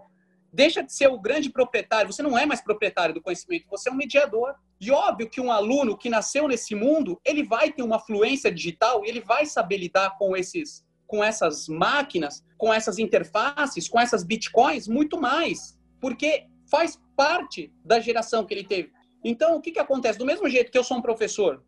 deixa 0.54 0.84
de 0.84 0.94
ser 0.94 1.08
o 1.08 1.20
grande 1.20 1.50
proprietário, 1.50 2.12
você 2.12 2.22
não 2.24 2.38
é 2.38 2.46
mais 2.46 2.62
proprietário 2.62 3.14
do 3.14 3.22
conhecimento, 3.22 3.68
você 3.70 3.90
é 3.90 3.92
um 3.92 3.96
mediador. 3.96 4.56
E 4.80 4.92
óbvio 4.92 5.30
que 5.30 5.40
um 5.40 5.52
aluno 5.52 5.98
que 5.98 6.10
nasceu 6.10 6.48
nesse 6.48 6.76
mundo, 6.76 7.20
ele 7.24 7.44
vai 7.44 7.72
ter 7.72 7.84
uma 7.84 8.00
fluência 8.00 8.52
digital 8.52 9.04
ele 9.06 9.22
vai 9.22 9.46
saber 9.46 9.78
lidar 9.78 10.18
com 10.18 10.36
esses 10.36 10.84
com 11.08 11.24
essas 11.24 11.68
máquinas, 11.68 12.44
com 12.58 12.74
essas 12.74 12.98
interfaces, 12.98 13.88
com 13.88 14.00
essas 14.00 14.24
bitcoins 14.24 14.88
muito 14.88 15.22
mais, 15.22 15.78
porque 16.02 16.48
faz 16.68 17.00
parte 17.16 17.72
da 17.86 18.00
geração 18.00 18.44
que 18.44 18.52
ele 18.56 18.64
teve. 18.64 18.92
Então, 19.24 19.56
o 19.56 19.62
que 19.62 19.72
que 19.72 19.80
acontece? 19.80 20.18
Do 20.18 20.26
mesmo 20.26 20.50
jeito 20.50 20.72
que 20.72 20.78
eu 20.78 20.84
sou 20.84 20.98
um 20.98 21.04
professor, 21.04 21.64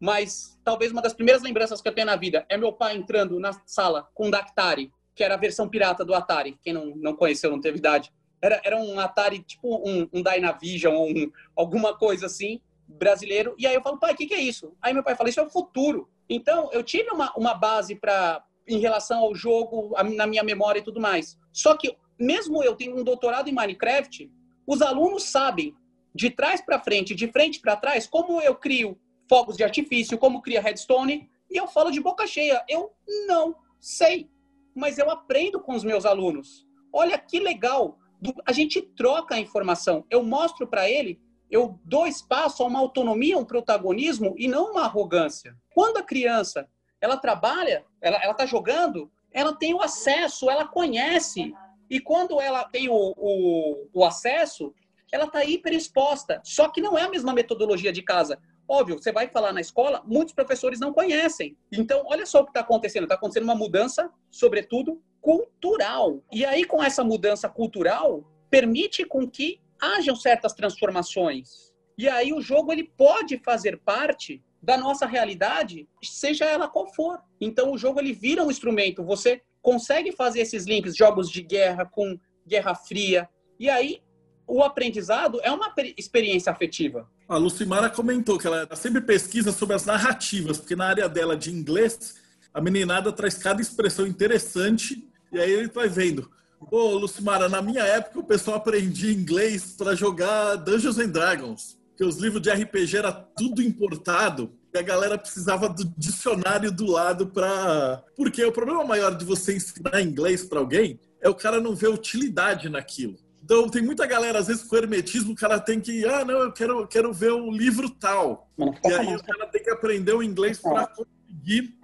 mas 0.00 0.58
talvez 0.64 0.90
uma 0.90 1.00
das 1.00 1.14
primeiras 1.14 1.40
lembranças 1.40 1.80
que 1.80 1.88
eu 1.88 1.94
tenho 1.94 2.08
na 2.08 2.16
vida 2.16 2.44
é 2.48 2.56
meu 2.56 2.72
pai 2.72 2.96
entrando 2.96 3.38
na 3.38 3.52
sala 3.64 4.08
com 4.12 4.26
um 4.26 4.30
Dactari 4.30 4.90
que 5.14 5.22
era 5.22 5.34
a 5.34 5.38
versão 5.38 5.68
pirata 5.68 6.04
do 6.04 6.14
Atari. 6.14 6.58
Quem 6.62 6.72
não, 6.72 6.86
não 6.96 7.14
conheceu, 7.14 7.50
não 7.50 7.60
teve 7.60 7.78
idade. 7.78 8.12
Era, 8.44 8.60
era 8.64 8.76
um 8.76 8.98
Atari, 9.00 9.40
tipo 9.40 9.76
um, 9.88 10.08
um 10.12 10.22
Dynavision, 10.22 10.94
um, 10.94 11.32
alguma 11.56 11.96
coisa 11.96 12.26
assim, 12.26 12.60
brasileiro. 12.86 13.54
E 13.58 13.66
aí 13.66 13.74
eu 13.74 13.82
falo, 13.82 13.98
pai, 13.98 14.12
o 14.12 14.16
que, 14.16 14.26
que 14.26 14.34
é 14.34 14.40
isso? 14.40 14.74
Aí 14.82 14.92
meu 14.92 15.02
pai 15.02 15.14
fala, 15.14 15.28
isso 15.30 15.40
é 15.40 15.42
o 15.42 15.50
futuro. 15.50 16.08
Então, 16.28 16.70
eu 16.72 16.82
tive 16.82 17.10
uma, 17.10 17.32
uma 17.36 17.54
base 17.54 17.94
para 17.94 18.44
em 18.66 18.78
relação 18.78 19.20
ao 19.20 19.34
jogo, 19.34 19.94
a, 19.94 20.02
na 20.02 20.26
minha 20.26 20.42
memória 20.42 20.78
e 20.80 20.82
tudo 20.82 21.00
mais. 21.00 21.38
Só 21.52 21.76
que, 21.76 21.96
mesmo 22.18 22.62
eu 22.62 22.74
tendo 22.74 22.98
um 22.98 23.04
doutorado 23.04 23.48
em 23.48 23.52
Minecraft, 23.52 24.30
os 24.66 24.80
alunos 24.80 25.24
sabem, 25.24 25.74
de 26.14 26.30
trás 26.30 26.60
para 26.60 26.80
frente, 26.80 27.14
de 27.14 27.28
frente 27.28 27.60
para 27.60 27.76
trás, 27.76 28.06
como 28.06 28.40
eu 28.40 28.54
crio 28.54 28.98
fogos 29.28 29.56
de 29.56 29.64
artifício, 29.64 30.16
como 30.16 30.40
cria 30.40 30.62
redstone, 30.62 31.28
e 31.50 31.56
eu 31.56 31.66
falo 31.66 31.90
de 31.90 32.00
boca 32.00 32.26
cheia. 32.26 32.64
Eu 32.68 32.92
não 33.26 33.56
sei 33.80 34.30
mas 34.74 34.98
eu 34.98 35.08
aprendo 35.08 35.60
com 35.60 35.74
os 35.74 35.84
meus 35.84 36.04
alunos. 36.04 36.66
Olha 36.92 37.16
que 37.18 37.38
legal, 37.38 37.98
a 38.46 38.52
gente 38.52 38.80
troca 38.80 39.34
a 39.34 39.40
informação. 39.40 40.04
Eu 40.10 40.22
mostro 40.22 40.66
para 40.66 40.88
ele, 40.88 41.20
eu 41.50 41.78
dou 41.84 42.06
espaço 42.06 42.62
a 42.62 42.66
uma 42.66 42.78
autonomia, 42.78 43.38
um 43.38 43.44
protagonismo 43.44 44.34
e 44.38 44.48
não 44.48 44.72
uma 44.72 44.82
arrogância. 44.82 45.56
Quando 45.74 45.98
a 45.98 46.02
criança 46.02 46.68
ela 47.00 47.16
trabalha, 47.16 47.84
ela 48.00 48.18
está 48.30 48.46
jogando, 48.46 49.10
ela 49.30 49.54
tem 49.54 49.74
o 49.74 49.82
acesso, 49.82 50.48
ela 50.48 50.66
conhece. 50.66 51.52
E 51.90 52.00
quando 52.00 52.40
ela 52.40 52.64
tem 52.64 52.88
o, 52.88 53.14
o, 53.16 53.88
o 53.92 54.04
acesso, 54.04 54.72
ela 55.12 55.24
está 55.24 55.44
hiper 55.44 55.74
exposta. 55.74 56.40
Só 56.42 56.68
que 56.68 56.80
não 56.80 56.96
é 56.96 57.02
a 57.02 57.10
mesma 57.10 57.32
metodologia 57.34 57.92
de 57.92 58.02
casa. 58.02 58.38
Óbvio, 58.66 58.96
você 58.96 59.12
vai 59.12 59.28
falar 59.28 59.52
na 59.52 59.60
escola, 59.60 60.02
muitos 60.06 60.32
professores 60.32 60.80
não 60.80 60.92
conhecem. 60.92 61.56
Então, 61.70 62.02
olha 62.06 62.24
só 62.24 62.40
o 62.40 62.44
que 62.44 62.50
está 62.50 62.60
acontecendo. 62.60 63.02
Está 63.02 63.16
acontecendo 63.16 63.44
uma 63.44 63.54
mudança, 63.54 64.10
sobretudo, 64.30 65.02
cultural. 65.24 66.22
E 66.30 66.44
aí, 66.44 66.66
com 66.66 66.84
essa 66.84 67.02
mudança 67.02 67.48
cultural, 67.48 68.22
permite 68.50 69.06
com 69.06 69.26
que 69.26 69.58
hajam 69.80 70.14
certas 70.14 70.52
transformações. 70.52 71.72
E 71.96 72.06
aí 72.06 72.34
o 72.34 72.42
jogo 72.42 72.70
ele 72.70 72.84
pode 72.84 73.38
fazer 73.38 73.78
parte 73.78 74.44
da 74.62 74.76
nossa 74.76 75.06
realidade, 75.06 75.88
seja 76.02 76.44
ela 76.44 76.68
qual 76.68 76.92
for. 76.92 77.18
Então 77.40 77.72
o 77.72 77.78
jogo 77.78 78.00
ele 78.00 78.12
vira 78.12 78.44
um 78.44 78.50
instrumento. 78.50 79.02
Você 79.02 79.40
consegue 79.62 80.12
fazer 80.12 80.40
esses 80.40 80.66
links, 80.66 80.94
jogos 80.94 81.30
de 81.30 81.40
guerra 81.40 81.86
com 81.86 82.18
Guerra 82.46 82.74
Fria. 82.74 83.26
E 83.58 83.70
aí 83.70 84.02
o 84.46 84.62
aprendizado 84.62 85.40
é 85.42 85.50
uma 85.50 85.72
experiência 85.96 86.52
afetiva. 86.52 87.08
A 87.26 87.38
Lucimara 87.38 87.88
comentou 87.88 88.38
que 88.38 88.46
ela 88.46 88.68
sempre 88.76 89.00
pesquisa 89.00 89.52
sobre 89.52 89.74
as 89.74 89.86
narrativas, 89.86 90.58
porque 90.58 90.76
na 90.76 90.86
área 90.86 91.08
dela 91.08 91.34
de 91.34 91.50
inglês, 91.50 92.16
a 92.52 92.60
meninada 92.60 93.10
traz 93.10 93.38
cada 93.38 93.62
expressão 93.62 94.06
interessante, 94.06 95.08
e 95.34 95.40
aí 95.40 95.52
ele 95.52 95.68
vai 95.68 95.88
vendo. 95.88 96.30
Ô, 96.70 96.94
Lucimara, 96.94 97.48
na 97.48 97.60
minha 97.60 97.82
época 97.82 98.20
o 98.20 98.24
pessoal 98.24 98.56
aprendia 98.56 99.12
inglês 99.12 99.74
para 99.76 99.94
jogar 99.94 100.56
Dungeons 100.56 100.98
and 100.98 101.08
Dragons, 101.08 101.76
que 101.96 102.04
os 102.04 102.16
livros 102.16 102.40
de 102.40 102.50
RPG 102.50 102.96
era 102.96 103.12
tudo 103.12 103.60
importado, 103.62 104.52
e 104.72 104.78
a 104.78 104.82
galera 104.82 105.18
precisava 105.18 105.68
do 105.68 105.84
dicionário 105.96 106.72
do 106.72 106.86
lado 106.86 107.26
para. 107.26 108.02
Porque 108.16 108.44
o 108.44 108.52
problema 108.52 108.84
maior 108.84 109.14
de 109.16 109.24
você 109.24 109.56
ensinar 109.56 110.00
inglês 110.00 110.44
para 110.44 110.58
alguém 110.58 110.98
é 111.20 111.28
o 111.28 111.34
cara 111.34 111.60
não 111.60 111.74
ver 111.74 111.88
utilidade 111.88 112.68
naquilo. 112.68 113.16
Então, 113.42 113.68
tem 113.68 113.82
muita 113.82 114.06
galera, 114.06 114.38
às 114.38 114.46
vezes, 114.46 114.62
com 114.62 114.74
hermetismo, 114.74 115.32
o 115.32 115.36
cara 115.36 115.60
tem 115.60 115.78
que, 115.78 116.04
ah, 116.06 116.24
não, 116.24 116.40
eu 116.40 116.52
quero, 116.52 116.86
quero 116.88 117.12
ver 117.12 117.30
o 117.30 117.50
livro 117.50 117.90
tal. 117.90 118.50
e 118.58 118.92
aí 118.92 119.14
o 119.14 119.22
cara 119.22 119.46
tem 119.48 119.62
que 119.62 119.70
aprender 119.70 120.14
o 120.14 120.22
inglês 120.22 120.58
para 120.58 120.86
conseguir 120.86 121.74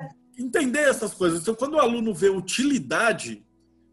entender 0.43 0.89
essas 0.89 1.13
coisas. 1.13 1.43
Então, 1.43 1.55
quando 1.55 1.75
o 1.75 1.81
aluno 1.81 2.15
vê 2.15 2.29
utilidade 2.29 3.45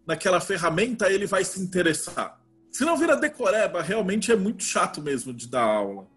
naquela 0.06 0.40
ferramenta, 0.40 1.12
ele 1.12 1.26
vai 1.26 1.44
se 1.44 1.62
interessar. 1.62 2.40
Se 2.72 2.86
não 2.86 2.98
vira 2.98 3.16
decoreba, 3.16 3.82
realmente 3.82 4.32
é 4.32 4.36
muito 4.36 4.64
chato 4.64 5.02
mesmo 5.02 5.34
de 5.34 5.48
dar 5.48 5.64
aula. 5.64 6.08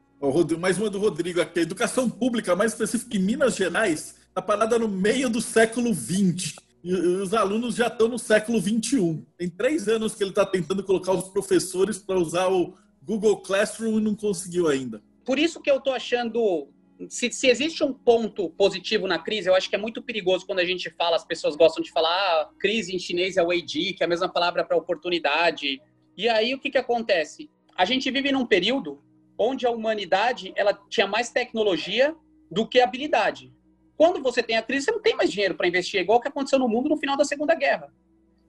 Mais 0.58 0.78
uma 0.78 0.90
do 0.90 0.98
Rodrigo 0.98 1.40
aqui. 1.40 1.60
Educação 1.60 2.08
pública, 2.08 2.54
mais 2.54 2.72
específica 2.72 3.16
em 3.16 3.20
Minas 3.20 3.56
Gerais, 3.56 4.16
está 4.28 4.42
parada 4.42 4.78
no 4.78 4.86
meio 4.86 5.30
do 5.30 5.40
século 5.40 5.94
XX. 5.94 6.56
E 6.84 6.94
os 6.94 7.32
alunos 7.32 7.74
já 7.74 7.86
estão 7.86 8.08
no 8.08 8.18
século 8.18 8.60
21. 8.60 9.24
Tem 9.38 9.48
três 9.48 9.88
anos 9.88 10.14
que 10.14 10.22
ele 10.22 10.30
está 10.30 10.44
tentando 10.44 10.84
colocar 10.84 11.12
os 11.12 11.28
professores 11.28 11.98
para 11.98 12.18
usar 12.18 12.48
o 12.48 12.74
Google 13.02 13.38
Classroom 13.38 13.98
e 13.98 14.02
não 14.02 14.14
conseguiu 14.14 14.68
ainda. 14.68 15.02
Por 15.24 15.38
isso 15.38 15.60
que 15.60 15.70
eu 15.70 15.78
estou 15.78 15.94
achando. 15.94 16.68
Se, 17.08 17.32
se, 17.32 17.48
existe 17.48 17.82
um 17.82 17.94
ponto 17.94 18.50
positivo 18.50 19.06
na 19.06 19.18
crise, 19.18 19.48
eu 19.48 19.54
acho 19.54 19.70
que 19.70 19.76
é 19.76 19.78
muito 19.78 20.02
perigoso 20.02 20.44
quando 20.44 20.58
a 20.58 20.64
gente 20.64 20.90
fala, 20.90 21.16
as 21.16 21.24
pessoas 21.24 21.56
gostam 21.56 21.82
de 21.82 21.90
falar, 21.90 22.10
ah, 22.10 22.50
crise 22.58 22.94
em 22.94 22.98
chinês 22.98 23.36
é 23.36 23.42
Weiji, 23.42 23.94
que 23.94 24.02
é 24.02 24.06
a 24.06 24.08
mesma 24.08 24.28
palavra 24.28 24.64
para 24.64 24.76
oportunidade. 24.76 25.80
E 26.16 26.28
aí 26.28 26.54
o 26.54 26.58
que, 26.58 26.70
que 26.70 26.78
acontece? 26.78 27.50
A 27.74 27.84
gente 27.84 28.10
vive 28.10 28.30
num 28.30 28.44
período 28.44 29.02
onde 29.38 29.66
a 29.66 29.70
humanidade 29.70 30.52
ela 30.54 30.78
tinha 30.90 31.06
mais 31.06 31.30
tecnologia 31.30 32.14
do 32.50 32.66
que 32.66 32.80
habilidade. 32.80 33.50
Quando 33.96 34.22
você 34.22 34.42
tem 34.42 34.56
a 34.56 34.62
crise, 34.62 34.86
você 34.86 34.92
não 34.92 35.00
tem 35.00 35.16
mais 35.16 35.32
dinheiro 35.32 35.54
para 35.54 35.68
investir, 35.68 36.00
é 36.00 36.02
igual 36.02 36.18
o 36.18 36.20
que 36.20 36.28
aconteceu 36.28 36.58
no 36.58 36.68
mundo 36.68 36.90
no 36.90 36.96
final 36.98 37.16
da 37.16 37.24
Segunda 37.24 37.54
Guerra. 37.54 37.90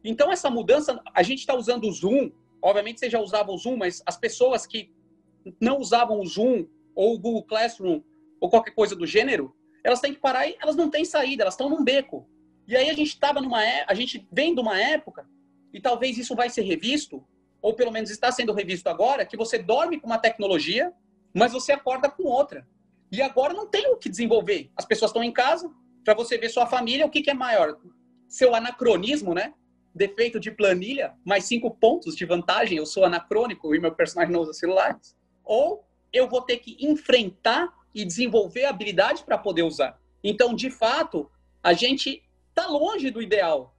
Então, 0.03 0.31
essa 0.31 0.49
mudança, 0.49 1.01
a 1.13 1.23
gente 1.23 1.39
está 1.39 1.55
usando 1.55 1.87
o 1.87 1.91
Zoom, 1.91 2.31
obviamente 2.61 2.99
você 2.99 3.09
já 3.09 3.19
usava 3.19 3.51
o 3.51 3.57
Zoom, 3.57 3.77
mas 3.77 4.01
as 4.05 4.17
pessoas 4.17 4.65
que 4.65 4.91
não 5.59 5.77
usavam 5.77 6.19
o 6.19 6.25
Zoom 6.25 6.67
ou 6.95 7.15
o 7.15 7.19
Google 7.19 7.43
Classroom 7.43 8.01
ou 8.41 8.49
qualquer 8.49 8.71
coisa 8.71 8.95
do 8.95 9.05
gênero, 9.05 9.55
elas 9.83 10.01
têm 10.01 10.13
que 10.13 10.19
parar 10.19 10.47
e 10.47 10.57
elas 10.59 10.75
não 10.75 10.89
têm 10.89 11.05
saída, 11.05 11.43
elas 11.43 11.53
estão 11.53 11.69
num 11.69 11.83
beco. 11.83 12.27
E 12.67 12.75
aí 12.75 12.89
a 12.89 12.93
gente 12.93 13.09
estava 13.09 13.39
numa 13.39 13.63
é, 13.63 13.85
a 13.87 13.93
gente 13.93 14.27
vem 14.31 14.53
de 14.53 14.59
uma 14.59 14.79
época 14.79 15.25
e 15.71 15.79
talvez 15.79 16.17
isso 16.17 16.35
vai 16.35 16.49
ser 16.49 16.63
revisto, 16.63 17.23
ou 17.61 17.73
pelo 17.75 17.91
menos 17.91 18.09
está 18.09 18.31
sendo 18.31 18.51
revisto 18.51 18.89
agora, 18.89 19.25
que 19.25 19.37
você 19.37 19.59
dorme 19.59 19.99
com 19.99 20.07
uma 20.07 20.17
tecnologia, 20.17 20.91
mas 21.33 21.53
você 21.53 21.71
acorda 21.71 22.09
com 22.09 22.23
outra. 22.23 22.67
E 23.11 23.21
agora 23.21 23.53
não 23.53 23.67
tem 23.67 23.87
o 23.91 23.97
que 23.97 24.09
desenvolver. 24.09 24.71
As 24.75 24.85
pessoas 24.85 25.11
estão 25.11 25.23
em 25.23 25.31
casa, 25.31 25.69
para 26.03 26.15
você 26.15 26.37
ver 26.37 26.49
sua 26.49 26.65
família, 26.65 27.05
o 27.05 27.09
que, 27.09 27.21
que 27.21 27.29
é 27.29 27.33
maior? 27.33 27.77
Seu 28.27 28.55
anacronismo, 28.55 29.33
né? 29.33 29.53
Defeito 29.93 30.39
de 30.39 30.49
planilha, 30.49 31.13
mais 31.25 31.45
cinco 31.45 31.69
pontos 31.69 32.15
de 32.15 32.25
vantagem, 32.25 32.77
eu 32.77 32.85
sou 32.85 33.05
anacrônico 33.05 33.75
e 33.75 33.79
meu 33.79 33.93
personagem 33.93 34.33
não 34.33 34.41
usa 34.41 34.53
celulares. 34.53 35.15
Ou 35.43 35.85
eu 36.11 36.27
vou 36.27 36.41
ter 36.41 36.57
que 36.57 36.77
enfrentar 36.79 37.71
e 37.93 38.05
desenvolver 38.05 38.65
habilidade 38.65 39.23
para 39.23 39.37
poder 39.37 39.63
usar. 39.63 39.99
Então, 40.23 40.53
de 40.53 40.69
fato, 40.69 41.29
a 41.63 41.73
gente 41.73 42.23
está 42.49 42.67
longe 42.67 43.09
do 43.09 43.21
ideal. 43.21 43.75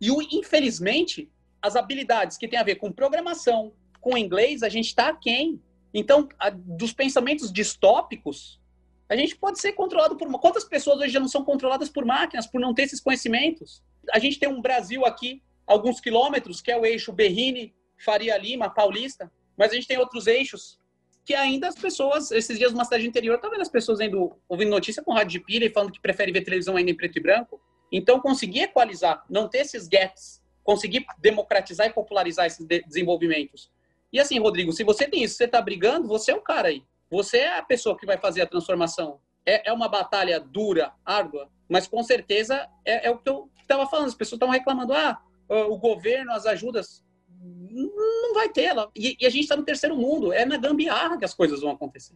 E, 0.00 0.10
infelizmente, 0.36 1.30
as 1.60 1.76
habilidades 1.76 2.36
que 2.36 2.48
têm 2.48 2.58
a 2.58 2.64
ver 2.64 2.76
com 2.76 2.90
programação, 2.90 3.72
com 4.00 4.18
inglês, 4.18 4.62
a 4.62 4.68
gente 4.68 4.86
está 4.86 5.08
aquém. 5.08 5.62
Então, 5.94 6.28
a, 6.38 6.50
dos 6.50 6.92
pensamentos 6.92 7.52
distópicos, 7.52 8.60
a 9.08 9.16
gente 9.16 9.36
pode 9.36 9.60
ser 9.60 9.72
controlado 9.72 10.16
por. 10.16 10.28
Quantas 10.40 10.64
pessoas 10.64 10.98
hoje 10.98 11.12
já 11.12 11.20
não 11.20 11.28
são 11.28 11.44
controladas 11.44 11.88
por 11.88 12.04
máquinas, 12.04 12.46
por 12.46 12.60
não 12.60 12.74
ter 12.74 12.82
esses 12.82 13.00
conhecimentos? 13.00 13.82
A 14.12 14.18
gente 14.18 14.38
tem 14.38 14.48
um 14.48 14.60
Brasil 14.60 15.04
aqui, 15.04 15.42
alguns 15.66 16.00
quilômetros, 16.00 16.60
que 16.60 16.70
é 16.72 16.76
o 16.76 16.84
eixo 16.84 17.12
Berrini, 17.12 17.74
Faria 17.96 18.36
Lima, 18.36 18.68
Paulista, 18.68 19.30
mas 19.56 19.70
a 19.70 19.74
gente 19.74 19.86
tem 19.86 19.98
outros 19.98 20.26
eixos 20.26 20.78
que 21.24 21.34
ainda 21.34 21.68
as 21.68 21.74
pessoas, 21.74 22.30
esses 22.30 22.58
dias 22.58 22.72
numa 22.72 22.84
cidade 22.84 23.06
interior, 23.06 23.38
tá 23.38 23.48
vendo 23.48 23.60
as 23.60 23.68
pessoas 23.68 24.00
indo, 24.00 24.36
ouvindo 24.48 24.70
notícia 24.70 25.02
com 25.02 25.12
rádio 25.12 25.38
de 25.38 25.40
pilha 25.40 25.66
e 25.66 25.70
falando 25.70 25.92
que 25.92 26.00
prefere 26.00 26.32
ver 26.32 26.42
televisão 26.42 26.76
ainda 26.76 26.90
em 26.90 26.96
preto 26.96 27.18
e 27.18 27.22
branco. 27.22 27.60
Então, 27.90 28.20
conseguir 28.20 28.62
equalizar, 28.62 29.24
não 29.28 29.48
ter 29.48 29.58
esses 29.58 29.86
gaps, 29.86 30.42
conseguir 30.64 31.04
democratizar 31.18 31.86
e 31.86 31.92
popularizar 31.92 32.46
esses 32.46 32.64
de 32.64 32.82
desenvolvimentos. 32.82 33.70
E 34.12 34.18
assim, 34.18 34.38
Rodrigo, 34.38 34.72
se 34.72 34.84
você 34.84 35.06
tem 35.06 35.22
isso, 35.22 35.36
você 35.36 35.44
está 35.44 35.60
brigando, 35.60 36.08
você 36.08 36.32
é 36.32 36.34
o 36.34 36.40
cara 36.40 36.68
aí. 36.68 36.82
Você 37.10 37.38
é 37.38 37.58
a 37.58 37.62
pessoa 37.62 37.96
que 37.96 38.06
vai 38.06 38.18
fazer 38.18 38.42
a 38.42 38.46
transformação. 38.46 39.20
É, 39.44 39.68
é 39.68 39.72
uma 39.72 39.88
batalha 39.88 40.40
dura, 40.40 40.92
árdua, 41.04 41.50
mas 41.68 41.86
com 41.86 42.02
certeza 42.02 42.68
é, 42.84 43.06
é 43.06 43.10
o 43.10 43.18
que 43.18 43.28
eu 43.28 43.50
estava 43.60 43.86
falando. 43.86 44.08
As 44.08 44.14
pessoas 44.14 44.36
estão 44.36 44.48
reclamando, 44.48 44.92
ah, 44.92 45.20
o 45.48 45.76
governo, 45.76 46.32
as 46.32 46.46
ajudas. 46.46 47.04
Não 48.02 48.34
vai 48.34 48.48
ter 48.48 48.62
ela. 48.62 48.90
E, 48.94 49.16
e 49.20 49.26
a 49.26 49.30
gente 49.30 49.42
está 49.42 49.56
no 49.56 49.64
terceiro 49.64 49.96
mundo. 49.96 50.32
É 50.32 50.44
na 50.44 50.56
gambiarra 50.56 51.18
que 51.18 51.24
as 51.24 51.34
coisas 51.34 51.60
vão 51.60 51.70
acontecer. 51.70 52.14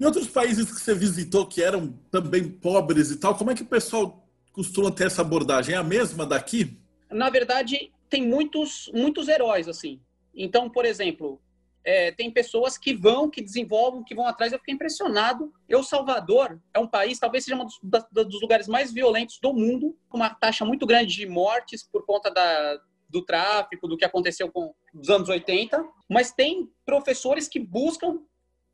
Em 0.00 0.04
outros 0.04 0.28
países 0.28 0.70
que 0.70 0.80
você 0.80 0.94
visitou, 0.94 1.46
que 1.46 1.62
eram 1.62 1.92
também 2.10 2.48
pobres 2.48 3.10
e 3.10 3.16
tal, 3.16 3.36
como 3.36 3.50
é 3.50 3.54
que 3.54 3.62
o 3.62 3.66
pessoal 3.66 4.26
costuma 4.52 4.90
ter 4.90 5.06
essa 5.06 5.22
abordagem? 5.22 5.74
É 5.74 5.78
a 5.78 5.82
mesma 5.82 6.24
daqui? 6.26 6.78
Na 7.10 7.30
verdade, 7.30 7.92
tem 8.08 8.26
muitos, 8.26 8.90
muitos 8.94 9.28
heróis, 9.28 9.68
assim. 9.68 10.00
Então, 10.34 10.68
por 10.68 10.84
exemplo, 10.84 11.40
é, 11.84 12.10
tem 12.12 12.30
pessoas 12.30 12.78
que 12.78 12.94
vão, 12.94 13.28
que 13.28 13.42
desenvolvem, 13.42 14.02
que 14.02 14.14
vão 14.14 14.26
atrás. 14.26 14.52
Eu 14.52 14.58
fiquei 14.58 14.74
impressionado. 14.74 15.52
Eu, 15.68 15.82
Salvador, 15.82 16.58
é 16.72 16.78
um 16.78 16.86
país, 16.86 17.18
talvez 17.18 17.44
seja 17.44 17.56
um 17.56 17.64
dos, 17.64 17.78
da, 17.82 18.22
dos 18.22 18.40
lugares 18.40 18.66
mais 18.66 18.92
violentos 18.92 19.38
do 19.40 19.52
mundo, 19.52 19.96
com 20.08 20.16
uma 20.16 20.30
taxa 20.30 20.64
muito 20.64 20.86
grande 20.86 21.14
de 21.14 21.26
mortes 21.26 21.82
por 21.82 22.06
conta 22.06 22.30
da, 22.30 22.80
do 23.08 23.24
tráfico, 23.24 23.88
do 23.88 23.96
que 23.96 24.04
aconteceu 24.04 24.50
com 24.50 24.74
os 24.94 25.08
anos 25.08 25.28
80. 25.28 25.84
Mas 26.08 26.32
tem 26.32 26.70
professores 26.84 27.48
que 27.48 27.58
buscam 27.58 28.20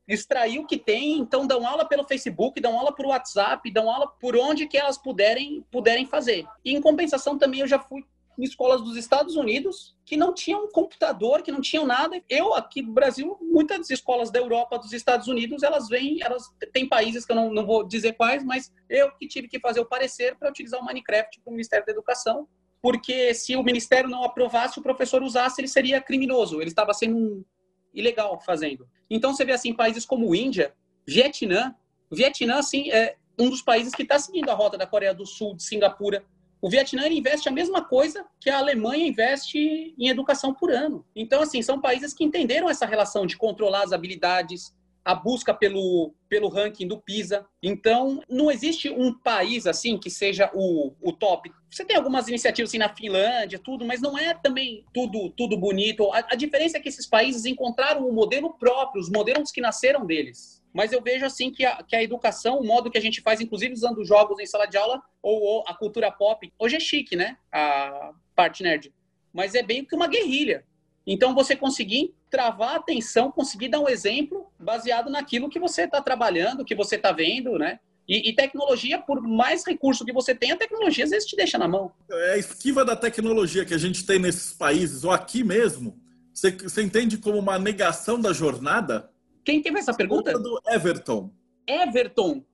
extrair 0.08 0.58
o 0.58 0.66
que 0.66 0.76
tem, 0.76 1.18
então 1.18 1.46
dão 1.46 1.66
aula 1.66 1.86
pelo 1.86 2.06
Facebook, 2.06 2.60
dão 2.60 2.76
aula 2.76 2.92
por 2.92 3.06
WhatsApp, 3.06 3.70
dão 3.70 3.88
aula 3.88 4.08
por 4.08 4.36
onde 4.36 4.66
que 4.66 4.76
elas 4.76 4.98
puderem, 4.98 5.64
puderem 5.70 6.04
fazer. 6.04 6.44
E 6.64 6.74
em 6.74 6.80
compensação 6.80 7.38
também 7.38 7.60
eu 7.60 7.66
já 7.66 7.78
fui 7.78 8.04
em 8.38 8.44
escolas 8.44 8.80
dos 8.80 8.96
Estados 8.96 9.36
Unidos 9.36 9.94
que 10.04 10.16
não 10.16 10.32
tinham 10.32 10.68
computador, 10.68 11.42
que 11.42 11.52
não 11.52 11.60
tinham 11.60 11.86
nada. 11.86 12.20
Eu 12.28 12.54
aqui 12.54 12.82
no 12.82 12.92
Brasil, 12.92 13.36
muitas 13.40 13.90
escolas 13.90 14.30
da 14.30 14.38
Europa, 14.38 14.78
dos 14.78 14.92
Estados 14.92 15.28
Unidos, 15.28 15.62
elas 15.62 15.88
vêm, 15.88 16.18
elas 16.22 16.44
têm 16.72 16.88
países 16.88 17.24
que 17.24 17.32
eu 17.32 17.36
não, 17.36 17.52
não 17.52 17.66
vou 17.66 17.86
dizer 17.86 18.14
quais, 18.14 18.42
mas 18.42 18.72
eu 18.88 19.12
que 19.12 19.28
tive 19.28 19.46
que 19.46 19.60
fazer 19.60 19.80
o 19.80 19.86
parecer 19.86 20.36
para 20.36 20.50
utilizar 20.50 20.80
o 20.80 20.84
Minecraft 20.84 21.40
para 21.40 21.50
o 21.50 21.52
Ministério 21.52 21.86
da 21.86 21.92
Educação, 21.92 22.48
porque 22.82 23.34
se 23.34 23.56
o 23.56 23.62
Ministério 23.62 24.08
não 24.08 24.24
aprovasse, 24.24 24.78
o 24.78 24.82
professor 24.82 25.22
usasse, 25.22 25.60
ele 25.60 25.68
seria 25.68 26.00
criminoso, 26.00 26.60
ele 26.60 26.70
estava 26.70 26.94
sendo 26.94 27.44
ilegal 27.92 28.40
fazendo. 28.40 28.88
Então 29.08 29.34
você 29.34 29.44
vê 29.44 29.52
assim 29.52 29.74
países 29.74 30.04
como 30.04 30.34
Índia, 30.34 30.74
Vietnã, 31.06 31.74
Vietnã 32.10 32.58
assim 32.58 32.90
é 32.90 33.16
um 33.38 33.50
dos 33.50 33.62
países 33.62 33.94
que 33.94 34.02
está 34.02 34.18
seguindo 34.18 34.50
a 34.50 34.54
rota 34.54 34.76
da 34.76 34.86
Coreia 34.86 35.14
do 35.14 35.26
Sul, 35.26 35.54
de 35.54 35.62
Singapura, 35.62 36.24
o 36.62 36.68
Vietnã 36.68 37.08
investe 37.08 37.48
a 37.48 37.52
mesma 37.52 37.82
coisa 37.82 38.24
que 38.38 38.50
a 38.50 38.58
Alemanha 38.58 39.06
investe 39.06 39.94
em 39.98 40.08
educação 40.08 40.52
por 40.52 40.70
ano. 40.70 41.06
Então, 41.16 41.40
assim, 41.40 41.62
são 41.62 41.80
países 41.80 42.12
que 42.12 42.22
entenderam 42.22 42.68
essa 42.68 42.84
relação 42.84 43.26
de 43.26 43.36
controlar 43.36 43.84
as 43.84 43.92
habilidades, 43.92 44.74
a 45.04 45.14
busca 45.14 45.52
pelo, 45.54 46.14
pelo 46.28 46.48
ranking 46.48 46.86
do 46.86 47.00
PISA. 47.00 47.46
Então, 47.62 48.22
não 48.28 48.50
existe 48.50 48.90
um 48.90 49.12
país 49.12 49.66
assim 49.66 49.98
que 49.98 50.10
seja 50.10 50.50
o, 50.54 50.92
o 51.00 51.12
top. 51.12 51.50
Você 51.70 51.84
tem 51.84 51.96
algumas 51.96 52.28
iniciativas 52.28 52.70
assim 52.70 52.78
na 52.78 52.94
Finlândia, 52.94 53.58
tudo, 53.58 53.84
mas 53.84 54.00
não 54.00 54.18
é 54.18 54.34
também 54.34 54.84
tudo 54.92 55.30
tudo 55.30 55.56
bonito. 55.56 56.10
A, 56.12 56.18
a 56.30 56.34
diferença 56.34 56.76
é 56.76 56.80
que 56.80 56.88
esses 56.88 57.06
países 57.06 57.44
encontraram 57.44 58.08
um 58.08 58.12
modelo 58.12 58.54
próprio, 58.54 59.00
os 59.00 59.10
modelos 59.10 59.50
que 59.50 59.60
nasceram 59.60 60.04
deles 60.04 60.60
mas 60.72 60.92
eu 60.92 61.02
vejo 61.02 61.24
assim 61.24 61.50
que 61.50 61.64
a, 61.64 61.82
que 61.82 61.96
a 61.96 62.02
educação, 62.02 62.60
o 62.60 62.66
modo 62.66 62.90
que 62.90 62.98
a 62.98 63.00
gente 63.00 63.20
faz, 63.20 63.40
inclusive 63.40 63.72
usando 63.72 64.04
jogos 64.04 64.38
em 64.38 64.46
sala 64.46 64.66
de 64.66 64.76
aula, 64.76 65.02
ou, 65.22 65.40
ou, 65.40 65.64
a 65.66 65.74
cultura 65.74 66.10
pop, 66.10 66.50
hoje 66.58 66.76
é 66.76 66.80
chique, 66.80 67.16
né? 67.16 67.36
A 67.52 68.12
parte 68.34 68.62
nerd. 68.62 68.92
Mas 69.32 69.54
é 69.54 69.62
bem 69.62 69.84
que 69.84 69.94
uma 69.94 70.06
guerrilha. 70.06 70.64
Então 71.06 71.34
você 71.34 71.56
conseguir 71.56 72.14
travar 72.30 72.74
a 72.74 72.76
atenção, 72.76 73.32
conseguir 73.32 73.68
dar 73.68 73.80
um 73.80 73.88
exemplo 73.88 74.46
baseado 74.58 75.10
naquilo 75.10 75.48
que 75.48 75.58
você 75.58 75.82
está 75.82 76.00
trabalhando, 76.00 76.64
que 76.64 76.74
você 76.74 76.96
está 76.96 77.12
vendo, 77.12 77.58
né? 77.58 77.80
E, 78.08 78.28
e, 78.28 78.34
tecnologia, 78.34 78.98
por 78.98 79.22
mais 79.22 79.64
recurso 79.64 80.04
que 80.04 80.12
você 80.12 80.34
tenha, 80.34 80.54
a 80.54 80.58
tecnologia 80.58 81.04
às 81.04 81.10
vezes 81.10 81.28
te 81.28 81.36
deixa 81.36 81.56
na 81.56 81.68
mão. 81.68 81.92
É 82.10 82.32
a 82.32 82.38
esquiva 82.38 82.84
da 82.84 82.96
tecnologia 82.96 83.64
que 83.64 83.72
a 83.72 83.78
gente 83.78 84.04
tem 84.04 84.18
nesses 84.18 84.52
países, 84.52 85.04
ou 85.04 85.12
aqui 85.12 85.44
mesmo, 85.44 85.96
você, 86.34 86.50
você 86.50 86.82
entende 86.82 87.18
como 87.18 87.38
uma 87.38 87.56
negação 87.56 88.20
da 88.20 88.32
jornada? 88.32 89.10
Quem 89.44 89.62
teve 89.62 89.78
essa 89.78 89.94
pergunta? 89.94 90.32
do 90.32 90.60
Everton. 90.66 91.32
Everton. 91.66 92.44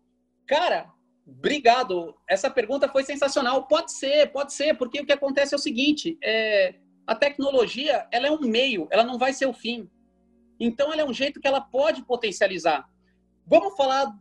Cara, 0.47 0.93
obrigado. 1.27 2.15
Essa 2.29 2.51
pergunta 2.51 2.89
foi 2.89 3.05
sensacional. 3.05 3.67
Pode 3.67 3.93
ser, 3.93 4.31
pode 4.33 4.53
ser, 4.53 4.77
porque 4.77 5.01
o 5.01 5.07
que 5.07 5.13
acontece 5.13 5.55
é 5.55 5.57
o 5.57 5.61
seguinte: 5.61 6.19
é, 6.23 6.75
a 7.07 7.15
tecnologia 7.15 8.07
ela 8.11 8.27
é 8.27 8.31
um 8.31 8.41
meio, 8.41 8.89
ela 8.91 9.05
não 9.05 9.19
vai 9.19 9.33
ser 9.33 9.47
o 9.47 9.53
fim. 9.53 9.89
Então, 10.59 10.93
ela 10.93 11.03
é 11.03 11.05
um 11.05 11.13
jeito 11.13 11.41
que 11.41 11.47
ela 11.47 11.61
pode 11.61 12.03
potencializar. 12.05 12.89
Vamos 13.47 13.77
falar 13.77 14.13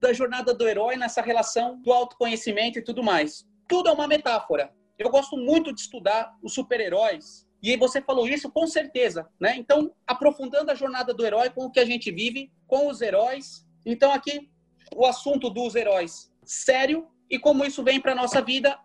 da 0.00 0.12
jornada 0.12 0.52
do 0.52 0.68
herói 0.68 0.96
nessa 0.96 1.22
relação 1.22 1.80
do 1.80 1.92
autoconhecimento 1.92 2.78
e 2.78 2.82
tudo 2.82 3.02
mais. 3.02 3.46
Tudo 3.68 3.88
é 3.88 3.92
uma 3.92 4.06
metáfora. 4.06 4.72
Eu 4.98 5.10
gosto 5.10 5.36
muito 5.36 5.72
de 5.72 5.80
estudar 5.80 6.34
os 6.42 6.54
super-heróis 6.54 7.46
e 7.62 7.76
você 7.76 8.00
falou 8.00 8.28
isso 8.28 8.50
com 8.50 8.66
certeza, 8.66 9.28
né? 9.40 9.56
Então, 9.56 9.92
aprofundando 10.06 10.70
a 10.70 10.74
jornada 10.74 11.14
do 11.14 11.24
herói 11.24 11.50
com 11.50 11.64
o 11.64 11.70
que 11.70 11.80
a 11.80 11.84
gente 11.84 12.10
vive, 12.10 12.52
com 12.66 12.88
os 12.88 13.00
heróis. 13.00 13.66
Então, 13.84 14.12
aqui, 14.12 14.50
o 14.94 15.06
assunto 15.06 15.50
dos 15.50 15.74
heróis 15.74 16.32
sério 16.44 17.08
e 17.28 17.38
como 17.38 17.64
isso 17.64 17.82
vem 17.82 18.00
para 18.00 18.14
nossa 18.14 18.40
vida, 18.40 18.78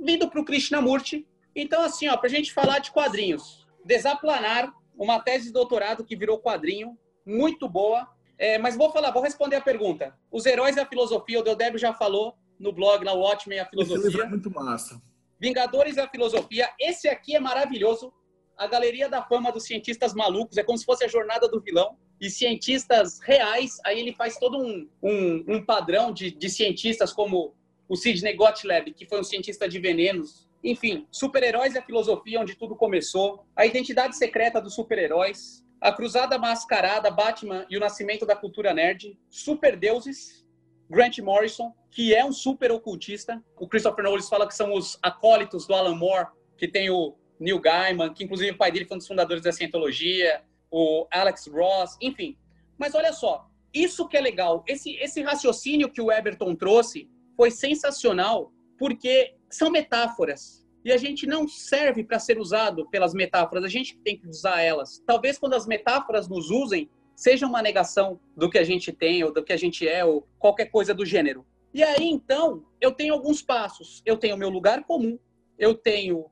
vindo 0.00 0.28
para 0.28 0.40
o 0.40 0.44
Krishnamurti. 0.44 1.26
Então, 1.54 1.82
assim, 1.82 2.08
ó, 2.08 2.16
para 2.16 2.26
a 2.26 2.30
gente 2.30 2.52
falar 2.52 2.78
de 2.78 2.90
quadrinhos. 2.90 3.66
Desaplanar, 3.84 4.72
uma 4.96 5.20
tese 5.20 5.46
de 5.46 5.52
doutorado 5.52 6.04
que 6.04 6.16
virou 6.16 6.38
quadrinho, 6.38 6.98
muito 7.24 7.68
boa. 7.68 8.08
É, 8.36 8.58
mas 8.58 8.76
vou 8.76 8.90
falar, 8.90 9.10
vou 9.12 9.22
responder 9.22 9.56
a 9.56 9.60
pergunta. 9.60 10.14
Os 10.30 10.44
heróis 10.44 10.76
e 10.76 10.80
a 10.80 10.86
filosofia, 10.86 11.38
o 11.38 11.42
Deodébio 11.42 11.78
já 11.78 11.92
falou 11.92 12.34
no 12.58 12.72
blog, 12.72 13.04
na 13.04 13.12
Watchmen, 13.12 13.60
a 13.60 13.66
filosofia. 13.66 13.98
Esse 13.98 14.08
livro 14.08 14.22
é 14.22 14.28
muito 14.28 14.50
massa. 14.50 15.00
Vingadores 15.38 15.96
da 15.96 16.08
Filosofia. 16.08 16.68
Esse 16.80 17.08
aqui 17.08 17.36
é 17.36 17.40
maravilhoso. 17.40 18.12
A 18.56 18.66
Galeria 18.66 19.08
da 19.08 19.22
Fama 19.22 19.52
dos 19.52 19.64
Cientistas 19.64 20.14
Malucos. 20.14 20.56
É 20.56 20.62
como 20.62 20.78
se 20.78 20.84
fosse 20.84 21.04
a 21.04 21.08
jornada 21.08 21.48
do 21.48 21.60
vilão. 21.60 21.98
E 22.20 22.30
cientistas 22.30 23.20
reais. 23.20 23.78
Aí 23.84 24.00
ele 24.00 24.14
faz 24.14 24.38
todo 24.38 24.58
um, 24.58 24.88
um, 25.02 25.44
um 25.48 25.64
padrão 25.64 26.12
de, 26.12 26.30
de 26.30 26.48
cientistas 26.48 27.12
como 27.12 27.54
o 27.88 27.96
Sidney 27.96 28.34
Gottlieb, 28.34 28.94
que 28.94 29.06
foi 29.06 29.20
um 29.20 29.24
cientista 29.24 29.68
de 29.68 29.78
venenos. 29.78 30.48
Enfim, 30.64 31.06
super-heróis 31.10 31.74
e 31.74 31.78
a 31.78 31.82
filosofia, 31.82 32.40
onde 32.40 32.56
tudo 32.56 32.74
começou. 32.74 33.46
A 33.54 33.66
identidade 33.66 34.16
secreta 34.16 34.60
dos 34.60 34.74
super-heróis. 34.74 35.62
A 35.78 35.92
Cruzada 35.92 36.38
Mascarada, 36.38 37.10
Batman 37.10 37.66
e 37.68 37.76
o 37.76 37.80
Nascimento 37.80 38.24
da 38.24 38.34
Cultura 38.34 38.72
Nerd. 38.72 39.18
Super 39.28 39.76
Deuses. 39.76 40.42
Grant 40.88 41.18
Morrison, 41.18 41.72
que 41.90 42.14
é 42.14 42.24
um 42.24 42.32
super 42.32 42.70
ocultista. 42.70 43.42
O 43.58 43.68
Christopher 43.68 44.04
Nolan 44.04 44.22
fala 44.22 44.46
que 44.46 44.54
são 44.54 44.74
os 44.74 44.98
acólitos 45.02 45.66
do 45.66 45.74
Alan 45.74 45.94
Moore, 45.94 46.28
que 46.56 46.68
tem 46.68 46.90
o 46.90 47.16
Neil 47.38 47.58
Gaiman, 47.58 48.12
que 48.12 48.24
inclusive 48.24 48.52
o 48.52 48.58
pai 48.58 48.70
dele 48.70 48.84
foi 48.84 48.96
um 48.96 48.98
dos 48.98 49.06
fundadores 49.06 49.42
da 49.42 49.52
Cientologia, 49.52 50.42
o 50.70 51.06
Alex 51.10 51.46
Ross, 51.46 51.96
enfim. 52.00 52.36
Mas 52.78 52.94
olha 52.94 53.12
só, 53.12 53.48
isso 53.72 54.06
que 54.08 54.16
é 54.16 54.20
legal, 54.20 54.62
esse, 54.66 54.94
esse 54.96 55.22
raciocínio 55.22 55.90
que 55.90 56.00
o 56.00 56.12
Everton 56.12 56.54
trouxe 56.54 57.08
foi 57.36 57.50
sensacional, 57.50 58.52
porque 58.84 59.34
são 59.48 59.70
metáforas. 59.70 60.62
E 60.84 60.92
a 60.92 60.98
gente 60.98 61.26
não 61.26 61.48
serve 61.48 62.04
para 62.04 62.18
ser 62.18 62.38
usado 62.38 62.86
pelas 62.90 63.14
metáforas, 63.14 63.64
a 63.64 63.68
gente 63.68 63.96
tem 64.04 64.14
que 64.14 64.28
usar 64.28 64.60
elas. 64.60 65.02
Talvez 65.06 65.38
quando 65.38 65.54
as 65.54 65.66
metáforas 65.66 66.28
nos 66.28 66.50
usem, 66.50 66.90
seja 67.16 67.46
uma 67.46 67.62
negação 67.62 68.20
do 68.36 68.50
que 68.50 68.58
a 68.58 68.62
gente 68.62 68.92
tem, 68.92 69.24
ou 69.24 69.32
do 69.32 69.42
que 69.42 69.54
a 69.54 69.56
gente 69.56 69.88
é, 69.88 70.04
ou 70.04 70.28
qualquer 70.38 70.66
coisa 70.66 70.92
do 70.92 71.06
gênero. 71.06 71.46
E 71.72 71.82
aí, 71.82 72.04
então, 72.10 72.62
eu 72.78 72.92
tenho 72.92 73.14
alguns 73.14 73.40
passos. 73.40 74.02
Eu 74.04 74.18
tenho 74.18 74.34
o 74.34 74.38
meu 74.38 74.50
lugar 74.50 74.84
comum, 74.84 75.18
eu 75.58 75.74
tenho 75.74 76.26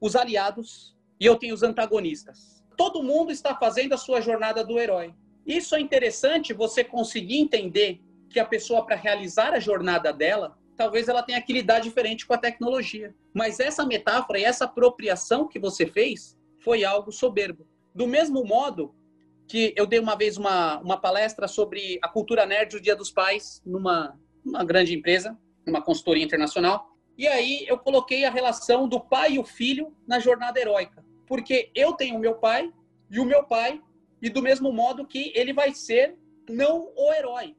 os 0.00 0.16
aliados 0.16 0.96
e 1.20 1.26
eu 1.26 1.36
tenho 1.36 1.54
os 1.54 1.62
antagonistas. 1.62 2.64
Todo 2.74 3.02
mundo 3.02 3.30
está 3.30 3.54
fazendo 3.54 3.92
a 3.92 3.98
sua 3.98 4.22
jornada 4.22 4.64
do 4.64 4.78
herói. 4.78 5.14
Isso 5.44 5.76
é 5.76 5.80
interessante 5.80 6.54
você 6.54 6.82
conseguir 6.82 7.36
entender 7.36 8.00
que 8.30 8.40
a 8.40 8.46
pessoa, 8.46 8.86
para 8.86 8.96
realizar 8.96 9.52
a 9.52 9.60
jornada 9.60 10.10
dela, 10.10 10.56
talvez 10.78 11.08
ela 11.08 11.24
tenha 11.24 11.42
que 11.42 11.52
lidar 11.52 11.80
diferente 11.80 12.24
com 12.24 12.32
a 12.32 12.38
tecnologia. 12.38 13.12
Mas 13.34 13.58
essa 13.58 13.84
metáfora 13.84 14.38
e 14.38 14.44
essa 14.44 14.64
apropriação 14.64 15.48
que 15.48 15.58
você 15.58 15.84
fez 15.84 16.38
foi 16.60 16.84
algo 16.84 17.10
soberbo. 17.10 17.66
Do 17.92 18.06
mesmo 18.06 18.44
modo 18.44 18.94
que 19.48 19.74
eu 19.76 19.86
dei 19.86 19.98
uma 19.98 20.14
vez 20.14 20.36
uma, 20.36 20.78
uma 20.78 20.96
palestra 20.96 21.48
sobre 21.48 21.98
a 22.00 22.08
cultura 22.08 22.46
nerd 22.46 22.70
do 22.70 22.80
Dia 22.80 22.94
dos 22.94 23.10
Pais 23.10 23.60
numa, 23.66 24.16
numa 24.44 24.64
grande 24.64 24.94
empresa, 24.94 25.36
numa 25.66 25.82
consultoria 25.82 26.24
internacional. 26.24 26.86
E 27.16 27.26
aí 27.26 27.64
eu 27.66 27.76
coloquei 27.76 28.24
a 28.24 28.30
relação 28.30 28.88
do 28.88 29.00
pai 29.00 29.32
e 29.32 29.38
o 29.40 29.44
filho 29.44 29.92
na 30.06 30.20
jornada 30.20 30.60
heróica. 30.60 31.04
Porque 31.26 31.72
eu 31.74 31.92
tenho 31.94 32.20
meu 32.20 32.36
pai 32.36 32.72
e 33.10 33.18
o 33.18 33.24
meu 33.24 33.42
pai, 33.42 33.82
e 34.22 34.30
do 34.30 34.42
mesmo 34.42 34.72
modo 34.72 35.06
que 35.06 35.32
ele 35.34 35.52
vai 35.52 35.74
ser 35.74 36.16
não 36.48 36.92
o 36.96 37.12
herói, 37.12 37.56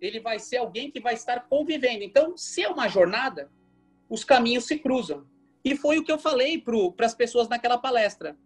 ele 0.00 0.20
vai 0.20 0.38
ser 0.38 0.58
alguém 0.58 0.90
que 0.90 1.00
vai 1.00 1.14
estar 1.14 1.48
convivendo. 1.48 2.04
Então, 2.04 2.36
se 2.36 2.62
é 2.62 2.68
uma 2.68 2.88
jornada, 2.88 3.50
os 4.08 4.24
caminhos 4.24 4.64
se 4.64 4.78
cruzam. 4.78 5.26
E 5.64 5.76
foi 5.76 5.98
o 5.98 6.04
que 6.04 6.12
eu 6.12 6.18
falei 6.18 6.58
para 6.58 7.06
as 7.06 7.14
pessoas 7.14 7.48
naquela 7.48 7.78
palestra. 7.78 8.36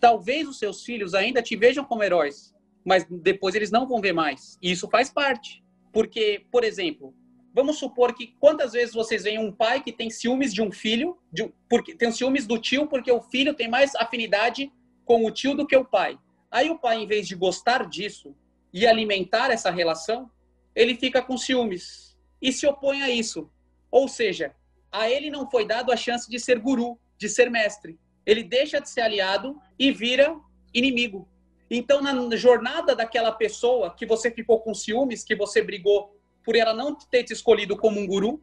Talvez 0.00 0.48
os 0.48 0.58
seus 0.58 0.82
filhos 0.84 1.14
ainda 1.14 1.42
te 1.42 1.54
vejam 1.54 1.84
como 1.84 2.02
heróis, 2.02 2.54
mas 2.84 3.06
depois 3.08 3.54
eles 3.54 3.70
não 3.70 3.86
vão 3.86 4.00
ver 4.00 4.12
mais. 4.12 4.58
E 4.60 4.70
isso 4.70 4.88
faz 4.88 5.10
parte. 5.10 5.62
Porque, 5.92 6.44
por 6.50 6.64
exemplo, 6.64 7.14
vamos 7.54 7.78
supor 7.78 8.14
que 8.14 8.34
quantas 8.40 8.72
vezes 8.72 8.94
vocês 8.94 9.24
veem 9.24 9.38
um 9.38 9.52
pai 9.52 9.82
que 9.82 9.92
tem 9.92 10.10
ciúmes 10.10 10.52
de 10.52 10.62
um 10.62 10.72
filho, 10.72 11.18
de, 11.30 11.52
porque 11.68 11.94
tem 11.94 12.10
ciúmes 12.10 12.46
do 12.46 12.58
tio 12.58 12.86
porque 12.86 13.12
o 13.12 13.20
filho 13.20 13.54
tem 13.54 13.68
mais 13.68 13.94
afinidade 13.94 14.72
com 15.04 15.24
o 15.24 15.30
tio 15.30 15.54
do 15.54 15.66
que 15.66 15.76
o 15.76 15.84
pai. 15.84 16.18
Aí 16.50 16.70
o 16.70 16.78
pai, 16.78 16.98
em 16.98 17.06
vez 17.06 17.28
de 17.28 17.34
gostar 17.34 17.88
disso 17.88 18.34
e 18.72 18.86
alimentar 18.86 19.50
essa 19.50 19.70
relação, 19.70 20.30
ele 20.74 20.94
fica 20.94 21.22
com 21.22 21.36
ciúmes 21.36 22.16
e 22.40 22.52
se 22.52 22.66
opõe 22.66 23.02
a 23.02 23.10
isso. 23.10 23.50
Ou 23.90 24.08
seja, 24.08 24.54
a 24.90 25.10
ele 25.10 25.30
não 25.30 25.50
foi 25.50 25.66
dado 25.66 25.92
a 25.92 25.96
chance 25.96 26.28
de 26.30 26.38
ser 26.38 26.58
guru, 26.58 26.98
de 27.18 27.28
ser 27.28 27.50
mestre. 27.50 27.98
Ele 28.24 28.42
deixa 28.42 28.80
de 28.80 28.88
ser 28.88 29.02
aliado 29.02 29.60
e 29.78 29.90
vira 29.90 30.36
inimigo. 30.72 31.28
Então, 31.70 32.02
na 32.02 32.36
jornada 32.36 32.94
daquela 32.94 33.32
pessoa 33.32 33.94
que 33.94 34.04
você 34.04 34.30
ficou 34.30 34.60
com 34.60 34.74
ciúmes, 34.74 35.24
que 35.24 35.34
você 35.34 35.62
brigou 35.62 36.14
por 36.44 36.56
ela 36.56 36.74
não 36.74 36.94
ter 36.94 37.24
te 37.24 37.32
escolhido 37.32 37.76
como 37.76 37.98
um 37.98 38.06
guru, 38.06 38.42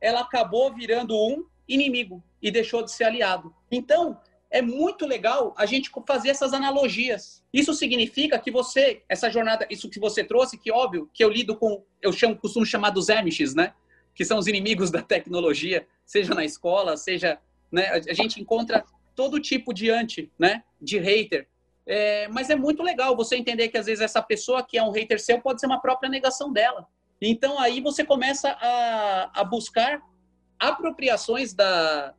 ela 0.00 0.20
acabou 0.20 0.72
virando 0.72 1.14
um 1.14 1.44
inimigo 1.68 2.22
e 2.40 2.50
deixou 2.50 2.82
de 2.82 2.90
ser 2.90 3.04
aliado. 3.04 3.54
Então, 3.70 4.18
é 4.52 4.60
muito 4.60 5.06
legal 5.06 5.54
a 5.56 5.64
gente 5.64 5.90
fazer 6.06 6.28
essas 6.28 6.52
analogias. 6.52 7.42
Isso 7.52 7.72
significa 7.72 8.38
que 8.38 8.50
você, 8.50 9.02
essa 9.08 9.30
jornada, 9.30 9.66
isso 9.70 9.88
que 9.88 9.98
você 9.98 10.22
trouxe, 10.22 10.58
que 10.58 10.70
óbvio, 10.70 11.08
que 11.12 11.24
eu 11.24 11.30
lido 11.30 11.56
com, 11.56 11.82
eu 12.02 12.12
chamo, 12.12 12.36
costumo 12.36 12.66
chamar 12.66 12.90
dos 12.90 13.08
Amish, 13.08 13.54
né? 13.54 13.72
Que 14.14 14.26
são 14.26 14.38
os 14.38 14.46
inimigos 14.46 14.90
da 14.90 15.00
tecnologia, 15.00 15.86
seja 16.04 16.34
na 16.34 16.44
escola, 16.44 16.98
seja, 16.98 17.38
né? 17.70 17.88
A 18.06 18.12
gente 18.12 18.40
encontra 18.40 18.84
todo 19.16 19.40
tipo 19.40 19.72
de 19.72 19.88
anti, 19.88 20.30
né? 20.38 20.62
De 20.80 20.98
hater. 20.98 21.48
É, 21.86 22.28
mas 22.28 22.50
é 22.50 22.54
muito 22.54 22.82
legal 22.82 23.16
você 23.16 23.36
entender 23.36 23.68
que 23.68 23.78
às 23.78 23.86
vezes 23.86 24.04
essa 24.04 24.22
pessoa 24.22 24.62
que 24.62 24.76
é 24.76 24.82
um 24.82 24.90
hater 24.90 25.18
seu 25.18 25.40
pode 25.40 25.60
ser 25.60 25.66
uma 25.66 25.80
própria 25.80 26.10
negação 26.10 26.52
dela. 26.52 26.86
Então 27.20 27.58
aí 27.58 27.80
você 27.80 28.04
começa 28.04 28.50
a, 28.50 29.40
a 29.40 29.44
buscar 29.44 30.02
apropriações 30.58 31.54
da, 31.54 32.14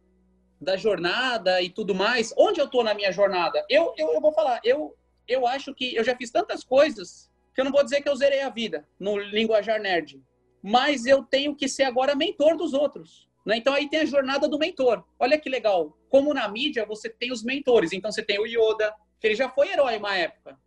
da 0.63 0.75
jornada 0.75 1.61
e 1.61 1.69
tudo 1.69 1.93
mais. 1.93 2.33
Onde 2.37 2.59
eu 2.59 2.65
estou 2.65 2.83
na 2.83 2.93
minha 2.93 3.11
jornada? 3.11 3.63
Eu, 3.69 3.93
eu, 3.97 4.13
eu 4.13 4.21
vou 4.21 4.33
falar, 4.33 4.59
eu, 4.63 4.95
eu 5.27 5.45
acho 5.45 5.73
que 5.73 5.95
eu 5.95 6.03
já 6.03 6.15
fiz 6.15 6.31
tantas 6.31 6.63
coisas 6.63 7.29
que 7.53 7.61
eu 7.61 7.65
não 7.65 7.71
vou 7.71 7.83
dizer 7.83 8.01
que 8.01 8.09
eu 8.09 8.15
zerei 8.15 8.41
a 8.41 8.49
vida 8.49 8.87
no 8.99 9.17
linguajar 9.17 9.79
nerd, 9.79 10.19
mas 10.61 11.05
eu 11.05 11.23
tenho 11.23 11.55
que 11.55 11.67
ser 11.67 11.83
agora 11.83 12.15
mentor 12.15 12.57
dos 12.57 12.73
outros. 12.73 13.27
Né? 13.45 13.57
Então 13.57 13.73
aí 13.73 13.89
tem 13.89 13.99
a 13.99 14.05
jornada 14.05 14.47
do 14.47 14.57
mentor. 14.57 15.03
Olha 15.19 15.37
que 15.37 15.49
legal. 15.49 15.97
Como 16.09 16.33
na 16.33 16.47
mídia 16.47 16.85
você 16.85 17.09
tem 17.09 17.31
os 17.31 17.43
mentores. 17.43 17.91
Então 17.91 18.11
você 18.11 18.23
tem 18.23 18.39
o 18.39 18.45
Yoda, 18.45 18.93
que 19.19 19.27
ele 19.27 19.35
já 19.35 19.49
foi 19.49 19.71
herói 19.71 19.97
uma 19.97 20.15
época, 20.15 20.57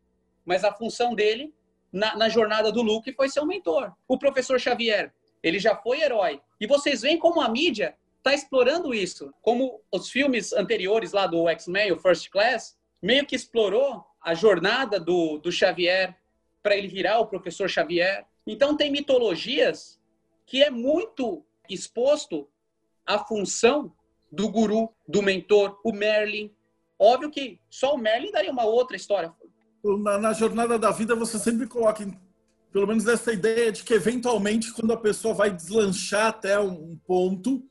mas 0.44 0.62
a 0.62 0.72
função 0.72 1.14
dele 1.14 1.54
na, 1.92 2.16
na 2.16 2.28
jornada 2.28 2.70
do 2.70 2.82
Luke 2.82 3.12
foi 3.12 3.28
ser 3.28 3.40
um 3.40 3.46
mentor. 3.46 3.92
O 4.06 4.18
professor 4.18 4.60
Xavier, 4.60 5.12
ele 5.42 5.58
já 5.58 5.74
foi 5.74 6.02
herói. 6.02 6.40
E 6.60 6.66
vocês 6.66 7.02
veem 7.02 7.18
como 7.18 7.40
a 7.40 7.48
mídia 7.48 7.96
está 8.26 8.34
explorando 8.34 8.92
isso. 8.92 9.32
Como 9.40 9.80
os 9.92 10.10
filmes 10.10 10.52
anteriores 10.52 11.12
lá 11.12 11.28
do 11.28 11.48
X-Men, 11.48 11.92
o 11.92 11.98
First 11.98 12.28
Class, 12.28 12.76
meio 13.00 13.24
que 13.24 13.36
explorou 13.36 14.04
a 14.20 14.34
jornada 14.34 14.98
do, 14.98 15.38
do 15.38 15.52
Xavier 15.52 16.16
para 16.60 16.76
ele 16.76 16.88
virar 16.88 17.20
o 17.20 17.26
professor 17.26 17.70
Xavier. 17.70 18.26
Então, 18.44 18.76
tem 18.76 18.90
mitologias 18.90 20.00
que 20.44 20.62
é 20.62 20.70
muito 20.70 21.44
exposto 21.70 22.48
à 23.06 23.18
função 23.18 23.92
do 24.30 24.48
guru, 24.48 24.92
do 25.06 25.22
mentor, 25.22 25.78
o 25.84 25.92
Merlin. 25.92 26.52
Óbvio 26.98 27.30
que 27.30 27.60
só 27.70 27.94
o 27.94 27.98
Merlin 27.98 28.32
daria 28.32 28.50
uma 28.50 28.64
outra 28.64 28.96
história. 28.96 29.32
Na, 30.02 30.18
na 30.18 30.32
jornada 30.32 30.76
da 30.76 30.90
vida, 30.90 31.14
você 31.14 31.38
sempre 31.38 31.68
coloca, 31.68 32.04
pelo 32.72 32.86
menos, 32.88 33.06
essa 33.06 33.32
ideia 33.32 33.70
de 33.70 33.84
que, 33.84 33.94
eventualmente, 33.94 34.72
quando 34.72 34.92
a 34.92 34.96
pessoa 34.96 35.32
vai 35.32 35.50
deslanchar 35.50 36.28
até 36.28 36.58
um 36.58 36.96
ponto, 37.06 37.62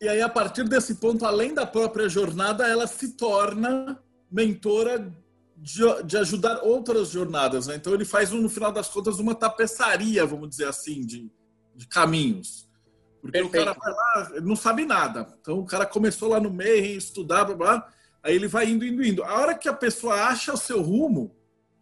e 0.00 0.08
aí, 0.08 0.20
a 0.20 0.28
partir 0.28 0.64
desse 0.64 0.96
ponto, 0.96 1.24
além 1.24 1.54
da 1.54 1.66
própria 1.66 2.08
jornada, 2.08 2.66
ela 2.66 2.86
se 2.86 3.16
torna 3.16 3.98
mentora 4.30 5.10
de, 5.56 5.80
de 6.04 6.18
ajudar 6.18 6.60
outras 6.62 7.08
jornadas. 7.08 7.66
Né? 7.66 7.76
Então, 7.76 7.94
ele 7.94 8.04
faz, 8.04 8.30
no 8.30 8.48
final 8.48 8.70
das 8.70 8.88
contas, 8.88 9.18
uma 9.18 9.34
tapeçaria, 9.34 10.26
vamos 10.26 10.50
dizer 10.50 10.68
assim, 10.68 11.00
de, 11.00 11.30
de 11.74 11.86
caminhos. 11.86 12.68
Porque 13.22 13.38
Perfeito. 13.38 13.62
o 13.62 13.64
cara 13.64 13.72
vai 13.72 13.92
lá, 13.92 14.40
não 14.42 14.54
sabe 14.54 14.84
nada. 14.84 15.26
Então, 15.40 15.58
o 15.58 15.64
cara 15.64 15.86
começou 15.86 16.28
lá 16.28 16.38
no 16.38 16.50
meio, 16.50 16.98
estudar, 16.98 17.44
blá, 17.44 17.54
blá, 17.54 17.88
aí 18.22 18.34
ele 18.34 18.48
vai 18.48 18.68
indo, 18.68 18.84
indo, 18.84 19.02
indo. 19.02 19.24
A 19.24 19.40
hora 19.40 19.54
que 19.54 19.68
a 19.68 19.72
pessoa 19.72 20.14
acha 20.26 20.52
o 20.52 20.58
seu 20.58 20.82
rumo, 20.82 21.34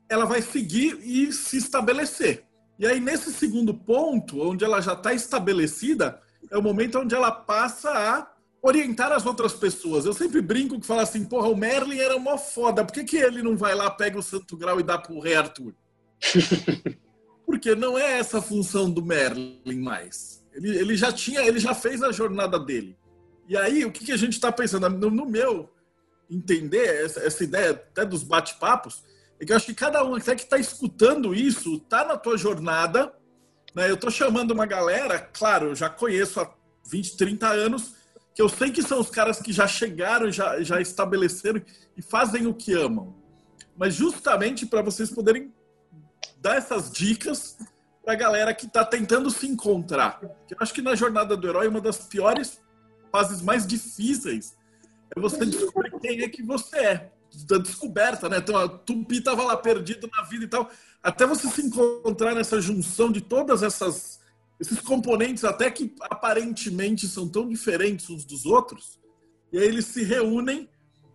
ela 0.08 0.24
vai 0.24 0.40
seguir 0.40 1.00
e 1.02 1.32
se 1.32 1.56
estabelecer. 1.56 2.46
E 2.78 2.86
aí, 2.86 3.00
nesse 3.00 3.32
segundo 3.32 3.74
ponto, 3.74 4.40
onde 4.40 4.64
ela 4.64 4.80
já 4.80 4.92
está 4.92 5.12
estabelecida, 5.12 6.20
é 6.50 6.58
o 6.58 6.62
momento 6.62 6.98
onde 6.98 7.14
ela 7.14 7.30
passa 7.30 7.90
a 7.90 8.34
orientar 8.62 9.12
as 9.12 9.26
outras 9.26 9.52
pessoas. 9.52 10.06
Eu 10.06 10.14
sempre 10.14 10.40
brinco 10.40 10.80
que 10.80 10.86
fala 10.86 11.02
assim, 11.02 11.24
porra, 11.24 11.48
o 11.48 11.56
Merlin 11.56 11.98
era 11.98 12.18
mó 12.18 12.38
foda, 12.38 12.84
por 12.84 12.92
que, 12.92 13.04
que 13.04 13.16
ele 13.16 13.42
não 13.42 13.56
vai 13.56 13.74
lá, 13.74 13.90
pega 13.90 14.18
o 14.18 14.22
santo 14.22 14.56
grau 14.56 14.80
e 14.80 14.82
dá 14.82 14.96
pro 14.96 15.20
rei 15.20 15.34
Arthur? 15.34 15.74
Porque 17.44 17.74
não 17.74 17.98
é 17.98 18.18
essa 18.18 18.38
a 18.38 18.42
função 18.42 18.90
do 18.90 19.04
Merlin 19.04 19.80
mais. 19.80 20.42
Ele, 20.54 20.76
ele 20.78 20.96
já 20.96 21.12
tinha, 21.12 21.42
ele 21.42 21.58
já 21.58 21.74
fez 21.74 22.02
a 22.02 22.10
jornada 22.10 22.58
dele. 22.58 22.96
E 23.46 23.56
aí, 23.56 23.84
o 23.84 23.92
que, 23.92 24.06
que 24.06 24.12
a 24.12 24.16
gente 24.16 24.32
está 24.32 24.50
pensando? 24.50 24.88
No, 24.88 25.10
no, 25.10 25.26
meu 25.26 25.68
entender, 26.30 27.04
essa, 27.04 27.20
essa 27.20 27.44
ideia 27.44 27.72
até 27.72 28.04
dos 28.06 28.22
bate-papos, 28.22 29.04
é 29.38 29.44
que 29.44 29.52
eu 29.52 29.56
acho 29.56 29.66
que 29.66 29.74
cada 29.74 30.02
um 30.02 30.14
até 30.14 30.34
que 30.34 30.44
está 30.44 30.56
escutando 30.56 31.34
isso, 31.34 31.74
está 31.74 32.04
na 32.06 32.16
tua 32.16 32.38
jornada, 32.38 33.12
né? 33.74 33.90
Eu 33.90 33.94
estou 33.94 34.10
chamando 34.10 34.52
uma 34.52 34.66
galera, 34.66 35.18
claro, 35.18 35.68
eu 35.68 35.74
já 35.74 35.90
conheço 35.90 36.40
há 36.40 36.50
20, 36.86 37.16
30 37.16 37.48
anos, 37.48 37.94
que 38.34 38.40
eu 38.40 38.48
sei 38.48 38.70
que 38.70 38.82
são 38.82 39.00
os 39.00 39.10
caras 39.10 39.40
que 39.40 39.52
já 39.52 39.66
chegaram, 39.66 40.30
já, 40.30 40.62
já 40.62 40.80
estabeleceram 40.80 41.62
e 41.96 42.02
fazem 42.02 42.46
o 42.46 42.54
que 42.54 42.72
amam. 42.72 43.14
Mas 43.76 43.94
justamente 43.94 44.66
para 44.66 44.82
vocês 44.82 45.10
poderem 45.10 45.52
dar 46.38 46.56
essas 46.56 46.90
dicas 46.90 47.56
para 48.04 48.12
a 48.12 48.16
galera 48.16 48.54
que 48.54 48.66
está 48.66 48.84
tentando 48.84 49.30
se 49.30 49.46
encontrar. 49.46 50.20
Eu 50.22 50.56
acho 50.60 50.74
que 50.74 50.82
na 50.82 50.94
jornada 50.94 51.36
do 51.36 51.48
herói, 51.48 51.66
uma 51.68 51.80
das 51.80 51.98
piores 51.98 52.60
fases 53.10 53.40
mais 53.40 53.66
difíceis 53.66 54.56
é 55.16 55.20
você 55.20 55.46
descobrir 55.46 55.92
quem 56.00 56.22
é 56.22 56.28
que 56.28 56.42
você 56.42 56.76
é. 56.78 57.12
Da 57.46 57.58
descoberta, 57.58 58.28
né? 58.28 58.38
Então, 58.38 58.56
a 58.56 58.68
Tupi 58.68 59.18
estava 59.18 59.42
lá 59.44 59.56
perdido 59.56 60.08
na 60.12 60.22
vida 60.22 60.44
e 60.44 60.48
tal 60.48 60.70
até 61.04 61.26
você 61.26 61.46
se 61.48 61.60
encontrar 61.60 62.34
nessa 62.34 62.58
junção 62.62 63.12
de 63.12 63.20
todas 63.20 63.62
essas 63.62 64.24
esses 64.58 64.80
componentes 64.80 65.44
até 65.44 65.70
que 65.70 65.94
aparentemente 66.00 67.06
são 67.06 67.28
tão 67.28 67.46
diferentes 67.46 68.08
uns 68.08 68.24
dos 68.24 68.46
outros, 68.46 68.98
e 69.52 69.58
aí 69.58 69.66
eles 69.66 69.84
se 69.84 70.02
reúnem 70.02 70.70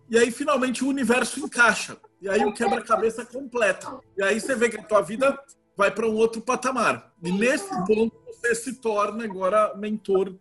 e 0.09 0.17
aí 0.17 0.29
finalmente 0.29 0.83
o 0.83 0.87
universo 0.87 1.39
encaixa. 1.39 1.97
E 2.21 2.29
aí 2.29 2.43
o 2.43 2.53
quebra-cabeça 2.53 3.25
completa. 3.25 3.97
E 4.17 4.21
aí 4.21 4.39
você 4.39 4.55
vê 4.55 4.69
que 4.69 4.77
a 4.77 4.83
tua 4.83 5.01
vida 5.01 5.39
vai 5.75 5.89
para 5.89 6.05
um 6.05 6.15
outro 6.15 6.41
patamar. 6.41 7.13
E 7.23 7.31
nesse 7.31 7.69
ponto 7.87 8.11
você 8.27 8.53
se 8.53 8.73
torna 8.73 9.23
agora 9.23 9.73
mentor 9.77 10.35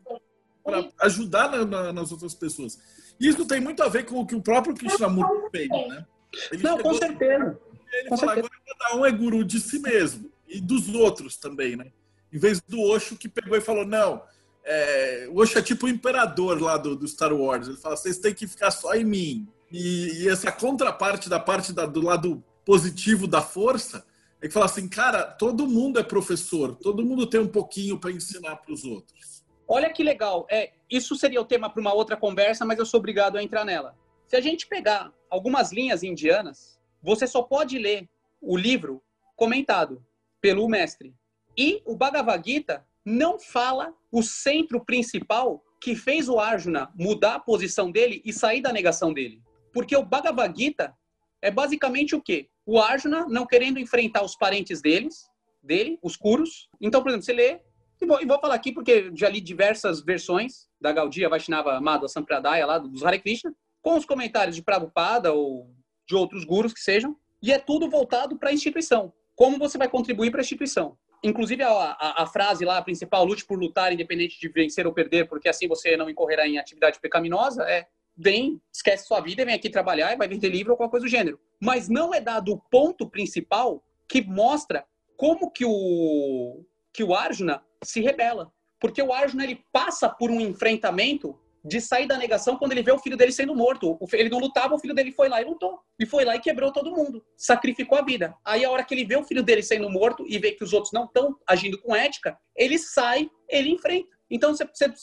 para 0.64 0.88
ajudar 1.02 1.50
na, 1.50 1.64
na, 1.64 1.92
nas 1.92 2.10
outras 2.10 2.34
pessoas. 2.34 2.78
Isso 3.20 3.45
tem 3.47 3.61
muito 3.61 3.82
a 3.82 3.89
ver 3.89 4.05
com 4.05 4.20
o 4.20 4.27
que 4.27 4.35
o 4.35 4.43
próprio 4.43 4.74
Krishnamurti 4.74 5.51
fez, 5.51 5.69
né? 5.69 6.07
Ele 6.53 6.62
Não, 6.62 6.78
com 6.78 6.95
certeza. 6.95 7.59
Ele 7.93 8.09
falou, 8.16 8.31
agora 8.31 8.51
cada 8.66 8.97
um 8.97 9.07
é 9.07 9.11
guru 9.11 9.45
de 9.45 9.61
si 9.61 9.78
mesmo 9.78 10.31
e 10.47 10.61
dos 10.61 10.89
outros 10.89 11.36
também, 11.36 11.77
né? 11.77 11.90
Em 12.32 12.39
vez 12.39 12.61
do 12.61 12.81
Osho 12.81 13.16
que 13.16 13.28
pegou 13.28 13.57
e 13.57 13.61
falou, 13.61 13.86
não, 13.86 14.23
é, 14.65 15.28
o 15.31 15.40
Osho 15.40 15.59
é 15.59 15.62
tipo 15.62 15.86
o 15.86 15.89
imperador 15.89 16.61
lá 16.61 16.77
do, 16.77 16.95
do 16.95 17.09
Star 17.09 17.32
Wars. 17.32 17.69
Ele 17.69 17.77
fala, 17.77 17.97
vocês 17.97 18.19
têm 18.19 18.35
que 18.35 18.47
ficar 18.47 18.70
só 18.70 18.95
em 18.95 19.05
mim. 19.05 19.49
E, 19.73 20.23
e 20.23 20.28
essa 20.28 20.53
contraparte 20.53 21.28
da 21.28 21.40
parte 21.40 21.73
da, 21.73 21.86
do 21.86 22.01
lado 22.01 22.43
positivo 22.65 23.27
da 23.27 23.40
força 23.40 24.05
é 24.40 24.47
que 24.47 24.53
fala 24.53 24.66
assim, 24.66 24.89
cara, 24.89 25.24
todo 25.24 25.66
mundo 25.66 25.99
é 25.99 26.03
professor, 26.03 26.77
todo 26.77 27.05
mundo 27.05 27.27
tem 27.27 27.40
um 27.40 27.49
pouquinho 27.49 27.99
para 27.99 28.12
ensinar 28.12 28.57
para 28.57 28.73
os 28.73 28.85
outros. 28.85 29.38
Olha 29.69 29.93
que 29.93 30.03
legal. 30.03 30.47
É, 30.51 30.73
isso 30.90 31.15
seria 31.15 31.40
o 31.40 31.45
tema 31.45 31.69
para 31.69 31.81
uma 31.81 31.93
outra 31.93 32.16
conversa, 32.16 32.65
mas 32.65 32.78
eu 32.78 32.86
sou 32.86 32.99
obrigado 32.99 33.36
a 33.36 33.43
entrar 33.43 33.66
nela. 33.66 33.95
Se 34.27 34.35
a 34.35 34.40
gente 34.40 34.66
pegar 34.66 35.12
algumas 35.28 35.70
linhas 35.73 36.03
indianas, 36.03 36.81
você 37.03 37.27
só 37.27 37.43
pode 37.43 37.78
ler 37.78 38.09
o 38.40 38.57
livro 38.57 39.03
comentado 39.36 40.03
pelo 40.40 40.66
mestre. 40.69 41.15
E 41.57 41.82
o 41.85 41.95
Bhagavad 41.95 42.43
Gita 42.51 42.86
não 43.05 43.39
fala 43.39 43.95
o 44.11 44.23
centro 44.23 44.82
principal 44.85 45.62
que 45.81 45.95
fez 45.95 46.28
o 46.28 46.39
Arjuna 46.39 46.90
mudar 46.95 47.35
a 47.35 47.40
posição 47.40 47.90
dele 47.90 48.23
e 48.24 48.32
sair 48.32 48.61
da 48.61 48.73
negação 48.73 49.12
dele. 49.12 49.43
Porque 49.73 49.97
o 49.97 50.05
Bhagavad 50.05 50.59
Gita 50.59 50.95
é 51.43 51.51
basicamente 51.51 52.15
o 52.15 52.23
quê? 52.23 52.49
O 52.65 52.81
Arjuna 52.81 53.27
não 53.28 53.47
querendo 53.47 53.78
enfrentar 53.78 54.23
os 54.23 54.35
parentes 54.35 54.81
deles, 54.81 55.27
dele, 55.62 55.99
os 56.03 56.16
Kuros. 56.16 56.69
Então, 56.81 57.03
por 57.03 57.11
exemplo, 57.11 57.24
você 57.24 57.32
lê, 57.32 57.61
e 58.01 58.07
vou, 58.07 58.23
e 58.23 58.27
vou 58.27 58.39
falar 58.41 58.55
aqui 58.55 58.73
porque 58.73 59.11
já 59.15 59.29
li 59.29 59.41
diversas 59.41 60.01
versões 60.01 60.69
da 60.81 60.93
Gaudiya 60.93 61.29
Vaishnava 61.29 61.81
Madhva 61.81 62.09
Sampradaya, 62.09 62.66
lá 62.66 62.79
dos 62.79 63.05
Hare 63.05 63.19
Krishna, 63.19 63.55
com 63.83 63.97
os 63.97 64.05
comentários 64.05 64.57
de 64.57 64.62
Prabhupada 64.62 65.33
ou 65.33 65.70
de 66.07 66.15
outros 66.15 66.45
gurus 66.45 66.73
que 66.73 66.81
sejam, 66.81 67.16
e 67.43 67.53
é 67.53 67.59
tudo 67.59 67.89
voltado 67.89 68.37
para 68.37 68.51
a 68.51 68.53
instituição. 68.53 69.12
Como 69.37 69.59
você 69.59 69.79
vai 69.79 69.89
contribuir 69.89 70.31
para 70.31 70.41
a 70.41 70.43
instituição? 70.43 70.97
Inclusive, 71.23 71.62
a, 71.62 71.70
a, 71.70 72.23
a, 72.23 72.27
frase 72.27 72.65
lá, 72.65 72.79
a 72.79 72.83
principal, 72.83 73.25
lute 73.25 73.45
por 73.45 73.59
lutar, 73.59 73.93
independente 73.93 74.39
de 74.41 74.49
vencer 74.49 74.87
ou 74.87 74.93
perder, 74.93 75.29
porque 75.29 75.49
assim 75.49 75.66
você 75.66 75.97
não 75.97 76.09
incorrerá 76.09 76.47
em 76.47 76.59
atividade 76.59 77.01
pecaminosa, 77.01 77.62
é 77.65 77.87
vem, 78.16 78.61
esquece 78.73 79.07
sua 79.07 79.20
vida, 79.20 79.45
vem 79.45 79.55
aqui 79.55 79.70
trabalhar 79.70 80.12
e 80.12 80.16
vai 80.16 80.27
vender 80.27 80.49
livro 80.49 80.73
ou 80.73 80.77
qualquer 80.77 80.91
coisa 80.91 81.07
do 81.07 81.11
gênero. 81.11 81.41
Mas 81.61 81.89
não 81.89 82.12
é 82.12 82.20
dado 82.20 82.53
o 82.53 82.59
ponto 82.59 83.09
principal 83.09 83.83
que 84.09 84.23
mostra 84.23 84.85
como 85.16 85.51
que 85.51 85.65
o, 85.65 86.65
que 86.93 87.05
o 87.05 87.15
Arjuna 87.15 87.62
se 87.82 88.00
rebela. 88.00 88.52
Porque 88.80 89.02
o 89.02 89.12
Arjuna 89.12 89.44
ele 89.44 89.64
passa 89.72 90.09
por 90.09 90.30
um 90.30 90.40
enfrentamento 90.40 91.38
de 91.64 91.80
sair 91.80 92.06
da 92.06 92.16
negação 92.16 92.56
quando 92.56 92.72
ele 92.72 92.82
vê 92.82 92.92
o 92.92 92.98
filho 92.98 93.16
dele 93.16 93.32
sendo 93.32 93.55
morto. 93.55 93.98
Ele 94.12 94.28
não 94.28 94.38
lutava, 94.38 94.74
o 94.74 94.78
filho 94.78 94.94
dele 94.94 95.12
foi 95.12 95.28
lá 95.28 95.40
e 95.40 95.44
lutou. 95.44 95.80
E 95.98 96.06
foi 96.06 96.24
lá 96.24 96.36
e 96.36 96.40
quebrou 96.40 96.72
todo 96.72 96.94
mundo. 96.94 97.24
Sacrificou 97.36 97.98
a 97.98 98.02
vida. 98.02 98.34
Aí, 98.44 98.64
a 98.64 98.70
hora 98.70 98.84
que 98.84 98.94
ele 98.94 99.05
vê 99.05 99.16
o 99.16 99.24
filho 99.24 99.42
dele 99.42 99.62
sendo 99.62 99.90
morto 99.90 100.24
e 100.26 100.38
vê 100.38 100.52
que 100.52 100.64
os 100.64 100.72
outros 100.72 100.92
não 100.92 101.05
estão 101.05 101.36
agindo 101.46 101.80
com 101.80 101.94
ética, 101.94 102.38
ele 102.56 102.78
sai, 102.78 103.28
ele 103.48 103.70
enfrenta. 103.70 104.16
Então, 104.30 104.55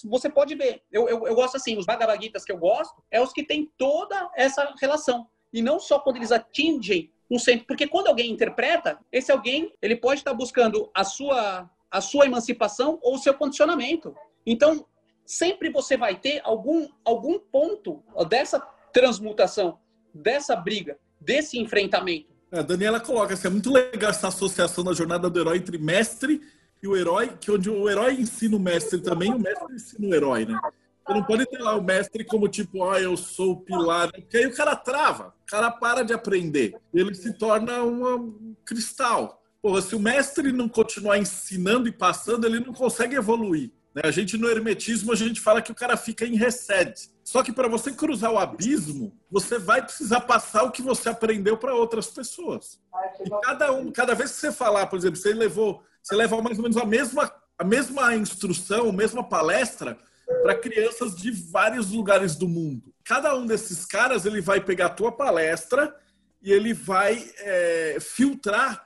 você, 0.06 0.30
pode 0.30 0.56
ver. 0.56 0.82
Eu, 0.92 1.10
eu, 1.10 1.28
eu 1.28 1.36
gosto 1.36 1.58
assim, 1.58 1.78
os 1.78 1.86
Bhagavad 1.86 2.24
Gitas 2.24 2.46
que 2.46 2.52
eu 2.52 2.58
gosto, 2.58 3.04
é 3.12 3.20
os 3.20 3.34
que 3.34 3.44
têm 3.44 3.72
toda 3.78 4.30
essa 4.36 4.74
relação. 4.80 5.28
E 5.52 5.62
não 5.62 5.80
só 5.80 6.00
quando 6.00 6.18
eles 6.18 6.32
atingem 6.32 7.12
um 7.30 7.40
centro. 7.40 7.66
Porque 7.66 7.88
quando 7.88 8.08
alguém 8.08 8.32
interpreta, 8.32 9.00
esse 9.12 9.32
alguém, 9.32 9.74
ele 9.82 9.96
pode 9.96 10.20
estar 10.20 10.34
buscando 10.34 10.90
a 10.94 11.04
sua, 11.04 11.70
a 11.96 12.02
sua 12.02 12.26
emancipação 12.26 13.00
ou 13.02 13.16
o 13.16 13.18
seu 13.18 13.34
condicionamento. 13.34 14.14
Então, 14.46 14.86
sempre 15.26 15.70
você 15.70 15.96
vai 15.96 16.20
ter 16.20 16.42
algum, 16.44 16.90
algum 17.06 17.40
ponto 17.40 18.04
dessa 18.28 18.60
transmutação, 18.92 19.80
dessa 20.14 20.58
briga, 20.58 21.00
desse 21.22 21.58
enfrentamento. 21.58 22.36
A 22.52 22.62
Daniela 22.62 23.00
coloca 23.00 23.34
assim, 23.34 23.48
é 23.48 23.50
muito 23.50 23.72
legal 23.72 24.12
essa 24.12 24.28
associação 24.28 24.84
da 24.84 24.92
jornada 24.92 25.30
do 25.30 25.40
herói 25.40 25.58
entre 25.58 25.78
mestre 25.78 26.42
e 26.84 26.88
o 26.88 26.98
herói, 26.98 27.30
que 27.40 27.50
onde 27.50 27.70
o 27.70 27.90
herói 27.90 28.16
ensina 28.16 28.58
o 28.58 28.60
mestre 28.60 29.00
também, 29.00 29.34
o 29.34 29.40
mestre 29.40 29.74
ensina 29.74 30.08
o 30.08 30.14
herói, 30.14 30.46
né? 30.46 30.60
Você 31.08 31.14
não 31.14 31.24
pode 31.24 31.46
ter 31.46 31.60
lá 31.60 31.78
o 31.78 31.84
mestre 31.84 32.26
como 32.26 32.50
tipo, 32.50 32.84
ah, 32.90 33.00
eu 33.00 33.16
sou 33.16 33.52
o 33.52 33.62
pilar, 33.62 34.12
porque 34.12 34.36
aí 34.36 34.48
o 34.48 34.56
cara 34.56 34.76
trava, 34.76 35.34
o 35.44 35.46
cara 35.46 35.72
para 35.72 36.04
de 36.04 36.14
aprender, 36.14 36.76
ele 36.94 37.16
se 37.16 37.32
torna 37.38 37.84
um 37.84 38.54
cristal. 38.66 39.45
Porra, 39.66 39.82
se 39.82 39.96
o 39.96 40.00
mestre 40.00 40.52
não 40.52 40.70
continuar 40.70 41.18
ensinando 41.18 41.88
e 41.88 41.92
passando, 41.92 42.46
ele 42.46 42.60
não 42.60 42.72
consegue 42.72 43.16
evoluir. 43.16 43.72
Né? 43.96 44.04
A 44.06 44.12
gente 44.12 44.38
no 44.38 44.48
hermetismo 44.48 45.12
a 45.12 45.16
gente 45.16 45.42
fala 45.42 45.60
que 45.60 45.72
o 45.72 45.76
cara 45.76 45.98
fica 45.98 46.24
em 46.24 46.36
reset. 46.36 47.10
Só 47.24 47.42
que 47.42 47.52
para 47.52 47.68
você 47.68 47.92
cruzar 47.92 48.32
o 48.32 48.38
abismo, 48.38 49.18
você 49.28 49.58
vai 49.58 49.82
precisar 49.82 50.22
passar 50.22 50.62
o 50.62 50.72
que 50.72 50.84
você 50.84 51.10
aprendeu 51.10 51.58
para 51.58 51.74
outras 51.74 52.06
pessoas. 52.06 52.80
E 53.26 53.30
cada 53.44 53.72
um, 53.72 53.92
cada 53.92 54.14
vez 54.14 54.34
que 54.34 54.38
você 54.38 54.52
falar, 54.52 54.86
por 54.86 55.00
exemplo, 55.00 55.18
você 55.18 55.34
levou, 55.34 55.82
você 56.00 56.14
leva 56.14 56.40
mais 56.44 56.58
ou 56.60 56.62
menos 56.62 56.78
a 56.78 56.86
mesma 56.86 57.34
a 57.58 57.64
mesma 57.64 58.16
instrução, 58.16 58.90
a 58.90 58.94
mesma 58.94 59.24
palestra 59.24 59.98
para 60.44 60.54
crianças 60.54 61.16
de 61.16 61.32
vários 61.32 61.90
lugares 61.90 62.36
do 62.36 62.48
mundo. 62.48 62.94
Cada 63.04 63.36
um 63.36 63.48
desses 63.48 63.84
caras 63.84 64.28
ele 64.28 64.42
vai 64.42 64.62
pegar 64.62 64.86
a 64.86 64.94
tua 64.94 65.12
palestra 65.12 65.92
e 66.40 66.52
ele 66.52 66.72
vai 66.72 67.28
é, 67.40 67.98
filtrar 68.00 68.85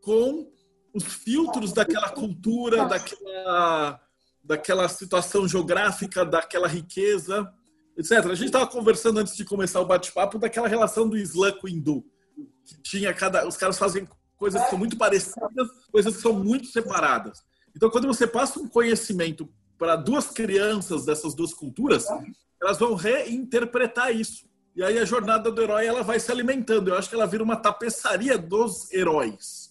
com 0.00 0.50
os 0.94 1.04
filtros 1.04 1.72
daquela 1.72 2.10
cultura, 2.10 2.86
daquela 2.86 4.00
daquela 4.42 4.88
situação 4.88 5.46
geográfica, 5.46 6.24
daquela 6.24 6.66
riqueza, 6.66 7.48
etc. 7.96 8.12
A 8.26 8.34
gente 8.34 8.46
estava 8.46 8.66
conversando 8.66 9.20
antes 9.20 9.36
de 9.36 9.44
começar 9.44 9.80
o 9.80 9.86
bate-papo 9.86 10.38
daquela 10.38 10.66
relação 10.68 11.08
do 11.08 11.16
Islã 11.16 11.52
com 11.52 11.66
o 11.66 11.70
hindu. 11.70 12.04
Que 12.64 12.80
tinha 12.82 13.12
cada, 13.12 13.46
os 13.46 13.56
caras 13.56 13.78
fazem 13.78 14.08
coisas 14.36 14.62
que 14.62 14.70
são 14.70 14.78
muito 14.78 14.96
parecidas, 14.96 15.68
coisas 15.92 16.16
que 16.16 16.22
são 16.22 16.32
muito 16.32 16.68
separadas. 16.68 17.42
Então, 17.76 17.90
quando 17.90 18.06
você 18.06 18.26
passa 18.26 18.58
um 18.58 18.68
conhecimento 18.68 19.48
para 19.78 19.96
duas 19.96 20.28
crianças 20.28 21.04
dessas 21.04 21.34
duas 21.34 21.54
culturas, 21.54 22.06
elas 22.60 22.78
vão 22.78 22.94
reinterpretar 22.94 24.14
isso. 24.14 24.48
E 24.74 24.82
aí 24.82 24.98
a 24.98 25.04
jornada 25.04 25.50
do 25.50 25.62
herói 25.62 25.86
ela 25.86 26.02
vai 26.02 26.18
se 26.18 26.30
alimentando. 26.30 26.88
Eu 26.88 26.96
acho 26.96 27.08
que 27.08 27.14
ela 27.14 27.26
vira 27.26 27.42
uma 27.42 27.56
tapeçaria 27.56 28.38
dos 28.38 28.90
heróis. 28.92 29.69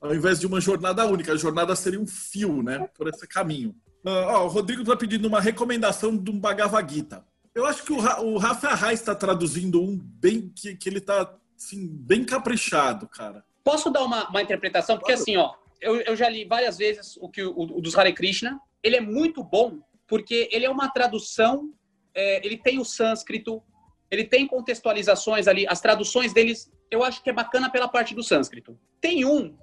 Ao 0.00 0.14
invés 0.14 0.38
de 0.38 0.46
uma 0.46 0.60
jornada 0.60 1.04
única, 1.06 1.32
a 1.32 1.36
jornada 1.36 1.74
seria 1.74 2.00
um 2.00 2.06
fio, 2.06 2.62
né, 2.62 2.88
por 2.94 3.08
esse 3.08 3.26
caminho. 3.26 3.74
Uh, 4.04 4.44
o 4.44 4.48
Rodrigo 4.48 4.82
está 4.82 4.96
pedindo 4.96 5.26
uma 5.26 5.40
recomendação 5.40 6.16
de 6.16 6.30
um 6.30 6.38
Bhagavad 6.38 6.92
Gita. 6.92 7.24
Eu 7.54 7.64
acho 7.64 7.82
que 7.82 7.92
o, 7.92 7.96
o 7.96 8.38
Rafa 8.38 8.68
Arraes 8.68 9.00
está 9.00 9.14
traduzindo 9.14 9.82
um 9.82 9.98
bem 9.98 10.52
que, 10.54 10.76
que 10.76 10.88
ele 10.88 10.98
está 10.98 11.34
assim, 11.56 11.88
bem 11.88 12.24
caprichado, 12.24 13.08
cara. 13.08 13.44
Posso 13.64 13.90
dar 13.90 14.04
uma, 14.04 14.28
uma 14.28 14.42
interpretação? 14.42 14.96
Porque 14.96 15.12
claro. 15.12 15.22
assim, 15.22 15.36
ó, 15.36 15.54
eu, 15.80 15.96
eu, 16.02 16.14
já 16.14 16.28
li 16.28 16.44
várias 16.44 16.78
vezes 16.78 17.16
o 17.16 17.28
que 17.28 17.42
o, 17.42 17.58
o, 17.58 17.80
dos 17.80 17.96
Hare 17.96 18.12
Krishna. 18.12 18.60
Ele 18.82 18.96
é 18.96 19.00
muito 19.00 19.42
bom 19.42 19.80
porque 20.06 20.48
ele 20.52 20.64
é 20.66 20.70
uma 20.70 20.88
tradução. 20.88 21.72
É, 22.14 22.46
ele 22.46 22.56
tem 22.56 22.78
o 22.78 22.84
sânscrito, 22.84 23.62
ele 24.10 24.24
tem 24.24 24.46
contextualizações 24.46 25.48
ali. 25.48 25.66
As 25.66 25.80
traduções 25.80 26.32
deles, 26.32 26.70
eu 26.90 27.02
acho 27.02 27.22
que 27.22 27.30
é 27.30 27.32
bacana 27.32 27.70
pela 27.70 27.88
parte 27.88 28.14
do 28.14 28.22
sânscrito. 28.22 28.78
Tem 29.00 29.24
um 29.24 29.56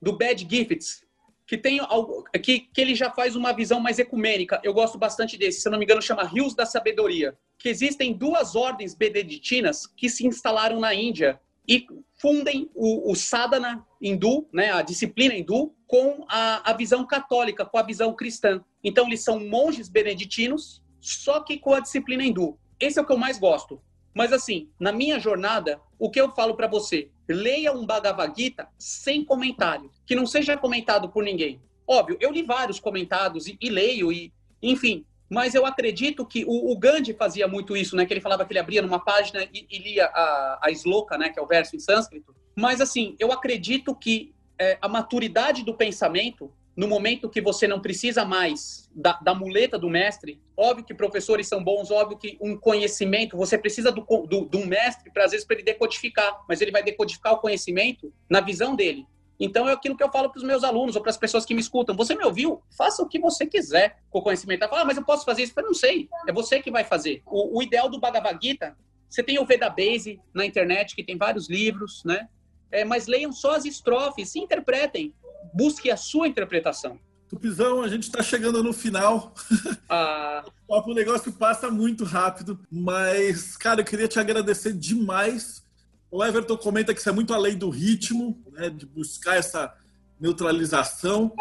do 0.00 0.16
Bad 0.16 0.46
Gifts 0.48 1.02
que 1.48 1.56
tem 1.56 1.80
algo 1.80 2.24
que, 2.42 2.60
que 2.60 2.78
ele 2.78 2.94
já 2.94 3.10
faz 3.10 3.34
uma 3.34 3.54
visão 3.54 3.80
mais 3.80 3.98
ecumênica. 3.98 4.60
Eu 4.62 4.74
gosto 4.74 4.98
bastante 4.98 5.38
desse, 5.38 5.62
se 5.62 5.70
não 5.70 5.78
me 5.78 5.86
engano, 5.86 6.02
chama 6.02 6.22
Rios 6.22 6.54
da 6.54 6.66
Sabedoria. 6.66 7.34
Que 7.58 7.70
existem 7.70 8.12
duas 8.12 8.54
ordens 8.54 8.94
beneditinas 8.94 9.86
que 9.86 10.10
se 10.10 10.26
instalaram 10.26 10.78
na 10.78 10.94
Índia 10.94 11.40
e 11.66 11.86
fundem 12.20 12.70
o, 12.74 13.10
o 13.10 13.16
sadhana 13.16 13.82
hindu, 14.00 14.46
né, 14.52 14.70
a 14.72 14.82
disciplina 14.82 15.34
hindu, 15.34 15.74
com 15.86 16.26
a, 16.28 16.70
a 16.70 16.74
visão 16.74 17.06
católica, 17.06 17.64
com 17.64 17.78
a 17.78 17.82
visão 17.82 18.14
cristã. 18.14 18.62
Então, 18.84 19.06
eles 19.06 19.24
são 19.24 19.40
monges 19.40 19.88
beneditinos, 19.88 20.82
só 21.00 21.40
que 21.40 21.58
com 21.58 21.72
a 21.72 21.80
disciplina 21.80 22.22
hindu. 22.22 22.58
Esse 22.78 22.98
é 22.98 23.02
o 23.02 23.06
que 23.06 23.12
eu 23.12 23.18
mais 23.18 23.38
gosto. 23.38 23.80
Mas 24.14 24.34
assim, 24.34 24.68
na 24.78 24.92
minha 24.92 25.18
jornada, 25.18 25.80
o 25.98 26.10
que 26.10 26.20
eu 26.20 26.30
falo 26.34 26.54
para 26.54 26.66
você? 26.66 27.10
Leia 27.28 27.72
um 27.72 27.84
Bhagavad 27.84 28.32
Gita 28.36 28.68
sem 28.78 29.24
comentário, 29.24 29.90
que 30.06 30.14
não 30.14 30.26
seja 30.26 30.56
comentado 30.56 31.08
por 31.08 31.22
ninguém. 31.22 31.60
Óbvio, 31.86 32.16
eu 32.20 32.30
li 32.30 32.42
vários 32.42 32.80
comentados 32.80 33.46
e, 33.46 33.56
e 33.60 33.68
leio 33.68 34.12
e, 34.12 34.32
enfim, 34.62 35.04
mas 35.28 35.54
eu 35.54 35.66
acredito 35.66 36.24
que 36.24 36.44
o, 36.44 36.72
o, 36.72 36.78
Gandhi 36.78 37.12
fazia 37.12 37.46
muito 37.46 37.76
isso, 37.76 37.94
né? 37.94 38.06
Que 38.06 38.14
ele 38.14 38.20
falava 38.20 38.44
que 38.44 38.52
ele 38.52 38.58
abria 38.58 38.80
numa 38.80 38.98
página 38.98 39.42
e, 39.52 39.66
e 39.70 39.78
lia 39.78 40.06
a, 40.06 40.58
a 40.62 40.70
sloka, 40.70 41.18
né? 41.18 41.28
Que 41.28 41.38
é 41.38 41.42
o 41.42 41.46
verso 41.46 41.76
em 41.76 41.78
sânscrito. 41.78 42.34
Mas 42.56 42.80
assim, 42.80 43.14
eu 43.18 43.30
acredito 43.30 43.94
que 43.94 44.34
é, 44.58 44.78
a 44.80 44.88
maturidade 44.88 45.64
do 45.64 45.74
pensamento 45.74 46.50
no 46.78 46.86
momento 46.86 47.28
que 47.28 47.40
você 47.40 47.66
não 47.66 47.80
precisa 47.80 48.24
mais 48.24 48.88
da, 48.94 49.14
da, 49.14 49.34
muleta 49.34 49.76
do 49.76 49.90
mestre, 49.90 50.40
óbvio 50.56 50.84
que 50.84 50.94
professores 50.94 51.48
são 51.48 51.62
bons, 51.62 51.90
óbvio 51.90 52.16
que 52.16 52.38
um 52.40 52.56
conhecimento, 52.56 53.36
você 53.36 53.58
precisa 53.58 53.90
do, 53.90 54.02
do, 54.28 54.44
do 54.44 54.64
mestre, 54.64 55.10
para 55.10 55.24
às 55.24 55.32
vezes, 55.32 55.44
para 55.44 55.56
ele 55.56 55.64
decodificar, 55.64 56.44
mas 56.48 56.60
ele 56.60 56.70
vai 56.70 56.84
decodificar 56.84 57.32
o 57.32 57.38
conhecimento 57.38 58.14
na 58.30 58.40
visão 58.40 58.76
dele. 58.76 59.04
Então 59.40 59.68
é 59.68 59.72
aquilo 59.72 59.96
que 59.96 60.04
eu 60.04 60.12
falo 60.12 60.30
para 60.30 60.38
os 60.38 60.44
meus 60.44 60.62
alunos 60.62 60.94
ou 60.94 61.02
para 61.02 61.10
as 61.10 61.16
pessoas 61.16 61.44
que 61.44 61.52
me 61.52 61.60
escutam. 61.60 61.96
Você 61.96 62.14
me 62.14 62.24
ouviu? 62.24 62.62
Faça 62.70 63.02
o 63.02 63.08
que 63.08 63.18
você 63.18 63.44
quiser 63.44 63.98
com 64.08 64.20
o 64.20 64.22
conhecimento. 64.22 64.62
Ah, 64.62 64.84
mas 64.84 64.96
eu 64.96 65.04
posso 65.04 65.24
fazer 65.24 65.42
isso? 65.42 65.54
Eu 65.56 65.64
não 65.64 65.74
sei. 65.74 66.08
É 66.28 66.32
você 66.32 66.62
que 66.62 66.70
vai 66.70 66.84
fazer. 66.84 67.22
O, 67.26 67.58
o 67.58 67.62
ideal 67.62 67.88
do 67.88 67.98
Bhagavad 67.98 68.38
Gita, 68.40 68.76
você 69.08 69.20
tem 69.20 69.40
o 69.40 69.44
Veda 69.44 69.68
Base 69.68 70.20
na 70.32 70.46
internet, 70.46 70.94
que 70.94 71.02
tem 71.02 71.16
vários 71.16 71.50
livros, 71.50 72.04
né? 72.04 72.28
É, 72.70 72.84
mas 72.84 73.08
leiam 73.08 73.32
só 73.32 73.56
as 73.56 73.64
estrofes, 73.64 74.28
se 74.28 74.38
interpretem. 74.38 75.12
Busque 75.52 75.90
a 75.90 75.96
sua 75.96 76.28
interpretação. 76.28 76.98
Tupizão, 77.28 77.82
a 77.82 77.88
gente 77.88 78.04
está 78.04 78.22
chegando 78.22 78.62
no 78.62 78.72
final. 78.72 79.34
Ah. 79.90 80.44
o 80.68 80.92
negócio 80.92 81.32
passa 81.32 81.70
muito 81.70 82.04
rápido, 82.04 82.60
mas, 82.70 83.56
cara, 83.56 83.80
eu 83.80 83.84
queria 83.86 84.06
te 84.06 84.20
agradecer 84.20 84.74
demais. 84.74 85.64
O 86.10 86.22
Everton 86.22 86.58
comenta 86.58 86.92
que 86.92 87.00
isso 87.00 87.08
é 87.08 87.12
muito 87.12 87.32
além 87.32 87.56
do 87.56 87.70
ritmo, 87.70 88.38
né, 88.52 88.68
de 88.68 88.84
buscar 88.84 89.38
essa 89.38 89.74
neutralização. 90.20 91.34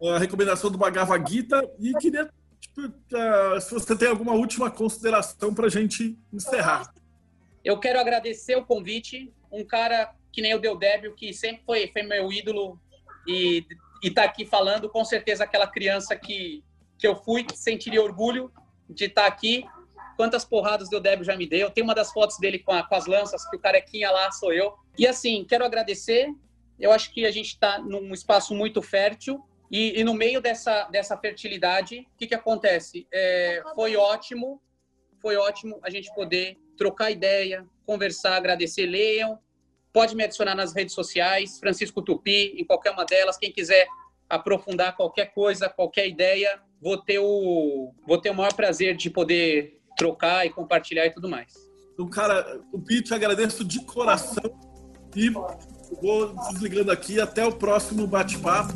A 0.00 0.18
recomendação 0.18 0.70
do 0.70 0.78
Bhagavad 0.78 1.28
Gita. 1.28 1.68
E 1.80 1.92
queria, 1.94 2.30
tipo, 2.60 2.80
uh, 2.86 3.60
se 3.60 3.74
você 3.74 3.96
tem 3.96 4.08
alguma 4.08 4.34
última 4.34 4.70
consideração 4.70 5.52
para 5.52 5.66
a 5.66 5.70
gente 5.70 6.16
encerrar. 6.32 6.94
Eu 7.64 7.78
quero 7.80 7.98
agradecer 7.98 8.56
o 8.56 8.64
convite. 8.64 9.32
Um 9.50 9.64
cara 9.64 10.14
que 10.32 10.40
nem 10.40 10.54
o 10.54 10.60
Deodébio, 10.60 11.14
que 11.14 11.34
sempre 11.34 11.62
foi, 11.66 11.88
foi 11.88 12.04
meu 12.04 12.32
ídolo 12.32 12.78
e 13.26 13.66
estar 14.02 14.22
tá 14.22 14.28
aqui 14.28 14.44
falando, 14.44 14.88
com 14.88 15.04
certeza 15.04 15.44
aquela 15.44 15.66
criança 15.66 16.16
que, 16.16 16.64
que 16.98 17.06
eu 17.06 17.16
fui 17.16 17.46
sentiria 17.54 18.02
orgulho 18.02 18.52
de 18.88 19.06
estar 19.06 19.22
tá 19.22 19.28
aqui. 19.28 19.64
Quantas 20.16 20.44
porradas 20.44 20.90
o 20.92 21.00
Débio 21.00 21.24
já 21.24 21.36
me 21.36 21.46
deu. 21.46 21.70
Tem 21.70 21.82
uma 21.82 21.94
das 21.94 22.12
fotos 22.12 22.38
dele 22.38 22.58
com, 22.58 22.72
a, 22.72 22.82
com 22.82 22.94
as 22.94 23.06
lanças, 23.06 23.48
que 23.48 23.56
o 23.56 23.60
carequinha 23.60 24.10
lá 24.10 24.30
sou 24.32 24.52
eu. 24.52 24.74
E 24.98 25.06
assim, 25.06 25.44
quero 25.44 25.64
agradecer. 25.64 26.28
Eu 26.78 26.92
acho 26.92 27.12
que 27.12 27.24
a 27.24 27.30
gente 27.30 27.48
está 27.48 27.78
num 27.78 28.12
espaço 28.12 28.54
muito 28.54 28.82
fértil. 28.82 29.42
E, 29.70 30.00
e, 30.00 30.04
no 30.04 30.12
meio 30.12 30.40
dessa, 30.40 30.84
dessa 30.88 31.16
fertilidade, 31.16 32.00
o 32.00 32.18
que, 32.18 32.26
que 32.26 32.34
acontece? 32.34 33.06
É, 33.12 33.62
foi 33.74 33.96
ótimo, 33.96 34.60
foi 35.22 35.36
ótimo 35.36 35.78
a 35.82 35.88
gente 35.88 36.12
poder 36.12 36.58
trocar 36.76 37.10
ideia, 37.10 37.64
conversar, 37.86 38.34
agradecer, 38.34 38.86
leiam, 38.86 39.38
Pode 39.92 40.14
me 40.14 40.24
adicionar 40.24 40.54
nas 40.54 40.72
redes 40.72 40.94
sociais, 40.94 41.58
Francisco 41.58 42.00
Tupi, 42.00 42.54
em 42.56 42.64
qualquer 42.64 42.92
uma 42.92 43.04
delas. 43.04 43.36
Quem 43.36 43.50
quiser 43.50 43.86
aprofundar 44.28 44.96
qualquer 44.96 45.34
coisa, 45.34 45.68
qualquer 45.68 46.08
ideia, 46.08 46.60
vou 46.80 46.96
ter 46.96 47.18
o, 47.18 47.92
vou 48.06 48.18
ter 48.18 48.30
o 48.30 48.34
maior 48.34 48.54
prazer 48.54 48.96
de 48.96 49.10
poder 49.10 49.80
trocar 49.96 50.46
e 50.46 50.50
compartilhar 50.50 51.06
e 51.06 51.10
tudo 51.10 51.28
mais. 51.28 51.52
Então, 51.92 52.08
cara, 52.08 52.60
Tupi, 52.70 53.02
te 53.02 53.12
agradeço 53.12 53.64
de 53.64 53.84
coração 53.84 54.58
e 55.14 55.28
vou 56.00 56.34
desligando 56.52 56.92
aqui. 56.92 57.20
Até 57.20 57.44
o 57.44 57.52
próximo 57.52 58.06
bate-papo. 58.06 58.72